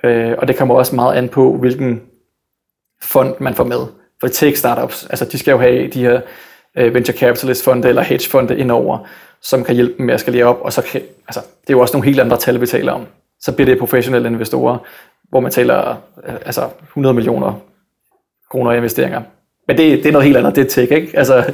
Øh, 0.04 0.34
og 0.38 0.48
det 0.48 0.56
kommer 0.56 0.74
også 0.74 0.94
meget 0.94 1.16
an 1.16 1.28
på, 1.28 1.56
hvilken 1.56 2.02
fond 3.02 3.34
man 3.40 3.54
får 3.54 3.64
med. 3.64 3.80
For 4.20 4.28
tech-startups, 4.28 5.06
altså 5.10 5.24
de 5.24 5.38
skal 5.38 5.52
jo 5.52 5.58
have 5.58 5.88
de 5.88 6.00
her 6.00 6.20
øh, 6.76 6.94
venture 6.94 7.16
capitalist 7.16 7.64
fonde 7.64 7.88
eller 7.88 8.02
hedge 8.02 8.30
fonde 8.30 8.58
indover, 8.58 8.98
som 9.42 9.64
kan 9.64 9.74
hjælpe 9.74 9.94
dem 9.98 10.06
med 10.06 10.14
at 10.14 10.20
skalere 10.20 10.44
op. 10.44 10.58
Og 10.60 10.72
så 10.72 10.82
kan, 10.82 11.00
altså, 11.28 11.40
det 11.40 11.70
er 11.70 11.74
jo 11.74 11.80
også 11.80 11.94
nogle 11.96 12.06
helt 12.06 12.20
andre 12.20 12.36
tal, 12.36 12.60
vi 12.60 12.66
taler 12.66 12.92
om. 12.92 13.06
Så 13.40 13.52
bliver 13.52 13.66
det 13.66 13.78
professionelle 13.78 14.28
investorer, 14.28 14.78
hvor 15.28 15.40
man 15.40 15.52
taler 15.52 15.88
øh, 16.28 16.34
altså 16.46 16.68
100 16.82 17.14
millioner 17.14 17.60
kroner 18.50 18.72
i 18.72 18.76
investeringer. 18.76 19.22
Men 19.68 19.78
det, 19.78 19.98
det 19.98 20.06
er 20.06 20.12
noget 20.12 20.26
helt 20.26 20.36
andet, 20.36 20.56
det 20.56 20.66
er 20.66 20.70
tech, 20.70 20.92
ikke? 20.92 21.18
Altså, 21.18 21.52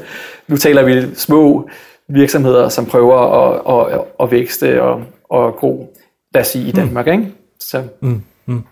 nu 0.49 0.57
taler 0.57 0.83
vi 0.83 1.15
små 1.15 1.69
virksomheder, 2.09 2.69
som 2.69 2.87
prøver 2.87 3.19
at, 3.19 3.95
at, 3.95 4.01
at 4.21 4.31
vækste 4.31 4.83
og, 4.83 5.05
og 5.31 5.57
gro, 5.57 5.97
lad 6.35 6.43
os 6.43 6.49
sige, 6.49 6.69
i 6.69 6.71
mm. 6.71 6.77
Danmark, 6.77 7.07
mm. 7.07 7.13
ikke? 7.13 7.33
Så. 7.61 7.83
Mm, 8.01 8.23
mm. 8.47 8.63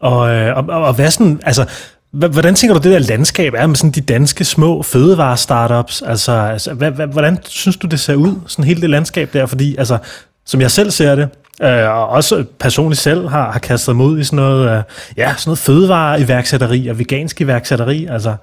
Og, 0.00 0.30
øh, 0.30 0.56
og, 0.56 0.64
og, 0.68 0.84
og 0.84 0.94
hvad 0.94 1.10
sådan, 1.10 1.40
altså, 1.44 1.68
Hvordan 2.12 2.54
tænker 2.54 2.74
du, 2.74 2.80
det 2.82 2.92
der 2.92 3.08
landskab 3.08 3.54
er 3.56 3.66
med 3.66 3.76
sådan 3.76 3.90
de 3.90 4.00
danske 4.00 4.44
små 4.44 4.82
fødevare-startups? 4.82 6.02
Altså, 6.02 6.32
altså 6.32 6.74
hvad, 6.74 6.90
hvad, 6.90 7.06
hvordan 7.06 7.38
synes 7.44 7.76
du, 7.76 7.86
det 7.86 8.00
ser 8.00 8.14
ud, 8.14 8.34
sådan 8.46 8.64
hele 8.64 8.80
det 8.80 8.90
landskab 8.90 9.32
der? 9.32 9.46
Fordi, 9.46 9.76
altså, 9.76 9.98
som 10.46 10.60
jeg 10.60 10.70
selv 10.70 10.90
ser 10.90 11.14
det, 11.14 11.28
øh, 11.62 11.88
og 11.88 12.08
også 12.08 12.44
personligt 12.58 13.00
selv 13.00 13.28
har, 13.28 13.52
har 13.52 13.58
kastet 13.58 13.96
mig 13.96 14.06
ud 14.06 14.18
i 14.18 14.24
sådan 14.24 14.36
noget, 14.36 14.78
øh, 14.78 14.82
ja, 15.16 15.34
sådan 15.36 15.48
noget 15.50 15.58
fødevare-iværksætteri 15.58 16.88
og 16.88 16.98
vegansk 16.98 17.40
iværksætteri. 17.40 18.06
Altså, 18.10 18.34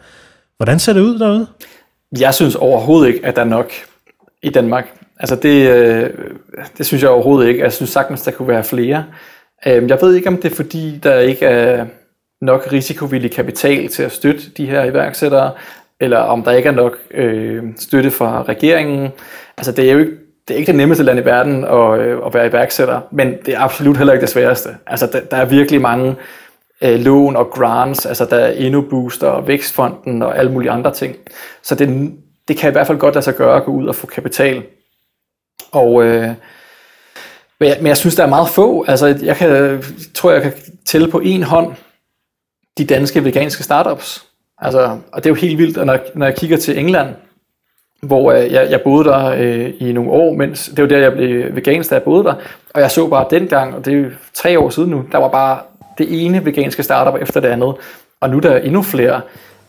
hvordan 0.58 0.80
ser 0.80 0.93
det 0.93 1.01
ud 1.01 1.19
derude? 1.19 1.47
Jeg 2.19 2.34
synes 2.34 2.56
overhovedet 2.56 3.08
ikke, 3.08 3.25
at 3.25 3.36
der 3.36 3.41
er 3.41 3.45
nok 3.45 3.71
i 4.43 4.49
Danmark. 4.49 4.86
Altså, 5.19 5.36
det, 5.36 5.69
øh, 5.69 6.10
det 6.78 6.86
synes 6.86 7.04
jeg 7.04 7.10
overhovedet 7.10 7.49
ikke. 7.49 7.63
Jeg 7.63 7.73
synes 7.73 7.89
sagtens, 7.89 8.21
der 8.21 8.32
kunne 8.32 8.47
være 8.47 8.63
flere. 8.63 9.06
Øh, 9.67 9.89
jeg 9.89 9.97
ved 10.01 10.15
ikke, 10.15 10.28
om 10.28 10.38
det 10.38 10.51
er 10.51 10.56
fordi, 10.56 10.99
der 11.04 11.19
ikke 11.19 11.45
er 11.45 11.86
nok 12.41 12.71
risikovillig 12.71 13.32
kapital 13.32 13.88
til 13.88 14.04
at 14.04 14.12
støtte 14.12 14.41
de 14.58 14.65
her 14.65 14.84
iværksættere, 14.84 15.52
eller 16.00 16.17
om 16.17 16.43
der 16.43 16.52
ikke 16.52 16.69
er 16.69 16.74
nok 16.74 16.98
øh, 17.12 17.63
støtte 17.78 18.12
fra 18.12 18.43
regeringen. 18.43 19.10
Altså 19.58 19.71
det 19.71 19.89
er 19.89 19.93
jo 19.93 20.00
ikke 20.00 20.12
det, 20.48 20.54
er 20.54 20.58
ikke 20.58 20.67
det 20.67 20.76
nemmeste 20.76 21.04
land 21.04 21.19
i 21.19 21.26
verden 21.26 21.63
at, 21.63 22.00
øh, 22.00 22.19
at 22.26 22.34
være 22.34 22.48
iværksætter, 22.48 23.02
men 23.12 23.34
det 23.45 23.54
er 23.54 23.60
absolut 23.60 23.98
heller 23.98 24.13
ikke 24.13 24.21
det 24.21 24.30
sværeste. 24.30 24.69
Altså 24.88 25.10
der, 25.13 25.19
der 25.19 25.38
er 25.38 25.45
virkelig 25.45 25.82
mange 25.82 26.15
øh, 26.82 27.00
lån 27.00 27.36
og 27.36 27.50
grants, 27.52 28.06
altså 28.06 28.26
der 28.26 28.38
er 28.38 28.52
InnoBooster 28.52 29.28
og 29.28 29.48
Vækstfonden 29.48 30.21
og 30.21 30.38
alle 30.38 30.52
mulige 30.52 30.71
andre 30.71 30.93
ting. 30.93 31.15
Så 31.63 31.76
det, 31.76 32.12
det 32.48 32.58
kan 32.58 32.69
i 32.69 32.71
hvert 32.71 32.88
fald 32.88 32.98
godt 32.98 33.15
lade 33.15 33.26
sig 33.26 33.36
gøre 33.36 33.58
at 33.58 33.63
gå 33.63 33.71
ud 33.71 33.88
og 33.88 33.95
få 33.95 34.08
kapital. 34.08 34.63
Og 35.71 36.04
øh, 36.04 36.30
men, 37.60 37.69
jeg, 37.69 37.78
men 37.80 37.88
jeg 37.88 37.98
synes, 37.98 38.15
der 38.15 38.24
er 38.24 38.28
meget 38.28 38.50
få. 38.50 38.86
Altså, 38.88 39.19
jeg 39.21 39.36
kan, 39.36 39.84
tror, 40.13 40.32
jeg 40.32 40.41
kan 40.41 40.54
tælle 40.86 41.12
på 41.12 41.19
en 41.19 41.43
hånd, 41.43 41.76
de 42.77 42.85
danske 42.85 43.23
veganske 43.23 43.63
startups. 43.63 44.25
Altså, 44.57 44.99
og 45.11 45.23
det 45.23 45.25
er 45.25 45.29
jo 45.29 45.35
helt 45.35 45.57
vildt, 45.57 45.85
når, 45.85 45.97
når 46.15 46.25
jeg 46.25 46.35
kigger 46.35 46.57
til 46.57 46.79
England, 46.79 47.09
hvor 48.01 48.31
øh, 48.31 48.51
jeg, 48.51 48.67
jeg 48.71 48.81
boede 48.81 49.05
der 49.05 49.25
øh, 49.25 49.73
i 49.79 49.93
nogle 49.93 50.11
år, 50.11 50.33
mens 50.33 50.69
det 50.75 50.81
var 50.81 50.88
der, 50.88 50.97
jeg 50.97 51.13
blev 51.13 51.55
vegansk, 51.55 51.89
da 51.89 51.95
jeg 51.95 52.03
boede 52.03 52.23
der, 52.23 52.33
og 52.73 52.81
jeg 52.81 52.91
så 52.91 53.07
bare 53.07 53.27
dengang, 53.29 53.75
og 53.75 53.85
det 53.85 53.93
er 53.93 53.97
jo 53.97 54.09
tre 54.33 54.59
år 54.59 54.69
siden 54.69 54.89
nu, 54.89 55.05
der 55.11 55.17
var 55.17 55.29
bare 55.29 55.59
det 55.97 56.25
ene 56.25 56.45
veganske 56.45 56.83
startup 56.83 57.21
efter 57.21 57.39
det 57.39 57.47
andet, 57.47 57.75
og 58.21 58.29
nu 58.29 58.39
der 58.39 58.49
er 58.49 58.53
der 58.53 58.65
endnu 58.65 58.81
flere. 58.81 59.21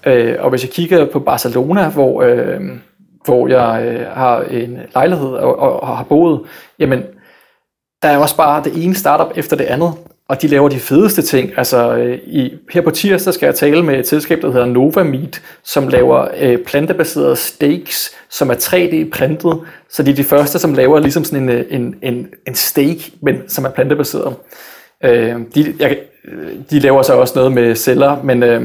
Øh, 0.06 0.36
og 0.38 0.50
hvis 0.50 0.62
jeg 0.62 0.70
kigger 0.70 1.06
på 1.06 1.20
Barcelona, 1.20 1.88
hvor, 1.88 2.22
øh, 2.22 2.60
hvor 3.24 3.48
jeg 3.48 3.84
øh, 3.84 4.06
har 4.06 4.40
en 4.42 4.78
lejlighed 4.94 5.28
og, 5.28 5.58
og, 5.58 5.82
og 5.82 5.96
har 5.96 6.04
boet, 6.04 6.40
jamen, 6.78 7.02
der 8.02 8.08
er 8.08 8.18
også 8.18 8.36
bare 8.36 8.64
det 8.64 8.84
ene 8.84 8.94
startup 8.94 9.38
efter 9.38 9.56
det 9.56 9.64
andet 9.64 9.92
og 10.28 10.42
de 10.42 10.48
laver 10.48 10.68
de 10.68 10.78
fedeste 10.78 11.22
ting. 11.22 11.50
Altså, 11.56 11.96
øh, 11.96 12.18
i, 12.26 12.54
her 12.72 12.80
på 12.80 12.90
tirsdag 12.90 13.34
skal 13.34 13.46
jeg 13.46 13.54
tale 13.54 13.82
med 13.82 13.98
et 13.98 14.08
selskab, 14.08 14.42
der 14.42 14.52
hedder 14.52 14.66
Nova 14.66 15.02
Meat, 15.02 15.42
som 15.64 15.88
laver 15.88 16.28
øh, 16.40 16.58
plantebaserede 16.58 17.36
steaks, 17.36 18.16
som 18.30 18.50
er 18.50 18.54
3D-printet. 18.54 19.60
Så 19.90 20.02
de 20.02 20.10
er 20.10 20.14
de 20.14 20.24
første, 20.24 20.58
som 20.58 20.74
laver 20.74 21.00
ligesom 21.00 21.24
sådan 21.24 21.42
en, 21.42 21.48
øh, 21.48 21.64
en, 21.70 21.94
en, 22.02 22.28
en 22.46 22.54
steak, 22.54 22.96
men 23.22 23.48
som 23.48 23.64
er 23.64 23.70
plantebaseret. 23.70 24.34
Øh, 25.04 25.34
de, 25.54 25.74
jeg, 25.78 25.98
de 26.70 26.78
laver 26.78 27.02
så 27.02 27.12
også 27.12 27.32
noget 27.36 27.52
med 27.52 27.74
celler, 27.74 28.22
men, 28.22 28.42
øh, 28.42 28.62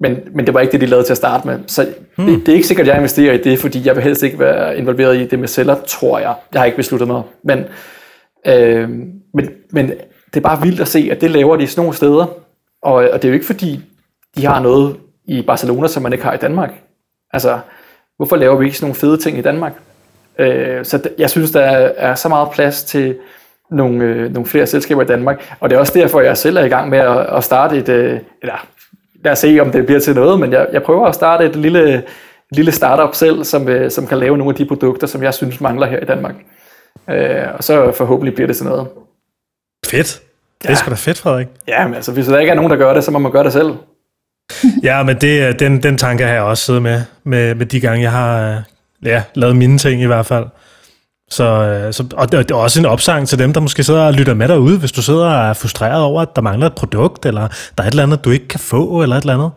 men, 0.00 0.18
men 0.34 0.46
det 0.46 0.54
var 0.54 0.60
ikke 0.60 0.72
det, 0.72 0.80
de 0.80 0.86
lavede 0.86 1.06
til 1.06 1.12
at 1.12 1.16
starte 1.16 1.46
med. 1.46 1.58
Så 1.66 1.86
hmm. 2.16 2.26
det, 2.26 2.46
det 2.46 2.52
er 2.52 2.56
ikke 2.56 2.66
sikkert, 2.66 2.86
at 2.86 2.88
jeg 2.88 2.96
investerer 2.96 3.32
i 3.32 3.42
det, 3.42 3.58
fordi 3.58 3.86
jeg 3.86 3.96
vil 3.96 4.04
helst 4.04 4.22
ikke 4.22 4.38
være 4.38 4.78
involveret 4.78 5.16
i 5.20 5.26
det 5.26 5.38
med 5.38 5.48
celler, 5.48 5.76
tror 5.86 6.18
jeg. 6.18 6.34
Jeg 6.52 6.60
har 6.60 6.66
ikke 6.66 6.76
besluttet 6.76 7.08
noget. 7.08 7.24
Men, 7.44 7.64
øh, 8.46 8.88
men, 9.34 9.48
men 9.70 9.92
det 10.34 10.40
er 10.40 10.48
bare 10.48 10.62
vildt 10.62 10.80
at 10.80 10.88
se, 10.88 11.08
at 11.12 11.20
det 11.20 11.30
laver 11.30 11.56
de 11.56 11.66
sådan 11.66 11.82
nogle 11.82 11.96
steder. 11.96 12.26
Og, 12.82 12.94
og 12.94 13.22
det 13.22 13.24
er 13.24 13.28
jo 13.28 13.34
ikke 13.34 13.46
fordi, 13.46 13.80
de 14.36 14.46
har 14.46 14.60
noget 14.60 14.96
i 15.24 15.42
Barcelona, 15.42 15.88
som 15.88 16.02
man 16.02 16.12
ikke 16.12 16.24
har 16.24 16.34
i 16.34 16.36
Danmark. 16.36 16.70
Altså, 17.32 17.58
hvorfor 18.16 18.36
laver 18.36 18.56
vi 18.56 18.64
ikke 18.64 18.76
sådan 18.76 18.84
nogle 18.84 19.00
fede 19.00 19.16
ting 19.16 19.38
i 19.38 19.42
Danmark? 19.42 19.72
Øh, 20.38 20.84
så 20.84 21.08
jeg 21.18 21.30
synes, 21.30 21.50
der 21.50 21.60
er 21.96 22.14
så 22.14 22.28
meget 22.28 22.50
plads 22.50 22.82
til 22.84 23.16
nogle, 23.70 24.04
øh, 24.04 24.32
nogle 24.32 24.46
flere 24.48 24.66
selskaber 24.66 25.02
i 25.02 25.06
Danmark, 25.06 25.56
og 25.60 25.70
det 25.70 25.76
er 25.76 25.80
også 25.80 25.92
derfor, 25.94 26.20
jeg 26.20 26.36
selv 26.36 26.56
er 26.56 26.64
i 26.64 26.68
gang 26.68 26.88
med 26.88 26.98
at, 26.98 27.18
at 27.18 27.44
starte 27.44 27.76
et, 27.76 27.88
øh, 27.88 28.20
eller 28.42 28.66
lad 29.24 29.32
os 29.32 29.38
se, 29.38 29.58
om 29.60 29.70
det 29.70 29.86
bliver 29.86 30.00
til 30.00 30.14
noget, 30.14 30.40
men 30.40 30.52
jeg, 30.52 30.68
jeg 30.72 30.82
prøver 30.82 31.06
at 31.06 31.14
starte 31.14 31.46
et 31.46 31.56
lille, 31.56 31.94
et 31.94 32.04
lille 32.50 32.72
startup 32.72 33.14
selv, 33.14 33.44
som, 33.44 33.68
øh, 33.68 33.90
som 33.90 34.06
kan 34.06 34.18
lave 34.18 34.38
nogle 34.38 34.52
af 34.52 34.56
de 34.56 34.64
produkter, 34.64 35.06
som 35.06 35.22
jeg 35.22 35.34
synes 35.34 35.60
mangler 35.60 35.86
her 35.86 36.00
i 36.00 36.04
Danmark. 36.04 36.34
Øh, 37.10 37.44
og 37.56 37.64
så 37.64 37.92
forhåbentlig 37.92 38.34
bliver 38.34 38.46
det 38.46 38.56
til 38.56 38.66
noget. 38.66 38.86
Fedt. 39.96 40.20
Det 40.62 40.68
er 40.68 40.72
ja. 40.72 40.76
sgu 40.76 40.90
da 40.90 40.94
fedt, 40.94 41.18
Frederik. 41.18 41.46
Ja, 41.68 41.86
men 41.86 41.94
altså, 41.94 42.12
hvis 42.12 42.26
der 42.26 42.38
ikke 42.38 42.50
er 42.50 42.54
nogen, 42.54 42.70
der 42.70 42.76
gør 42.76 42.94
det, 42.94 43.04
så 43.04 43.10
må 43.10 43.18
man 43.18 43.32
gøre 43.32 43.44
det 43.44 43.52
selv. 43.52 43.72
ja, 44.88 45.02
men 45.02 45.16
det, 45.20 45.60
den, 45.60 45.82
den 45.82 45.98
tanke 45.98 46.24
har 46.24 46.32
jeg 46.32 46.42
også 46.42 46.64
siddet 46.64 46.82
med, 46.82 47.02
med, 47.24 47.54
med 47.54 47.66
de 47.66 47.80
gange, 47.80 48.02
jeg 48.02 48.12
har 48.12 48.62
ja, 49.04 49.22
lavet 49.34 49.56
mine 49.56 49.78
ting 49.78 50.02
i 50.02 50.06
hvert 50.06 50.26
fald. 50.26 50.44
Så, 51.30 51.44
øh, 51.44 51.92
så, 51.92 52.04
og 52.12 52.32
det 52.32 52.50
er 52.50 52.54
også 52.54 52.80
en 52.80 52.86
opsang 52.86 53.28
til 53.28 53.38
dem, 53.38 53.52
der 53.52 53.60
måske 53.60 53.84
sidder 53.84 54.06
og 54.06 54.12
lytter 54.12 54.34
med 54.34 54.48
derude, 54.48 54.78
hvis 54.78 54.92
du 54.92 55.02
sidder 55.02 55.26
og 55.26 55.48
er 55.48 55.52
frustreret 55.52 56.02
over, 56.02 56.22
at 56.22 56.36
der 56.36 56.42
mangler 56.42 56.66
et 56.66 56.74
produkt, 56.74 57.26
eller 57.26 57.48
der 57.78 57.82
er 57.82 57.86
et 57.86 57.90
eller 57.90 58.02
andet, 58.02 58.24
du 58.24 58.30
ikke 58.30 58.48
kan 58.48 58.60
få, 58.60 59.02
eller 59.02 59.16
et 59.16 59.20
eller 59.20 59.34
andet. 59.34 59.50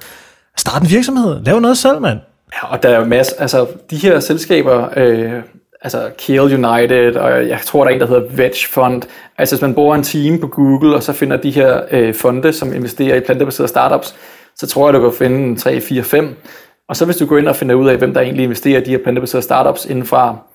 Start 0.58 0.82
en 0.82 0.90
virksomhed. 0.90 1.44
Lav 1.46 1.60
noget 1.60 1.78
selv, 1.78 2.02
mand. 2.02 2.20
Ja, 2.54 2.68
og 2.68 2.84
der 2.84 2.90
er 2.90 3.00
jo 3.00 3.06
masser, 3.06 3.36
altså 3.40 3.68
de 3.90 3.96
her 3.96 4.20
selskaber, 4.20 4.90
øh, 4.96 5.34
altså 5.82 6.10
Kiel 6.18 6.66
United, 6.66 7.16
og 7.16 7.48
jeg 7.48 7.60
tror, 7.66 7.84
der 7.84 7.92
er 7.92 7.94
en, 7.94 8.02
der 8.02 8.08
hedder 8.08 8.30
Veg 8.30 8.52
Fund. 8.70 9.02
Altså 9.38 9.56
hvis 9.56 9.62
man 9.62 9.74
bruger 9.74 9.96
en 9.96 10.04
team 10.04 10.40
på 10.40 10.48
Google, 10.48 10.96
og 10.96 11.04
så 11.04 11.14
finder 11.14 11.38
de 11.38 11.52
her 11.52 11.82
øh, 11.92 12.14
fonde, 12.14 12.54
som 12.54 12.74
investerer 12.74 13.16
i 13.16 13.20
plantebaserede 13.20 13.68
startups, 13.68 14.16
så 14.56 14.68
tror 14.68 14.88
jeg, 14.88 14.94
du 14.94 15.10
kan 15.10 15.18
finde 15.18 15.60
3, 15.60 15.82
4, 15.82 16.04
5. 16.04 16.36
Og 16.88 16.96
så 16.96 17.06
hvis 17.06 17.18
du 17.18 17.26
går 17.26 17.38
ind 17.38 17.48
og 17.48 17.56
finder 17.56 17.76
ud 17.76 17.90
af, 17.90 17.98
hvem 17.98 18.14
der 18.14 18.22
egentlig 18.22 18.44
investerer 18.44 18.82
i 18.82 18.84
de 18.84 18.92
her 18.92 18.98
plantebaserede 18.98 19.44
startups 19.44 19.86
inden 19.86 20.06
for, 20.06 20.46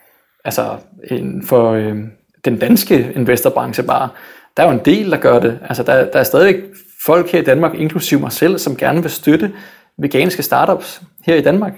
altså 0.44 0.76
inden 1.10 1.46
for 1.46 1.72
øh, 1.72 1.96
den 2.44 2.58
danske 2.58 3.12
investorbranche 3.14 3.82
bare, 3.82 4.08
der 4.56 4.62
er 4.62 4.66
jo 4.66 4.72
en 4.72 4.84
del, 4.84 5.10
der 5.10 5.16
gør 5.16 5.38
det. 5.38 5.58
Altså 5.68 5.82
der, 5.82 6.04
der 6.04 6.18
er 6.18 6.24
stadig 6.24 6.62
folk 7.04 7.30
her 7.30 7.40
i 7.40 7.44
Danmark, 7.44 7.74
inklusive 7.74 8.20
mig 8.20 8.32
selv, 8.32 8.58
som 8.58 8.76
gerne 8.76 9.02
vil 9.02 9.10
støtte 9.10 9.52
veganske 9.98 10.42
startups 10.42 11.02
her 11.26 11.34
i 11.34 11.40
Danmark. 11.40 11.72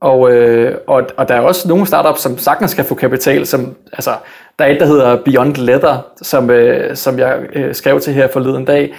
Og, 0.00 0.32
øh, 0.32 0.78
og, 0.86 1.02
og 1.16 1.28
der 1.28 1.34
er 1.34 1.40
også 1.40 1.68
nogle 1.68 1.86
startups, 1.86 2.20
som 2.20 2.38
sagtens 2.38 2.74
kan 2.74 2.84
få 2.84 2.94
kapital, 2.94 3.46
som, 3.46 3.74
altså, 3.92 4.10
der 4.58 4.64
er 4.64 4.68
et, 4.68 4.80
der 4.80 4.86
hedder 4.86 5.16
Beyond 5.24 5.56
Leather, 5.56 6.06
som, 6.22 6.50
øh, 6.50 6.96
som 6.96 7.18
jeg 7.18 7.38
øh, 7.52 7.74
skrev 7.74 8.00
til 8.00 8.12
her 8.12 8.28
forleden 8.28 8.64
dag. 8.64 8.94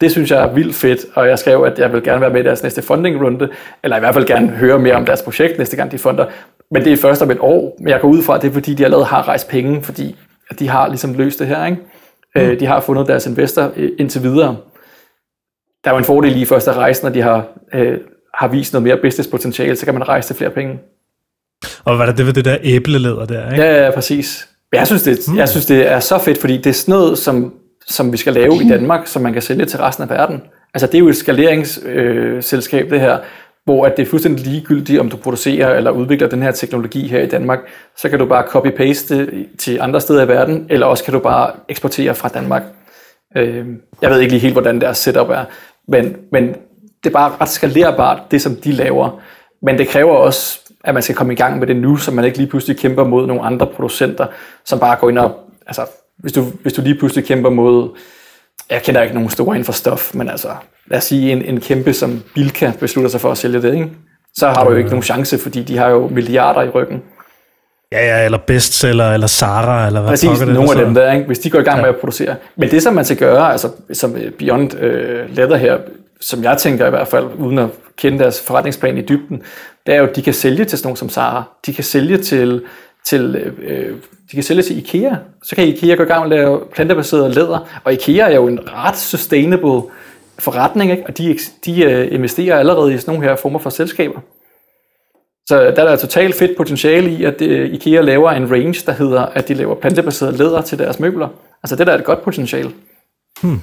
Det 0.00 0.10
synes 0.10 0.30
jeg 0.30 0.42
er 0.42 0.52
vildt 0.52 0.74
fedt, 0.74 1.00
og 1.14 1.28
jeg 1.28 1.38
skrev, 1.38 1.62
at 1.62 1.78
jeg 1.78 1.92
vil 1.92 2.02
gerne 2.02 2.20
være 2.20 2.30
med 2.30 2.40
i 2.40 2.44
deres 2.44 2.62
næste 2.62 2.82
funding-runde, 2.82 3.48
eller 3.84 3.96
i 3.96 4.00
hvert 4.00 4.14
fald 4.14 4.26
gerne 4.26 4.48
høre 4.48 4.78
mere 4.78 4.94
om 4.94 5.06
deres 5.06 5.22
projekt 5.22 5.58
næste 5.58 5.76
gang 5.76 5.92
de 5.92 5.98
funder. 5.98 6.26
Men 6.70 6.84
det 6.84 6.92
er 6.92 6.96
først 6.96 7.22
om 7.22 7.30
et 7.30 7.38
år, 7.40 7.76
men 7.78 7.88
jeg 7.88 8.00
går 8.00 8.08
ud 8.08 8.22
fra, 8.22 8.34
at 8.34 8.42
det 8.42 8.48
er 8.48 8.52
fordi, 8.52 8.74
de 8.74 8.84
allerede 8.84 9.06
har 9.06 9.28
rejst 9.28 9.48
penge, 9.48 9.82
fordi 9.82 10.16
at 10.50 10.58
de 10.58 10.68
har 10.68 10.88
ligesom 10.88 11.14
løst 11.14 11.38
det 11.38 11.46
her. 11.46 11.66
Ikke? 11.66 11.78
Mm. 12.34 12.40
Øh, 12.40 12.60
de 12.60 12.66
har 12.66 12.80
fundet 12.80 13.06
deres 13.06 13.26
investor 13.26 13.72
øh, 13.76 13.90
indtil 13.98 14.22
videre. 14.22 14.56
Der 15.84 15.90
er 15.90 15.94
jo 15.94 15.98
en 15.98 16.04
fordel 16.04 16.42
i 16.42 16.44
først 16.44 16.68
at 16.68 16.76
rejse, 16.76 17.02
når 17.02 17.10
de 17.10 17.22
har 17.22 17.44
øh, 17.74 17.98
har 18.36 18.48
vist 18.48 18.72
noget 18.72 18.82
mere 18.82 18.98
business 19.02 19.30
potentiale, 19.30 19.76
så 19.76 19.84
kan 19.84 19.94
man 19.94 20.08
rejse 20.08 20.28
til 20.28 20.36
flere 20.36 20.50
penge. 20.50 20.78
Og 21.84 21.96
hvad 21.96 22.08
er 22.08 22.12
det 22.12 22.26
ved 22.26 22.32
det 22.32 22.44
der 22.44 22.56
æbleleder 22.62 23.26
der, 23.26 23.50
ikke? 23.50 23.64
Ja, 23.64 23.84
ja, 23.84 23.90
præcis. 23.90 24.48
Jeg 24.72 24.86
synes, 24.86 25.02
det, 25.02 25.18
mm. 25.28 25.36
jeg 25.36 25.48
synes, 25.48 25.66
det 25.66 25.90
er 25.90 26.00
så 26.00 26.18
fedt, 26.18 26.40
fordi 26.40 26.56
det 26.56 26.66
er 26.66 26.72
sådan 26.72 26.92
noget, 26.92 27.18
som, 27.18 27.54
som 27.86 28.12
vi 28.12 28.16
skal 28.16 28.32
lave 28.32 28.54
i 28.64 28.68
Danmark, 28.68 29.06
som 29.06 29.22
man 29.22 29.32
kan 29.32 29.42
sælge 29.42 29.64
til 29.64 29.78
resten 29.78 30.02
af 30.02 30.10
verden. 30.10 30.42
Altså 30.74 30.86
det 30.86 30.94
er 30.94 30.98
jo 30.98 31.08
et 31.08 31.16
skaleringsselskab, 31.16 32.84
øh, 32.84 32.90
det 32.90 33.00
her, 33.00 33.18
hvor 33.64 33.86
at 33.86 33.96
det 33.96 34.02
er 34.02 34.06
fuldstændig 34.06 34.46
ligegyldigt, 34.46 35.00
om 35.00 35.10
du 35.10 35.16
producerer 35.16 35.76
eller 35.76 35.90
udvikler 35.90 36.28
den 36.28 36.42
her 36.42 36.50
teknologi 36.50 37.08
her 37.08 37.20
i 37.20 37.26
Danmark, 37.26 37.58
så 37.96 38.08
kan 38.08 38.18
du 38.18 38.26
bare 38.26 38.44
copy-paste 38.44 39.30
til 39.58 39.80
andre 39.80 40.00
steder 40.00 40.24
i 40.24 40.28
verden, 40.28 40.66
eller 40.70 40.86
også 40.86 41.04
kan 41.04 41.14
du 41.14 41.18
bare 41.18 41.50
eksportere 41.68 42.14
fra 42.14 42.28
Danmark. 42.28 42.62
Øh, 43.36 43.66
jeg 44.02 44.10
ved 44.10 44.20
ikke 44.20 44.32
lige 44.32 44.40
helt, 44.40 44.54
hvordan 44.54 44.80
deres 44.80 44.98
setup 44.98 45.30
er, 45.30 45.44
men, 45.88 46.16
men 46.32 46.56
det 47.06 47.12
er 47.12 47.18
bare 47.18 47.32
ret 47.40 47.48
skalerbart, 47.48 48.22
det 48.30 48.42
som 48.42 48.56
de 48.56 48.72
laver. 48.72 49.20
Men 49.62 49.78
det 49.78 49.88
kræver 49.88 50.14
også, 50.14 50.60
at 50.84 50.94
man 50.94 51.02
skal 51.02 51.14
komme 51.14 51.32
i 51.32 51.36
gang 51.36 51.58
med 51.58 51.66
det 51.66 51.76
nu, 51.76 51.96
så 51.96 52.10
man 52.10 52.24
ikke 52.24 52.38
lige 52.38 52.46
pludselig 52.46 52.78
kæmper 52.78 53.04
mod 53.04 53.26
nogle 53.26 53.42
andre 53.42 53.66
producenter, 53.66 54.26
som 54.64 54.78
bare 54.78 54.96
går 54.96 55.08
ind 55.08 55.18
og... 55.18 55.34
Altså, 55.66 55.86
hvis 56.18 56.32
du, 56.32 56.42
hvis 56.62 56.72
du 56.72 56.82
lige 56.82 56.94
pludselig 56.94 57.24
kæmper 57.24 57.50
mod... 57.50 57.98
Jeg 58.70 58.82
kender 58.82 59.02
ikke 59.02 59.14
nogen 59.14 59.30
store 59.30 59.54
inden 59.54 59.64
for 59.64 59.72
stof, 59.72 60.14
men 60.14 60.28
altså, 60.28 60.48
lad 60.86 60.98
os 60.98 61.04
sige, 61.04 61.32
en, 61.32 61.42
en 61.42 61.60
kæmpe 61.60 61.92
som 61.92 62.22
Bilka 62.34 62.72
beslutter 62.80 63.10
sig 63.10 63.20
for 63.20 63.30
at 63.30 63.38
sælge 63.38 63.62
det, 63.62 63.74
ikke? 63.74 63.90
så 64.34 64.48
har 64.48 64.64
du 64.64 64.70
jo 64.70 64.76
ikke 64.76 64.90
nogen 64.90 65.02
chance, 65.02 65.38
fordi 65.38 65.62
de 65.62 65.76
har 65.76 65.88
jo 65.88 66.08
milliarder 66.08 66.62
i 66.62 66.68
ryggen. 66.68 67.02
Ja, 67.92 68.06
ja, 68.06 68.24
eller 68.24 68.38
bestseller, 68.38 69.12
eller 69.12 69.26
Zara, 69.26 69.86
eller 69.86 70.00
hvad 70.00 70.10
Præcis, 70.10 70.38
det, 70.38 70.48
nogle 70.48 70.70
af 70.70 70.84
dem 70.84 70.94
der, 70.94 71.12
ikke? 71.12 71.26
hvis 71.26 71.38
de 71.38 71.50
går 71.50 71.58
i 71.58 71.62
gang 71.62 71.76
ja. 71.76 71.82
med 71.82 71.88
at 71.88 71.96
producere. 71.96 72.34
Men 72.56 72.70
det, 72.70 72.82
som 72.82 72.94
man 72.94 73.04
skal 73.04 73.16
gøre, 73.16 73.52
altså 73.52 73.68
som 73.92 74.16
Beyond 74.38 74.74
uh, 74.74 75.36
Leather 75.36 75.56
her, 75.56 75.78
som 76.20 76.42
jeg 76.42 76.58
tænker 76.58 76.86
i 76.86 76.90
hvert 76.90 77.08
fald, 77.08 77.26
uden 77.38 77.58
at 77.58 77.68
kende 77.96 78.18
deres 78.18 78.40
forretningsplan 78.40 78.98
i 78.98 79.02
dybden, 79.02 79.42
det 79.86 79.94
er 79.94 79.98
jo, 79.98 80.06
at 80.06 80.16
de 80.16 80.22
kan 80.22 80.34
sælge 80.34 80.64
til 80.64 80.78
sådan 80.78 80.86
nogen 80.86 80.96
som 80.96 81.08
Sara. 81.08 81.42
De 81.66 81.74
kan 81.74 81.84
sælge 81.84 82.18
til, 82.18 82.62
til, 83.04 83.52
øh, 83.62 83.96
de 84.30 84.36
kan 84.36 84.42
sælge 84.42 84.62
til 84.62 84.78
IKEA. 84.78 85.14
Så 85.42 85.56
kan 85.56 85.68
IKEA 85.68 85.94
gå 85.94 86.02
i 86.02 86.06
gang 86.06 86.28
med 86.28 86.36
at 86.36 86.42
lave 86.42 86.60
plantebaseret 86.72 87.34
læder. 87.34 87.80
Og 87.84 87.92
IKEA 87.92 88.28
er 88.30 88.34
jo 88.34 88.46
en 88.46 88.60
ret 88.72 88.96
sustainable 88.96 89.82
forretning, 90.38 90.90
ikke? 90.90 91.02
og 91.06 91.18
de, 91.18 91.38
de 91.64 91.84
øh, 91.84 92.12
investerer 92.12 92.58
allerede 92.58 92.94
i 92.94 92.98
sådan 92.98 93.14
nogle 93.14 93.28
her 93.28 93.36
former 93.36 93.58
for 93.58 93.70
selskaber. 93.70 94.20
Så 95.48 95.60
der 95.60 95.82
er 95.82 95.88
der 95.88 95.96
totalt 95.96 96.34
fedt 96.34 96.56
potentiale 96.56 97.10
i, 97.10 97.24
at 97.24 97.42
øh, 97.42 97.74
IKEA 97.74 98.00
laver 98.00 98.30
en 98.30 98.50
range, 98.50 98.86
der 98.86 98.92
hedder, 98.92 99.22
at 99.22 99.48
de 99.48 99.54
laver 99.54 99.74
plantebaseret 99.74 100.34
læder 100.34 100.62
til 100.62 100.78
deres 100.78 101.00
møbler. 101.00 101.28
Altså 101.62 101.76
det 101.76 101.86
der 101.86 101.92
er 101.92 101.98
et 101.98 102.04
godt 102.04 102.22
potentiale. 102.22 102.70
Hmm. 103.42 103.60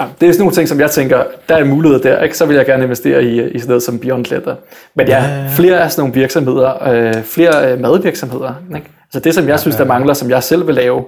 Ja, 0.00 0.06
det 0.20 0.28
er 0.28 0.32
sådan 0.32 0.42
nogle 0.42 0.54
ting, 0.54 0.68
som 0.68 0.80
jeg 0.80 0.90
tænker, 0.90 1.24
der 1.48 1.56
er 1.56 1.64
mulighed 1.64 2.00
der, 2.00 2.22
ikke? 2.22 2.36
så 2.36 2.46
vil 2.46 2.56
jeg 2.56 2.66
gerne 2.66 2.84
investere 2.84 3.24
i, 3.24 3.50
i 3.50 3.58
sådan 3.58 3.68
noget 3.68 3.82
som 3.82 3.98
Beyond 3.98 4.26
Leather. 4.26 4.54
Men 4.94 5.08
ja, 5.08 5.24
ja, 5.24 5.42
ja. 5.42 5.48
flere 5.56 5.80
af 5.80 5.92
sådan 5.92 6.00
nogle 6.02 6.14
virksomheder, 6.14 6.88
øh, 6.88 7.22
flere 7.22 7.72
øh, 7.72 7.80
madvirksomheder. 7.80 8.54
Ikke? 8.76 8.90
Altså 9.04 9.20
det, 9.20 9.34
som 9.34 9.48
jeg 9.48 9.60
synes, 9.60 9.76
der 9.76 9.84
mangler, 9.84 10.14
som 10.14 10.30
jeg 10.30 10.42
selv 10.42 10.66
vil 10.66 10.74
lave, 10.74 11.04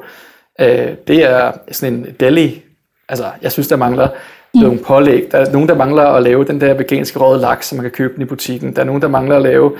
øh, 0.60 0.88
det 1.08 1.24
er 1.24 1.52
sådan 1.72 1.94
en 1.94 2.06
deli. 2.20 2.62
Altså 3.08 3.24
jeg 3.42 3.52
synes, 3.52 3.68
der 3.68 3.76
mangler 3.76 4.08
mm. 4.54 4.60
nogle 4.60 4.78
pålæg. 4.78 5.28
Der 5.32 5.38
er 5.38 5.52
nogen, 5.52 5.68
der 5.68 5.74
mangler 5.74 6.02
at 6.02 6.22
lave 6.22 6.44
den 6.44 6.60
der 6.60 6.74
veganske 6.74 7.18
røde 7.18 7.40
laks, 7.40 7.66
som 7.66 7.76
man 7.76 7.84
kan 7.84 7.90
købe 7.90 8.14
den 8.14 8.22
i 8.22 8.24
butikken. 8.24 8.76
Der 8.76 8.82
er 8.82 8.86
nogen, 8.86 9.02
der 9.02 9.08
mangler 9.08 9.36
at 9.36 9.42
lave 9.42 9.72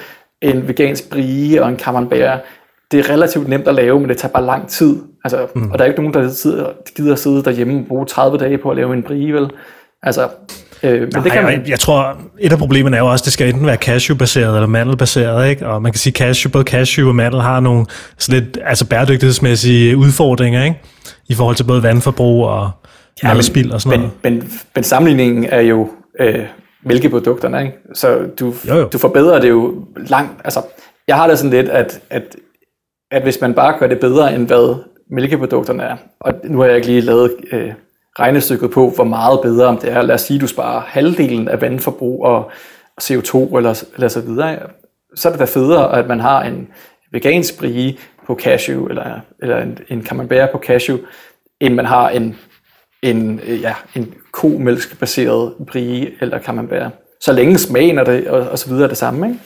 en 0.42 0.68
vegansk 0.68 1.10
brie 1.10 1.62
og 1.62 1.68
en 1.68 1.78
camembert 1.78 2.40
det 2.92 3.00
er 3.00 3.10
relativt 3.10 3.48
nemt 3.48 3.68
at 3.68 3.74
lave, 3.74 4.00
men 4.00 4.08
det 4.08 4.16
tager 4.16 4.32
bare 4.32 4.44
lang 4.44 4.68
tid. 4.68 4.96
Altså, 5.24 5.46
mm. 5.54 5.70
Og 5.70 5.78
der 5.78 5.84
er 5.84 5.88
ikke 5.88 6.00
nogen, 6.00 6.14
der 6.14 6.28
sidder, 6.28 6.66
gider 6.96 7.12
at 7.12 7.18
sidde 7.18 7.44
derhjemme 7.44 7.80
og 7.80 7.86
bruge 7.88 8.06
30 8.06 8.38
dage 8.38 8.58
på 8.58 8.70
at 8.70 8.76
lave 8.76 8.94
en 8.94 9.02
brie, 9.02 9.32
vel? 9.32 9.50
Altså, 10.02 10.28
øh, 10.82 11.00
men 11.00 11.08
Nej, 11.14 11.22
det 11.22 11.32
kan 11.32 11.44
man... 11.44 11.52
Jeg, 11.52 11.68
jeg 11.68 11.80
tror, 11.80 12.16
et 12.38 12.52
af 12.52 12.58
problemerne 12.58 12.96
er 12.96 13.00
jo 13.00 13.10
også, 13.10 13.22
at 13.22 13.24
det 13.24 13.32
skal 13.32 13.48
enten 13.48 13.66
være 13.66 13.76
cashew-baseret 13.76 14.54
eller 14.54 14.66
mandelbaseret, 14.66 15.50
ikke? 15.50 15.66
Og 15.66 15.82
man 15.82 15.92
kan 15.92 15.98
sige, 15.98 16.10
at 16.10 16.16
cashew, 16.16 16.52
både 16.52 16.64
cashew 16.64 17.08
og 17.08 17.14
mandel 17.14 17.40
har 17.40 17.60
nogle 17.60 17.86
sådan 18.18 18.40
lidt 18.40 18.58
altså 18.64 18.86
bæredygtighedsmæssige 18.86 19.96
udfordringer, 19.96 20.64
ikke? 20.64 20.80
I 21.28 21.34
forhold 21.34 21.56
til 21.56 21.64
både 21.64 21.82
vandforbrug 21.82 22.44
og 22.44 22.70
ja, 23.22 23.40
spild 23.40 23.70
og 23.70 23.80
sådan 23.80 24.00
men, 24.00 24.10
noget. 24.24 24.42
Men, 24.42 24.52
men 24.74 24.84
sammenligningen 24.84 25.44
er 25.44 25.60
jo 25.60 25.88
øh, 26.20 26.44
mælkeprodukterne, 26.84 27.60
ikke? 27.60 27.72
Så 27.94 28.18
du, 28.40 28.54
jo, 28.68 28.76
jo. 28.76 28.88
du 28.92 28.98
forbedrer 28.98 29.40
det 29.40 29.48
jo 29.48 29.84
langt. 29.96 30.32
Altså, 30.44 30.62
jeg 31.08 31.16
har 31.16 31.26
det 31.26 31.38
sådan 31.38 31.50
lidt, 31.50 31.68
at, 31.68 32.00
at 32.10 32.36
at 33.14 33.22
hvis 33.22 33.40
man 33.40 33.54
bare 33.54 33.78
gør 33.78 33.86
det 33.86 34.00
bedre, 34.00 34.34
end 34.34 34.46
hvad 34.46 34.76
mælkeprodukterne 35.10 35.82
er, 35.82 35.96
og 36.20 36.34
nu 36.44 36.58
har 36.58 36.66
jeg 36.66 36.76
ikke 36.76 36.88
lige 36.88 37.00
lavet 37.00 37.34
øh, 37.52 37.72
regnestykket 38.18 38.70
på, 38.70 38.90
hvor 38.90 39.04
meget 39.04 39.40
bedre 39.42 39.66
om 39.66 39.78
det 39.78 39.92
er. 39.92 40.02
Lad 40.02 40.14
os 40.14 40.20
sige, 40.20 40.36
at 40.36 40.40
du 40.40 40.46
sparer 40.46 40.80
halvdelen 40.86 41.48
af 41.48 41.60
vandforbrug 41.60 42.24
og 42.24 42.50
CO2 43.02 43.56
eller, 43.56 43.84
eller 43.94 44.08
så 44.08 44.20
videre. 44.20 44.58
Så 45.14 45.28
er 45.28 45.32
det 45.32 45.40
da 45.40 45.44
federe, 45.44 45.98
at 45.98 46.06
man 46.08 46.20
har 46.20 46.42
en 46.42 46.68
vegansk 47.12 47.58
brie 47.58 47.96
på 48.26 48.38
cashew, 48.42 48.86
eller, 48.86 49.20
eller 49.42 49.62
en, 49.62 49.78
en 49.88 50.04
camembert 50.04 50.50
på 50.50 50.58
cashew, 50.58 50.98
end 51.60 51.74
man 51.74 51.84
har 51.84 52.08
en, 52.08 52.36
en, 53.02 53.40
ja, 53.62 53.74
en 53.94 54.14
komælksbaseret 54.32 55.52
brie 55.66 56.10
eller 56.20 56.38
camembert. 56.38 56.92
Så 57.20 57.32
længe 57.32 57.58
smagen 57.58 57.98
er 57.98 58.04
det, 58.04 58.28
og, 58.28 58.48
og 58.50 58.58
så 58.58 58.68
videre 58.68 58.84
er 58.84 58.88
det 58.88 58.98
samme. 58.98 59.26
Ikke? 59.26 59.40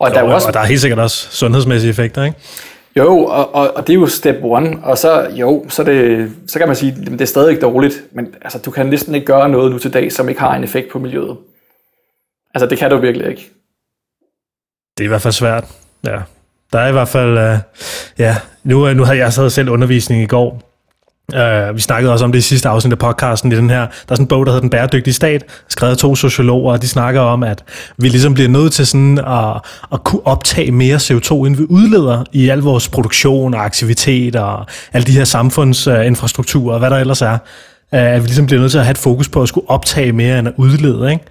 Og, 0.00 0.08
jo, 0.08 0.14
der 0.14 0.20
er 0.20 0.34
også, 0.34 0.48
og 0.48 0.54
der 0.54 0.60
er 0.60 0.64
helt 0.64 0.80
sikkert 0.80 0.98
også 0.98 1.28
sundhedsmæssige 1.30 1.90
effekter, 1.90 2.24
ikke? 2.24 2.38
Jo, 2.96 3.18
og, 3.18 3.54
og, 3.54 3.76
og 3.76 3.86
det 3.86 3.92
er 3.92 3.98
jo 3.98 4.06
step 4.06 4.36
one, 4.42 4.78
og 4.82 4.98
så, 4.98 5.30
jo, 5.30 5.64
så, 5.68 5.84
det, 5.84 6.32
så 6.46 6.58
kan 6.58 6.68
man 6.68 6.76
sige, 6.76 6.92
at 6.92 7.12
det 7.12 7.20
er 7.20 7.24
stadig 7.24 7.60
dårligt, 7.60 8.04
men 8.12 8.34
altså, 8.42 8.58
du 8.58 8.70
kan 8.70 8.86
næsten 8.86 9.14
ikke 9.14 9.26
gøre 9.26 9.48
noget 9.48 9.72
nu 9.72 9.78
til 9.78 9.92
dag, 9.92 10.12
som 10.12 10.28
ikke 10.28 10.40
har 10.40 10.54
en 10.54 10.64
effekt 10.64 10.92
på 10.92 10.98
miljøet. 10.98 11.36
Altså, 12.54 12.66
det 12.66 12.78
kan 12.78 12.90
du 12.90 12.96
virkelig 12.96 13.28
ikke. 13.28 13.50
Det 14.98 15.04
er 15.04 15.04
i 15.04 15.08
hvert 15.08 15.22
fald 15.22 15.32
svært, 15.32 15.64
ja. 16.06 16.18
Der 16.72 16.78
er 16.78 16.88
i 16.88 16.92
hvert 16.92 17.08
fald, 17.08 17.38
uh, 17.38 17.58
ja, 18.18 18.36
nu, 18.64 18.88
øh, 18.88 18.96
nu 18.96 19.04
havde 19.04 19.18
jeg 19.18 19.32
så 19.32 19.50
selv 19.50 19.70
undervisning 19.70 20.22
i 20.22 20.26
går, 20.26 20.71
Uh, 21.34 21.76
vi 21.76 21.80
snakkede 21.80 22.12
også 22.12 22.24
om 22.24 22.32
det 22.32 22.38
i 22.38 22.42
sidste 22.42 22.68
afsnit 22.68 22.92
af 22.92 22.98
podcasten 22.98 23.52
i 23.52 23.56
den 23.56 23.70
her, 23.70 23.78
der 23.78 23.84
er 23.84 24.14
sådan 24.14 24.24
en 24.24 24.28
bog, 24.28 24.46
der 24.46 24.52
hedder 24.52 24.60
Den 24.60 24.70
bæredygtige 24.70 25.14
stat, 25.14 25.44
skrevet 25.68 25.92
af 25.92 25.98
to 25.98 26.14
sociologer, 26.14 26.72
og 26.72 26.82
de 26.82 26.88
snakker 26.88 27.20
om, 27.20 27.42
at 27.42 27.64
vi 27.96 28.08
ligesom 28.08 28.34
bliver 28.34 28.48
nødt 28.48 28.72
til 28.72 28.86
sådan 28.86 29.18
at, 29.18 29.56
at 29.92 30.04
kunne 30.04 30.26
optage 30.26 30.72
mere 30.72 30.96
CO2, 30.96 31.34
end 31.34 31.56
vi 31.56 31.66
udleder 31.68 32.24
i 32.32 32.48
al 32.48 32.58
vores 32.58 32.88
produktion 32.88 33.54
og 33.54 33.64
aktivitet 33.64 34.36
og 34.36 34.66
alle 34.92 35.06
de 35.06 35.12
her 35.12 35.24
samfundsinfrastrukturer 35.24 36.72
og 36.72 36.78
hvad 36.78 36.90
der 36.90 36.96
ellers 36.96 37.22
er. 37.22 37.38
Uh, 37.92 37.98
at 37.98 38.22
vi 38.22 38.26
ligesom 38.26 38.46
bliver 38.46 38.60
nødt 38.60 38.70
til 38.70 38.78
at 38.78 38.84
have 38.84 38.90
et 38.90 38.98
fokus 38.98 39.28
på 39.28 39.42
at 39.42 39.48
skulle 39.48 39.70
optage 39.70 40.12
mere 40.12 40.38
end 40.38 40.48
at 40.48 40.54
udlede, 40.56 41.12
ikke? 41.12 41.24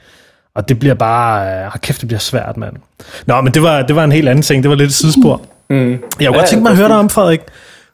Og 0.56 0.70
det 0.70 0.80
bliver 0.80 0.96
bare, 0.96 1.66
uh, 1.66 1.80
kæft, 1.82 2.02
det 2.02 2.08
bliver 2.08 2.20
svært, 2.20 2.58
mand. 2.58 2.74
Nå, 3.26 3.42
men 3.42 3.54
det 3.54 3.62
var, 3.62 3.82
det 3.82 3.96
var 3.96 4.04
en 4.04 4.12
helt 4.12 4.30
anden 4.30 4.44
ting, 4.44 4.64
det 4.64 4.70
var 4.70 4.76
lidt 4.76 4.90
et 4.90 4.96
sidespor. 4.96 5.42
Mm. 5.70 5.90
Jeg 5.92 6.00
kunne 6.00 6.24
ja, 6.24 6.32
godt 6.32 6.46
tænke 6.46 6.64
mig 6.64 6.72
at 6.72 6.78
høre 6.78 6.88
dig 6.88 6.98
om, 6.98 7.10
Frederik, 7.10 7.42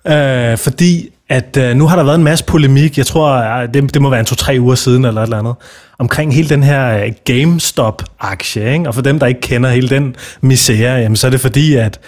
uh, 0.06 0.58
fordi 0.58 1.10
at 1.30 1.58
øh, 1.58 1.76
nu 1.76 1.88
har 1.88 1.96
der 1.96 2.04
været 2.04 2.18
en 2.18 2.24
masse 2.24 2.46
polemik, 2.46 2.98
jeg 2.98 3.06
tror, 3.06 3.34
øh, 3.34 3.74
det, 3.74 3.94
det 3.94 4.02
må 4.02 4.10
være 4.10 4.20
en 4.20 4.26
to-tre 4.26 4.58
uger 4.60 4.76
siden 4.76 5.06
eller 5.06 5.22
et 5.22 5.26
eller 5.26 5.38
andet, 5.38 5.56
omkring 6.00 6.36
hele 6.36 6.50
den 6.50 6.64
her 6.64 7.04
øh, 7.06 7.12
GameStop-aktie. 7.26 8.74
Ikke? 8.74 8.88
Og 8.88 8.96
for 8.96 9.02
dem, 9.02 9.20
der 9.20 9.28
ikke 9.28 9.42
kender 9.42 9.70
hele 9.70 9.90
den 9.90 10.16
misære, 10.42 11.00
jamen, 11.00 11.16
så 11.16 11.28
er 11.28 11.32
det 11.32 11.40
fordi, 11.40 11.76
at 11.76 12.00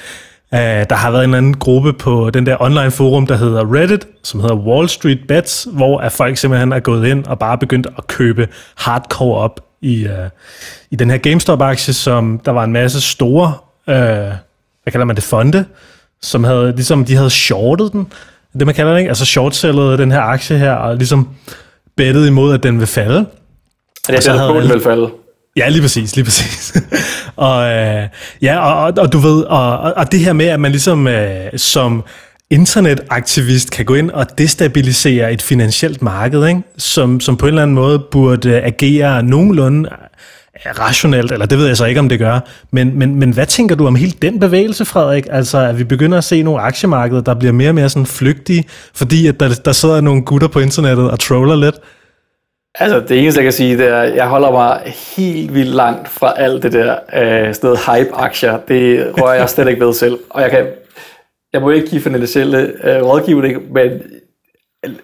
øh, 0.54 0.60
der 0.60 0.96
har 0.96 1.12
været 1.12 1.24
en 1.24 1.34
anden 1.34 1.58
gruppe 1.58 1.94
på 1.94 2.30
den 2.30 2.46
der 2.46 2.58
online 2.60 2.92
forum, 2.92 3.28
der 3.28 3.38
hedder 3.38 3.74
Reddit, 3.74 4.08
som 4.24 4.40
hedder 4.40 4.56
Wall 4.56 4.90
Street 4.90 5.20
Bets, 5.28 5.68
hvor 5.74 6.00
at 6.00 6.12
folk 6.12 6.38
simpelthen 6.38 6.72
er 6.72 6.80
gået 6.80 7.08
ind 7.08 7.26
og 7.26 7.40
bare 7.40 7.58
begyndt 7.58 7.88
at 7.98 8.08
købe 8.08 8.48
hardcore 8.78 9.38
op 9.38 9.62
i, 9.82 10.06
øh, 10.06 10.30
i 10.92 10.96
den 10.96 11.10
her 11.10 11.18
GameStop-aktie, 11.18 11.94
som 11.94 12.42
der 12.46 12.52
var 12.52 12.64
en 12.64 12.74
masse 12.74 13.02
store, 13.02 13.54
øh, 13.88 13.96
hvad 14.84 14.92
kalder 14.92 15.06
man 15.06 15.16
det, 15.16 15.24
fonde, 15.24 15.66
som 16.22 16.44
havde, 16.44 16.72
ligesom 16.76 17.06
de 17.06 17.16
havde 17.16 17.30
shortet 17.30 17.92
den, 17.92 18.08
det 18.54 18.66
man 18.66 18.76
kalder 18.76 18.92
det, 18.92 19.00
ikke? 19.00 19.10
Altså 19.10 19.26
shortsellede 19.26 19.98
den 19.98 20.12
her 20.12 20.22
aktie 20.22 20.58
her, 20.58 20.72
og 20.72 20.96
ligesom 20.96 21.30
bettet 21.98 22.28
imod, 22.28 22.54
at 22.54 22.64
den 22.64 22.80
vil 22.80 22.88
falde. 22.88 23.26
Er 24.10 24.16
det, 24.16 24.26
der 24.26 24.54
på, 24.54 24.60
den 24.60 24.70
vil 24.70 24.82
falde? 24.82 25.10
Ja, 25.56 25.70
lige 25.70 25.82
præcis, 25.82 26.16
lige 26.16 26.26
præcis. 26.26 26.74
og, 27.36 27.66
øh, 27.66 28.08
ja, 28.42 28.60
og, 28.60 28.84
og, 28.84 28.94
og 28.98 29.14
du 29.14 29.18
ved, 29.18 29.44
og, 29.44 29.80
og 29.80 30.12
det 30.12 30.20
her 30.20 30.34
med, 30.34 30.46
at 30.46 30.60
man 30.60 30.72
ligesom 30.72 31.08
øh, 31.08 31.58
som 31.58 32.04
internetaktivist 32.50 33.72
kan 33.72 33.86
gå 33.86 33.96
ind 33.96 34.12
og 34.12 34.38
destabilisere 34.38 35.34
et 35.34 35.42
finansielt 35.42 36.02
marked, 36.02 36.48
ikke? 36.48 36.62
Som, 36.78 37.20
som 37.20 37.38
på 37.38 37.46
en 37.46 37.48
eller 37.48 37.62
anden 37.62 37.76
måde 37.76 38.00
burde 38.00 38.62
agere 38.62 39.24
nogenlunde 39.24 39.90
rationelt, 40.66 41.32
eller 41.32 41.46
det 41.46 41.58
ved 41.58 41.68
jeg 41.68 41.78
så 41.78 41.86
ikke, 41.86 42.00
om 42.00 42.10
det 42.10 42.20
gør. 42.20 42.40
Men, 42.72 43.00
men, 43.00 43.16
men 43.16 43.32
hvad 43.32 43.46
tænker 43.46 43.76
du 43.76 43.88
om 43.88 43.96
hele 43.96 44.14
den 44.22 44.40
bevægelse, 44.40 44.86
Frederik? 44.86 45.28
Altså, 45.32 45.58
at 45.58 45.80
vi 45.80 45.84
begynder 45.84 46.18
at 46.18 46.24
se 46.24 46.44
nogle 46.44 46.62
aktiemarkeder, 46.62 47.22
der 47.22 47.34
bliver 47.34 47.54
mere 47.54 47.70
og 47.70 47.76
mere 47.76 47.90
sådan 47.90 48.06
flygtige, 48.06 48.64
fordi 48.94 49.28
at 49.28 49.40
der, 49.40 49.50
der 49.66 49.72
sidder 49.72 50.02
nogle 50.02 50.26
gutter 50.26 50.48
på 50.48 50.60
internettet 50.60 51.12
og 51.12 51.20
troller 51.20 51.56
lidt? 51.56 51.76
Altså, 52.76 53.00
det 53.00 53.20
eneste, 53.20 53.40
jeg 53.40 53.44
kan 53.44 53.54
sige, 53.54 53.78
det 53.78 53.88
er, 53.88 54.02
at 54.02 54.16
jeg 54.16 54.28
holder 54.28 54.52
mig 54.52 54.94
helt 55.18 55.54
vildt 55.54 55.76
langt 55.76 56.10
fra 56.10 56.34
alt 56.38 56.64
det 56.64 56.74
der 56.74 56.96
øh, 57.14 57.54
sådan 57.54 57.60
noget 57.64 57.80
hype-aktier. 57.80 58.58
Det 58.68 59.12
rører 59.22 59.34
jeg 59.34 59.50
slet 59.50 59.68
ikke 59.68 59.86
ved 59.86 59.94
selv. 59.94 60.18
Og 60.30 60.42
jeg 60.42 60.52
kan, 60.52 60.66
jeg 61.54 61.62
må 61.62 61.70
ikke 61.70 61.88
give 61.88 62.02
finansielle 62.02 62.72
øh, 62.84 63.02
rådgivning, 63.04 63.74
men 63.74 63.92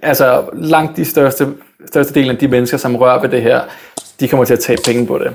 altså 0.02 0.46
langt 0.54 0.98
de 0.98 1.06
største, 1.06 1.48
største 1.88 2.14
del 2.14 2.30
af 2.30 2.38
de 2.38 2.48
mennesker, 2.48 2.78
som 2.78 2.96
rører 2.96 3.22
ved 3.22 3.30
det 3.30 3.42
her, 3.42 3.62
de 4.20 4.28
kommer 4.28 4.46
til 4.46 4.54
at 4.54 4.60
tage 4.60 4.78
penge 4.86 5.08
på 5.08 5.18
det. 5.18 5.34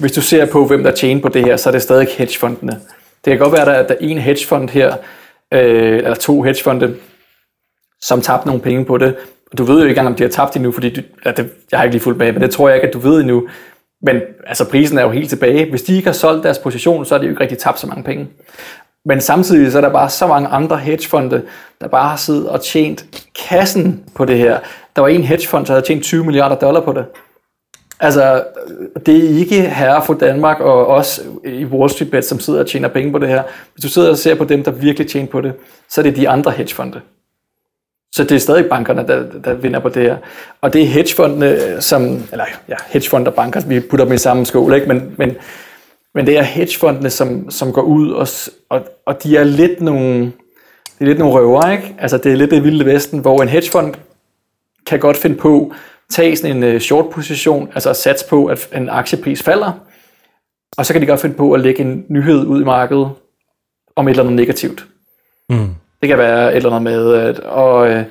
Hvis 0.00 0.12
du 0.12 0.22
ser 0.22 0.46
på, 0.46 0.66
hvem 0.66 0.82
der 0.82 0.90
tjener 0.90 1.22
på 1.22 1.28
det 1.28 1.44
her, 1.44 1.56
så 1.56 1.68
er 1.68 1.72
det 1.72 1.82
stadig 1.82 2.08
hedgefondene. 2.18 2.80
Det 3.24 3.30
kan 3.30 3.38
godt 3.38 3.52
være, 3.52 3.76
at 3.76 3.88
der 3.88 3.94
er 3.94 3.98
en 4.00 4.18
hedgefond 4.18 4.68
her, 4.68 4.96
øh, 5.54 5.96
eller 5.96 6.14
to 6.14 6.42
hedgefonde, 6.42 6.96
som 8.00 8.20
tabte 8.20 8.46
nogle 8.46 8.62
penge 8.62 8.84
på 8.84 8.98
det. 8.98 9.16
Du 9.58 9.64
ved 9.64 9.74
jo 9.74 9.82
ikke 9.82 9.90
engang, 9.90 10.08
om 10.08 10.14
de 10.14 10.22
har 10.22 10.30
tabt 10.30 10.56
endnu, 10.56 10.72
fordi 10.72 10.94
du, 10.94 11.02
ja, 11.24 11.30
det, 11.30 11.50
jeg 11.70 11.78
har 11.78 11.84
ikke 11.84 11.94
lige 11.94 12.02
fulgt 12.02 12.18
med, 12.18 12.32
men 12.32 12.42
det 12.42 12.50
tror 12.50 12.68
jeg 12.68 12.76
ikke, 12.76 12.88
at 12.88 12.94
du 12.94 12.98
ved 12.98 13.20
endnu. 13.20 13.48
Men 14.02 14.20
altså, 14.46 14.70
prisen 14.70 14.98
er 14.98 15.02
jo 15.02 15.10
helt 15.10 15.28
tilbage. 15.28 15.70
Hvis 15.70 15.82
de 15.82 15.96
ikke 15.96 16.06
har 16.06 16.12
solgt 16.12 16.44
deres 16.44 16.58
position, 16.58 17.04
så 17.04 17.14
er 17.14 17.18
de 17.18 17.24
jo 17.24 17.30
ikke 17.30 17.42
rigtig 17.42 17.58
tabt 17.58 17.80
så 17.80 17.86
mange 17.86 18.04
penge. 18.04 18.28
Men 19.08 19.20
samtidig 19.20 19.72
så 19.72 19.78
er 19.78 19.82
der 19.82 19.88
bare 19.88 20.10
så 20.10 20.26
mange 20.26 20.48
andre 20.48 20.76
hedgefonde, 20.76 21.42
der 21.80 21.88
bare 21.88 22.08
har 22.08 22.16
siddet 22.16 22.48
og 22.48 22.60
tjent 22.60 23.04
kassen 23.48 24.04
på 24.14 24.24
det 24.24 24.38
her. 24.38 24.58
Der 24.96 25.02
var 25.02 25.08
en 25.08 25.24
hedgefond, 25.24 25.66
der 25.66 25.72
havde 25.72 25.86
tjent 25.86 26.02
20 26.02 26.24
milliarder 26.24 26.56
dollar 26.56 26.80
på 26.80 26.92
det. 26.92 27.04
Altså, 28.00 28.44
det 29.06 29.24
er 29.24 29.38
ikke 29.38 29.60
herre 29.62 30.04
for 30.04 30.14
Danmark 30.14 30.60
og 30.60 30.86
os 30.86 31.20
i 31.44 31.64
Wall 31.64 31.90
Street 31.90 32.10
Bet, 32.10 32.24
som 32.24 32.40
sidder 32.40 32.60
og 32.60 32.66
tjener 32.66 32.88
penge 32.88 33.12
på 33.12 33.18
det 33.18 33.28
her. 33.28 33.42
Hvis 33.74 33.82
du 33.82 33.88
sidder 33.88 34.10
og 34.10 34.18
ser 34.18 34.34
på 34.34 34.44
dem, 34.44 34.64
der 34.64 34.70
virkelig 34.70 35.08
tjener 35.08 35.28
på 35.28 35.40
det, 35.40 35.52
så 35.88 36.00
er 36.00 36.02
det 36.02 36.16
de 36.16 36.28
andre 36.28 36.50
hedgefonde. 36.50 37.00
Så 38.14 38.24
det 38.24 38.32
er 38.32 38.38
stadig 38.38 38.68
bankerne, 38.68 39.06
der, 39.08 39.22
der 39.44 39.54
vinder 39.54 39.80
på 39.80 39.88
det 39.88 40.02
her. 40.02 40.16
Og 40.60 40.72
det 40.72 40.82
er 40.82 40.86
hedgefondene, 40.86 41.82
som, 41.82 42.22
eller 42.32 42.44
ja, 42.68 42.76
hedgefonde 42.88 43.28
og 43.28 43.34
banker, 43.34 43.60
vi 43.60 43.80
putter 43.80 44.04
dem 44.04 44.14
i 44.14 44.18
samme 44.18 44.46
skål, 44.46 44.74
ikke? 44.74 44.88
Men, 44.88 45.14
men, 45.16 45.36
men 46.18 46.26
det 46.26 46.38
er 46.38 46.42
hedgefondene, 46.42 47.10
som, 47.10 47.50
som 47.50 47.72
går 47.72 47.82
ud, 47.82 48.10
og, 48.10 48.28
og, 48.68 48.86
og 49.06 49.22
de 49.22 49.36
er 49.36 49.44
lidt 49.44 49.80
nogle, 49.80 50.20
det 50.24 51.00
er 51.00 51.04
lidt 51.04 51.18
nogle 51.18 51.34
røver, 51.34 51.70
ikke? 51.70 51.94
Altså 51.98 52.18
det 52.18 52.32
er 52.32 52.36
lidt 52.36 52.50
det 52.50 52.64
vilde 52.64 52.84
vesten, 52.84 53.20
hvor 53.20 53.42
en 53.42 53.48
hedgefond 53.48 53.94
kan 54.86 55.00
godt 55.00 55.16
finde 55.16 55.36
på 55.36 55.72
tage 56.10 56.36
sådan 56.36 56.62
en 56.62 56.74
uh, 56.74 56.80
short 56.80 57.10
position, 57.10 57.68
altså 57.74 57.92
sats 57.92 58.24
på, 58.24 58.46
at 58.46 58.68
en 58.74 58.88
aktiepris 58.88 59.42
falder, 59.42 59.72
og 60.78 60.86
så 60.86 60.92
kan 60.92 61.02
de 61.02 61.06
godt 61.06 61.20
finde 61.20 61.36
på 61.36 61.52
at 61.52 61.60
lægge 61.60 61.80
en 61.80 62.04
nyhed 62.08 62.46
ud 62.46 62.60
i 62.60 62.64
markedet 62.64 63.10
om 63.96 64.08
et 64.08 64.10
eller 64.10 64.22
andet 64.22 64.36
negativt. 64.36 64.86
Mm. 65.48 65.74
Det 66.00 66.08
kan 66.08 66.18
være 66.18 66.50
et 66.50 66.56
eller 66.56 66.70
andet 66.70 66.82
med, 66.82 67.14
at 67.14 67.40
og, 67.40 67.90
øh, 67.90 68.04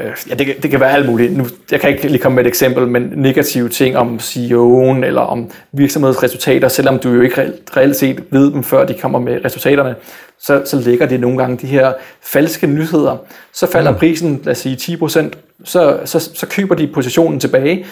øh, 0.00 0.12
ja, 0.28 0.34
det, 0.34 0.62
det 0.62 0.70
kan 0.70 0.80
være 0.80 0.92
alt 0.92 1.06
muligt. 1.06 1.36
Nu, 1.36 1.46
jeg 1.70 1.80
kan 1.80 1.90
ikke 1.90 2.08
lige 2.08 2.18
komme 2.18 2.36
med 2.36 2.44
et 2.44 2.48
eksempel, 2.48 2.86
men 2.86 3.12
negative 3.16 3.68
ting 3.68 3.96
om 3.96 4.16
CEO'en 4.16 5.04
eller 5.04 5.20
om 5.20 5.50
virksomhedsresultater, 5.72 6.68
selvom 6.68 6.98
du 6.98 7.08
jo 7.10 7.20
ikke 7.20 7.40
reelt, 7.40 7.76
reelt 7.76 7.96
set 7.96 8.24
ved 8.30 8.52
dem, 8.52 8.64
før 8.64 8.86
de 8.86 8.94
kommer 8.94 9.18
med 9.18 9.44
resultaterne, 9.44 9.94
så, 10.38 10.62
så 10.64 10.80
ligger 10.80 11.06
det 11.06 11.20
nogle 11.20 11.38
gange 11.38 11.56
de 11.56 11.66
her 11.66 11.92
falske 12.22 12.66
nyheder. 12.66 13.16
Så 13.52 13.66
falder 13.66 13.90
mm. 13.90 13.98
prisen, 13.98 14.40
lad 14.44 14.52
os 14.52 14.58
sige 14.58 14.76
10%, 14.76 15.28
så, 15.64 16.00
så, 16.04 16.18
så 16.34 16.46
køber 16.46 16.74
de 16.74 16.86
positionen 16.86 17.40
tilbage, 17.40 17.86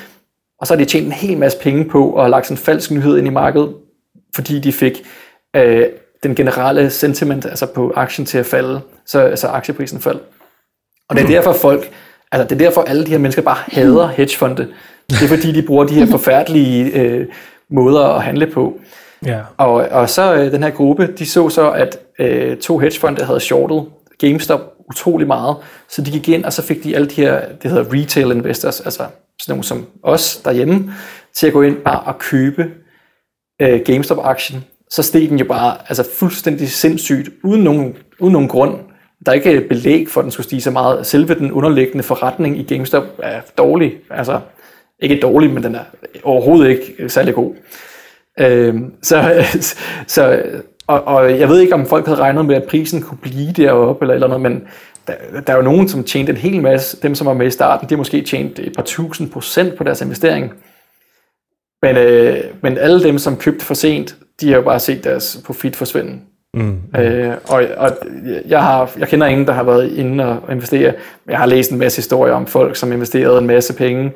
og 0.61 0.67
så 0.67 0.75
har 0.75 0.79
de 0.79 0.85
tjent 0.85 1.07
en 1.07 1.13
hel 1.13 1.39
masse 1.39 1.59
penge 1.59 1.85
på 1.85 2.15
at 2.15 2.23
have 2.23 2.31
lagt 2.31 2.47
sådan 2.47 2.55
en 2.55 2.65
falsk 2.65 2.91
nyhed 2.91 3.19
ind 3.19 3.27
i 3.27 3.31
markedet, 3.31 3.75
fordi 4.35 4.59
de 4.59 4.73
fik 4.73 5.03
øh, 5.57 5.85
den 6.23 6.35
generelle 6.35 6.91
sentiment 6.91 7.47
altså 7.47 7.67
på 7.67 7.93
aktien 7.97 8.27
til 8.27 8.39
at 8.39 8.47
falde, 8.47 8.81
så 9.07 9.21
altså 9.21 9.47
aktieprisen 9.47 10.01
faldt. 10.01 10.23
Og 11.09 11.17
det 11.17 11.25
er 11.25 11.29
derfor 11.29 11.53
folk, 11.53 11.91
altså 12.33 12.49
det 12.49 12.63
er 12.63 12.67
derfor 12.67 12.83
alle 12.83 13.07
de 13.07 13.11
her 13.11 13.19
mennesker 13.19 13.43
bare 13.43 13.59
hader 13.67 14.07
hedgefonde. 14.09 14.69
Det 15.11 15.23
er 15.23 15.29
fordi, 15.29 15.53
de 15.53 15.63
bruger 15.63 15.85
de 15.85 15.95
her 15.95 16.07
forfærdelige 16.07 16.93
øh, 17.01 17.27
måder 17.71 18.05
at 18.05 18.23
handle 18.23 18.47
på. 18.47 18.81
Ja. 19.27 19.41
Og, 19.57 19.73
og 19.73 20.11
så 20.11 20.35
øh, 20.35 20.53
den 20.53 20.63
her 20.63 20.71
gruppe, 20.71 21.07
de 21.19 21.27
så 21.27 21.49
så, 21.49 21.71
at 21.71 21.99
øh, 22.19 22.57
to 22.57 22.79
hedgefonde 22.79 23.25
havde 23.25 23.41
shortet 23.41 23.85
GameStop 24.19 24.61
utrolig 24.89 25.27
meget, 25.27 25.57
så 25.89 26.03
de 26.03 26.11
gik 26.11 26.29
ind, 26.29 26.45
og 26.45 26.53
så 26.53 26.63
fik 26.63 26.85
de 26.85 26.95
alle 26.95 27.09
de 27.09 27.15
her, 27.15 27.41
det 27.63 27.71
hedder 27.71 27.95
retail 27.95 28.31
investors, 28.31 28.81
altså 28.81 29.03
sådan 29.43 29.53
nogle 29.53 29.65
som 29.65 29.87
os 30.03 30.37
derhjemme, 30.37 30.93
til 31.35 31.47
at 31.47 31.53
gå 31.53 31.63
ind 31.63 31.77
bare 31.77 32.01
og 32.01 32.19
købe 32.19 32.71
øh, 33.63 33.81
GameStop-aktien. 33.85 34.65
Så 34.91 35.03
steg 35.03 35.29
den 35.31 35.39
jo 35.39 35.45
bare 35.45 35.77
altså 35.89 36.09
fuldstændig 36.19 36.69
sindssygt, 36.69 37.29
uden 37.45 37.63
nogen, 37.65 37.97
uden 38.21 38.33
nogen 38.33 38.49
grund. 38.49 38.75
Der 39.27 39.33
er 39.33 39.37
ikke 39.37 39.61
belæg 39.61 40.09
for, 40.09 40.21
at 40.21 40.25
den 40.25 40.31
skulle 40.31 40.45
stige 40.45 40.61
så 40.61 40.71
meget. 40.71 41.07
Selve 41.07 41.35
den 41.35 41.53
underliggende 41.53 42.03
forretning 42.03 42.59
i 42.59 42.63
GameStop 42.63 43.05
er 43.23 43.41
dårlig. 43.59 43.95
Altså, 44.11 44.41
ikke 45.01 45.21
dårlig, 45.21 45.51
men 45.51 45.63
den 45.63 45.75
er 45.75 45.85
overhovedet 46.23 46.71
ikke 46.71 47.09
særlig 47.09 47.35
god. 47.35 47.55
Øh, 48.41 48.75
så, 49.03 49.45
så, 50.07 50.43
og, 50.87 51.05
og 51.05 51.39
jeg 51.39 51.49
ved 51.49 51.61
ikke, 51.61 51.75
om 51.75 51.87
folk 51.87 52.07
havde 52.07 52.19
regnet 52.19 52.47
med, 52.47 52.57
at 52.57 52.65
prisen 52.65 53.03
kunne 53.03 53.19
blive 53.19 53.53
deroppe 53.53 54.05
eller 54.05 54.15
eller 54.15 54.27
andet, 54.27 54.41
men 54.41 54.69
der, 55.07 55.41
der 55.47 55.53
er 55.53 55.57
jo 55.57 55.63
nogen, 55.63 55.89
som 55.89 56.05
tjente 56.05 56.33
en 56.33 56.39
hel 56.39 56.63
masse. 56.63 57.03
Dem, 57.03 57.15
som 57.15 57.27
var 57.27 57.35
med 57.35 57.47
i 57.47 57.51
starten, 57.51 57.89
de 57.89 57.95
har 57.95 57.99
måske 57.99 58.23
tjent 58.23 58.59
et 58.59 58.73
par 58.77 58.83
tusind 58.83 59.31
procent 59.31 59.77
på 59.77 59.85
deres 59.85 60.01
investering. 60.01 60.53
Men, 61.83 61.97
øh, 61.97 62.45
men 62.63 62.79
alle 62.79 63.03
dem, 63.03 63.19
som 63.19 63.37
købte 63.37 63.65
for 63.65 63.75
sent, 63.75 64.17
de 64.41 64.49
har 64.49 64.57
jo 64.57 64.63
bare 64.63 64.81
set 64.81 65.05
deres 65.05 65.43
profit 65.47 65.77
forsvinde. 65.77 66.21
Mm. 66.59 67.01
Øh, 67.01 67.35
og 67.49 67.63
og 67.77 67.91
jeg, 68.47 68.63
har, 68.63 68.91
jeg 68.99 69.09
kender 69.09 69.27
ingen, 69.27 69.47
der 69.47 69.53
har 69.53 69.63
været 69.63 69.93
inde 69.93 70.25
og 70.25 70.53
investere. 70.53 70.93
Jeg 71.27 71.39
har 71.39 71.47
læst 71.47 71.71
en 71.71 71.79
masse 71.79 71.99
historier 71.99 72.35
om 72.35 72.47
folk, 72.47 72.77
som 72.77 72.93
investerede 72.93 73.39
en 73.39 73.47
masse 73.47 73.75
penge. 73.75 74.13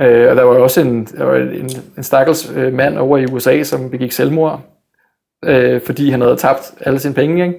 Øh, 0.00 0.30
og 0.30 0.36
der 0.36 0.42
var 0.42 0.58
også 0.58 0.80
en, 0.80 1.04
der 1.04 1.24
var 1.24 1.36
en, 1.36 1.70
en 1.96 2.02
stakkels 2.02 2.52
øh, 2.54 2.72
mand 2.72 2.98
over 2.98 3.18
i 3.18 3.26
USA, 3.26 3.62
som 3.62 3.90
begik 3.90 4.12
selvmord, 4.12 4.60
øh, 5.44 5.80
fordi 5.86 6.10
han 6.10 6.20
havde 6.20 6.36
tabt 6.36 6.74
alle 6.80 6.98
sine 6.98 7.14
penge. 7.14 7.46
Ikke? 7.46 7.58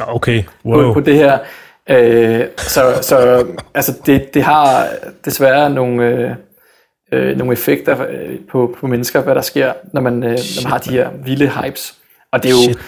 Okay, 0.00 0.42
wow. 0.64 0.82
På, 0.82 0.92
på 0.92 1.00
det 1.00 1.14
her. 1.14 1.38
Øh, 1.90 2.44
så 2.56 2.80
så 3.02 3.46
altså 3.74 4.00
det, 4.06 4.34
det 4.34 4.42
har 4.42 4.86
desværre 5.24 5.70
nogle, 5.70 6.06
øh, 6.06 6.30
øh, 7.12 7.36
nogle 7.36 7.52
effekter 7.52 8.06
øh, 8.08 8.38
på, 8.50 8.76
på 8.80 8.86
mennesker, 8.86 9.22
hvad 9.22 9.34
der 9.34 9.40
sker, 9.40 9.72
når 9.92 10.00
man, 10.00 10.14
øh, 10.14 10.30
når 10.30 10.62
man 10.62 10.72
har 10.72 10.78
de 10.78 10.90
her 10.90 11.08
vilde 11.24 11.48
hypes. 11.48 11.97
Og 12.32 12.42
det 12.42 12.48
er 12.48 12.52
jo, 12.52 12.62
Shit, 12.62 12.78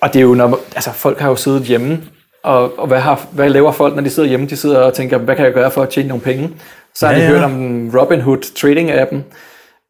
og 0.00 0.12
det 0.12 0.18
er 0.18 0.22
jo 0.22 0.34
når, 0.34 0.60
altså 0.74 0.92
folk 0.92 1.18
har 1.18 1.28
jo 1.28 1.36
siddet 1.36 1.62
hjemme 1.62 2.00
og, 2.42 2.78
og 2.78 2.86
hvad, 2.86 3.00
har, 3.00 3.26
hvad 3.32 3.50
laver 3.50 3.72
folk, 3.72 3.94
når 3.94 4.02
de 4.02 4.10
sidder 4.10 4.28
hjemme? 4.28 4.46
De 4.46 4.56
sidder 4.56 4.78
og 4.78 4.94
tænker, 4.94 5.18
hvad 5.18 5.36
kan 5.36 5.44
jeg 5.44 5.52
gøre 5.54 5.70
for 5.70 5.82
at 5.82 5.88
tjene 5.88 6.08
nogle 6.08 6.22
penge? 6.22 6.50
Så 6.94 7.06
har 7.06 7.12
Ja, 7.12 7.18
de 7.18 7.24
ja. 7.24 7.30
hørt 7.30 7.42
om 7.42 7.90
Robinhood 7.98 8.38
trading-appen, 8.38 9.16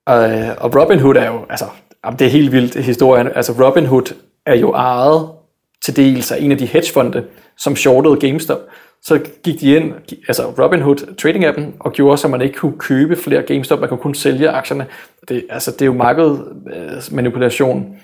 og, 0.07 0.18
og 0.59 0.76
Robinhood 0.80 1.16
er 1.16 1.26
jo, 1.26 1.41
altså, 1.51 1.64
det 2.18 2.26
er 2.26 2.30
helt 2.30 2.53
vildt 2.53 2.85
historien. 2.85 3.28
Altså 3.35 3.53
Robinhood 3.53 4.14
er 4.47 4.55
jo 4.55 4.72
ejet 4.72 5.28
til 5.85 5.97
dels 5.97 6.33
af 6.33 6.37
en 6.41 6.53
af 6.53 6.59
de 6.59 6.66
hedgefonde, 6.66 7.24
som 7.59 7.76
shortede 7.76 8.16
GameStop. 8.16 8.59
Så 9.03 9.20
gik 9.45 9.61
de 9.61 9.76
ind, 9.76 9.93
altså 10.28 10.43
Robinhood 10.43 10.97
trading-appen, 10.97 11.62
og 11.80 11.93
gjorde, 11.93 12.18
så 12.18 12.28
man 12.28 12.43
ikke 12.43 12.59
kunne 12.59 12.78
købe 12.78 13.16
flere 13.16 13.43
GameStop, 13.43 13.80
man 13.80 13.89
kunne 13.89 14.01
kun 14.01 14.14
sælge 14.14 14.51
aktierne. 14.51 14.87
Det, 15.28 15.45
altså, 15.51 15.70
det 15.70 15.83
er 15.83 15.87
jo 15.87 15.93
markedmanipulation. 15.93 17.97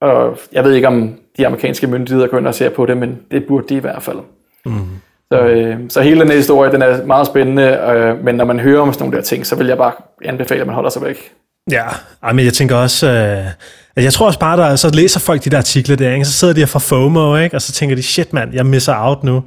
Og 0.00 0.38
jeg 0.52 0.64
ved 0.64 0.72
ikke, 0.72 0.88
om 0.88 1.14
de 1.38 1.46
amerikanske 1.46 1.86
myndigheder 1.86 2.28
går 2.28 2.38
ind 2.38 2.46
og 2.46 2.54
ser 2.54 2.68
på 2.68 2.86
det, 2.86 2.96
men 2.96 3.18
det 3.30 3.44
burde 3.48 3.68
de 3.68 3.74
i 3.74 3.78
hvert 3.78 4.02
fald. 4.02 4.18
Mm. 4.66 4.86
Så, 5.32 5.40
øh, 5.40 5.76
så 5.88 6.00
hele 6.00 6.20
den 6.20 6.28
her 6.28 6.36
historie, 6.36 6.72
den 6.72 6.82
er 6.82 7.06
meget 7.06 7.26
spændende, 7.26 7.62
øh, 7.62 8.24
men 8.24 8.34
når 8.34 8.44
man 8.44 8.60
hører 8.60 8.80
om 8.80 8.92
sådan 8.92 9.04
nogle 9.04 9.16
der 9.16 9.22
ting, 9.22 9.46
så 9.46 9.56
vil 9.56 9.66
jeg 9.66 9.76
bare 9.76 9.92
anbefale, 10.24 10.60
at 10.60 10.66
man 10.66 10.74
holder 10.74 10.90
sig 10.90 11.02
væk. 11.02 11.32
Ja, 11.70 11.86
men 12.32 12.44
jeg 12.44 12.52
tænker 12.52 12.76
også, 12.76 13.06
øh, 13.08 14.04
jeg 14.04 14.12
tror 14.12 14.26
også 14.26 14.38
bare, 14.38 14.56
der, 14.56 14.76
så 14.76 14.90
læser 14.94 15.20
folk 15.20 15.44
de 15.44 15.50
der 15.50 15.58
artikler 15.58 15.96
der, 15.96 16.12
ikke? 16.12 16.24
så 16.24 16.32
sidder 16.32 16.54
de 16.54 16.60
her 16.60 16.66
fra 16.66 16.78
FOMO, 16.78 17.36
ikke? 17.36 17.56
og 17.56 17.62
så 17.62 17.72
tænker 17.72 17.96
de, 17.96 18.02
shit 18.02 18.32
mand, 18.32 18.54
jeg 18.54 18.66
misser 18.66 18.94
out 18.96 19.24
nu. 19.24 19.42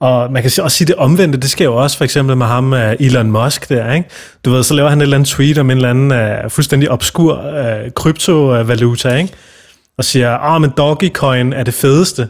Og 0.00 0.32
man 0.32 0.42
kan 0.42 0.50
også 0.62 0.76
sige 0.76 0.86
det 0.86 0.94
omvendte, 0.94 1.38
det 1.38 1.50
sker 1.50 1.64
jo 1.64 1.76
også 1.76 1.96
for 1.96 2.04
eksempel 2.04 2.36
med 2.36 2.46
ham, 2.46 2.74
øh, 2.74 2.96
Elon 3.00 3.30
Musk 3.30 3.68
der, 3.68 3.92
ikke? 3.92 4.08
Du 4.44 4.50
ved, 4.50 4.62
så 4.62 4.74
laver 4.74 4.88
han 4.88 4.98
et 4.98 5.02
eller 5.02 5.16
andet 5.16 5.28
tweet 5.28 5.58
om 5.58 5.70
en 5.70 5.76
eller 5.76 5.90
anden 5.90 6.44
uh, 6.44 6.50
fuldstændig 6.50 6.90
obskur 6.90 7.34
uh, 7.34 7.92
kryptovaluta, 7.94 9.16
ikke? 9.16 9.32
Og 9.98 10.04
siger, 10.04 10.54
åh, 10.54 10.60
men 10.60 10.70
Dogecoin 10.76 11.52
er 11.52 11.62
det 11.62 11.74
fedeste. 11.74 12.28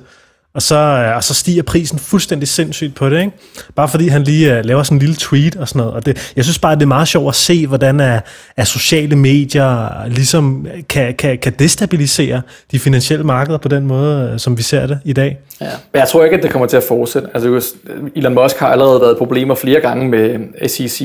Og 0.54 0.62
så, 0.62 0.76
øh, 0.76 1.16
og 1.16 1.24
så 1.24 1.34
stiger 1.34 1.62
prisen 1.62 1.98
fuldstændig 1.98 2.48
sindssygt 2.48 2.94
på 2.94 3.08
det, 3.08 3.20
ikke? 3.20 3.32
Bare 3.76 3.88
fordi 3.88 4.08
han 4.08 4.22
lige 4.22 4.58
uh, 4.58 4.64
laver 4.64 4.82
sådan 4.82 4.96
en 4.96 4.98
lille 4.98 5.16
tweet 5.16 5.56
og 5.56 5.68
sådan 5.68 5.78
noget. 5.78 5.94
Og 5.94 6.06
det, 6.06 6.32
jeg 6.36 6.44
synes 6.44 6.58
bare, 6.58 6.74
det 6.74 6.82
er 6.82 6.86
meget 6.86 7.08
sjovt 7.08 7.28
at 7.28 7.34
se, 7.34 7.66
hvordan 7.66 8.00
er, 8.00 8.20
at 8.56 8.66
sociale 8.66 9.16
medier 9.16 10.06
ligesom 10.08 10.66
kan, 10.88 11.14
kan, 11.14 11.38
kan 11.38 11.52
destabilisere 11.58 12.42
de 12.72 12.78
finansielle 12.78 13.24
markeder 13.24 13.58
på 13.58 13.68
den 13.68 13.86
måde, 13.86 14.38
som 14.38 14.58
vi 14.58 14.62
ser 14.62 14.86
det 14.86 15.00
i 15.04 15.12
dag. 15.12 15.38
Ja. 15.60 15.66
Men 15.92 16.00
jeg 16.00 16.08
tror 16.08 16.24
ikke, 16.24 16.36
at 16.36 16.42
det 16.42 16.50
kommer 16.50 16.68
til 16.68 16.76
at 16.76 16.84
fortsætte. 16.88 17.28
Altså, 17.34 17.74
Elon 18.16 18.34
Musk 18.34 18.58
har 18.58 18.68
allerede 18.68 19.00
været 19.00 19.18
problemer 19.18 19.54
flere 19.54 19.80
gange 19.80 20.08
med 20.08 20.38
SEC, 20.68 21.00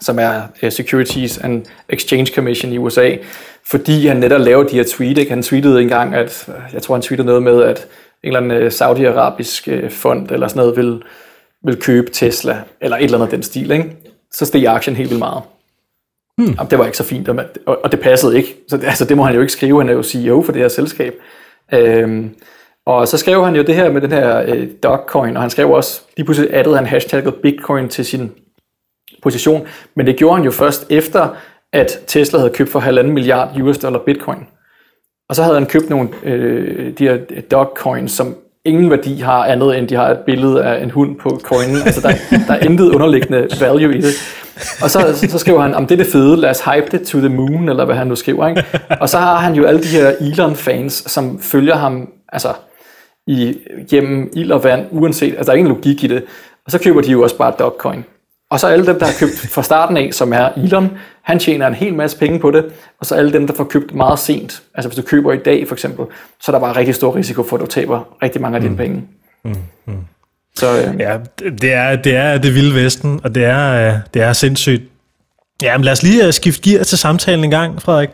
som 0.00 0.18
er 0.18 0.42
uh, 0.62 0.70
Securities 0.72 1.38
and 1.38 1.62
Exchange 1.88 2.26
Commission 2.34 2.72
i 2.72 2.78
USA, 2.78 3.10
fordi 3.70 4.06
han 4.06 4.16
netop 4.16 4.40
laver 4.40 4.64
de 4.64 4.76
her 4.76 4.84
tweet. 4.84 5.18
Ikke? 5.18 5.30
Han 5.30 5.42
tweetede 5.42 5.82
engang, 5.82 6.14
at 6.14 6.44
øh, 6.48 6.54
jeg 6.72 6.82
tror, 6.82 6.94
han 6.94 7.02
tweetede 7.02 7.26
noget 7.26 7.42
med, 7.42 7.62
at 7.62 7.86
en 8.22 8.28
eller 8.28 8.40
anden 8.40 8.62
øh, 8.62 8.72
saudiarabisk 8.72 9.68
øh, 9.68 9.90
fond 9.90 10.30
eller 10.30 10.48
sådan 10.48 10.60
noget 10.60 10.76
vil, 10.76 11.02
vil 11.64 11.76
købe 11.76 12.10
Tesla, 12.10 12.58
eller 12.80 12.96
et 12.96 13.04
eller 13.04 13.18
andet 13.18 13.26
af 13.26 13.30
den 13.30 13.42
stil. 13.42 13.70
Ikke? 13.70 13.96
Så 14.32 14.46
steg 14.46 14.66
aktien 14.66 14.96
helt 14.96 15.10
vildt 15.10 15.18
meget. 15.18 15.42
Hmm. 16.38 16.46
Jamen, 16.58 16.70
det 16.70 16.78
var 16.78 16.84
ikke 16.84 16.96
så 16.96 17.04
fint, 17.04 17.28
og 17.28 17.34
man- 17.36 17.46
og, 17.66 17.78
og 17.84 17.92
det 17.92 18.00
passede 18.00 18.36
ikke. 18.36 18.56
Så 18.68 18.76
det, 18.76 18.84
altså, 18.84 19.04
det 19.04 19.16
må 19.16 19.22
han 19.22 19.34
jo 19.34 19.40
ikke 19.40 19.52
skrive, 19.52 19.80
han 19.80 19.88
er 19.88 19.92
jo 19.92 20.02
CEO 20.02 20.42
for 20.42 20.52
det 20.52 20.62
her 20.62 20.68
selskab. 20.68 21.14
Øhm, 21.72 22.30
og 22.86 23.08
så 23.08 23.18
skrev 23.18 23.44
han 23.44 23.56
jo 23.56 23.62
det 23.62 23.74
her 23.74 23.90
med 23.92 24.00
den 24.00 24.12
her 24.12 24.42
øh, 24.46 24.68
Dogecoin, 24.82 25.36
og 25.36 25.42
han 25.42 25.50
skrev 25.50 25.70
også, 25.70 26.00
lige 26.16 26.24
pludselig 26.24 26.50
addede 26.54 26.76
han 26.76 26.86
hashtagget 26.86 27.34
Bitcoin 27.34 27.88
til 27.88 28.04
sin 28.04 28.32
position, 29.26 29.66
men 29.96 30.06
det 30.06 30.16
gjorde 30.16 30.36
han 30.36 30.44
jo 30.44 30.50
først 30.50 30.86
efter, 30.90 31.28
at 31.72 31.98
Tesla 32.06 32.38
havde 32.38 32.50
købt 32.50 32.70
for 32.70 32.78
halvanden 32.78 33.14
milliard 33.14 33.60
US 33.62 33.78
dollar 33.78 33.98
Bitcoin. 33.98 34.38
Og 35.28 35.36
så 35.36 35.42
havde 35.42 35.56
han 35.56 35.66
købt 35.66 35.90
nogle 35.90 36.08
øh, 36.24 36.92
de 36.98 37.08
her 37.08 37.18
dogcoins, 37.50 38.12
som 38.12 38.36
ingen 38.64 38.90
værdi 38.90 39.20
har 39.20 39.44
andet, 39.44 39.78
end 39.78 39.88
de 39.88 39.94
har 39.94 40.10
et 40.10 40.18
billede 40.18 40.64
af 40.64 40.82
en 40.82 40.90
hund 40.90 41.16
på 41.16 41.40
coinen. 41.42 41.76
Altså 41.86 42.00
der, 42.00 42.12
der 42.48 42.54
er 42.54 42.58
intet 42.58 42.94
underliggende 42.94 43.48
value 43.60 43.96
i 43.96 44.00
det. 44.00 44.14
Og 44.82 44.90
så, 44.90 45.28
så 45.28 45.38
skriver 45.38 45.60
han, 45.60 45.74
om 45.74 45.86
det 45.86 46.00
er 46.00 46.04
det 46.04 46.12
fede, 46.12 46.36
lad 46.36 46.50
os 46.50 46.60
hype 46.60 46.86
det 46.90 47.06
to 47.06 47.18
the 47.18 47.28
moon, 47.28 47.68
eller 47.68 47.84
hvad 47.84 47.94
han 47.94 48.06
nu 48.06 48.16
skriver. 48.16 48.48
Ikke? 48.48 48.64
Og 49.00 49.08
så 49.08 49.18
har 49.18 49.36
han 49.36 49.54
jo 49.54 49.64
alle 49.64 49.82
de 49.82 49.88
her 49.88 50.12
Elon-fans, 50.20 51.10
som 51.10 51.40
følger 51.40 51.74
ham 51.74 52.08
altså, 52.32 52.48
i, 53.26 53.58
gennem 53.90 54.30
ild 54.34 54.52
og 54.52 54.64
vand, 54.64 54.86
uanset, 54.90 55.34
altså 55.34 55.44
der 55.44 55.52
er 55.52 55.56
ingen 55.56 55.74
logik 55.74 56.04
i 56.04 56.06
det. 56.06 56.24
Og 56.66 56.72
så 56.72 56.78
køber 56.78 57.00
de 57.00 57.10
jo 57.10 57.22
også 57.22 57.38
bare 57.38 57.54
Dogcoin. 57.58 58.04
Og 58.50 58.60
så 58.60 58.66
alle 58.66 58.86
dem, 58.86 58.98
der 58.98 59.06
har 59.06 59.12
købt 59.18 59.48
fra 59.50 59.62
starten 59.62 59.96
af, 59.96 60.08
som 60.12 60.32
er 60.32 60.48
Elon, 60.56 60.90
han 61.22 61.38
tjener 61.38 61.66
en 61.66 61.74
hel 61.74 61.94
masse 61.94 62.18
penge 62.18 62.38
på 62.38 62.50
det, 62.50 62.64
og 63.00 63.06
så 63.06 63.14
alle 63.14 63.32
dem, 63.32 63.46
der 63.46 63.54
får 63.54 63.64
købt 63.64 63.94
meget 63.94 64.18
sent. 64.18 64.62
Altså 64.74 64.88
hvis 64.88 64.96
du 64.96 65.02
køber 65.02 65.32
i 65.32 65.38
dag 65.44 65.68
for 65.68 65.74
eksempel, 65.74 66.06
så 66.42 66.52
er 66.52 66.54
der 66.56 66.60
bare 66.60 66.76
rigtig 66.76 66.94
stor 66.94 67.16
risiko 67.16 67.42
for, 67.42 67.56
at 67.56 67.60
du 67.60 67.66
taber 67.66 68.16
rigtig 68.22 68.42
mange 68.42 68.56
af 68.56 68.62
dine 68.62 68.76
penge. 68.76 69.04
Så 70.56 70.78
øh, 70.78 71.00
Ja, 71.00 71.18
det 71.62 71.72
er 71.72 71.96
det, 71.96 72.16
er 72.16 72.38
det 72.38 72.54
vilde 72.54 72.74
vesten, 72.74 73.20
og 73.24 73.34
det 73.34 73.44
er, 73.44 74.00
det 74.14 74.22
er 74.22 74.32
sindssygt. 74.32 74.82
Ja, 75.62 75.76
men 75.78 75.84
lad 75.84 75.92
os 75.92 76.02
lige 76.02 76.26
øh, 76.26 76.32
skifte 76.32 76.70
gear 76.70 76.84
til 76.84 76.98
samtalen 76.98 77.44
en 77.44 77.50
gang, 77.50 77.82
Frederik. 77.82 78.08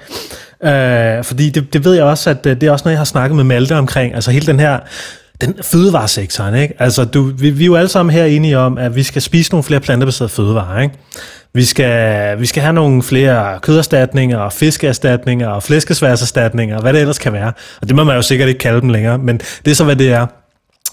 Øh, 0.65 1.25
fordi 1.25 1.51
det, 1.51 1.73
det 1.73 1.85
ved 1.85 1.95
jeg 1.95 2.05
også, 2.05 2.31
at 2.31 2.47
øh, 2.47 2.61
det 2.61 2.63
er 2.63 2.73
også 2.73 2.83
noget, 2.85 2.93
jeg 2.93 3.01
har 3.01 3.05
snakket 3.05 3.37
med 3.37 3.45
Malte 3.45 3.77
omkring. 3.77 4.15
Altså 4.15 4.31
hele 4.31 4.47
den 4.47 4.61
her 4.61 4.79
den 5.47 5.55
fødevaresektoren, 5.63 6.55
ikke? 6.55 6.75
Altså, 6.79 7.05
du, 7.05 7.23
vi, 7.23 7.51
vi 7.51 7.65
er 7.65 7.67
jo 7.67 7.75
alle 7.75 7.89
sammen 7.89 8.15
her 8.15 8.25
enige 8.25 8.59
om, 8.59 8.79
at 8.79 8.97
vi 8.97 9.03
skal 9.03 9.23
spise 9.23 9.51
nogle 9.51 9.65
flere 9.65 9.81
plantebaserede 9.81 10.33
fødevarer, 10.33 10.81
ikke? 10.81 10.95
Vi 11.55 11.65
skal, 11.65 12.41
vi 12.41 12.47
skal 12.47 12.63
have 12.63 12.73
nogle 12.73 13.03
flere 13.03 13.59
køderstatninger, 13.63 14.39
og 14.39 14.53
fiskeerstatninger, 14.53 15.49
og 15.49 15.63
flæskesværserstatninger, 15.63 16.77
og 16.77 16.83
hvad 16.83 16.93
det 16.93 17.01
ellers 17.01 17.19
kan 17.19 17.33
være. 17.33 17.53
Og 17.81 17.89
det 17.89 17.97
må 17.97 18.05
man 18.05 18.17
jo 18.17 18.23
sikkert 18.23 18.49
ikke 18.49 18.59
kalde 18.59 18.81
dem 18.81 18.89
længere, 18.89 19.19
men 19.19 19.39
det 19.65 19.71
er 19.71 19.75
så, 19.75 19.85
hvad 19.85 19.97
det 19.97 20.13
er. 20.13 20.27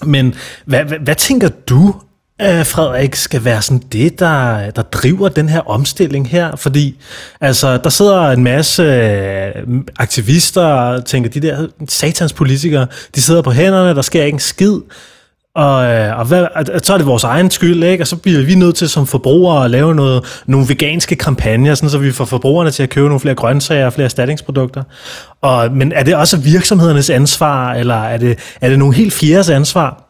Men 0.06 0.36
hvad, 0.66 0.84
hvad, 0.84 1.00
hvad 1.00 1.16
tænker 1.16 1.50
du, 1.70 1.96
øh, 2.42 2.66
Frederik, 2.66 3.16
skal 3.16 3.46
være 3.46 3.62
sådan 3.62 3.84
det, 3.92 4.20
der, 4.20 4.70
der 4.72 4.82
driver 4.82 5.30
den 5.30 5.50
her 5.50 5.70
omstilling 5.70 6.30
her? 6.30 6.56
Fordi 6.56 6.96
altså, 7.42 7.78
der 7.78 7.90
sidder 7.90 8.32
en 8.32 8.44
masse 8.44 8.84
øh, 8.84 9.82
aktivister 10.00 10.66
og 10.66 11.06
tænker, 11.06 11.30
de 11.30 11.40
der 11.40 11.68
satans 11.88 12.34
politikere, 12.34 12.88
de 13.16 13.22
sidder 13.22 13.42
på 13.42 13.52
hænderne, 13.52 13.96
der 13.96 14.02
sker 14.02 14.24
ikke 14.24 14.36
en 14.36 14.40
skid. 14.40 14.80
Og, 15.56 15.86
øh, 15.86 16.20
og, 16.20 16.26
hvad, 16.26 16.48
og 16.56 16.82
så 16.84 16.94
er 16.94 16.98
det 16.98 17.08
vores 17.08 17.24
egen 17.24 17.52
skyld, 17.52 17.84
ikke? 17.84 18.04
og 18.04 18.08
så 18.08 18.16
bliver 18.16 18.44
vi 18.44 18.56
nødt 18.56 18.76
til 18.76 18.90
som 18.90 19.08
forbrugere 19.08 19.66
at 19.66 19.72
lave 19.72 19.96
noget, 19.96 20.42
nogle 20.46 20.70
veganske 20.70 21.16
kampagner, 21.16 21.76
sådan, 21.76 21.90
så 21.90 21.98
vi 21.98 22.12
får 22.12 22.26
forbrugerne 22.26 22.72
til 22.72 22.84
at 22.84 22.90
købe 22.90 23.08
nogle 23.08 23.20
flere 23.20 23.36
grøntsager 23.36 23.86
og 23.86 23.94
flere 23.94 24.06
erstatningsprodukter. 24.06 24.84
Og, 25.42 25.72
men 25.72 25.92
er 25.92 26.04
det 26.04 26.16
også 26.16 26.38
virksomhedernes 26.38 27.10
ansvar, 27.10 27.74
eller 27.74 27.96
er 27.96 28.18
det, 28.18 28.40
er 28.62 28.70
det 28.70 28.80
nogle 28.80 28.96
helt 28.96 29.14
fjerdes 29.14 29.50
ansvar? 29.50 30.09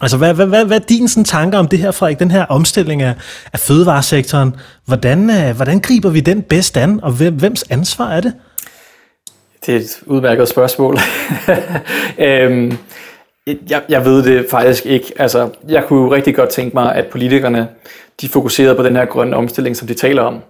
Altså, 0.00 0.16
hvad, 0.16 0.34
hvad, 0.34 0.46
hvad, 0.46 0.64
hvad 0.64 0.80
er 0.80 0.84
dine 0.84 1.08
sådan, 1.08 1.24
tanker 1.24 1.58
om 1.58 1.68
det 1.68 1.78
her, 1.78 1.90
Frederik, 1.90 2.18
den 2.18 2.30
her 2.30 2.44
omstilling 2.44 3.02
af, 3.02 3.14
af 3.52 3.58
fødevaresektoren? 3.58 4.56
Hvordan, 4.86 5.30
øh, 5.30 5.56
hvordan 5.56 5.80
griber 5.80 6.10
vi 6.10 6.20
den 6.20 6.42
bedst 6.42 6.76
an, 6.76 7.00
og 7.02 7.12
hvem, 7.12 7.34
hvems 7.34 7.64
ansvar 7.70 8.10
er 8.10 8.20
det? 8.20 8.32
Det 9.66 9.74
er 9.74 9.78
et 9.78 9.98
udmærket 10.06 10.48
spørgsmål. 10.48 10.98
øhm, 12.18 12.78
jeg, 13.46 13.82
jeg 13.88 14.04
ved 14.04 14.22
det 14.22 14.46
faktisk 14.50 14.86
ikke. 14.86 15.12
Altså, 15.16 15.50
jeg 15.68 15.84
kunne 15.84 16.02
jo 16.02 16.14
rigtig 16.14 16.34
godt 16.34 16.50
tænke 16.50 16.76
mig, 16.76 16.94
at 16.94 17.06
politikerne 17.06 17.68
de 18.20 18.28
fokuserede 18.28 18.74
på 18.74 18.82
den 18.82 18.96
her 18.96 19.04
grønne 19.04 19.36
omstilling, 19.36 19.76
som 19.76 19.88
de 19.88 19.94
taler 19.94 20.22
om. 20.22 20.40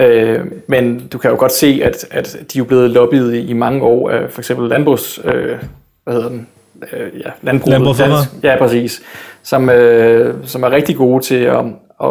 Øh, 0.00 0.40
men 0.68 1.08
du 1.08 1.18
kan 1.18 1.30
jo 1.30 1.36
godt 1.36 1.52
se, 1.52 1.80
at, 1.84 2.06
at 2.10 2.32
de 2.32 2.38
er 2.38 2.58
jo 2.58 2.64
blevet 2.64 2.90
lobbyet 2.90 3.34
i, 3.34 3.46
i 3.46 3.52
mange 3.52 3.82
år 3.82 4.10
af 4.10 4.30
for 4.30 4.40
eksempel 4.40 4.68
landbrugs... 4.68 5.20
Øh, 5.24 5.58
hvad 6.04 6.14
hedder 6.14 6.28
den? 6.28 6.46
Øh, 6.92 7.20
ja, 7.20 7.30
landbruget. 7.42 7.72
Landbrug. 7.72 7.96
Dansk- 7.96 8.44
Ja, 8.44 8.56
præcis. 8.58 9.02
Som, 9.42 9.70
øh, 9.70 10.34
som 10.44 10.62
er 10.62 10.70
rigtig 10.70 10.96
gode 10.96 11.24
til 11.24 11.34
at, 11.34 11.64
at, 12.04 12.10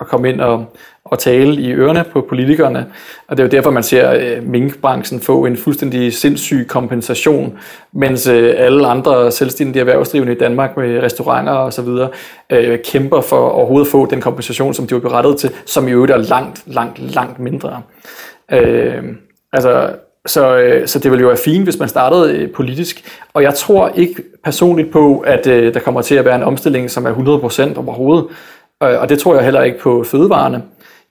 at 0.00 0.06
komme 0.06 0.28
ind 0.28 0.40
og, 0.40 0.64
og 1.04 1.18
tale 1.18 1.54
i 1.54 1.72
ørerne 1.72 2.04
på 2.12 2.26
politikerne. 2.28 2.86
Og 3.28 3.36
det 3.36 3.42
er 3.42 3.46
jo 3.46 3.50
derfor, 3.50 3.70
man 3.70 3.82
ser 3.82 4.12
øh, 4.12 4.42
minkbranchen 4.48 5.20
få 5.20 5.44
en 5.44 5.56
fuldstændig 5.56 6.14
sindssyg 6.14 6.66
kompensation, 6.68 7.58
mens 7.92 8.26
øh, 8.26 8.54
alle 8.56 8.86
andre 8.86 9.30
selvstændige 9.32 9.80
erhvervsdrivende 9.80 10.32
i 10.32 10.38
Danmark 10.38 10.76
med 10.76 11.02
restauranter 11.02 11.52
og 11.52 11.72
så 11.72 11.82
videre 11.82 12.08
øh, 12.50 12.78
kæmper 12.84 13.20
for 13.20 13.48
overhovedet 13.48 13.86
at 13.86 13.90
få 13.90 14.06
den 14.06 14.20
kompensation, 14.20 14.74
som 14.74 14.86
de 14.86 14.94
var 14.94 15.00
berettet 15.00 15.36
til, 15.36 15.50
som 15.66 15.88
i 15.88 15.90
øvrigt 15.90 16.12
er 16.12 16.16
langt, 16.16 16.62
langt, 16.66 17.14
langt 17.14 17.38
mindre. 17.38 17.82
Øh, 18.52 19.02
altså, 19.52 19.90
så, 20.26 20.56
øh, 20.56 20.88
så 20.88 20.98
det 20.98 21.10
ville 21.10 21.22
jo 21.22 21.28
være 21.28 21.38
fint, 21.44 21.64
hvis 21.64 21.78
man 21.78 21.88
startede 21.88 22.32
øh, 22.32 22.50
politisk. 22.50 23.20
Og 23.34 23.42
jeg 23.42 23.54
tror 23.54 23.88
ikke 23.88 24.22
personligt 24.44 24.92
på, 24.92 25.18
at 25.18 25.46
øh, 25.46 25.74
der 25.74 25.80
kommer 25.80 26.02
til 26.02 26.14
at 26.14 26.24
være 26.24 26.36
en 26.36 26.42
omstilling, 26.42 26.90
som 26.90 27.06
er 27.06 27.14
100% 27.74 27.78
overhovedet. 27.78 28.26
Øh, 28.82 29.00
og 29.00 29.08
det 29.08 29.18
tror 29.18 29.34
jeg 29.34 29.44
heller 29.44 29.62
ikke 29.62 29.78
på 29.78 30.04
fødevarene. 30.04 30.62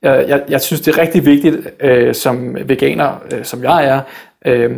Jeg, 0.02 0.24
øh, 0.24 0.30
jeg, 0.30 0.44
jeg 0.50 0.62
synes, 0.62 0.82
det 0.82 0.98
er 0.98 1.02
rigtig 1.02 1.26
vigtigt 1.26 1.58
øh, 1.80 2.16
som 2.16 2.58
veganer, 2.66 3.24
øh, 3.34 3.46
som 3.46 3.64
jeg 3.64 3.86
er, 3.86 4.02
øh, 4.46 4.78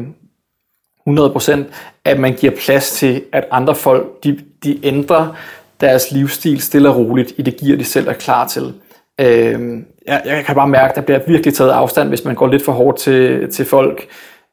100%, 1.09 1.59
at 2.05 2.19
man 2.19 2.33
giver 2.33 2.53
plads 2.65 2.91
til, 2.91 3.23
at 3.31 3.47
andre 3.51 3.75
folk, 3.75 4.23
de, 4.23 4.39
de 4.63 4.85
ændrer 4.85 5.35
deres 5.81 6.11
livsstil 6.11 6.61
stille 6.61 6.89
og 6.89 6.95
roligt, 6.95 7.33
i 7.37 7.41
det 7.41 7.57
gear, 7.57 7.77
de 7.77 7.83
selv 7.83 8.07
er 8.07 8.13
klar 8.13 8.47
til. 8.47 8.73
Øh, 9.21 9.81
jeg, 10.07 10.21
jeg 10.25 10.43
kan 10.45 10.55
bare 10.55 10.67
mærke, 10.67 10.89
at 10.89 10.95
der 10.95 11.01
bliver 11.01 11.19
virkelig 11.27 11.53
taget 11.53 11.71
afstand, 11.71 12.09
hvis 12.09 12.25
man 12.25 12.35
går 12.35 12.47
lidt 12.47 12.65
for 12.65 12.71
hårdt 12.71 12.97
til, 12.97 13.51
til 13.51 13.65
folk 13.65 14.07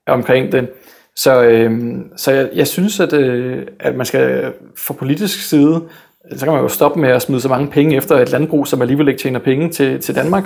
omkring 0.07 0.53
det. 0.53 0.69
Så, 1.17 1.43
øh, 1.43 1.81
så 2.17 2.33
jeg, 2.33 2.49
jeg 2.55 2.67
synes, 2.67 3.01
at, 3.01 3.13
øh, 3.13 3.67
at 3.81 3.97
man 3.97 4.07
skal 4.07 4.53
fra 4.87 4.95
politisk 4.95 5.49
side, 5.49 5.83
så 6.37 6.45
kan 6.45 6.53
man 6.53 6.63
jo 6.63 6.69
stoppe 6.69 7.01
med 7.01 7.09
at 7.09 7.23
smide 7.23 7.41
så 7.41 7.49
mange 7.49 7.69
penge 7.69 7.97
efter 7.97 8.17
et 8.17 8.33
landbrug, 8.33 8.67
som 8.67 8.83
alligevel 8.83 9.09
ikke 9.09 9.21
tjener 9.21 9.39
penge 9.41 9.71
til, 9.71 10.01
til 10.01 10.15
Danmark. 10.15 10.45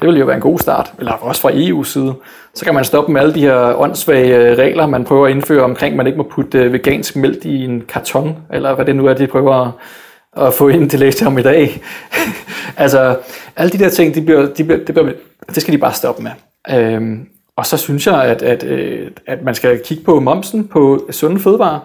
Det 0.00 0.08
vil 0.08 0.18
jo 0.18 0.24
være 0.24 0.36
en 0.36 0.42
god 0.42 0.58
start, 0.58 0.92
eller 0.98 1.12
også 1.12 1.40
fra 1.40 1.50
EU's 1.50 1.84
side. 1.84 2.14
Så 2.54 2.64
kan 2.64 2.74
man 2.74 2.84
stoppe 2.84 3.12
med 3.12 3.20
alle 3.20 3.34
de 3.34 3.40
her 3.40 3.80
åndssvage 3.80 4.36
øh, 4.36 4.58
regler, 4.58 4.86
man 4.86 5.04
prøver 5.04 5.26
at 5.26 5.30
indføre 5.30 5.64
omkring, 5.64 5.92
at 5.92 5.96
man 5.96 6.06
ikke 6.06 6.16
må 6.16 6.28
putte 6.30 6.58
øh, 6.58 6.72
vegansk 6.72 7.16
mælk 7.16 7.44
i 7.44 7.64
en 7.64 7.82
karton, 7.88 8.36
eller 8.52 8.74
hvad 8.74 8.84
det 8.84 8.96
nu 8.96 9.06
er, 9.06 9.14
de 9.14 9.26
prøver 9.26 9.72
at 10.40 10.54
få 10.54 10.68
ind 10.68 10.90
til 10.90 10.98
læse 10.98 11.26
om 11.26 11.38
i 11.38 11.42
dag. 11.42 11.82
altså, 12.76 13.18
alle 13.56 13.72
de 13.72 13.78
der 13.78 13.88
ting, 13.88 14.14
de 14.14 14.22
bliver, 14.22 14.54
de 14.54 14.64
bliver, 14.64 14.84
det, 14.84 14.94
bliver, 14.94 15.12
det 15.54 15.62
skal 15.62 15.74
de 15.74 15.78
bare 15.78 15.92
stoppe 15.92 16.22
med. 16.22 16.30
Øhm, 16.70 17.28
og 17.56 17.66
så 17.66 17.76
synes 17.76 18.06
jeg, 18.06 18.24
at, 18.24 18.42
at, 18.42 18.64
øh, 18.64 19.10
at 19.26 19.42
man 19.42 19.54
skal 19.54 19.80
kigge 19.84 20.04
på 20.04 20.20
momsen 20.20 20.68
på 20.68 21.08
sunde 21.10 21.40
fødevarer. 21.40 21.80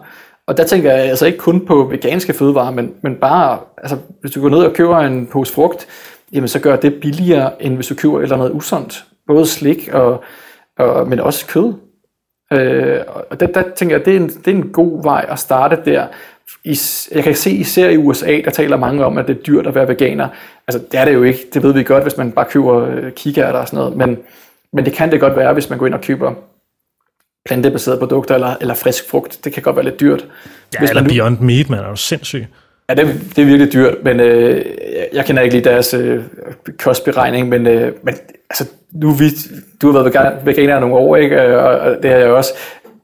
Og 0.47 0.57
der 0.57 0.63
tænker 0.63 0.91
jeg 0.91 1.09
altså 1.09 1.25
ikke 1.25 1.37
kun 1.37 1.65
på 1.65 1.83
veganske 1.83 2.33
fødevarer, 2.33 2.71
men, 2.71 2.93
men 3.01 3.15
bare, 3.15 3.59
altså, 3.77 3.97
hvis 4.21 4.31
du 4.31 4.41
går 4.41 4.49
ned 4.49 4.59
og 4.59 4.73
køber 4.73 4.97
en 4.99 5.27
pose 5.27 5.53
frugt, 5.53 5.87
jamen 6.33 6.47
så 6.47 6.59
gør 6.59 6.75
det 6.75 7.01
billigere, 7.01 7.63
end 7.63 7.75
hvis 7.75 7.87
du 7.87 7.95
køber 7.95 8.19
et 8.19 8.23
eller 8.23 8.35
andet 8.35 8.51
usundt. 8.51 9.05
Både 9.27 9.45
slik, 9.45 9.89
og, 9.93 10.23
og, 10.77 11.07
men 11.07 11.19
også 11.19 11.47
kød. 11.47 11.73
Øh, 12.53 12.99
og 13.29 13.39
der, 13.39 13.47
der 13.47 13.63
tænker 13.75 13.95
jeg, 13.95 14.05
det 14.05 14.15
er, 14.15 14.19
en, 14.19 14.29
det 14.29 14.47
er 14.47 14.51
en 14.51 14.69
god 14.69 15.03
vej 15.03 15.25
at 15.29 15.39
starte 15.39 15.77
der. 15.85 16.07
Jeg 17.15 17.23
kan 17.23 17.35
se 17.35 17.51
især 17.51 17.89
i 17.89 17.97
USA, 17.97 18.41
der 18.45 18.51
taler 18.51 18.77
mange 18.77 19.05
om, 19.05 19.17
at 19.17 19.27
det 19.27 19.37
er 19.37 19.41
dyrt 19.41 19.67
at 19.67 19.75
være 19.75 19.87
veganer. 19.87 20.27
Altså 20.67 20.83
det 20.91 20.99
er 20.99 21.05
det 21.05 21.13
jo 21.13 21.23
ikke, 21.23 21.39
det 21.53 21.63
ved 21.63 21.73
vi 21.73 21.83
godt, 21.83 22.03
hvis 22.03 22.17
man 22.17 22.31
bare 22.31 22.45
køber 22.45 22.85
øh, 22.85 23.11
kikærter 23.11 23.59
og 23.59 23.67
sådan 23.67 23.77
noget, 23.77 23.97
men, 23.97 24.17
men 24.73 24.85
det 24.85 24.93
kan 24.93 25.11
det 25.11 25.19
godt 25.19 25.35
være, 25.35 25.53
hvis 25.53 25.69
man 25.69 25.79
går 25.79 25.85
ind 25.85 25.93
og 25.93 26.01
køber 26.01 26.33
plantebaserede 27.45 27.99
produkter 27.99 28.35
eller, 28.35 28.55
eller 28.61 28.73
frisk 28.73 29.09
frugt. 29.09 29.39
Det 29.43 29.53
kan 29.53 29.63
godt 29.63 29.75
være 29.75 29.85
lidt 29.85 29.99
dyrt. 29.99 30.25
Ja, 30.73 30.79
hvis 30.79 30.89
eller 30.89 31.01
man 31.01 31.11
nu, 31.11 31.13
Beyond 31.13 31.39
Meat, 31.39 31.69
man 31.69 31.79
er 31.79 31.89
jo 31.89 31.95
sindssyg. 31.95 32.45
Ja, 32.89 32.93
det, 32.95 33.21
det 33.35 33.41
er 33.41 33.45
virkelig 33.45 33.73
dyrt, 33.73 33.95
men 34.03 34.19
øh, 34.19 34.65
jeg 35.13 35.25
kender 35.25 35.41
ikke 35.41 35.55
lige 35.55 35.69
deres 35.69 35.93
øh, 35.93 36.23
kostberegning, 36.79 37.49
men, 37.49 37.67
øh, 37.67 37.93
men 38.03 38.15
altså, 38.49 38.65
nu 38.91 39.11
vi, 39.11 39.29
du 39.81 39.91
har 39.91 40.03
været 40.03 40.45
veganer 40.45 40.79
nogle 40.79 40.95
år, 40.95 41.15
ikke? 41.15 41.57
Og, 41.57 41.79
og 41.79 42.03
det 42.03 42.11
har 42.11 42.17
jeg 42.17 42.27
også. 42.27 42.53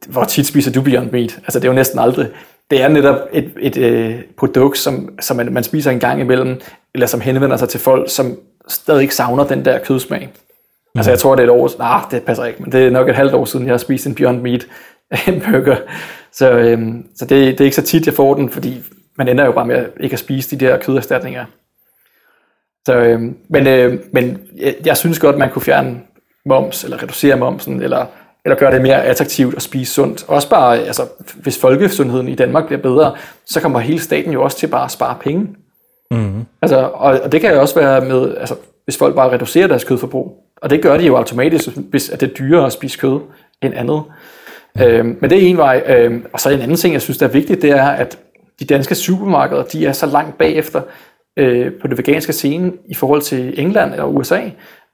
Hvor 0.07 0.23
tit 0.23 0.47
spiser 0.47 0.71
du 0.71 0.81
Beyond 0.81 1.11
Meat? 1.11 1.37
Altså, 1.37 1.59
det 1.59 1.65
er 1.65 1.69
jo 1.69 1.75
næsten 1.75 1.99
aldrig. 1.99 2.27
Det 2.69 2.81
er 2.81 2.87
netop 2.87 3.15
et, 3.33 3.51
et 3.59 3.77
øh, 3.77 4.21
produkt, 4.37 4.77
som, 4.77 5.09
som 5.19 5.37
man, 5.37 5.53
man 5.53 5.63
spiser 5.63 5.91
en 5.91 5.99
gang 5.99 6.21
imellem, 6.21 6.61
eller 6.93 7.07
som 7.07 7.21
henvender 7.21 7.57
sig 7.57 7.69
til 7.69 7.79
folk, 7.79 8.09
som 8.09 8.37
stadig 8.67 9.01
ikke 9.01 9.15
savner 9.15 9.47
den 9.47 9.65
der 9.65 9.79
kødsmag. 9.79 10.21
Mm. 10.21 10.99
Altså, 10.99 11.11
jeg 11.11 11.19
tror, 11.19 11.35
det 11.35 11.43
er 11.43 11.47
et 11.47 11.59
år... 11.59 11.69
Nej, 11.77 12.01
det 12.11 12.23
passer 12.23 12.45
ikke, 12.45 12.63
men 12.63 12.71
det 12.71 12.87
er 12.87 12.91
nok 12.91 13.09
et 13.09 13.15
halvt 13.15 13.33
år 13.33 13.45
siden, 13.45 13.65
jeg 13.65 13.73
har 13.73 13.77
spist 13.77 14.07
en 14.07 14.15
Beyond 14.15 14.41
Meat 14.41 14.67
hamburger. 15.11 15.77
Så, 16.31 16.51
øh, 16.51 16.79
så 17.15 17.25
det, 17.25 17.29
det 17.29 17.61
er 17.61 17.65
ikke 17.65 17.75
så 17.75 17.81
tit, 17.81 18.05
jeg 18.05 18.13
får 18.13 18.33
den, 18.33 18.49
fordi 18.49 18.83
man 19.17 19.27
ender 19.27 19.45
jo 19.45 19.51
bare 19.51 19.65
med 19.65 19.85
ikke 19.99 20.13
at 20.13 20.19
spise 20.19 20.55
de 20.55 20.65
der 20.65 20.77
køderstatninger. 20.77 21.45
Så, 22.85 22.95
øh, 22.95 23.21
men 23.49 23.67
øh, 23.67 23.99
men 24.13 24.39
jeg, 24.57 24.75
jeg 24.85 24.97
synes 24.97 25.19
godt, 25.19 25.37
man 25.37 25.49
kunne 25.49 25.61
fjerne 25.61 26.01
moms, 26.45 26.83
eller 26.83 27.03
reducere 27.03 27.37
momsen, 27.37 27.81
eller, 27.81 28.05
eller 28.47 28.57
gøre 28.57 28.71
det 28.71 28.81
mere 28.81 29.03
attraktivt 29.03 29.55
at 29.55 29.61
spise 29.61 29.93
sundt. 29.93 30.25
Også 30.27 30.49
bare, 30.49 30.79
altså, 30.79 31.01
hvis 31.35 31.59
folkesundheden 31.59 32.27
i 32.27 32.35
Danmark 32.35 32.65
bliver 32.65 32.81
bedre, 32.81 33.15
så 33.45 33.61
kommer 33.61 33.79
hele 33.79 33.99
staten 33.99 34.33
jo 34.33 34.43
også 34.43 34.57
til 34.57 34.67
bare 34.67 34.85
at 34.85 34.91
spare 34.91 35.17
penge. 35.21 35.47
Mm-hmm. 36.11 36.45
Altså, 36.61 36.77
og, 36.77 37.19
og 37.23 37.31
det 37.31 37.41
kan 37.41 37.53
jo 37.53 37.61
også 37.61 37.75
være 37.75 38.05
med, 38.05 38.37
altså, 38.37 38.55
hvis 38.83 38.97
folk 38.97 39.15
bare 39.15 39.31
reducerer 39.31 39.67
deres 39.67 39.83
kødforbrug. 39.83 40.43
Og 40.61 40.69
det 40.69 40.81
gør 40.81 40.97
de 40.97 41.05
jo 41.05 41.17
automatisk, 41.17 41.69
hvis 41.77 42.09
at 42.09 42.21
det 42.21 42.29
er 42.29 42.33
dyrere 42.33 42.65
at 42.65 42.73
spise 42.73 42.97
kød 42.97 43.19
end 43.61 43.73
andet. 43.75 44.03
Mm. 44.75 44.81
Øh, 44.81 45.05
men 45.05 45.29
det 45.29 45.43
er 45.43 45.47
en 45.47 45.57
vej. 45.57 45.83
Øh, 45.87 46.21
og 46.33 46.39
så 46.39 46.49
en 46.49 46.61
anden 46.61 46.77
ting, 46.77 46.93
jeg 46.93 47.01
synes, 47.01 47.17
der 47.17 47.27
er 47.27 47.31
vigtigt, 47.31 47.61
det 47.61 47.69
er, 47.69 47.87
at 47.87 48.19
de 48.59 48.65
danske 48.65 48.95
supermarkeder, 48.95 49.63
de 49.63 49.85
er 49.85 49.91
så 49.91 50.05
langt 50.05 50.37
bagefter 50.37 50.81
øh, 51.37 51.71
på 51.81 51.87
det 51.87 51.97
veganske 51.97 52.33
scene 52.33 52.71
i 52.89 52.93
forhold 52.93 53.21
til 53.21 53.59
England 53.61 53.91
eller 53.91 54.05
USA. 54.05 54.41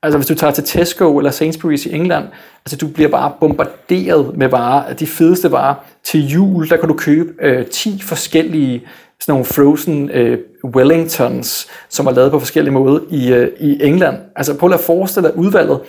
Altså 0.04 0.18
hvis 0.18 0.28
du 0.28 0.36
tager 0.36 0.54
til 0.54 0.64
Tesco 0.64 1.18
eller 1.18 1.32
Sainsbury's 1.32 1.90
i 1.90 1.96
England, 1.96 2.26
altså 2.66 2.78
du 2.78 2.88
bliver 2.88 3.10
bare 3.10 3.32
bombarderet 3.40 4.38
med 4.38 4.48
varer, 4.48 4.94
de 4.94 5.08
fedeste 5.08 5.52
varer. 5.52 5.76
Til 6.04 6.28
jul, 6.28 6.70
der 6.70 6.78
kan 6.78 6.88
du 6.88 6.94
købe 6.94 7.34
øh, 7.42 7.66
10 7.66 8.02
forskellige 8.02 8.84
sådan 9.20 9.34
nogle 9.34 9.46
frozen 9.46 10.10
øh, 10.10 10.40
Wellingtons, 10.66 11.68
som 11.90 12.08
er 12.08 12.12
lavet 12.12 12.32
på 12.32 12.40
forskellige 12.40 12.74
måder 12.74 13.00
i, 13.10 13.34
øh, 13.34 13.50
i 13.60 13.84
England. 13.84 14.18
Altså 14.36 14.58
prøv 14.58 14.72
at 14.72 14.80
forestille 14.80 15.30
dig 15.30 15.38
udvalget. 15.38 15.80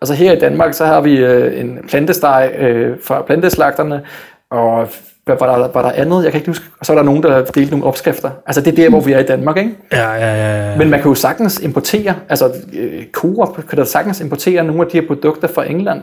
Altså 0.00 0.14
her 0.14 0.32
i 0.32 0.38
Danmark, 0.38 0.74
så 0.74 0.84
har 0.84 1.00
vi 1.00 1.16
øh, 1.16 1.60
en 1.60 1.78
plantesteg 1.88 2.52
øh, 2.58 2.96
fra 3.04 3.22
planteslagterne, 3.22 4.02
og 4.50 4.88
hvad 5.24 5.36
var 5.40 5.58
der, 5.58 5.68
var 5.72 5.82
der 5.82 5.92
andet? 5.92 6.24
Jeg 6.24 6.32
kan 6.32 6.38
ikke 6.38 6.50
huske. 6.50 6.64
Og 6.80 6.86
så 6.86 6.92
er 6.92 6.96
der 6.96 7.02
nogen, 7.02 7.22
der 7.22 7.44
delte 7.44 7.70
nogle 7.70 7.86
opskrifter. 7.86 8.30
Altså 8.46 8.60
det 8.60 8.70
er 8.72 8.76
der, 8.76 8.88
hvor 8.88 9.00
vi 9.00 9.12
er 9.12 9.18
i 9.18 9.22
Danmark, 9.24 9.56
ikke? 9.56 9.74
Ja, 9.92 10.12
ja, 10.12 10.34
ja. 10.34 10.70
ja. 10.70 10.78
Men 10.78 10.90
man 10.90 11.00
kan 11.00 11.08
jo 11.08 11.14
sagtens 11.14 11.60
importere, 11.60 12.14
altså 12.28 12.54
øh, 12.72 13.06
Coop 13.12 13.66
kan 13.68 13.78
da 13.78 13.84
sagtens 13.84 14.20
importere 14.20 14.64
nogle 14.64 14.82
af 14.82 14.88
de 14.88 15.00
her 15.00 15.06
produkter 15.06 15.48
fra 15.48 15.70
England. 15.70 16.02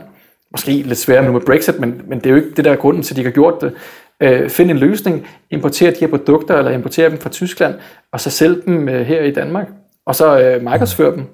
Måske 0.52 0.72
lidt 0.72 0.98
sværere 0.98 1.24
nu 1.24 1.32
med 1.32 1.40
Brexit, 1.40 1.80
men, 1.80 2.02
men 2.08 2.18
det 2.18 2.26
er 2.26 2.30
jo 2.30 2.36
ikke 2.36 2.50
det 2.56 2.64
der 2.64 2.72
er 2.72 2.76
grunden 2.76 3.02
til, 3.02 3.14
at 3.14 3.16
de 3.16 3.24
har 3.24 3.30
gjort 3.30 3.54
det. 3.60 3.72
Øh, 4.20 4.50
find 4.50 4.70
en 4.70 4.78
løsning, 4.78 5.26
importere 5.50 5.90
de 5.90 5.96
her 6.00 6.06
produkter, 6.06 6.58
eller 6.58 6.70
importere 6.70 7.10
dem 7.10 7.18
fra 7.18 7.30
Tyskland, 7.30 7.74
og 8.12 8.20
så 8.20 8.30
sælge 8.30 8.56
dem 8.66 8.88
øh, 8.88 9.06
her 9.06 9.22
i 9.22 9.30
Danmark. 9.30 9.66
Og 10.06 10.14
så 10.14 10.40
øh, 10.40 10.62
markedsføre 10.62 11.12
dem. 11.12 11.24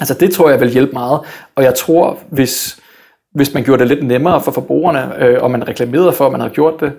Altså 0.00 0.14
det 0.14 0.32
tror 0.32 0.50
jeg 0.50 0.60
vil 0.60 0.70
hjælpe 0.70 0.92
meget. 0.92 1.20
Og 1.54 1.62
jeg 1.62 1.74
tror, 1.74 2.18
hvis 2.30 2.80
hvis 3.34 3.54
man 3.54 3.64
gjorde 3.64 3.80
det 3.80 3.88
lidt 3.88 4.06
nemmere 4.06 4.40
for 4.40 4.52
forbrugerne, 4.52 5.24
øh, 5.24 5.42
og 5.42 5.50
man 5.50 5.68
reklamerede 5.68 6.12
for, 6.12 6.26
at 6.26 6.32
man 6.32 6.40
havde 6.40 6.54
gjort 6.54 6.80
det, 6.80 6.92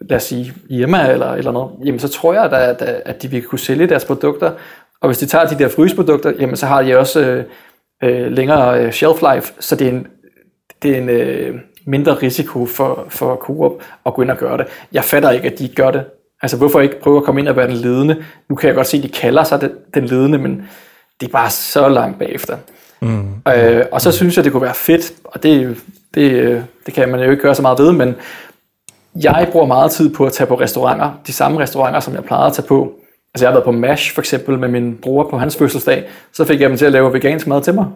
lad 0.00 0.16
os 0.16 0.22
sige 0.22 0.52
hjemme 0.68 1.12
eller, 1.12 1.32
eller 1.32 1.52
noget, 1.52 1.70
jamen 1.84 2.00
så 2.00 2.08
tror 2.08 2.34
jeg, 2.34 2.44
at, 2.44 2.82
at 2.82 3.22
de 3.22 3.30
vil 3.30 3.42
kunne 3.42 3.58
sælge 3.58 3.86
deres 3.86 4.04
produkter. 4.04 4.52
Og 5.00 5.08
hvis 5.08 5.18
de 5.18 5.26
tager 5.26 5.46
de 5.46 5.58
der 5.58 5.68
fryseprodukter, 5.68 6.32
jamen 6.38 6.56
så 6.56 6.66
har 6.66 6.82
de 6.82 6.98
også 6.98 7.20
øh, 7.20 7.44
øh, 8.02 8.32
længere 8.32 8.84
øh, 8.84 8.92
shelf 8.92 9.22
life, 9.34 9.52
så 9.60 9.76
det 9.76 9.86
er 9.86 9.92
en, 9.92 10.06
det 10.82 10.90
er 10.90 10.98
en 10.98 11.08
øh, 11.08 11.54
mindre 11.86 12.14
risiko 12.14 12.66
for, 12.66 13.06
for 13.08 13.36
Coop 13.36 13.72
at 14.06 14.14
gå 14.14 14.22
ind 14.22 14.30
og 14.30 14.36
gøre 14.36 14.58
det. 14.58 14.66
Jeg 14.92 15.04
fatter 15.04 15.30
ikke, 15.30 15.48
at 15.48 15.58
de 15.58 15.68
gør 15.68 15.90
det. 15.90 16.04
Altså 16.42 16.56
hvorfor 16.56 16.80
ikke 16.80 17.00
prøve 17.00 17.16
at 17.16 17.24
komme 17.24 17.40
ind 17.40 17.48
og 17.48 17.56
være 17.56 17.66
den 17.66 17.76
ledende? 17.76 18.24
Nu 18.48 18.56
kan 18.56 18.68
jeg 18.68 18.76
godt 18.76 18.86
se, 18.86 18.96
at 18.96 19.02
de 19.02 19.08
kalder 19.08 19.44
sig 19.44 19.60
den, 19.60 19.70
den 19.94 20.04
ledende, 20.04 20.38
men 20.38 20.68
det 21.20 21.28
er 21.28 21.32
bare 21.32 21.50
så 21.50 21.88
langt 21.88 22.18
bagefter. 22.18 22.56
Mm. 23.04 23.52
Øh, 23.52 23.84
og 23.92 24.00
så 24.00 24.12
synes 24.12 24.36
jeg, 24.36 24.44
det 24.44 24.52
kunne 24.52 24.62
være 24.62 24.74
fedt, 24.74 25.12
og 25.24 25.42
det, 25.42 25.76
det, 26.14 26.64
det 26.86 26.94
kan 26.94 27.08
man 27.08 27.20
jo 27.20 27.30
ikke 27.30 27.42
gøre 27.42 27.54
så 27.54 27.62
meget 27.62 27.78
ved, 27.78 27.92
men 27.92 28.14
jeg 29.22 29.48
bruger 29.52 29.66
meget 29.66 29.90
tid 29.90 30.14
på 30.14 30.26
at 30.26 30.32
tage 30.32 30.46
på 30.46 30.60
restauranter, 30.60 31.20
de 31.26 31.32
samme 31.32 31.60
restauranter, 31.60 32.00
som 32.00 32.14
jeg 32.14 32.24
plejede 32.24 32.46
at 32.46 32.52
tage 32.52 32.66
på. 32.66 32.92
Altså 33.34 33.44
jeg 33.44 33.48
har 33.48 33.54
været 33.54 33.64
på 33.64 33.70
MASH 33.70 34.14
for 34.14 34.20
eksempel 34.20 34.58
med 34.58 34.68
min 34.68 34.98
bror 35.02 35.30
på 35.30 35.38
hans 35.38 35.56
fødselsdag, 35.56 36.04
så 36.32 36.44
fik 36.44 36.60
jeg 36.60 36.70
dem 36.70 36.78
til 36.78 36.86
at 36.86 36.92
lave 36.92 37.12
vegansk 37.12 37.46
mad 37.46 37.62
til 37.62 37.74
mig. 37.74 37.86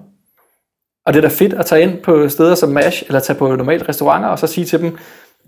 Og 1.06 1.14
det 1.14 1.24
er 1.24 1.28
da 1.28 1.34
fedt 1.34 1.52
at 1.52 1.66
tage 1.66 1.82
ind 1.82 1.98
på 1.98 2.28
steder 2.28 2.54
som 2.54 2.68
MASH, 2.68 3.02
eller 3.06 3.20
tage 3.20 3.38
på 3.38 3.56
normale 3.56 3.88
restauranter, 3.88 4.28
og 4.28 4.38
så 4.38 4.46
sige 4.46 4.64
til 4.64 4.80
dem, 4.80 4.98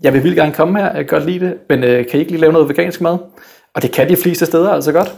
jeg 0.03 0.13
vil 0.13 0.23
vildt 0.23 0.35
gerne 0.35 0.51
komme 0.51 0.79
her, 0.79 0.85
jeg 0.85 1.07
kan 1.07 1.19
godt 1.19 1.25
lide 1.25 1.45
det, 1.45 1.57
men 1.69 1.83
øh, 1.83 2.07
kan 2.07 2.17
I 2.17 2.19
ikke 2.19 2.31
lige 2.31 2.41
lave 2.41 2.53
noget 2.53 2.69
vegansk 2.69 3.01
mad? 3.01 3.17
Og 3.75 3.81
det 3.81 3.91
kan 3.91 4.09
de 4.09 4.15
fleste 4.15 4.45
steder 4.45 4.69
altså 4.69 4.91
godt. 4.91 5.15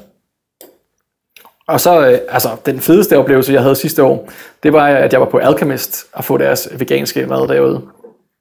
Og 1.67 1.79
så, 1.81 2.07
øh, 2.07 2.19
altså, 2.29 2.49
den 2.65 2.79
fedeste 2.79 3.17
oplevelse, 3.17 3.53
jeg 3.53 3.61
havde 3.61 3.75
sidste 3.75 4.03
år, 4.03 4.29
det 4.63 4.73
var, 4.73 4.87
at 4.87 5.13
jeg 5.13 5.19
var 5.19 5.25
på 5.29 5.37
Alchemist 5.37 6.05
og 6.13 6.23
få 6.23 6.37
deres 6.37 6.69
veganske 6.77 7.25
mad 7.25 7.47
derude. 7.47 7.81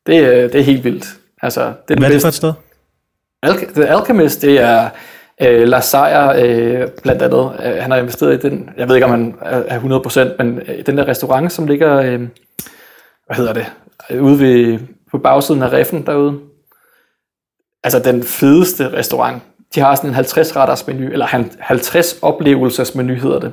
Det, 0.07 0.23
øh, 0.23 0.53
det 0.53 0.55
er 0.55 0.63
helt 0.65 0.85
vildt. 0.85 1.07
Altså, 1.43 1.73
det 1.89 1.95
er 1.95 1.99
Hvad 2.01 2.09
er 2.09 2.13
det 2.13 2.21
for 2.21 2.29
et 2.29 2.35
sted? 2.35 2.53
Al- 3.43 3.75
The 3.75 3.87
Alchemist, 3.87 4.43
det 4.43 4.61
er 4.61 4.89
øh, 5.43 5.69
Lars 5.69 5.85
Seier, 5.85 6.29
øh, 6.31 6.89
blandt 7.03 7.23
andet. 7.23 7.53
Øh, 7.65 7.83
han 7.83 7.91
har 7.91 7.99
investeret 7.99 8.45
i 8.45 8.49
den, 8.49 8.71
jeg 8.77 8.89
ved 8.89 8.97
ikke, 8.97 9.05
om 9.05 9.11
han 9.11 9.35
er 9.43 9.81
100%, 9.81 10.43
men 10.45 10.61
øh, 10.69 10.87
den 10.87 10.99
der 10.99 11.09
restaurant, 11.09 11.53
som 11.53 11.67
ligger, 11.67 11.97
øh, 11.97 12.21
hvad 13.27 13.37
hedder 13.37 13.53
det, 13.53 13.67
ude 14.21 14.39
ved, 14.41 14.79
på 15.11 15.19
bagsiden 15.19 15.63
af 15.63 15.73
Reffen 15.73 16.07
derude. 16.07 16.39
Altså 17.85 17.99
den 17.99 18.23
fedeste 18.23 18.93
restaurant 18.93 19.43
de 19.75 19.81
har 19.81 19.95
sådan 19.95 20.11
en 20.11 20.15
50 20.15 20.57
retters 20.57 20.87
menu, 20.87 21.13
eller 21.13 21.27
50 21.61 22.19
oplevelsesmenu 22.23 23.15
hedder 23.15 23.41
det. 23.41 23.53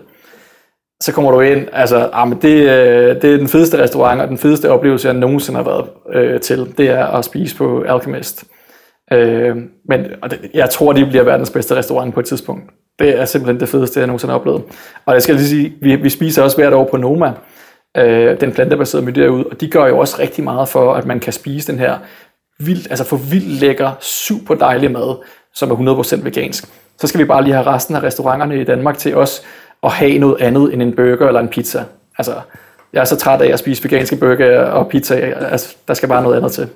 Så 1.03 1.11
kommer 1.13 1.31
du 1.31 1.39
ind, 1.39 1.67
altså, 1.73 2.09
ah, 2.13 2.27
men 2.27 2.41
det, 2.41 2.69
øh, 2.69 3.21
det 3.21 3.33
er 3.33 3.37
den 3.37 3.47
fedeste 3.47 3.83
restaurant, 3.83 4.21
og 4.21 4.27
den 4.27 4.37
fedeste 4.37 4.71
oplevelse, 4.71 5.07
jeg 5.07 5.17
nogensinde 5.17 5.57
har 5.57 5.63
været 5.63 5.89
øh, 6.13 6.39
til, 6.41 6.73
det 6.77 6.89
er 6.89 7.05
at 7.05 7.25
spise 7.25 7.55
på 7.55 7.81
Alchemist. 7.81 8.43
Øh, 9.13 9.55
men 9.89 10.05
og 10.21 10.31
det, 10.31 10.39
jeg 10.53 10.69
tror, 10.69 10.93
de 10.93 11.05
bliver 11.05 11.23
verdens 11.23 11.49
bedste 11.49 11.75
restaurant 11.75 12.13
på 12.13 12.19
et 12.19 12.25
tidspunkt. 12.25 12.63
Det 12.99 13.19
er 13.19 13.25
simpelthen 13.25 13.59
det 13.59 13.69
fedeste, 13.69 13.99
jeg 13.99 14.07
nogensinde 14.07 14.31
har 14.31 14.39
oplevet. 14.39 14.63
Og 15.05 15.13
jeg 15.13 15.21
skal 15.21 15.35
lige 15.35 15.47
sige, 15.47 15.73
vi, 15.81 15.95
vi 15.95 16.09
spiser 16.09 16.43
også 16.43 16.57
hvert 16.57 16.73
år 16.73 16.87
på 16.91 16.97
Noma, 16.97 17.33
øh, 17.97 18.41
den 18.41 18.51
plantebaserede 18.51 19.05
menu 19.05 19.21
derude, 19.21 19.45
og 19.51 19.61
de 19.61 19.69
gør 19.69 19.87
jo 19.87 19.99
også 19.99 20.15
rigtig 20.19 20.43
meget 20.43 20.69
for, 20.69 20.93
at 20.93 21.05
man 21.05 21.19
kan 21.19 21.33
spise 21.33 21.71
den 21.71 21.79
her 21.79 21.97
vildt, 22.59 22.87
altså 22.89 23.03
for 23.03 23.17
vildt 23.17 23.59
lækker, 23.61 23.91
super 24.01 24.55
dejlig 24.55 24.91
mad, 24.91 25.23
som 25.59 25.71
er 25.71 25.75
100% 25.75 26.23
vegansk. 26.23 26.63
Så 27.01 27.07
skal 27.07 27.19
vi 27.19 27.25
bare 27.25 27.43
lige 27.43 27.53
have 27.53 27.65
resten 27.65 27.95
af 27.95 28.03
restauranterne 28.03 28.61
i 28.61 28.63
Danmark 28.63 28.97
til 28.97 29.15
os 29.15 29.41
at 29.83 29.91
have 29.91 30.17
noget 30.17 30.41
andet 30.41 30.73
end 30.73 30.81
en 30.81 30.95
burger 30.95 31.27
eller 31.27 31.39
en 31.39 31.47
pizza. 31.47 31.83
Altså, 32.17 32.33
jeg 32.93 32.99
er 33.01 33.05
så 33.05 33.15
træt 33.15 33.41
af 33.41 33.53
at 33.53 33.59
spise 33.59 33.83
veganske 33.83 34.15
burger 34.15 34.61
og 34.61 34.87
pizza. 34.87 35.15
Altså, 35.51 35.75
der 35.87 35.93
skal 35.93 36.09
bare 36.09 36.23
noget 36.23 36.37
andet 36.37 36.51
til. 36.51 36.67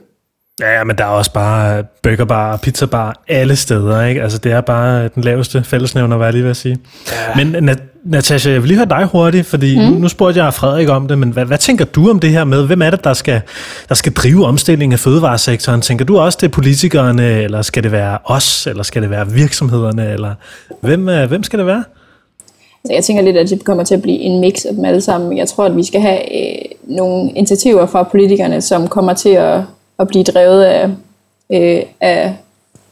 Ja, 0.62 0.84
men 0.84 0.96
der 0.98 1.04
er 1.04 1.10
også 1.10 1.34
bare 1.34 1.84
burgerbar 2.04 2.58
pizzabar 2.58 3.16
alle 3.28 3.56
steder, 3.56 4.06
ikke? 4.06 4.22
Altså, 4.22 4.38
det 4.38 4.52
er 4.52 4.62
bare 4.62 5.08
den 5.08 5.24
laveste 5.24 5.64
fællesnævner, 5.64 6.18
hvad 6.18 6.28
jeg 6.28 6.34
lige 6.34 6.46
vil 6.46 6.56
sige. 6.56 6.78
Ja. 7.38 7.46
Men 7.46 7.70
Natasha, 8.06 8.52
jeg 8.52 8.62
vil 8.62 8.68
lige 8.68 8.78
høre 8.78 8.90
dig 8.90 9.06
hurtigt, 9.12 9.46
fordi 9.46 9.80
mm. 9.80 9.84
nu, 9.84 10.00
nu 10.00 10.08
spurgte 10.08 10.44
jeg 10.44 10.54
Frederik 10.54 10.90
om 10.90 11.08
det, 11.08 11.18
men 11.18 11.30
hvad, 11.30 11.46
hvad 11.46 11.58
tænker 11.58 11.86
du 11.86 12.10
om 12.10 12.20
det 12.20 12.30
her 12.30 12.44
med, 12.44 12.68
hvem 12.68 12.82
er 12.82 12.90
det, 12.90 13.04
der 13.04 13.14
skal, 13.14 13.42
der 13.90 13.96
skal 13.96 14.14
drive 14.14 14.46
omstillingen 14.46 14.94
af 14.94 15.00
fødevaresektoren? 15.00 15.82
Tænker 15.82 16.06
du 16.06 16.18
også, 16.18 16.38
det 16.42 16.48
er 16.48 16.52
politikerne, 16.52 17.42
eller 17.42 17.62
skal 17.62 17.84
det 17.84 17.92
være 17.92 18.18
os, 18.26 18.68
eller 18.68 18.84
skal 18.84 19.02
det 19.02 19.10
være 19.10 19.32
virksomhederne, 19.32 20.12
eller 20.12 20.34
hvem, 20.82 21.10
øh, 21.10 21.28
hvem 21.28 21.44
skal 21.44 21.60
det 21.60 21.66
være? 21.66 21.84
Altså, 22.84 22.94
jeg 22.94 23.04
tænker 23.04 23.24
lidt, 23.24 23.38
at 23.38 23.50
det 23.50 23.66
kommer 23.66 23.84
til 23.84 23.96
at 23.96 24.02
blive 24.02 24.18
en 24.18 24.40
mix 24.40 24.66
af 24.66 24.74
dem 24.74 24.86
alle 24.86 25.02
sammen. 25.02 25.38
Jeg 25.38 25.48
tror, 25.48 25.66
at 25.66 25.76
vi 25.76 25.84
skal 25.84 26.02
have 26.02 26.20
øh, 26.20 26.66
nogle 26.84 27.32
initiativer 27.32 27.86
fra 27.86 28.04
politikerne, 28.04 28.62
som 28.62 28.88
kommer 28.88 29.14
til 29.14 29.30
at 29.30 29.62
at 30.00 30.08
blive 30.08 30.24
drevet 30.24 30.64
af, 30.64 30.90
øh, 31.50 31.84
af 32.02 32.36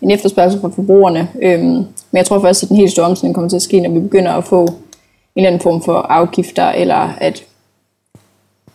en 0.02 0.12
efterspørgsel 0.12 0.62
fra 0.62 0.72
forbrugerne. 0.76 1.28
Øhm, 1.42 1.64
men 2.12 2.18
jeg 2.18 2.26
tror 2.26 2.42
først, 2.42 2.64
at 2.64 2.70
den 2.70 2.78
helt 2.78 2.92
store 2.92 3.06
omstilling 3.06 3.36
kommer 3.36 3.50
til 3.50 3.56
at 3.56 3.62
ske, 3.62 3.80
når 3.80 3.90
vi 3.90 4.00
begynder 4.00 4.32
at 4.32 4.44
få 4.44 4.68
en 5.36 5.42
eller 5.42 5.48
anden 5.50 5.62
form 5.62 5.82
for 5.82 5.94
afgifter, 5.94 6.70
eller 6.70 7.14
at 7.18 7.44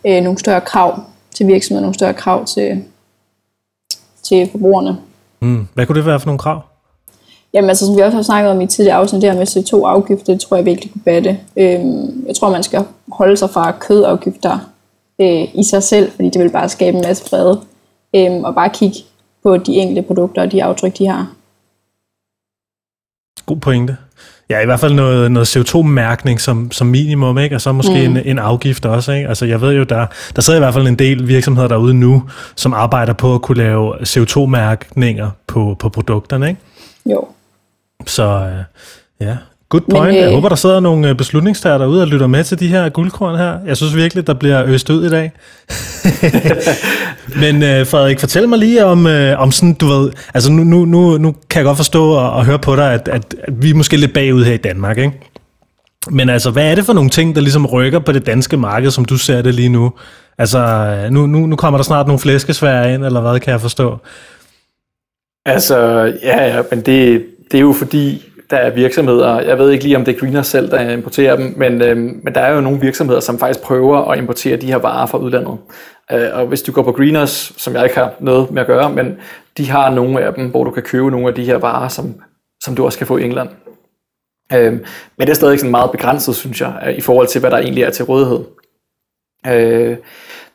øh, 0.06 0.22
nogle 0.22 0.38
større 0.38 0.60
krav 0.60 1.00
til 1.34 1.46
virksomheder, 1.46 1.80
nogle 1.80 1.94
større 1.94 2.14
krav 2.14 2.44
til, 2.44 2.84
til 4.22 4.48
forbrugerne. 4.50 4.98
Mm. 5.40 5.68
Hvad 5.74 5.86
kunne 5.86 5.98
det 5.98 6.06
være 6.06 6.20
for 6.20 6.26
nogle 6.26 6.38
krav? 6.38 6.60
Jamen 7.52 7.70
altså, 7.70 7.86
som 7.86 7.96
vi 7.96 8.00
også 8.00 8.16
har 8.16 8.22
snakket 8.22 8.50
om 8.50 8.60
i 8.60 8.66
tidligere 8.66 8.96
afsnit, 8.96 9.22
det 9.22 9.30
her 9.30 9.38
med 9.38 9.46
CO2-afgifter, 9.46 10.32
det 10.32 10.40
tror 10.40 10.56
jeg 10.56 10.64
virkelig 10.64 10.92
kunne 10.92 11.02
batte. 11.02 11.40
Øhm, 11.56 12.26
jeg 12.26 12.36
tror, 12.36 12.50
man 12.50 12.62
skal 12.62 12.84
holde 13.12 13.36
sig 13.36 13.50
fra 13.50 13.72
kødafgifter 13.72 14.58
øh, 15.20 15.54
i 15.54 15.64
sig 15.64 15.82
selv, 15.82 16.12
fordi 16.12 16.30
det 16.30 16.42
vil 16.42 16.50
bare 16.50 16.68
skabe 16.68 16.96
en 16.96 17.02
masse 17.06 17.24
fred 17.30 17.56
øhm, 18.14 18.44
og 18.44 18.54
bare 18.54 18.70
kigge 18.70 18.96
på 19.42 19.56
de 19.56 19.74
enkelte 19.74 20.02
produkter 20.02 20.42
og 20.42 20.52
de 20.52 20.64
aftryk, 20.64 20.98
de 20.98 21.06
har. 21.06 21.32
God 23.46 23.56
pointe. 23.56 23.96
Ja, 24.50 24.60
i 24.60 24.64
hvert 24.64 24.80
fald 24.80 24.94
noget, 24.94 25.32
noget 25.32 25.56
CO2-mærkning 25.56 26.40
som, 26.40 26.70
som 26.72 26.86
minimum, 26.86 27.38
ikke? 27.38 27.54
og 27.54 27.60
så 27.60 27.72
måske 27.72 28.08
mm. 28.08 28.16
en, 28.16 28.22
en 28.24 28.38
afgift 28.38 28.86
også. 28.86 29.12
Ikke? 29.12 29.28
Altså, 29.28 29.46
jeg 29.46 29.60
ved 29.60 29.72
jo, 29.72 29.82
der, 29.82 30.06
der 30.36 30.42
sidder 30.42 30.58
i 30.58 30.60
hvert 30.60 30.74
fald 30.74 30.86
en 30.86 30.98
del 30.98 31.28
virksomheder 31.28 31.68
derude 31.68 31.94
nu, 31.94 32.22
som 32.56 32.74
arbejder 32.74 33.12
på 33.12 33.34
at 33.34 33.42
kunne 33.42 33.58
lave 33.58 33.94
CO2-mærkninger 33.94 35.30
på, 35.46 35.76
på 35.78 35.88
produkterne. 35.88 36.48
Ikke? 36.48 36.60
Jo. 37.06 37.28
Så 38.06 38.22
øh, 38.22 38.64
ja, 39.28 39.36
Good 39.68 39.80
point. 39.90 40.06
Men, 40.06 40.16
øh, 40.16 40.22
jeg 40.22 40.30
håber, 40.30 40.48
der 40.48 40.56
sidder 40.56 40.80
nogle 40.80 41.08
øh, 41.08 41.16
beslutningstager 41.16 41.78
derude 41.78 42.02
og 42.02 42.08
lytter 42.08 42.26
med 42.26 42.44
til 42.44 42.60
de 42.60 42.68
her 42.68 42.88
guldkorn 42.88 43.38
her. 43.38 43.58
Jeg 43.66 43.76
synes 43.76 43.96
virkelig, 43.96 44.26
der 44.26 44.34
bliver 44.34 44.64
øst 44.66 44.90
ud 44.90 45.04
i 45.04 45.08
dag. 45.08 45.32
Men 47.42 47.62
øh, 47.62 47.86
Frederik, 47.86 48.20
fortæl 48.20 48.48
mig 48.48 48.58
lige 48.58 48.84
om, 48.84 49.06
øh, 49.06 49.40
om 49.40 49.52
sådan, 49.52 49.74
du 49.74 49.86
ved, 49.86 50.10
altså 50.34 50.52
nu, 50.52 50.64
nu, 50.64 50.84
nu, 50.84 51.18
nu 51.18 51.34
kan 51.50 51.58
jeg 51.58 51.64
godt 51.64 51.76
forstå 51.76 52.10
og, 52.10 52.30
og 52.32 52.44
høre 52.44 52.58
på 52.58 52.76
dig, 52.76 52.92
at, 52.92 53.08
at, 53.08 53.34
at 53.42 53.62
vi 53.62 53.70
er 53.70 53.74
måske 53.74 53.96
lidt 53.96 54.14
bagud 54.14 54.44
her 54.44 54.54
i 54.54 54.56
Danmark, 54.56 54.98
ikke? 54.98 55.12
Men 56.10 56.28
altså, 56.28 56.50
hvad 56.50 56.70
er 56.70 56.74
det 56.74 56.84
for 56.84 56.92
nogle 56.92 57.10
ting, 57.10 57.34
der 57.34 57.40
ligesom 57.40 57.66
rykker 57.66 57.98
på 57.98 58.12
det 58.12 58.26
danske 58.26 58.56
marked, 58.56 58.90
som 58.90 59.04
du 59.04 59.16
ser 59.16 59.42
det 59.42 59.54
lige 59.54 59.68
nu? 59.68 59.92
Altså, 60.38 60.88
nu, 61.10 61.26
nu, 61.26 61.46
nu 61.46 61.56
kommer 61.56 61.78
der 61.78 61.84
snart 61.84 62.06
nogle 62.06 62.20
flæskesvær 62.20 62.82
ind, 62.82 63.04
eller 63.04 63.20
hvad 63.20 63.40
kan 63.40 63.50
jeg 63.50 63.60
forstå? 63.60 63.98
Altså, 65.46 65.78
ja, 66.22 66.56
ja 66.56 66.62
men 66.70 66.80
det, 66.80 67.24
det 67.52 67.58
er 67.58 67.62
jo 67.62 67.72
fordi, 67.72 68.22
der 68.50 68.56
er 68.56 68.70
virksomheder, 68.70 69.40
jeg 69.40 69.58
ved 69.58 69.70
ikke 69.70 69.84
lige 69.84 69.96
om 69.96 70.04
det 70.04 70.14
er 70.14 70.18
Greener 70.18 70.42
selv, 70.42 70.70
der 70.70 70.90
importerer 70.90 71.36
dem, 71.36 71.54
men, 71.56 71.82
øh, 71.82 71.96
men 71.96 72.34
der 72.34 72.40
er 72.40 72.54
jo 72.54 72.60
nogle 72.60 72.80
virksomheder, 72.80 73.20
som 73.20 73.38
faktisk 73.38 73.64
prøver 73.64 74.10
at 74.10 74.18
importere 74.18 74.56
de 74.56 74.66
her 74.66 74.76
varer 74.76 75.06
fra 75.06 75.18
udlandet. 75.18 75.58
Øh, 76.12 76.28
og 76.32 76.46
hvis 76.46 76.62
du 76.62 76.72
går 76.72 76.82
på 76.82 76.92
Greeners, 76.92 77.52
som 77.56 77.74
jeg 77.74 77.84
ikke 77.84 77.96
har 77.96 78.14
noget 78.20 78.50
med 78.50 78.60
at 78.60 78.66
gøre, 78.66 78.90
men 78.90 79.16
de 79.56 79.70
har 79.70 79.90
nogle 79.90 80.20
af 80.20 80.34
dem, 80.34 80.48
hvor 80.50 80.64
du 80.64 80.70
kan 80.70 80.82
købe 80.82 81.10
nogle 81.10 81.28
af 81.28 81.34
de 81.34 81.44
her 81.44 81.56
varer, 81.56 81.88
som, 81.88 82.14
som 82.64 82.76
du 82.76 82.84
også 82.84 82.98
kan 82.98 83.06
få 83.06 83.16
i 83.16 83.24
England. 83.24 83.48
Øh, 84.52 84.72
men 84.72 85.20
det 85.20 85.28
er 85.28 85.34
stadig 85.34 85.58
sådan 85.58 85.70
meget 85.70 85.90
begrænset, 85.90 86.36
synes 86.36 86.60
jeg, 86.60 86.72
øh, 86.86 86.98
i 86.98 87.00
forhold 87.00 87.26
til, 87.26 87.40
hvad 87.40 87.50
der 87.50 87.58
egentlig 87.58 87.84
er 87.84 87.90
til 87.90 88.04
rådighed. 88.04 88.44
Øh, 89.46 89.96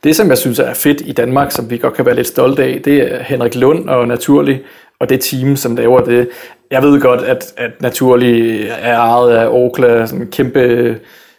det, 0.04 0.16
som 0.16 0.28
jeg 0.28 0.38
synes 0.38 0.58
er 0.58 0.74
fedt 0.74 1.00
i 1.00 1.12
Danmark, 1.12 1.52
som 1.52 1.70
vi 1.70 1.78
godt 1.78 1.94
kan 1.94 2.06
være 2.06 2.16
lidt 2.16 2.26
stolte 2.26 2.64
af, 2.64 2.80
det 2.84 3.14
er 3.14 3.22
Henrik 3.22 3.54
Lund 3.54 3.88
og 3.88 4.08
Naturlig, 4.08 4.62
og 5.02 5.08
det 5.08 5.20
team, 5.20 5.56
som 5.56 5.76
laver 5.76 6.00
det. 6.00 6.28
Jeg 6.70 6.82
ved 6.82 7.00
godt, 7.00 7.20
at, 7.20 7.52
at 7.56 7.70
Naturlig 7.80 8.66
er 8.68 8.98
ejet 8.98 9.30
af 9.30 9.48
Orkla, 9.48 10.06
sådan 10.06 10.22
en 10.22 10.30
kæmpe 10.30 10.96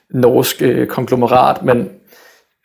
norsk 0.10 0.62
øh, 0.62 0.88
konglomerat, 0.88 1.64
men 1.64 1.90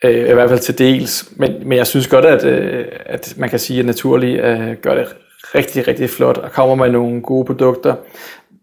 øh, 0.05 0.30
i 0.30 0.32
hvert 0.32 0.49
fald 0.49 0.61
til 0.61 0.78
dels. 0.78 1.28
Men, 1.36 1.55
men 1.64 1.78
jeg 1.78 1.86
synes 1.86 2.07
godt, 2.07 2.24
at, 2.24 2.44
øh, 2.44 2.84
at 3.07 3.34
man 3.36 3.49
kan 3.49 3.59
sige, 3.59 3.80
at 3.80 3.86
Naturlig 3.86 4.38
øh, 4.38 4.72
gør 4.82 4.94
det 4.94 5.07
rigtig, 5.55 5.88
rigtig 5.88 6.11
flot 6.11 6.38
og 6.38 6.53
kommer 6.53 6.74
med 6.74 6.90
nogle 6.90 7.22
gode 7.22 7.44
produkter. 7.44 7.94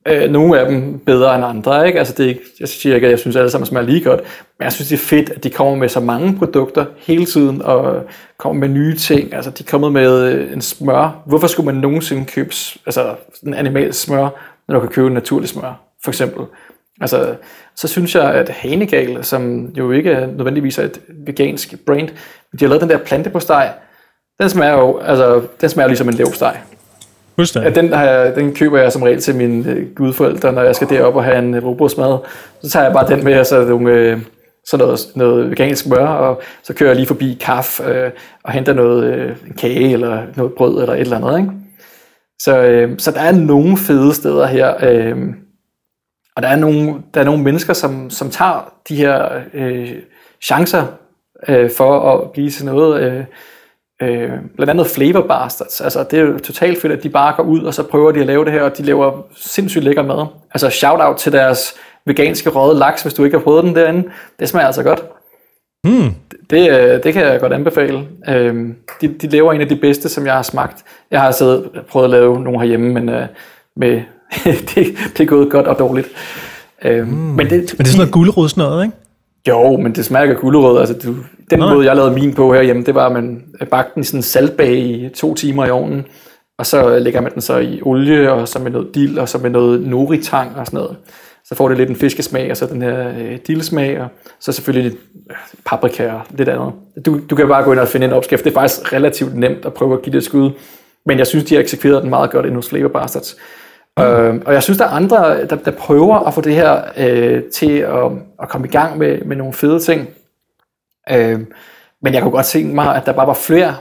Øh, 0.07 0.31
nogle 0.31 0.59
af 0.59 0.71
dem 0.71 0.99
bedre 0.99 1.35
end 1.35 1.45
andre. 1.45 1.87
Ikke? 1.87 1.99
Altså 1.99 2.13
det 2.17 2.23
er 2.25 2.29
ikke, 2.29 2.41
jeg 2.59 2.67
siger 2.67 2.95
ikke, 2.95 3.07
at 3.07 3.11
jeg 3.11 3.19
synes, 3.19 3.35
at 3.35 3.39
alle 3.39 3.51
sammen 3.51 3.65
smager 3.65 3.85
lige 3.85 4.03
godt, 4.03 4.19
men 4.59 4.63
jeg 4.63 4.71
synes, 4.71 4.89
det 4.89 4.95
er 4.95 4.99
fedt, 4.99 5.29
at 5.29 5.43
de 5.43 5.49
kommer 5.49 5.75
med 5.75 5.89
så 5.89 5.99
mange 5.99 6.37
produkter 6.37 6.85
hele 6.97 7.25
tiden, 7.25 7.61
og 7.61 8.03
kommer 8.37 8.59
med 8.59 8.69
nye 8.69 8.95
ting. 8.95 9.33
Altså 9.33 9.51
de 9.51 9.63
er 9.63 9.69
kommet 9.69 9.91
med 9.91 10.21
øh, 10.21 10.53
en 10.53 10.61
smør. 10.61 11.21
Hvorfor 11.25 11.47
skulle 11.47 11.65
man 11.65 11.81
nogensinde 11.81 12.25
købe 12.25 12.53
altså, 12.85 13.15
en 13.45 13.53
animal 13.53 13.93
smør, 13.93 14.29
når 14.67 14.75
du 14.75 14.79
kan 14.79 14.89
købe 14.89 15.07
en 15.07 15.13
naturlig 15.13 15.49
smør, 15.49 15.81
for 16.03 16.11
eksempel? 16.11 16.45
Altså, 17.01 17.35
så 17.75 17.87
synes 17.87 18.15
jeg, 18.15 18.33
at 18.33 18.49
Hanegal, 18.49 19.23
som 19.23 19.65
jo 19.77 19.91
ikke 19.91 20.11
er 20.11 20.27
nødvendigvis 20.27 20.77
er 20.77 20.83
et 20.83 21.01
vegansk 21.25 21.73
brand, 21.85 22.09
de 22.59 22.65
har 22.65 22.67
lavet 22.67 22.81
den 22.81 22.89
der 22.89 22.97
plante 22.97 23.29
på 23.29 23.39
steg, 23.39 23.71
den 24.41 24.49
smager 24.49 24.73
jo, 24.73 24.97
altså, 24.97 25.41
den 25.61 25.69
smager 25.69 25.87
ligesom 25.87 26.09
en 26.09 26.13
levsteg. 26.13 26.57
Ja, 27.63 27.69
den, 27.69 27.93
har 27.93 28.03
jeg, 28.03 28.35
den 28.35 28.55
køber 28.55 28.79
jeg 28.79 28.91
som 28.91 29.01
regel 29.01 29.21
til 29.21 29.35
mine 29.35 29.71
øh, 29.71 29.95
gudforældre, 29.95 30.53
når 30.53 30.61
jeg 30.61 30.75
skal 30.75 30.89
derop 30.89 31.15
og 31.15 31.23
have 31.23 31.37
en 31.39 31.53
øh, 31.53 31.65
robotsmad. 31.65 32.17
Så 32.63 32.69
tager 32.69 32.85
jeg 32.85 32.93
bare 32.93 33.07
den 33.07 33.23
med, 33.23 33.39
og 33.39 33.45
så 33.45 33.65
nogle, 33.65 33.91
øh, 33.91 34.19
sådan 34.65 34.85
noget, 34.85 34.99
noget 35.15 35.51
vegansk 35.51 35.83
smør, 35.83 36.07
og 36.07 36.41
så 36.63 36.73
kører 36.73 36.89
jeg 36.89 36.95
lige 36.95 37.07
forbi 37.07 37.37
kaffe 37.41 37.83
øh, 37.83 38.11
og 38.43 38.51
henter 38.51 38.73
noget 38.73 39.13
øh, 39.13 39.35
en 39.47 39.53
kage 39.53 39.93
eller 39.93 40.23
noget 40.35 40.53
brød 40.53 40.81
eller 40.81 40.93
et 40.93 41.01
eller 41.01 41.17
andet. 41.17 41.39
Ikke? 41.39 41.51
Så, 42.39 42.57
øh, 42.57 42.99
så 42.99 43.11
der 43.11 43.21
er 43.21 43.31
nogle 43.31 43.77
fede 43.77 44.13
steder 44.13 44.45
her, 44.45 44.73
øh, 44.81 45.17
og 46.35 46.43
der 46.43 46.49
er 46.49 46.55
nogle, 46.55 46.93
der 47.13 47.21
er 47.21 47.25
nogle 47.25 47.43
mennesker, 47.43 47.73
som, 47.73 48.09
som 48.09 48.29
tager 48.29 48.73
de 48.89 48.95
her 48.95 49.41
øh, 49.53 49.91
chancer 50.41 50.83
øh, 51.47 51.71
for 51.71 52.11
at 52.11 52.31
blive 52.31 52.49
til 52.49 52.65
noget... 52.65 53.01
Øh, 53.01 53.23
Øh, 54.01 54.29
blandt 54.55 54.69
andet 54.69 54.87
Flavor 54.87 55.21
Bastards. 55.21 55.81
Altså, 55.81 56.05
det 56.11 56.19
er 56.19 56.23
jo 56.23 56.39
totalt 56.39 56.81
fedt, 56.81 56.93
at 56.93 57.03
de 57.03 57.09
bare 57.09 57.35
går 57.35 57.43
ud, 57.43 57.63
og 57.63 57.73
så 57.73 57.83
prøver 57.83 58.11
de 58.11 58.19
at 58.19 58.25
lave 58.25 58.45
det 58.45 58.53
her, 58.53 58.61
og 58.61 58.77
de 58.77 58.83
laver 58.83 59.21
sindssygt 59.35 59.83
lækker 59.83 60.03
mad. 60.03 60.25
Altså, 60.51 60.69
shout 60.69 60.99
out 61.01 61.17
til 61.17 61.31
deres 61.31 61.73
veganske 62.05 62.49
røde 62.49 62.79
laks, 62.79 63.01
hvis 63.01 63.13
du 63.13 63.23
ikke 63.23 63.37
har 63.37 63.43
prøvet 63.43 63.63
den 63.63 63.75
derinde. 63.75 64.09
Det 64.39 64.49
smager 64.49 64.65
altså 64.65 64.83
godt. 64.83 65.03
Mm. 65.83 66.13
Det, 66.49 66.71
øh, 66.71 67.03
det 67.03 67.13
kan 67.13 67.23
jeg 67.23 67.39
godt 67.39 67.53
anbefale. 67.53 68.07
Øh, 68.29 68.55
de, 69.01 69.07
de 69.07 69.27
laver 69.27 69.53
en 69.53 69.61
af 69.61 69.69
de 69.69 69.75
bedste, 69.75 70.09
som 70.09 70.25
jeg 70.25 70.33
har 70.33 70.41
smagt. 70.41 70.83
Jeg 71.11 71.21
har 71.21 71.31
siddet 71.31 71.69
prøvet 71.89 72.05
at 72.05 72.11
lave 72.11 72.39
nogle 72.39 72.59
herhjemme, 72.59 72.93
men 72.93 73.09
øh, 73.09 73.27
med, 73.75 74.01
det, 74.75 74.97
det 75.17 75.19
er 75.19 75.25
gået 75.25 75.51
godt 75.51 75.67
og 75.67 75.79
dårligt. 75.79 76.07
Øh, 76.85 77.07
mm. 77.07 77.13
men, 77.13 77.37
det, 77.37 77.51
men 77.51 77.51
det 77.51 77.79
er 77.79 77.83
sådan 77.83 77.97
noget 77.97 78.11
gulerodsnød, 78.11 78.83
ikke? 78.83 78.95
Jo, 79.47 79.77
men 79.77 79.95
det 79.95 80.05
smager 80.05 80.29
af 80.29 80.37
gulerod. 80.37 80.79
Altså, 80.79 80.93
du, 80.93 81.15
den 81.49 81.59
Nej. 81.59 81.73
måde, 81.73 81.85
jeg 81.85 81.95
lavede 81.95 82.13
min 82.13 82.33
på 82.33 82.53
herhjemme, 82.53 82.83
det 82.83 82.95
var, 82.95 83.05
at 83.05 83.11
man 83.11 83.43
bagte 83.71 83.91
den 83.95 84.01
i 84.01 84.05
sådan 84.05 84.17
en 84.19 84.23
saltbag 84.23 84.77
i 84.77 85.09
to 85.15 85.35
timer 85.35 85.65
i 85.65 85.69
ovnen, 85.69 86.05
og 86.57 86.65
så 86.65 86.99
lægger 86.99 87.21
man 87.21 87.33
den 87.33 87.41
så 87.41 87.57
i 87.57 87.81
olie, 87.83 88.31
og 88.31 88.47
så 88.47 88.59
med 88.59 88.71
noget 88.71 88.95
dild, 88.95 89.17
og 89.17 89.29
så 89.29 89.37
med 89.37 89.49
noget 89.49 89.87
noritang 89.87 90.55
og 90.57 90.65
sådan 90.65 90.77
noget. 90.77 90.97
Så 91.45 91.55
får 91.55 91.69
det 91.69 91.77
lidt 91.77 91.89
en 91.89 91.95
fiskesmag, 91.95 92.51
og 92.51 92.57
så 92.57 92.65
den 92.65 92.81
her 92.81 93.09
øh, 93.09 93.37
dillesmag, 93.47 94.01
og 94.01 94.07
så 94.39 94.51
selvfølgelig 94.51 94.91
lidt 94.91 95.01
øh, 95.29 95.35
paprika 95.65 96.11
og 96.11 96.21
lidt 96.29 96.49
andet. 96.49 96.71
Du, 97.05 97.19
du 97.29 97.35
kan 97.35 97.47
bare 97.47 97.63
gå 97.63 97.71
ind 97.71 97.79
og 97.79 97.87
finde 97.87 98.07
en 98.07 98.13
opskrift. 98.13 98.43
Det 98.43 98.49
er 98.49 98.53
faktisk 98.53 98.93
relativt 98.93 99.35
nemt 99.35 99.65
at 99.65 99.73
prøve 99.73 99.93
at 99.93 100.01
give 100.01 100.11
det 100.11 100.17
et 100.17 100.23
skud. 100.23 100.51
Men 101.05 101.17
jeg 101.17 101.27
synes, 101.27 101.45
de 101.45 101.55
har 101.55 101.61
eksekveret 101.61 102.01
den 102.01 102.09
meget 102.09 102.31
godt 102.31 102.45
ind 102.45 102.55
hos 102.55 102.69
Flavor 102.69 102.89
Bastards. 102.89 103.37
Mm. 103.97 104.03
Øh, 104.03 104.41
og 104.45 104.53
jeg 104.53 104.63
synes, 104.63 104.77
der 104.77 104.85
er 104.85 104.89
andre, 104.89 105.45
der, 105.45 105.55
der 105.55 105.71
prøver 105.71 106.15
at 106.15 106.33
få 106.33 106.41
det 106.41 106.55
her 106.55 106.81
øh, 106.97 107.43
til 107.43 107.77
at, 107.77 108.11
at 108.41 108.49
komme 108.49 108.67
i 108.67 108.71
gang 108.71 108.97
med, 108.97 109.17
med 109.25 109.35
nogle 109.35 109.53
fede 109.53 109.79
ting. 109.79 110.07
Øh, 111.11 111.39
men 112.01 112.13
jeg 112.13 112.21
kunne 112.21 112.31
godt 112.31 112.45
tænke 112.45 112.75
mig, 112.75 112.95
at 112.95 113.05
der 113.05 113.11
bare 113.11 113.27
var 113.27 113.33
flere, 113.33 113.75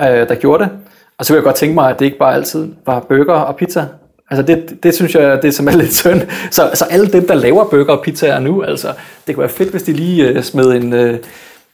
øh, 0.00 0.28
der 0.28 0.34
gjorde 0.34 0.64
det. 0.64 0.72
Og 1.18 1.24
så 1.24 1.32
kunne 1.32 1.36
jeg 1.36 1.44
godt 1.44 1.56
tænke 1.56 1.74
mig, 1.74 1.90
at 1.90 1.98
det 1.98 2.04
ikke 2.04 2.18
bare 2.18 2.34
altid 2.34 2.74
var 2.86 3.00
burger 3.00 3.34
og 3.34 3.56
pizza. 3.56 3.86
Altså 4.30 4.42
det, 4.42 4.82
det 4.82 4.94
synes 4.94 5.14
jeg, 5.14 5.42
det 5.42 5.48
er 5.48 5.52
som 5.52 5.68
er 5.68 5.72
lidt 5.72 5.94
synd. 5.94 6.22
Så, 6.50 6.70
så 6.74 6.84
alle 6.90 7.06
dem, 7.06 7.26
der 7.26 7.34
laver 7.34 7.70
burger 7.70 7.92
og 7.92 8.04
pizzaer 8.04 8.40
nu, 8.40 8.62
altså, 8.62 8.94
det 9.26 9.34
kunne 9.34 9.42
være 9.42 9.50
fedt, 9.52 9.70
hvis 9.70 9.82
de 9.82 9.92
lige 9.92 10.28
øh, 10.28 10.42
smed, 10.42 10.72
en, 10.72 10.92
øh, 10.92 11.18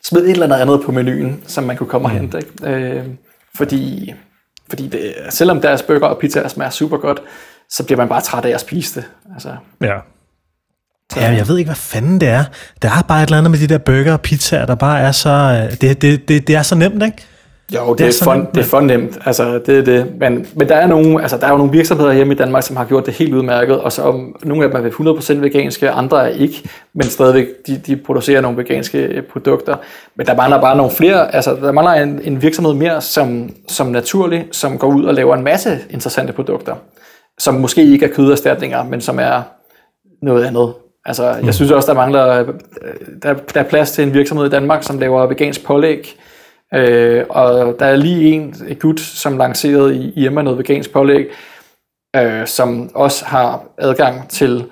smed 0.03 0.25
et 0.25 0.31
eller 0.31 0.57
andet 0.57 0.81
på 0.85 0.93
menuen, 0.93 1.43
som 1.47 1.65
man 1.65 1.77
kunne 1.77 1.89
komme 1.89 2.09
og 2.09 2.13
mm. 2.13 2.19
hente. 2.19 2.39
Ikke? 2.39 2.71
Øh, 2.71 3.05
fordi 3.55 4.15
fordi 4.69 4.89
det, 4.89 5.15
selvom 5.31 5.61
deres 5.61 5.83
burger 5.83 6.07
og 6.07 6.19
pizza 6.19 6.49
smager 6.49 6.71
super 6.71 6.97
godt, 6.97 7.23
så 7.69 7.85
bliver 7.85 7.97
man 7.97 8.09
bare 8.09 8.21
træt 8.21 8.45
af 8.45 8.51
at 8.51 8.61
spise 8.61 9.01
det. 9.01 9.11
Altså. 9.35 9.57
Ja. 9.81 9.99
Ja, 11.17 11.31
jeg 11.31 11.49
ved 11.49 11.59
ikke, 11.59 11.69
hvad 11.69 11.77
fanden 11.77 12.21
det 12.21 12.29
er. 12.29 12.45
Der 12.83 12.89
er 12.89 13.03
bare 13.09 13.23
et 13.23 13.27
eller 13.27 13.39
andet 13.39 13.51
med 13.51 13.59
de 13.59 13.67
der 13.67 13.79
burger 13.79 14.13
og 14.13 14.21
pizzaer, 14.21 14.67
der 14.67 14.75
bare 14.75 15.01
er 15.01 15.13
så... 15.13 15.67
Det, 15.81 16.03
det, 16.03 16.29
det, 16.29 16.49
det 16.49 16.57
er 16.57 16.63
så 16.63 16.75
nemt, 16.75 17.03
ikke? 17.03 17.25
Jo, 17.75 17.91
det, 17.91 17.99
det, 17.99 18.05
er, 18.05 18.09
er 18.09 18.25
for, 18.25 18.35
nemt, 18.35 18.55
det 18.55 18.61
er 18.61 18.65
for 18.65 18.81
nemt. 18.81 19.19
Altså, 19.25 19.59
det 19.67 19.79
er 19.79 19.83
det. 19.83 20.13
Men, 20.21 20.47
men 20.55 20.69
der, 20.69 20.75
er 20.75 20.87
nogle, 20.87 21.23
altså, 21.23 21.37
der 21.37 21.47
er 21.47 21.51
jo 21.51 21.57
nogle 21.57 21.73
virksomheder 21.73 22.13
hjemme 22.13 22.35
i 22.35 22.37
Danmark, 22.37 22.63
som 22.63 22.77
har 22.77 22.85
gjort 22.85 23.07
det 23.07 23.15
helt 23.15 23.35
udmærket, 23.35 23.81
og 23.81 23.93
så 23.93 24.33
nogle 24.43 24.65
af 24.65 24.71
dem 24.71 24.87
er 24.87 24.91
100% 24.91 25.33
veganske, 25.35 25.91
andre 25.91 26.31
er 26.31 26.35
ikke, 26.35 26.69
men 26.95 27.03
stadigvæk, 27.03 27.47
de, 27.67 27.81
de 27.87 27.97
producerer 27.97 28.41
nogle 28.41 28.59
veganske 28.59 29.23
produkter. 29.33 29.77
Men 30.17 30.27
der 30.27 30.37
mangler 30.37 30.61
bare 30.61 30.77
nogle 30.77 30.93
flere, 30.93 31.35
altså 31.35 31.55
der 31.55 31.73
mangler 31.73 31.93
en, 31.93 32.21
en 32.25 32.43
virksomhed 32.43 32.75
mere, 32.75 33.01
som, 33.01 33.51
som 33.69 33.87
naturlig, 33.87 34.47
som 34.53 34.79
går 34.79 34.89
ud 34.89 35.05
og 35.05 35.15
laver 35.15 35.37
en 35.37 35.45
masse 35.45 35.79
interessante 35.91 36.33
produkter, 36.33 36.75
som 37.39 37.55
måske 37.55 37.85
ikke 37.85 38.07
er 38.07 38.15
køderstatninger, 38.15 38.85
men 38.85 39.01
som 39.01 39.19
er 39.19 39.43
noget 40.23 40.45
andet. 40.45 40.75
Altså, 41.07 41.25
jeg 41.29 41.43
mm. 41.43 41.53
synes 41.53 41.71
også, 41.71 41.93
der 41.93 41.99
mangler, 41.99 42.45
der, 43.23 43.35
der 43.35 43.61
er 43.61 43.69
plads 43.69 43.93
til 43.93 44.05
en 44.05 44.15
virksomhed 44.15 44.47
i 44.47 44.51
Danmark, 44.51 44.83
som 44.83 44.99
laver 44.99 45.27
vegansk 45.27 45.65
pålæg, 45.65 46.17
Øh, 46.75 47.25
og 47.29 47.77
der 47.79 47.87
er 47.87 47.97
lige 47.97 48.35
en 48.35 48.55
gut, 48.81 49.01
som 49.01 49.39
lancerede 49.39 49.97
i 49.97 50.13
Irma 50.17 50.43
noget 50.43 50.59
vegansk 50.59 50.93
pålæg, 50.93 51.27
øh, 52.17 52.47
som 52.47 52.91
også 52.95 53.25
har 53.25 53.65
adgang 53.79 54.29
til 54.29 54.65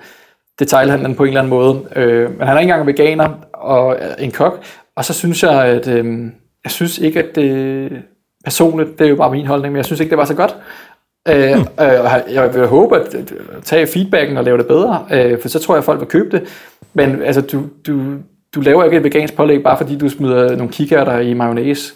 detailhandlen 0.59 1.15
på 1.15 1.23
en 1.23 1.27
eller 1.27 1.41
anden 1.41 1.49
måde. 1.49 1.85
Øh, 1.95 2.37
men 2.37 2.47
han 2.47 2.57
er 2.57 2.59
ikke 2.59 2.71
engang 2.71 2.87
veganer 2.87 3.29
og 3.53 3.97
en 4.19 4.31
kok. 4.31 4.63
Og 4.95 5.05
så 5.05 5.13
synes 5.13 5.43
jeg, 5.43 5.65
at 5.65 5.87
øh, 5.87 6.23
jeg 6.63 6.71
synes 6.71 6.97
ikke, 6.97 7.23
at 7.23 7.35
det 7.35 8.03
personligt, 8.43 8.99
det 8.99 9.05
er 9.05 9.09
jo 9.09 9.15
bare 9.15 9.31
min 9.31 9.47
holdning, 9.47 9.71
men 9.71 9.77
jeg 9.77 9.85
synes 9.85 9.99
ikke, 9.99 10.09
det 10.09 10.17
var 10.17 10.25
så 10.25 10.35
godt. 10.35 10.57
Øh, 11.27 11.57
øh, 11.57 11.65
jeg 12.33 12.53
vil 12.53 12.67
håbe 12.67 12.99
at 12.99 13.15
tage 13.63 13.87
feedbacken 13.87 14.37
og 14.37 14.43
lave 14.43 14.57
det 14.57 14.67
bedre, 14.67 15.05
øh, 15.11 15.41
for 15.41 15.47
så 15.47 15.59
tror 15.59 15.75
jeg, 15.75 15.79
at 15.79 15.85
folk 15.85 15.99
vil 15.99 16.07
købe 16.07 16.37
det. 16.37 16.43
Men 16.93 17.21
altså, 17.21 17.41
du, 17.41 17.63
du, 17.87 18.01
du 18.55 18.61
laver 18.61 18.83
ikke 18.83 18.97
et 18.97 19.03
vegansk 19.03 19.35
pålæg, 19.35 19.63
bare 19.63 19.77
fordi 19.77 19.97
du 19.97 20.09
smider 20.09 20.55
nogle 20.55 20.71
kikærter 20.71 21.19
i 21.19 21.33
mayonnaise. 21.33 21.93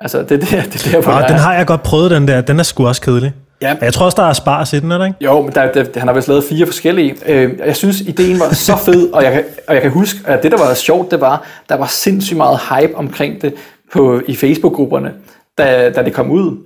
Altså, 0.00 0.18
det, 0.18 0.28
det, 0.28 0.40
det, 0.40 0.72
det 0.72 0.88
der, 0.92 1.02
hvor 1.02 1.12
ja, 1.12 1.26
den 1.28 1.36
har 1.36 1.54
jeg 1.54 1.66
godt 1.66 1.82
prøvet, 1.82 2.10
den 2.10 2.28
der. 2.28 2.40
Den 2.40 2.58
er 2.58 2.62
sgu 2.62 2.86
også 2.86 3.02
kedelig. 3.02 3.32
Ja. 3.62 3.74
Jeg 3.80 3.92
tror 3.92 4.04
også, 4.04 4.16
der 4.16 4.28
er 4.28 4.32
spars 4.32 4.72
i 4.72 4.80
den, 4.80 4.92
er 4.92 4.98
der 4.98 5.04
ikke? 5.04 5.16
Jo, 5.20 5.42
men 5.42 5.52
der, 5.54 5.72
der, 5.72 5.84
han 5.96 6.08
har 6.08 6.14
vist 6.14 6.28
lavet 6.28 6.44
fire 6.44 6.66
forskellige. 6.66 7.16
Øh, 7.26 7.58
jeg 7.66 7.76
synes, 7.76 8.00
ideen 8.00 8.40
var 8.40 8.54
så 8.54 8.76
fed, 8.76 9.12
og 9.12 9.24
jeg, 9.24 9.44
og 9.68 9.74
jeg 9.74 9.82
kan 9.82 9.90
huske, 9.90 10.18
at 10.26 10.42
det, 10.42 10.52
der 10.52 10.58
var 10.58 10.74
sjovt, 10.74 11.10
det 11.10 11.20
var, 11.20 11.46
der 11.68 11.76
var 11.76 11.86
sindssygt 11.86 12.36
meget 12.36 12.58
hype 12.70 12.96
omkring 12.96 13.42
det 13.42 13.54
på, 13.92 14.20
i 14.26 14.36
Facebook-grupperne, 14.36 15.12
da, 15.58 15.90
da 15.90 16.02
det 16.02 16.12
kom 16.12 16.30
ud. 16.30 16.56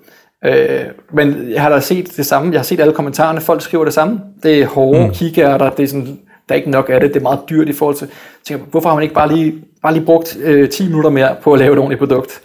Øh, 0.45 0.80
men 1.12 1.51
jeg 1.51 1.62
har 1.62 1.68
da 1.68 1.80
set 1.80 2.16
det 2.16 2.26
samme. 2.26 2.53
Jeg 2.53 2.59
har 2.61 2.64
set 2.64 2.80
alle 2.80 2.92
kommentarerne. 2.92 3.40
Folk 3.40 3.62
skriver 3.62 3.84
det 3.84 3.95
samme. 3.95 4.20
Det 4.42 4.62
er 4.62 4.66
hårde 4.66 5.07
mm. 5.07 5.12
kikærter. 5.12 5.70
Det 5.70 5.82
er 5.82 5.86
sådan, 5.86 6.18
der 6.49 6.55
er 6.55 6.55
ikke 6.55 6.70
nok 6.70 6.90
af 6.90 7.01
det. 7.01 7.09
Det 7.09 7.16
er 7.16 7.22
meget 7.22 7.40
dyrt 7.51 7.68
i 7.68 7.72
forhold 7.72 7.97
til... 7.97 8.09
Tænker, 8.45 8.64
hvorfor 8.64 8.88
har 8.88 8.97
man 8.97 9.03
ikke 9.03 9.14
bare 9.14 9.36
lige, 9.36 9.55
bare 9.82 9.92
lige 9.92 10.05
brugt 10.05 10.36
øh, 10.42 10.68
10 10.68 10.86
minutter 10.86 11.11
mere 11.11 11.36
på 11.42 11.53
at 11.53 11.59
lave 11.59 11.72
et 11.72 11.78
ordentligt 11.78 11.99
produkt? 11.99 12.40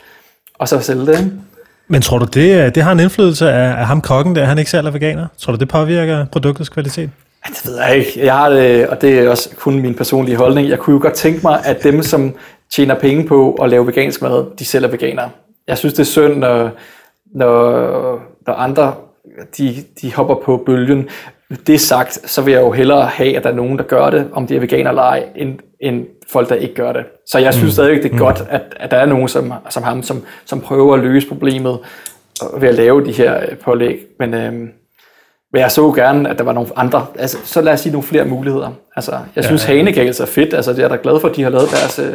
og 0.59 0.67
så 0.67 0.79
sælge 0.79 1.05
det. 1.05 1.19
Ikke? 1.19 1.31
Men 1.87 2.01
tror 2.01 2.19
du, 2.19 2.25
det, 2.25 2.75
det 2.75 2.83
har 2.83 2.91
en 2.91 2.99
indflydelse 2.99 3.49
af, 3.51 3.79
af 3.79 3.87
ham 3.87 4.01
kokken, 4.01 4.35
der 4.35 4.45
han 4.45 4.57
ikke 4.57 4.71
selv 4.71 4.87
er 4.87 4.91
veganer? 4.91 5.27
Tror 5.37 5.53
du, 5.53 5.59
det 5.59 5.67
påvirker 5.67 6.25
produktets 6.25 6.69
kvalitet? 6.69 7.09
Ja, 7.47 7.53
det 7.53 7.67
ved 7.67 7.79
jeg 7.79 7.97
ikke. 7.97 8.25
Jeg 8.25 8.33
har 8.33 8.49
det, 8.49 8.87
og 8.87 9.01
det 9.01 9.19
er 9.19 9.29
også 9.29 9.49
kun 9.55 9.79
min 9.79 9.95
personlige 9.95 10.35
holdning. 10.37 10.69
Jeg 10.69 10.79
kunne 10.79 10.93
jo 10.93 11.01
godt 11.01 11.13
tænke 11.13 11.39
mig, 11.43 11.61
at 11.65 11.83
dem, 11.83 12.03
som 12.03 12.35
tjener 12.71 12.95
penge 12.95 13.27
på 13.27 13.53
at 13.53 13.69
lave 13.69 13.87
vegansk 13.87 14.21
mad, 14.21 14.45
de 14.59 14.65
selv 14.65 14.85
er 14.85 14.89
veganere. 14.89 15.29
Jeg 15.67 15.77
synes, 15.77 15.93
det 15.93 15.99
er 15.99 16.05
synd, 16.05 16.35
når, 16.35 16.71
når, 17.35 18.21
når 18.47 18.53
andre 18.53 18.93
de, 19.57 19.75
de 20.01 20.13
hopper 20.13 20.35
på 20.35 20.63
bølgen. 20.65 21.09
Det 21.67 21.81
sagt, 21.81 22.29
så 22.29 22.41
vil 22.41 22.51
jeg 22.51 22.61
jo 22.61 22.71
hellere 22.71 23.05
have, 23.05 23.37
at 23.37 23.43
der 23.43 23.49
er 23.49 23.53
nogen, 23.55 23.77
der 23.77 23.83
gør 23.83 24.09
det, 24.09 24.29
om 24.33 24.47
det 24.47 24.57
er 24.57 24.61
veganer 24.61 24.89
eller 24.89 25.03
ej, 25.03 25.23
end, 25.35 25.59
end 25.81 26.05
folk, 26.31 26.49
der 26.49 26.55
ikke 26.55 26.75
gør 26.75 26.93
det. 26.93 27.05
Så 27.27 27.39
jeg 27.39 27.53
synes 27.53 27.67
mm. 27.67 27.71
stadigvæk, 27.71 28.03
det 28.03 28.09
er 28.09 28.13
mm. 28.13 28.19
godt, 28.19 28.43
at, 28.49 28.61
at 28.75 28.91
der 28.91 28.97
er 28.97 29.05
nogen 29.05 29.27
som, 29.27 29.53
som 29.69 29.83
ham, 29.83 30.03
som, 30.03 30.23
som 30.45 30.61
prøver 30.61 30.93
at 30.93 30.99
løse 30.99 31.27
problemet 31.27 31.79
ved 32.57 32.69
at 32.69 32.75
lave 32.75 33.05
de 33.05 33.11
her 33.11 33.41
øh, 33.49 33.57
pålæg. 33.57 33.99
Men, 34.19 34.33
øh, 34.33 34.53
men 35.51 35.61
jeg 35.61 35.71
så 35.71 35.91
gerne, 35.91 36.29
at 36.29 36.37
der 36.37 36.43
var 36.43 36.53
nogle 36.53 36.69
andre, 36.75 37.05
altså, 37.19 37.37
så 37.43 37.61
lad 37.61 37.73
os 37.73 37.79
sige 37.79 37.93
nogle 37.93 38.07
flere 38.07 38.25
muligheder. 38.25 38.71
Altså, 38.95 39.11
jeg 39.35 39.43
synes, 39.43 39.69
ja, 39.69 39.73
ja. 39.73 39.79
Er 40.19 40.25
fedt. 40.25 40.53
Altså, 40.53 40.71
det 40.71 40.79
er 40.79 40.83
jeg 40.83 40.89
da 40.89 40.97
glad 41.03 41.19
for, 41.19 41.29
at 41.29 41.35
de 41.35 41.43
har 41.43 41.49
lavet 41.49 41.71
deres, 41.71 41.99
øh, 41.99 42.13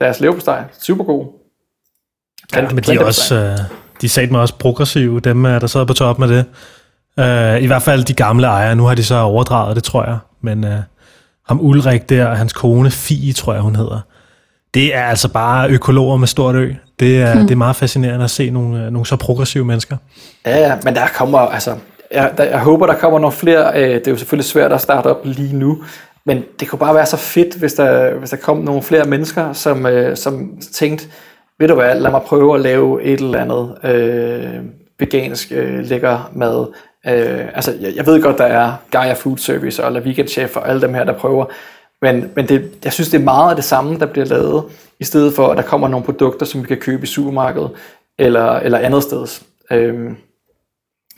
deres 0.00 0.20
leverpostej. 0.20 0.62
Super 0.80 1.04
god. 1.04 1.26
Ja, 2.56 2.68
men 2.68 2.78
de 2.78 2.94
er 2.94 3.04
også, 3.04 3.34
øh, 3.34 3.81
de 4.02 4.08
sagde 4.08 4.32
mig 4.32 4.40
også 4.40 4.54
progressive, 4.54 5.20
dem 5.20 5.42
der 5.42 5.66
sad 5.66 5.86
på 5.86 5.92
toppen 5.92 6.28
med 6.28 6.36
det. 6.36 6.44
Uh, 7.16 7.62
I 7.62 7.66
hvert 7.66 7.82
fald 7.82 8.04
de 8.04 8.14
gamle 8.14 8.46
ejere. 8.46 8.76
Nu 8.76 8.84
har 8.84 8.94
de 8.94 9.04
så 9.04 9.16
overdraget 9.16 9.76
det, 9.76 9.84
tror 9.84 10.04
jeg. 10.04 10.18
Men 10.40 10.64
uh, 10.64 10.70
ham 11.48 11.60
Ulrik 11.60 12.08
der, 12.08 12.26
og 12.26 12.36
hans 12.36 12.52
kone 12.52 12.90
Fie, 12.90 13.32
tror 13.32 13.52
jeg 13.52 13.62
hun 13.62 13.76
hedder. 13.76 14.00
Det 14.74 14.94
er 14.94 15.02
altså 15.02 15.28
bare 15.28 15.68
økologer 15.68 16.16
med 16.16 16.26
stort 16.26 16.54
ø. 16.54 16.72
Det 17.00 17.22
er, 17.22 17.34
hmm. 17.34 17.42
det 17.42 17.50
er 17.50 17.56
meget 17.56 17.76
fascinerende 17.76 18.24
at 18.24 18.30
se 18.30 18.50
nogle, 18.50 18.90
nogle 18.90 19.06
så 19.06 19.16
progressive 19.16 19.64
mennesker. 19.64 19.96
Ja, 20.46 20.58
ja, 20.58 20.76
men 20.84 20.94
der 20.94 21.06
kommer, 21.16 21.38
altså, 21.38 21.74
jeg, 22.12 22.32
der, 22.36 22.44
jeg 22.44 22.58
håber, 22.58 22.86
der 22.86 22.94
kommer 22.94 23.18
nogle 23.18 23.36
flere. 23.36 23.82
Øh, 23.82 23.94
det 23.94 24.06
er 24.06 24.10
jo 24.10 24.16
selvfølgelig 24.16 24.44
svært 24.44 24.72
at 24.72 24.80
starte 24.80 25.06
op 25.06 25.20
lige 25.24 25.56
nu, 25.56 25.82
men 26.26 26.44
det 26.60 26.68
kunne 26.68 26.78
bare 26.78 26.94
være 26.94 27.06
så 27.06 27.16
fedt, 27.16 27.54
hvis 27.54 27.72
der, 27.72 28.14
hvis 28.14 28.30
der 28.30 28.36
kom 28.36 28.56
nogle 28.56 28.82
flere 28.82 29.04
mennesker, 29.04 29.52
som, 29.52 29.86
øh, 29.86 30.16
som 30.16 30.50
tænkte, 30.72 31.06
ved 31.62 31.68
du 31.68 31.74
hvad, 31.74 32.00
lad 32.00 32.10
mig 32.10 32.22
prøve 32.22 32.54
at 32.54 32.60
lave 32.60 33.02
et 33.02 33.20
eller 33.20 33.38
andet 33.38 33.94
øh, 33.94 34.64
vegansk 34.98 35.52
øh, 35.52 35.84
lækker 35.84 36.30
mad. 36.34 36.66
Øh, 37.06 37.46
altså, 37.54 37.74
jeg, 37.80 37.92
jeg 37.96 38.06
ved 38.06 38.22
godt, 38.22 38.38
der 38.38 38.44
er 38.44 38.72
Gaia 38.90 39.12
Food 39.12 39.38
Service 39.38 39.84
og 39.84 39.92
La 39.92 39.98
Vegan 39.98 40.28
Chef 40.28 40.56
og 40.56 40.68
alle 40.68 40.82
dem 40.82 40.94
her, 40.94 41.04
der 41.04 41.12
prøver, 41.12 41.44
men, 42.02 42.30
men 42.36 42.48
det, 42.48 42.70
jeg 42.84 42.92
synes, 42.92 43.08
det 43.08 43.20
er 43.20 43.24
meget 43.24 43.50
af 43.50 43.56
det 43.56 43.64
samme, 43.64 43.98
der 43.98 44.06
bliver 44.06 44.26
lavet, 44.26 44.64
i 45.00 45.04
stedet 45.04 45.34
for, 45.34 45.48
at 45.48 45.56
der 45.56 45.62
kommer 45.62 45.88
nogle 45.88 46.06
produkter, 46.06 46.46
som 46.46 46.62
vi 46.62 46.66
kan 46.66 46.76
købe 46.76 47.02
i 47.02 47.06
supermarkedet 47.06 47.70
eller, 48.18 48.52
eller 48.52 48.78
andet 48.78 49.02
sted. 49.02 49.26
Øh, 49.70 50.10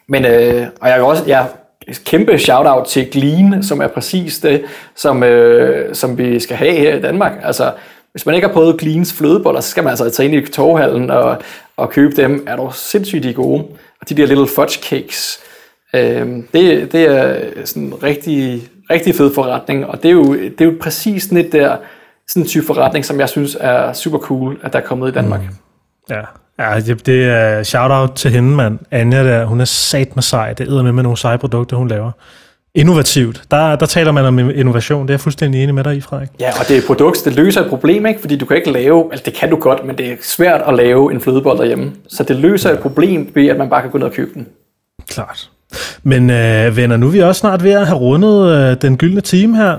men, 0.09 0.25
øh, 0.25 0.67
og 0.81 0.89
jeg 0.89 0.97
vil 0.97 1.05
også, 1.05 1.25
jeg 1.27 1.47
kæmpe 2.05 2.39
shout-out 2.39 2.87
til 2.87 3.11
Glean, 3.11 3.63
som 3.63 3.81
er 3.81 3.87
præcis 3.87 4.39
det, 4.39 4.65
som, 4.95 5.23
øh, 5.23 5.95
som 5.95 6.19
vi 6.19 6.41
skal 6.41 6.57
have 6.57 6.73
her 6.73 6.95
i 6.95 7.01
Danmark. 7.01 7.33
Altså, 7.43 7.73
hvis 8.15 8.27
man 8.27 8.35
ikke 8.35 8.47
har 8.47 8.55
prøvet 8.55 8.79
Gleans 8.79 9.13
flødeboller, 9.13 9.61
så 9.61 9.71
skal 9.71 9.83
man 9.83 9.91
altså 9.91 10.11
tage 10.11 10.29
ind 10.29 10.49
i 10.49 10.53
torvhallen 10.53 11.11
og, 11.11 11.43
og 11.77 11.91
købe 11.91 12.23
dem. 12.23 12.45
Er 12.47 12.57
du 12.57 12.71
sindssygt 12.75 13.23
de 13.23 13.35
gode. 13.35 13.65
Og 14.01 14.09
de 14.09 14.15
der 14.15 14.27
little 14.27 14.47
fudge 14.47 14.81
cakes, 14.83 15.39
øh, 15.95 16.27
det, 16.53 16.93
det 16.93 16.95
er 16.95 17.51
sådan 17.65 17.83
en 17.83 18.03
rigtig, 18.03 18.69
rigtig 18.91 19.15
fed 19.15 19.35
forretning. 19.35 19.87
Og 19.87 20.03
det 20.03 20.09
er 20.09 20.13
jo, 20.13 20.35
det 20.35 20.61
er 20.61 20.65
jo 20.65 20.75
præcis 20.81 21.23
sådan 21.23 21.39
et 21.39 21.53
der, 21.53 21.77
sådan 22.29 22.43
en 22.43 22.49
type 22.49 22.67
forretning, 22.67 23.05
som 23.05 23.21
jeg 23.21 23.29
synes 23.29 23.57
er 23.61 23.93
super 23.93 24.19
cool, 24.19 24.59
at 24.63 24.73
der 24.73 24.79
er 24.79 24.85
kommet 24.85 25.09
i 25.09 25.13
Danmark. 25.13 25.41
Mm. 25.41 25.57
Ja, 26.11 26.21
Ja, 26.59 26.81
det, 26.81 27.07
det 27.07 27.25
er 27.25 27.63
shout-out 27.63 28.13
til 28.15 28.31
hende, 28.31 28.49
mand. 28.57 28.79
Anja 28.91 29.25
der, 29.25 29.45
hun 29.45 29.61
er 29.61 29.65
sat 29.65 30.17
med 30.17 30.23
sej. 30.23 30.53
Det 30.53 30.69
er 30.69 30.83
med 30.83 30.93
med 30.93 31.03
nogle 31.03 31.19
seje 31.19 31.39
produkter, 31.39 31.77
hun 31.77 31.89
laver. 31.89 32.11
Innovativt. 32.77 33.43
Der, 33.51 33.77
der 33.77 33.87
taler 33.87 34.13
man 34.13 34.25
om 34.25 34.39
innovation. 34.39 35.03
Det 35.03 35.11
er 35.11 35.15
jeg 35.15 35.21
fuldstændig 35.21 35.63
enig 35.63 35.75
med 35.75 35.85
dig 35.85 35.97
i, 35.97 36.01
Frederik. 36.01 36.29
Ja, 36.41 36.51
og 36.61 36.69
det 36.69 36.75
er 36.75 36.79
et 36.79 36.87
produkt, 36.87 37.25
det 37.25 37.35
løser 37.35 37.61
et 37.61 37.69
problem, 37.69 38.07
ikke? 38.07 38.21
Fordi 38.21 38.37
du 38.37 38.47
kan 38.47 38.57
ikke 38.57 38.71
lave, 38.71 39.09
altså 39.11 39.23
det 39.25 39.35
kan 39.35 39.51
du 39.51 39.57
godt, 39.57 39.85
men 39.85 39.99
det 39.99 40.07
er 40.07 40.17
svært 40.23 40.63
at 40.67 40.75
lave 40.75 41.13
en 41.13 41.21
flødebold 41.21 41.59
derhjemme. 41.59 41.93
Så 42.09 42.23
det 42.23 42.37
løser 42.37 42.69
ja. 42.71 42.75
et 42.75 42.83
problem 42.83 43.31
ved, 43.35 43.49
at 43.49 43.57
man 43.57 43.71
bare 43.71 43.83
kan 43.83 43.91
gå 43.91 43.99
ned 43.99 44.07
og 44.07 44.13
købe 44.13 44.31
den. 44.35 44.47
Klart. 45.09 45.51
Men 46.03 46.31
øh, 46.31 46.77
venner, 46.77 46.97
nu 46.97 47.07
er 47.07 47.11
vi 47.11 47.19
også 47.19 47.39
snart 47.39 47.65
ved 47.65 47.73
at 47.73 47.87
have 47.87 47.99
rundet 47.99 48.49
øh, 48.51 48.77
den 48.83 48.97
gyldne 48.97 49.21
time 49.21 49.57
her. 49.57 49.79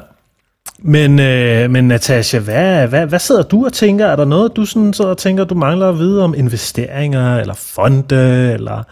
Men, 0.79 1.19
øh, 1.19 1.69
men 1.69 1.87
Natasha, 1.87 2.39
hvad, 2.39 2.87
hvad, 2.87 3.05
hvad 3.05 3.19
sidder 3.19 3.43
du 3.43 3.65
og 3.65 3.73
tænker? 3.73 4.05
Er 4.05 4.15
der 4.15 4.25
noget, 4.25 4.55
du 4.55 4.65
sådan 4.65 4.93
sidder 4.93 5.11
og 5.11 5.17
tænker, 5.17 5.43
du 5.43 5.55
mangler 5.55 5.89
at 5.89 5.97
vide 5.97 6.23
om 6.23 6.33
investeringer, 6.37 7.37
eller 7.37 7.53
fonde, 7.53 8.51
eller... 8.53 8.83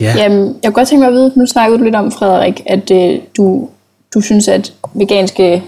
Ja. 0.00 0.14
Jamen, 0.16 0.46
jeg 0.46 0.54
kunne 0.64 0.72
godt 0.72 0.88
tænke 0.88 1.00
mig 1.00 1.08
at 1.08 1.14
vide, 1.14 1.32
nu 1.36 1.46
snakkede 1.46 1.78
du 1.78 1.84
lidt 1.84 1.94
om, 1.94 2.12
Frederik, 2.12 2.62
at 2.66 2.90
øh, 2.90 3.20
du, 3.36 3.68
du 4.14 4.20
synes, 4.20 4.48
at 4.48 4.72
veganske 4.94 5.64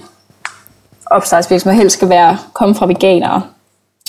opstartsvirksomheder 1.06 1.82
helst 1.82 1.96
skal 1.96 2.08
være, 2.08 2.38
komme 2.52 2.74
fra 2.74 2.86
veganere. 2.86 3.42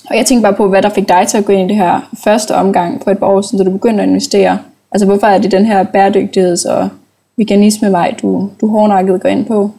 Og 0.09 0.17
jeg 0.17 0.26
tænker 0.26 0.41
bare 0.41 0.57
på, 0.57 0.67
hvad 0.67 0.82
der 0.82 0.89
fik 0.89 1.09
dig 1.09 1.28
til 1.28 1.38
at 1.38 1.45
gå 1.45 1.53
ind 1.53 1.72
i 1.72 1.74
det 1.74 1.84
her 1.84 2.09
første 2.24 2.55
omgang 2.55 3.03
for 3.03 3.11
et 3.11 3.19
par 3.19 3.28
år 3.28 3.41
siden, 3.41 3.57
da 3.57 3.72
du 3.72 3.78
begyndte 3.78 4.03
at 4.03 4.09
investere. 4.09 4.59
Altså, 4.91 5.05
hvorfor 5.05 5.28
er 5.28 5.38
det 5.38 5.51
den 5.51 5.65
her 5.65 5.84
bæredygtigheds- 5.84 6.72
og 6.72 6.89
veganisme-vej, 7.38 8.15
du, 8.22 8.49
du 8.61 8.67
hårdnakket 8.67 9.22
går 9.22 9.30
ind 9.30 9.45
på? 9.45 9.72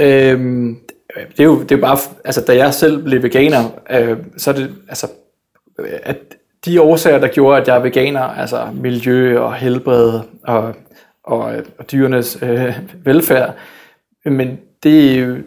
Øhm, 0.00 0.76
det, 1.36 1.40
er 1.40 1.44
jo, 1.44 1.62
det 1.62 1.72
er 1.72 1.80
bare, 1.80 1.98
altså 2.24 2.40
da 2.40 2.56
jeg 2.56 2.74
selv 2.74 3.02
blev 3.02 3.22
veganer, 3.22 3.64
øh, 3.90 4.16
så 4.36 4.50
er 4.50 4.54
det, 4.54 4.70
altså, 4.88 5.06
at 6.02 6.18
de 6.64 6.80
årsager, 6.80 7.18
der 7.18 7.28
gjorde, 7.28 7.60
at 7.60 7.68
jeg 7.68 7.76
er 7.76 7.80
veganer, 7.80 8.20
altså 8.20 8.66
miljø 8.74 9.40
og 9.40 9.54
helbred 9.54 10.20
og, 10.44 10.74
og, 11.24 11.52
og 11.78 11.92
dyrenes 11.92 12.38
øh, 12.42 12.78
velfærd, 13.04 13.54
men 14.24 14.58
det 14.82 15.44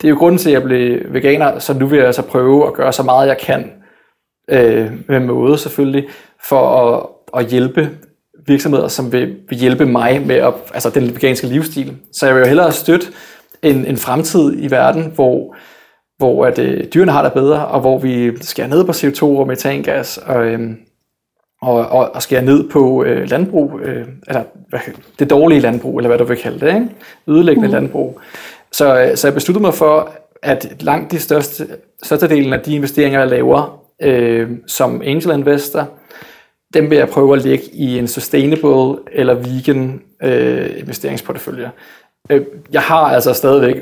det 0.00 0.08
er 0.08 0.10
jo 0.10 0.16
grunden 0.16 0.38
til, 0.38 0.50
at 0.50 0.54
jeg 0.54 0.62
blev 0.62 1.00
veganer, 1.12 1.58
så 1.58 1.74
nu 1.74 1.86
vil 1.86 1.96
jeg 1.96 2.06
altså 2.06 2.22
prøve 2.22 2.66
at 2.66 2.72
gøre 2.72 2.92
så 2.92 3.02
meget, 3.02 3.28
jeg 3.28 3.38
kan, 3.38 3.72
øh, 4.50 4.92
med 5.08 5.20
måde 5.20 5.58
selvfølgelig, 5.58 6.08
for 6.48 6.82
at, 6.82 7.06
at 7.40 7.50
hjælpe 7.50 7.90
virksomheder, 8.46 8.88
som 8.88 9.12
vil, 9.12 9.36
vil 9.48 9.58
hjælpe 9.58 9.86
mig 9.86 10.22
med 10.26 10.36
at, 10.36 10.54
altså 10.74 10.90
den 10.90 11.14
veganske 11.14 11.46
livsstil. 11.46 11.96
Så 12.12 12.26
jeg 12.26 12.34
vil 12.34 12.40
jo 12.40 12.46
hellere 12.46 12.72
støtte 12.72 13.06
en, 13.62 13.86
en 13.86 13.96
fremtid 13.96 14.62
i 14.62 14.70
verden, 14.70 15.12
hvor, 15.14 15.56
hvor 16.18 16.46
at, 16.46 16.58
øh, 16.58 16.84
dyrene 16.84 17.12
har 17.12 17.22
det 17.22 17.32
bedre, 17.32 17.66
og 17.66 17.80
hvor 17.80 17.98
vi 17.98 18.32
skærer 18.40 18.68
ned 18.68 18.84
på 18.84 18.92
CO2 18.92 19.22
og 19.22 19.46
metangas, 19.46 20.18
og, 20.18 20.46
øh, 20.46 20.70
og, 21.62 21.74
og, 21.74 22.14
og 22.14 22.22
skære 22.22 22.42
ned 22.42 22.68
på 22.68 23.04
øh, 23.04 23.30
landbrug, 23.30 23.80
øh, 23.84 24.06
eller 24.28 24.42
hvad, 24.68 24.80
det 25.18 25.30
dårlige 25.30 25.60
landbrug, 25.60 25.98
eller 25.98 26.08
hvad 26.08 26.18
du 26.18 26.24
vil 26.24 26.36
kalde 26.36 26.66
det, 26.66 26.74
ikke? 26.74 26.88
ødelæggende 27.26 27.68
mm. 27.68 27.74
landbrug. 27.74 28.20
Så, 28.72 29.00
øh, 29.00 29.16
så 29.16 29.26
jeg 29.26 29.34
besluttede 29.34 29.62
mig 29.62 29.74
for, 29.74 30.10
at 30.42 30.76
langt 30.80 31.12
de 31.12 31.18
største, 31.18 31.66
største 32.02 32.28
delen 32.28 32.52
af 32.52 32.60
de 32.60 32.74
investeringer, 32.74 33.20
jeg 33.20 33.28
laver 33.28 33.82
øh, 34.02 34.50
som 34.66 35.02
angel 35.04 35.30
investor, 35.38 35.88
dem 36.74 36.90
vil 36.90 36.98
jeg 36.98 37.08
prøve 37.08 37.36
at 37.36 37.42
lægge 37.42 37.64
i 37.72 37.98
en 37.98 38.08
sustainable 38.08 38.98
eller 39.12 39.34
vegan 39.34 40.00
øh, 40.22 40.78
investeringsportefølje. 40.78 41.70
Øh, 42.30 42.44
jeg 42.72 42.82
har 42.82 42.96
altså 42.96 43.32
stadigvæk 43.32 43.76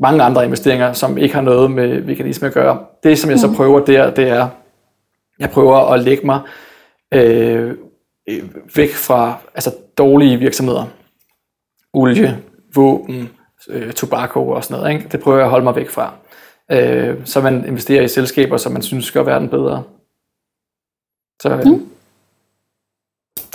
mange 0.00 0.22
andre 0.22 0.44
investeringer, 0.44 0.92
som 0.92 1.18
ikke 1.18 1.34
har 1.34 1.42
noget 1.42 1.70
med 1.70 2.00
veganisme 2.00 2.48
at 2.48 2.54
gøre. 2.54 2.84
Det, 3.02 3.18
som 3.18 3.30
jeg 3.30 3.38
så 3.38 3.46
mm. 3.46 3.54
prøver 3.54 3.84
der, 3.84 4.14
det 4.14 4.28
er, 4.28 4.48
jeg 5.38 5.50
prøver 5.50 5.76
at 5.76 6.00
lægge 6.00 6.26
mig 6.26 6.40
øh, 7.14 7.76
væk 8.76 8.90
fra 8.90 9.38
altså 9.54 9.74
dårlige 9.98 10.38
virksomheder. 10.38 10.84
Olie, 11.92 12.42
våben, 12.74 13.30
øh, 13.68 13.92
tobacco 13.92 14.48
og 14.48 14.64
sådan 14.64 14.80
noget. 14.80 14.94
Ikke? 14.94 15.08
Det 15.12 15.20
prøver 15.20 15.38
jeg 15.38 15.44
at 15.44 15.50
holde 15.50 15.64
mig 15.64 15.76
væk 15.76 15.90
fra. 15.90 16.14
Øh, 16.70 17.16
så 17.24 17.40
man 17.40 17.64
investerer 17.68 18.02
i 18.02 18.08
selskaber, 18.08 18.56
som 18.56 18.72
man 18.72 18.82
synes 18.82 19.10
gør 19.10 19.22
verden 19.22 19.48
bedre. 19.48 19.82
Så, 21.42 21.48
øh, 21.48 21.64
mm. 21.64 21.88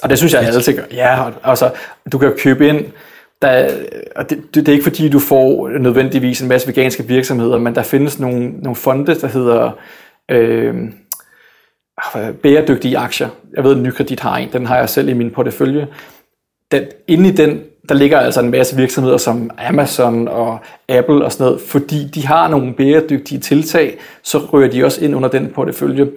Og 0.03 0.09
det 0.09 0.17
synes 0.17 0.34
jeg 0.34 0.41
altid 0.41 0.75
gør. 0.75 0.84
Ja, 0.91 1.32
altså, 1.43 1.73
du 2.11 2.17
kan 2.17 2.34
købe 2.38 2.67
ind, 2.67 2.86
der, 3.41 3.69
og 4.15 4.29
det, 4.29 4.55
det, 4.55 4.67
er 4.67 4.71
ikke 4.71 4.83
fordi, 4.83 5.09
du 5.09 5.19
får 5.19 5.69
nødvendigvis 5.69 6.41
en 6.41 6.47
masse 6.47 6.67
veganske 6.67 7.07
virksomheder, 7.07 7.57
men 7.57 7.75
der 7.75 7.83
findes 7.83 8.19
nogle, 8.19 8.49
nogle 8.49 8.75
fonde, 8.75 9.15
der 9.15 9.27
hedder 9.27 9.71
øh, 10.31 10.75
ah, 12.15 12.33
bæredygtige 12.33 12.97
aktier. 12.97 13.29
Jeg 13.55 13.63
ved, 13.63 13.71
at 13.71 13.77
Nykredit 13.77 14.19
har 14.19 14.37
en, 14.37 14.49
den 14.53 14.65
har 14.65 14.77
jeg 14.77 14.89
selv 14.89 15.09
i 15.09 15.13
min 15.13 15.31
portefølje. 15.31 15.87
Den, 16.71 16.83
inde 17.07 17.29
i 17.29 17.31
den, 17.31 17.61
der 17.89 17.95
ligger 17.95 18.19
altså 18.19 18.39
en 18.39 18.51
masse 18.51 18.75
virksomheder 18.75 19.17
som 19.17 19.51
Amazon 19.57 20.27
og 20.27 20.59
Apple 20.89 21.25
og 21.25 21.31
sådan 21.31 21.45
noget, 21.45 21.61
fordi 21.61 22.07
de 22.07 22.27
har 22.27 22.47
nogle 22.47 22.73
bæredygtige 22.73 23.39
tiltag, 23.39 23.97
så 24.23 24.37
rører 24.37 24.69
de 24.69 24.85
også 24.85 25.05
ind 25.05 25.15
under 25.15 25.29
den 25.29 25.51
portefølje. 25.55 26.07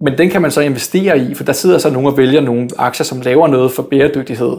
Men 0.00 0.18
den 0.18 0.30
kan 0.30 0.42
man 0.42 0.50
så 0.50 0.60
investere 0.60 1.18
i, 1.18 1.34
for 1.34 1.44
der 1.44 1.52
sidder 1.52 1.78
så 1.78 1.90
nogen 1.90 2.06
og 2.06 2.16
vælger 2.16 2.40
nogle 2.40 2.68
aktier, 2.78 3.04
som 3.04 3.20
laver 3.20 3.48
noget 3.48 3.72
for 3.72 3.82
bæredygtighed. 3.82 4.56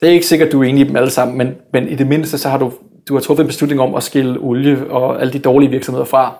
Det 0.00 0.08
er 0.08 0.12
ikke 0.12 0.26
sikkert, 0.26 0.46
at 0.46 0.52
du 0.52 0.62
er 0.62 0.68
enig 0.68 0.84
i 0.84 0.88
dem 0.88 0.96
alle 0.96 1.10
sammen, 1.10 1.38
men, 1.38 1.54
men 1.72 1.88
i 1.88 1.94
det 1.94 2.06
mindste 2.06 2.38
så 2.38 2.48
har 2.48 2.58
du, 2.58 2.72
du 3.08 3.14
har 3.14 3.20
truffet 3.20 3.44
en 3.44 3.48
beslutning 3.48 3.80
om 3.80 3.94
at 3.94 4.02
skille 4.02 4.38
olie 4.38 4.90
og 4.90 5.20
alle 5.20 5.32
de 5.32 5.38
dårlige 5.38 5.70
virksomheder 5.70 6.04
fra. 6.04 6.34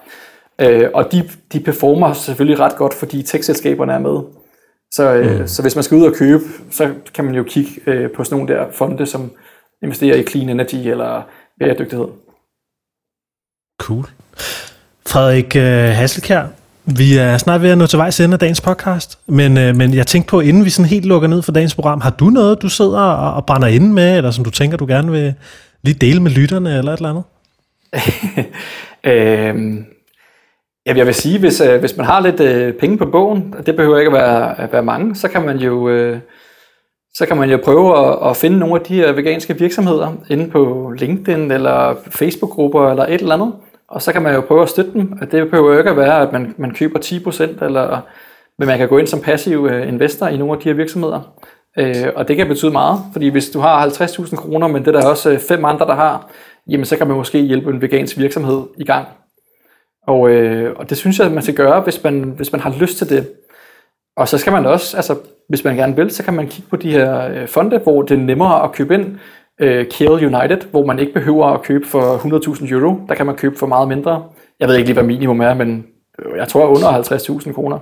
Øh, 0.60 0.90
og 0.94 1.12
de, 1.12 1.30
de 1.52 1.60
performer 1.60 2.12
selvfølgelig 2.12 2.60
ret 2.60 2.76
godt, 2.76 2.94
fordi 2.94 3.22
tech-selskaberne 3.22 3.92
er 3.92 3.98
med. 3.98 4.20
Så, 4.92 5.14
øh, 5.14 5.40
mm. 5.40 5.46
så 5.46 5.62
hvis 5.62 5.74
man 5.74 5.84
skal 5.84 5.96
ud 5.96 6.06
og 6.06 6.14
købe, 6.14 6.44
så 6.70 6.94
kan 7.14 7.24
man 7.24 7.34
jo 7.34 7.42
kigge 7.42 7.70
øh, 7.86 8.10
på 8.10 8.24
sådan 8.24 8.38
nogle 8.38 8.54
der 8.54 8.72
fonde, 8.72 9.06
som 9.06 9.32
investerer 9.82 10.16
i 10.16 10.22
clean 10.22 10.48
energy 10.48 10.74
eller 10.74 11.22
bæredygtighed. 11.58 12.06
Cool. 13.80 14.04
Frederik 15.06 15.56
øh, 15.56 15.96
Hasselkær, 15.96 16.46
vi 16.84 17.16
er 17.16 17.38
snart 17.38 17.62
ved 17.62 17.70
at 17.70 17.78
nå 17.78 17.86
til 17.86 17.98
vejs 17.98 18.20
ende 18.20 18.32
af 18.32 18.38
dagens 18.38 18.60
podcast, 18.60 19.18
men, 19.26 19.58
øh, 19.58 19.76
men 19.76 19.94
jeg 19.94 20.06
tænkte 20.06 20.30
på, 20.30 20.40
inden 20.40 20.64
vi 20.64 20.70
sådan 20.70 20.88
helt 20.88 21.04
lukker 21.04 21.28
ned 21.28 21.42
for 21.42 21.52
dagens 21.52 21.74
program, 21.74 22.00
har 22.00 22.10
du 22.10 22.24
noget, 22.24 22.62
du 22.62 22.68
sidder 22.68 23.00
og, 23.00 23.34
og 23.34 23.46
brænder 23.46 23.68
inde 23.68 23.92
med, 23.92 24.16
eller 24.16 24.30
som 24.30 24.44
du 24.44 24.50
tænker, 24.50 24.76
du 24.76 24.86
gerne 24.86 25.10
vil 25.10 25.34
lige 25.82 25.94
dele 25.94 26.22
med 26.22 26.30
lytterne, 26.30 26.78
eller 26.78 26.92
et 26.92 26.96
eller 26.96 27.10
andet? 27.10 27.24
øhm, 29.12 29.84
jeg 30.86 31.06
vil 31.06 31.14
sige, 31.14 31.38
hvis, 31.38 31.60
øh, 31.60 31.80
hvis 31.80 31.96
man 31.96 32.06
har 32.06 32.20
lidt 32.20 32.40
øh, 32.40 32.74
penge 32.74 32.98
på 32.98 33.06
bogen, 33.06 33.54
og 33.58 33.66
det 33.66 33.76
behøver 33.76 33.98
ikke 33.98 34.08
at 34.08 34.22
være, 34.22 34.60
at 34.60 34.72
være 34.72 34.82
mange, 34.82 35.16
så 35.16 35.28
kan 35.28 35.46
man 35.46 35.58
jo... 35.58 35.88
Øh, 35.88 36.18
så 37.14 37.26
kan 37.26 37.36
man 37.36 37.50
jo 37.50 37.58
prøve 37.64 38.08
at, 38.08 38.30
at 38.30 38.36
finde 38.36 38.58
nogle 38.58 38.74
af 38.74 38.80
de 38.80 38.94
her 38.94 39.12
veganske 39.12 39.58
virksomheder 39.58 40.12
inde 40.28 40.50
på 40.50 40.92
LinkedIn 40.98 41.50
eller 41.50 41.96
Facebook-grupper 42.10 42.90
eller 42.90 43.06
et 43.06 43.20
eller 43.20 43.34
andet, 43.34 43.52
og 43.90 44.02
så 44.02 44.12
kan 44.12 44.22
man 44.22 44.34
jo 44.34 44.40
prøve 44.40 44.62
at 44.62 44.68
støtte 44.68 44.92
dem. 44.92 45.18
Det 45.18 45.50
behøver 45.50 45.72
jo 45.72 45.78
ikke 45.78 45.90
at 45.90 45.96
være, 45.96 46.22
at 46.22 46.32
man, 46.32 46.54
man 46.58 46.74
køber 46.74 46.98
10%, 46.98 47.64
eller, 47.64 48.00
men 48.58 48.68
man 48.68 48.78
kan 48.78 48.88
gå 48.88 48.98
ind 48.98 49.06
som 49.06 49.20
passiv 49.20 49.68
øh, 49.70 49.88
investor 49.88 50.26
i 50.26 50.36
nogle 50.36 50.52
af 50.54 50.58
de 50.58 50.68
her 50.68 50.74
virksomheder. 50.74 51.34
Øh, 51.78 52.06
og 52.16 52.28
det 52.28 52.36
kan 52.36 52.48
betyde 52.48 52.72
meget, 52.72 53.00
fordi 53.12 53.28
hvis 53.28 53.50
du 53.50 53.60
har 53.60 53.86
50.000 53.86 54.36
kroner, 54.36 54.68
men 54.68 54.84
det 54.84 54.94
der 54.94 55.02
er 55.02 55.08
også 55.08 55.30
øh, 55.30 55.38
fem 55.38 55.64
andre, 55.64 55.86
der 55.86 55.94
har, 55.94 56.30
jamen 56.66 56.86
så 56.86 56.96
kan 56.96 57.06
man 57.08 57.16
måske 57.16 57.38
hjælpe 57.38 57.70
en 57.70 57.82
vegansk 57.82 58.18
virksomhed 58.18 58.62
i 58.78 58.84
gang. 58.84 59.06
Og, 60.06 60.30
øh, 60.30 60.76
og 60.76 60.90
det 60.90 60.98
synes 60.98 61.18
jeg, 61.18 61.26
at 61.26 61.32
man 61.32 61.42
skal 61.42 61.54
gøre, 61.54 61.80
hvis 61.80 62.04
man, 62.04 62.22
hvis 62.22 62.52
man 62.52 62.60
har 62.60 62.74
lyst 62.80 62.98
til 62.98 63.08
det. 63.08 63.30
Og 64.16 64.28
så 64.28 64.38
skal 64.38 64.52
man 64.52 64.66
også, 64.66 64.96
altså 64.96 65.16
hvis 65.48 65.64
man 65.64 65.76
gerne 65.76 65.96
vil, 65.96 66.10
så 66.10 66.22
kan 66.22 66.34
man 66.34 66.48
kigge 66.48 66.70
på 66.70 66.76
de 66.76 66.92
her 66.92 67.28
øh, 67.28 67.48
fonde, 67.48 67.78
hvor 67.78 68.02
det 68.02 68.14
er 68.14 68.22
nemmere 68.22 68.64
at 68.64 68.72
købe 68.72 68.94
ind 68.94 69.18
øh, 69.60 69.86
Kiel 69.86 70.10
United, 70.10 70.60
hvor 70.70 70.86
man 70.86 70.98
ikke 70.98 71.12
behøver 71.12 71.46
at 71.46 71.62
købe 71.62 71.86
for 71.86 72.16
100.000 72.16 72.72
euro. 72.72 73.00
Der 73.08 73.14
kan 73.14 73.26
man 73.26 73.36
købe 73.36 73.56
for 73.58 73.66
meget 73.66 73.88
mindre. 73.88 74.24
Jeg 74.60 74.68
ved 74.68 74.76
ikke 74.76 74.86
lige, 74.86 74.94
hvad 74.94 75.04
minimum 75.04 75.40
er, 75.40 75.54
men 75.54 75.86
øh, 76.18 76.38
jeg 76.38 76.48
tror 76.48 76.66
under 76.66 77.02
50.000 77.42 77.52
kroner. 77.52 77.78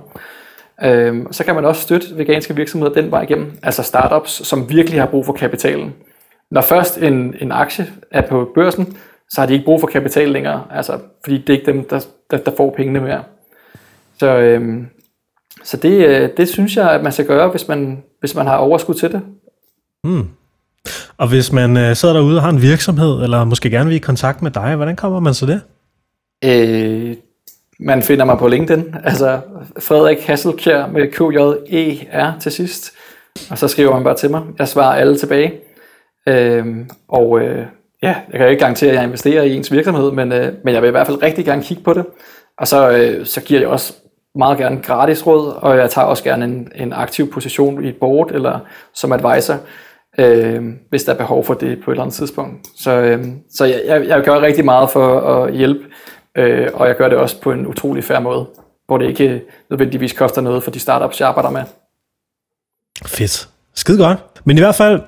Øh, 0.83 1.25
så 1.31 1.43
kan 1.45 1.55
man 1.55 1.65
også 1.65 1.81
støtte 1.81 2.17
veganske 2.17 2.55
virksomheder 2.55 2.93
den 2.93 3.11
vej 3.11 3.21
igennem, 3.21 3.51
altså 3.63 3.83
startups, 3.83 4.47
som 4.47 4.69
virkelig 4.69 4.99
har 4.99 5.07
brug 5.07 5.25
for 5.25 5.33
kapitalen. 5.33 5.95
Når 6.51 6.61
først 6.61 6.97
en, 6.97 7.35
en 7.39 7.51
aktie 7.51 7.87
er 8.11 8.21
på 8.21 8.51
børsen, 8.55 8.97
så 9.29 9.41
har 9.41 9.45
de 9.47 9.53
ikke 9.53 9.65
brug 9.65 9.79
for 9.79 9.87
kapital 9.87 10.29
længere, 10.29 10.63
altså, 10.71 10.99
fordi 11.23 11.37
det 11.37 11.49
er 11.49 11.53
ikke 11.53 11.71
dem, 11.71 11.83
der, 11.83 12.05
der, 12.31 12.37
der 12.37 12.51
får 12.57 12.73
pengene 12.77 12.99
mere. 12.99 13.23
Så, 14.19 14.37
øh, 14.37 14.83
så 15.63 15.77
det, 15.77 16.07
øh, 16.07 16.29
det 16.37 16.49
synes 16.49 16.77
jeg, 16.77 16.91
at 16.91 17.03
man 17.03 17.11
skal 17.11 17.25
gøre, 17.25 17.49
hvis 17.49 17.67
man, 17.67 18.03
hvis 18.19 18.35
man 18.35 18.47
har 18.47 18.57
overskud 18.57 18.95
til 18.95 19.11
det. 19.11 19.21
Hmm. 20.03 20.27
Og 21.17 21.27
hvis 21.27 21.51
man 21.51 21.77
øh, 21.77 21.95
sidder 21.95 22.15
derude 22.15 22.37
og 22.37 22.41
har 22.41 22.49
en 22.49 22.61
virksomhed, 22.61 23.23
eller 23.23 23.43
måske 23.43 23.69
gerne 23.69 23.87
vil 23.89 23.95
i 23.95 23.99
kontakt 23.99 24.41
med 24.41 24.51
dig, 24.51 24.75
hvordan 24.75 24.95
kommer 24.95 25.19
man 25.19 25.33
så 25.33 25.45
det? 25.45 25.61
Øh, 26.45 27.15
man 27.79 28.03
finder 28.03 28.25
mig 28.25 28.37
på 28.37 28.47
LinkedIn, 28.47 28.95
altså 29.03 29.39
Frederik 29.79 30.19
Hasselkjær 30.19 30.87
med 30.87 31.11
QJER 31.11 32.39
til 32.39 32.51
sidst, 32.51 32.91
og 33.51 33.57
så 33.57 33.67
skriver 33.67 33.93
man 33.93 34.03
bare 34.03 34.15
til 34.15 34.31
mig. 34.31 34.41
Jeg 34.59 34.67
svarer 34.67 34.99
alle 34.99 35.17
tilbage. 35.17 35.53
Øh, 36.27 36.65
og 37.07 37.39
øh, 37.39 37.65
ja, 38.03 38.15
jeg 38.31 38.39
kan 38.39 38.49
ikke 38.49 38.59
garantere, 38.59 38.89
at 38.89 38.95
jeg 38.95 39.03
investerer 39.03 39.43
i 39.43 39.55
ens 39.55 39.71
virksomhed, 39.71 40.11
men, 40.11 40.31
øh, 40.31 40.53
men 40.63 40.73
jeg 40.73 40.81
vil 40.81 40.87
i 40.87 40.91
hvert 40.91 41.07
fald 41.07 41.23
rigtig 41.23 41.45
gerne 41.45 41.63
kigge 41.63 41.83
på 41.83 41.93
det. 41.93 42.05
Og 42.57 42.67
så, 42.67 42.89
øh, 42.91 43.25
så 43.25 43.41
giver 43.41 43.59
jeg 43.59 43.69
også 43.69 43.93
meget 44.35 44.57
gerne 44.57 44.81
gratis 44.81 45.27
råd, 45.27 45.53
og 45.61 45.77
jeg 45.77 45.89
tager 45.89 46.07
også 46.07 46.23
gerne 46.23 46.45
en, 46.45 46.71
en 46.75 46.93
aktiv 46.93 47.31
position 47.31 47.83
i 47.83 47.89
et 47.89 47.95
board 47.95 48.31
eller 48.31 48.59
som 48.93 49.11
advisor 49.11 49.55
øh, 50.19 50.63
hvis 50.89 51.03
der 51.03 51.13
er 51.13 51.17
behov 51.17 51.45
for 51.45 51.53
det 51.53 51.77
på 51.83 51.91
et 51.91 51.95
eller 51.95 52.03
andet 52.03 52.15
tidspunkt. 52.15 52.67
Så, 52.77 52.91
øh, 52.91 53.25
så 53.51 53.65
jeg, 53.65 53.81
jeg, 53.85 54.07
jeg 54.07 54.23
gør 54.23 54.41
rigtig 54.41 54.65
meget 54.65 54.89
for 54.89 55.19
at 55.19 55.53
hjælpe, 55.53 55.85
øh, 56.37 56.67
og 56.73 56.87
jeg 56.87 56.95
gør 56.95 57.09
det 57.09 57.17
også 57.17 57.41
på 57.41 57.51
en 57.51 57.67
utrolig 57.67 58.03
fair 58.03 58.19
måde, 58.19 58.45
hvor 58.87 58.97
det 58.97 59.07
ikke 59.07 59.41
nødvendigvis 59.69 60.13
koster 60.13 60.41
noget 60.41 60.63
for 60.63 60.71
de 60.71 60.79
startups, 60.79 61.19
jeg 61.19 61.29
arbejder 61.29 61.49
med. 61.49 61.61
Fedt. 63.05 63.49
Skide 63.75 63.97
godt. 63.97 64.19
Men 64.45 64.57
i 64.57 64.61
hvert 64.61 64.75
fald, 64.75 65.01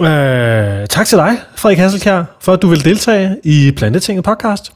øh, 0.00 0.86
tak 0.86 1.06
til 1.06 1.18
dig, 1.18 1.36
Frederik 1.56 1.78
Hasselkjær, 1.78 2.24
for 2.40 2.52
at 2.52 2.62
du 2.62 2.68
vil 2.68 2.84
deltage 2.84 3.40
i 3.44 3.72
Plantetinget 3.76 4.24
podcast. 4.24 4.72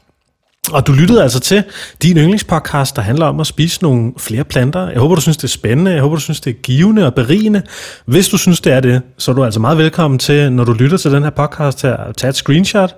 Og 0.73 0.87
du 0.87 0.93
lyttede 0.93 1.23
altså 1.23 1.41
til 1.41 1.64
din 2.03 2.17
yndlingspodcast, 2.17 2.97
der 2.97 3.03
handler 3.03 3.27
om 3.27 3.41
at 3.41 3.47
spise 3.47 3.83
nogle 3.83 4.12
flere 4.19 4.45
planter. 4.45 4.91
Jeg 4.91 5.01
håber, 5.01 5.14
du 5.14 5.21
synes, 5.21 5.37
det 5.37 5.45
er 5.45 5.49
spændende. 5.49 5.91
Jeg 5.91 6.01
håber, 6.01 6.17
du 6.17 6.23
synes, 6.23 6.41
det 6.41 6.51
er 6.51 6.55
givende 6.62 7.07
og 7.07 7.14
berigende. 7.14 7.62
Hvis 8.07 8.29
du 8.29 8.37
synes, 8.37 8.61
det 8.61 8.72
er 8.72 8.80
det, 8.80 9.03
så 9.18 9.30
er 9.30 9.34
du 9.34 9.45
altså 9.45 9.61
meget 9.61 9.79
velkommen 9.79 10.18
til, 10.18 10.53
når 10.53 10.64
du 10.64 10.72
lytter 10.72 10.97
til 10.97 11.13
den 11.13 11.22
her 11.22 11.30
podcast, 11.30 11.79
til 11.79 11.87
at 11.87 11.99
tage 12.17 12.29
et 12.29 12.37
screenshot 12.37 12.97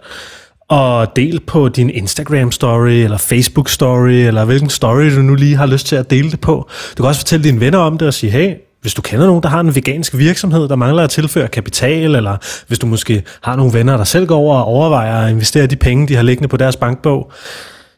og 0.69 1.17
del 1.17 1.41
på 1.41 1.69
din 1.69 1.91
Instagram 1.91 2.53
story, 2.53 2.91
eller 2.91 3.17
Facebook 3.19 3.69
story, 3.69 4.11
eller 4.11 4.45
hvilken 4.45 4.71
story 4.71 5.17
du 5.17 5.23
nu 5.23 5.35
lige 5.35 5.57
har 5.57 5.67
lyst 5.67 5.87
til 5.87 5.97
at 5.97 6.11
dele 6.11 6.31
det 6.31 6.41
på. 6.41 6.69
Du 6.99 7.03
kan 7.03 7.09
også 7.09 7.21
fortælle 7.21 7.45
dine 7.45 7.61
venner 7.61 7.79
om 7.79 7.99
det 7.99 8.09
og 8.09 8.15
sige, 8.15 8.31
hey, 8.31 8.55
hvis 8.81 8.95
du 8.95 9.03
kender 9.03 9.27
nogen, 9.27 9.43
der 9.43 9.49
har 9.49 9.61
en 9.61 9.75
vegansk 9.75 10.17
virksomhed, 10.17 10.69
der 10.69 10.77
mangler 10.77 11.03
at 11.03 11.11
tilføre 11.11 11.49
kapital, 11.49 12.15
eller 12.15 12.37
hvis 12.67 12.79
du 12.79 12.87
måske 12.87 13.23
har 13.43 13.57
nogle 13.57 13.73
venner, 13.73 13.97
der 13.97 14.05
selv 14.05 14.27
går 14.27 14.37
over 14.37 14.57
og 14.57 14.65
overvejer 14.65 15.25
at 15.25 15.31
investere 15.31 15.67
de 15.67 15.77
penge, 15.77 16.09
de 16.09 16.17
har 16.17 16.23
liggende 16.23 16.49
på 16.49 16.57
deres 16.57 16.77
bankbog, 16.77 17.33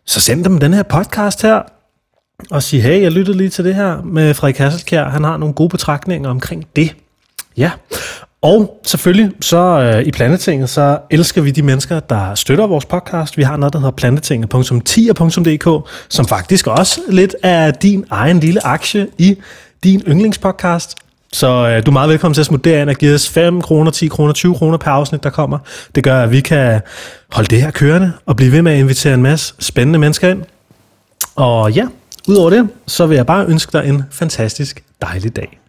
så 0.07 0.21
send 0.21 0.45
dem 0.45 0.59
den 0.59 0.75
her 0.75 0.83
podcast 0.83 1.43
her, 1.43 1.63
og 2.51 2.63
sig, 2.63 2.83
hey, 2.83 3.03
jeg 3.03 3.13
lyttede 3.13 3.37
lige 3.37 3.51
til 3.51 3.65
det 3.65 3.75
her 3.75 4.03
med 4.03 4.35
Frederik 4.35 4.59
Hasselkjær. 4.59 5.09
Han 5.09 5.25
har 5.25 5.37
nogle 5.37 5.55
gode 5.55 5.69
betragtninger 5.69 6.31
omkring 6.31 6.67
det. 6.77 6.95
Ja, 7.57 7.71
og 8.43 8.81
selvfølgelig, 8.87 9.33
så 9.41 9.59
øh, 9.81 10.07
i 10.07 10.11
Plantetinget, 10.11 10.71
så 10.71 10.99
elsker 11.11 11.43
vi 11.43 11.51
de 11.51 11.63
mennesker, 11.63 12.01
der 12.01 12.35
støtter 12.35 12.67
vores 12.67 12.85
podcast. 12.85 13.37
Vi 13.37 13.43
har 13.43 13.57
noget, 13.57 13.73
der 13.73 13.79
hedder 13.79 13.93
plantetinget.10.dk, 13.93 15.91
som 16.09 16.27
faktisk 16.27 16.67
også 16.67 17.01
lidt 17.09 17.37
er 17.43 17.71
din 17.71 18.05
egen 18.11 18.41
lille 18.41 18.67
aktie 18.67 19.07
i 19.19 19.37
din 19.85 20.03
yndlingspodcast. 20.09 20.95
Så 21.33 21.47
øh, 21.47 21.87
du 21.87 21.91
er 21.91 21.93
meget 21.93 22.09
velkommen 22.11 22.35
til 22.35 22.43
at 22.43 22.47
smutte 22.47 22.71
derind 22.71 22.91
og 22.91 22.97
give 22.97 23.15
os 23.15 23.29
5 23.29 23.63
kroner, 23.63 23.91
10 23.91 24.09
kroner, 24.09 24.33
20 24.33 24.55
kroner 24.55 24.79
per 24.79 24.91
afsnit, 24.91 25.23
der 25.23 25.31
kommer. 25.31 25.59
Det 25.95 26.05
gør, 26.05 26.23
at 26.23 26.31
vi 26.31 26.41
kan 26.41 26.81
holde 27.33 27.49
det 27.49 27.63
her 27.63 27.71
kørende 27.71 28.13
og 28.27 28.37
blive 28.37 28.53
ved 28.53 28.63
med 28.63 28.73
at 28.73 28.79
invitere 28.79 29.15
en 29.15 29.23
masse 29.23 29.55
spændende 29.59 29.99
mennesker 29.99 30.29
ind. 30.29 30.43
Og 31.37 31.73
ja, 31.73 31.87
udover 32.29 32.51
det, 32.51 32.69
så 32.87 33.07
vil 33.07 33.17
jeg 33.17 33.27
bare 33.27 33.47
ønske 33.47 33.79
dig 33.79 33.89
en 33.89 34.03
fantastisk 34.11 34.83
dejlig 35.03 35.37
dag. 35.37 35.61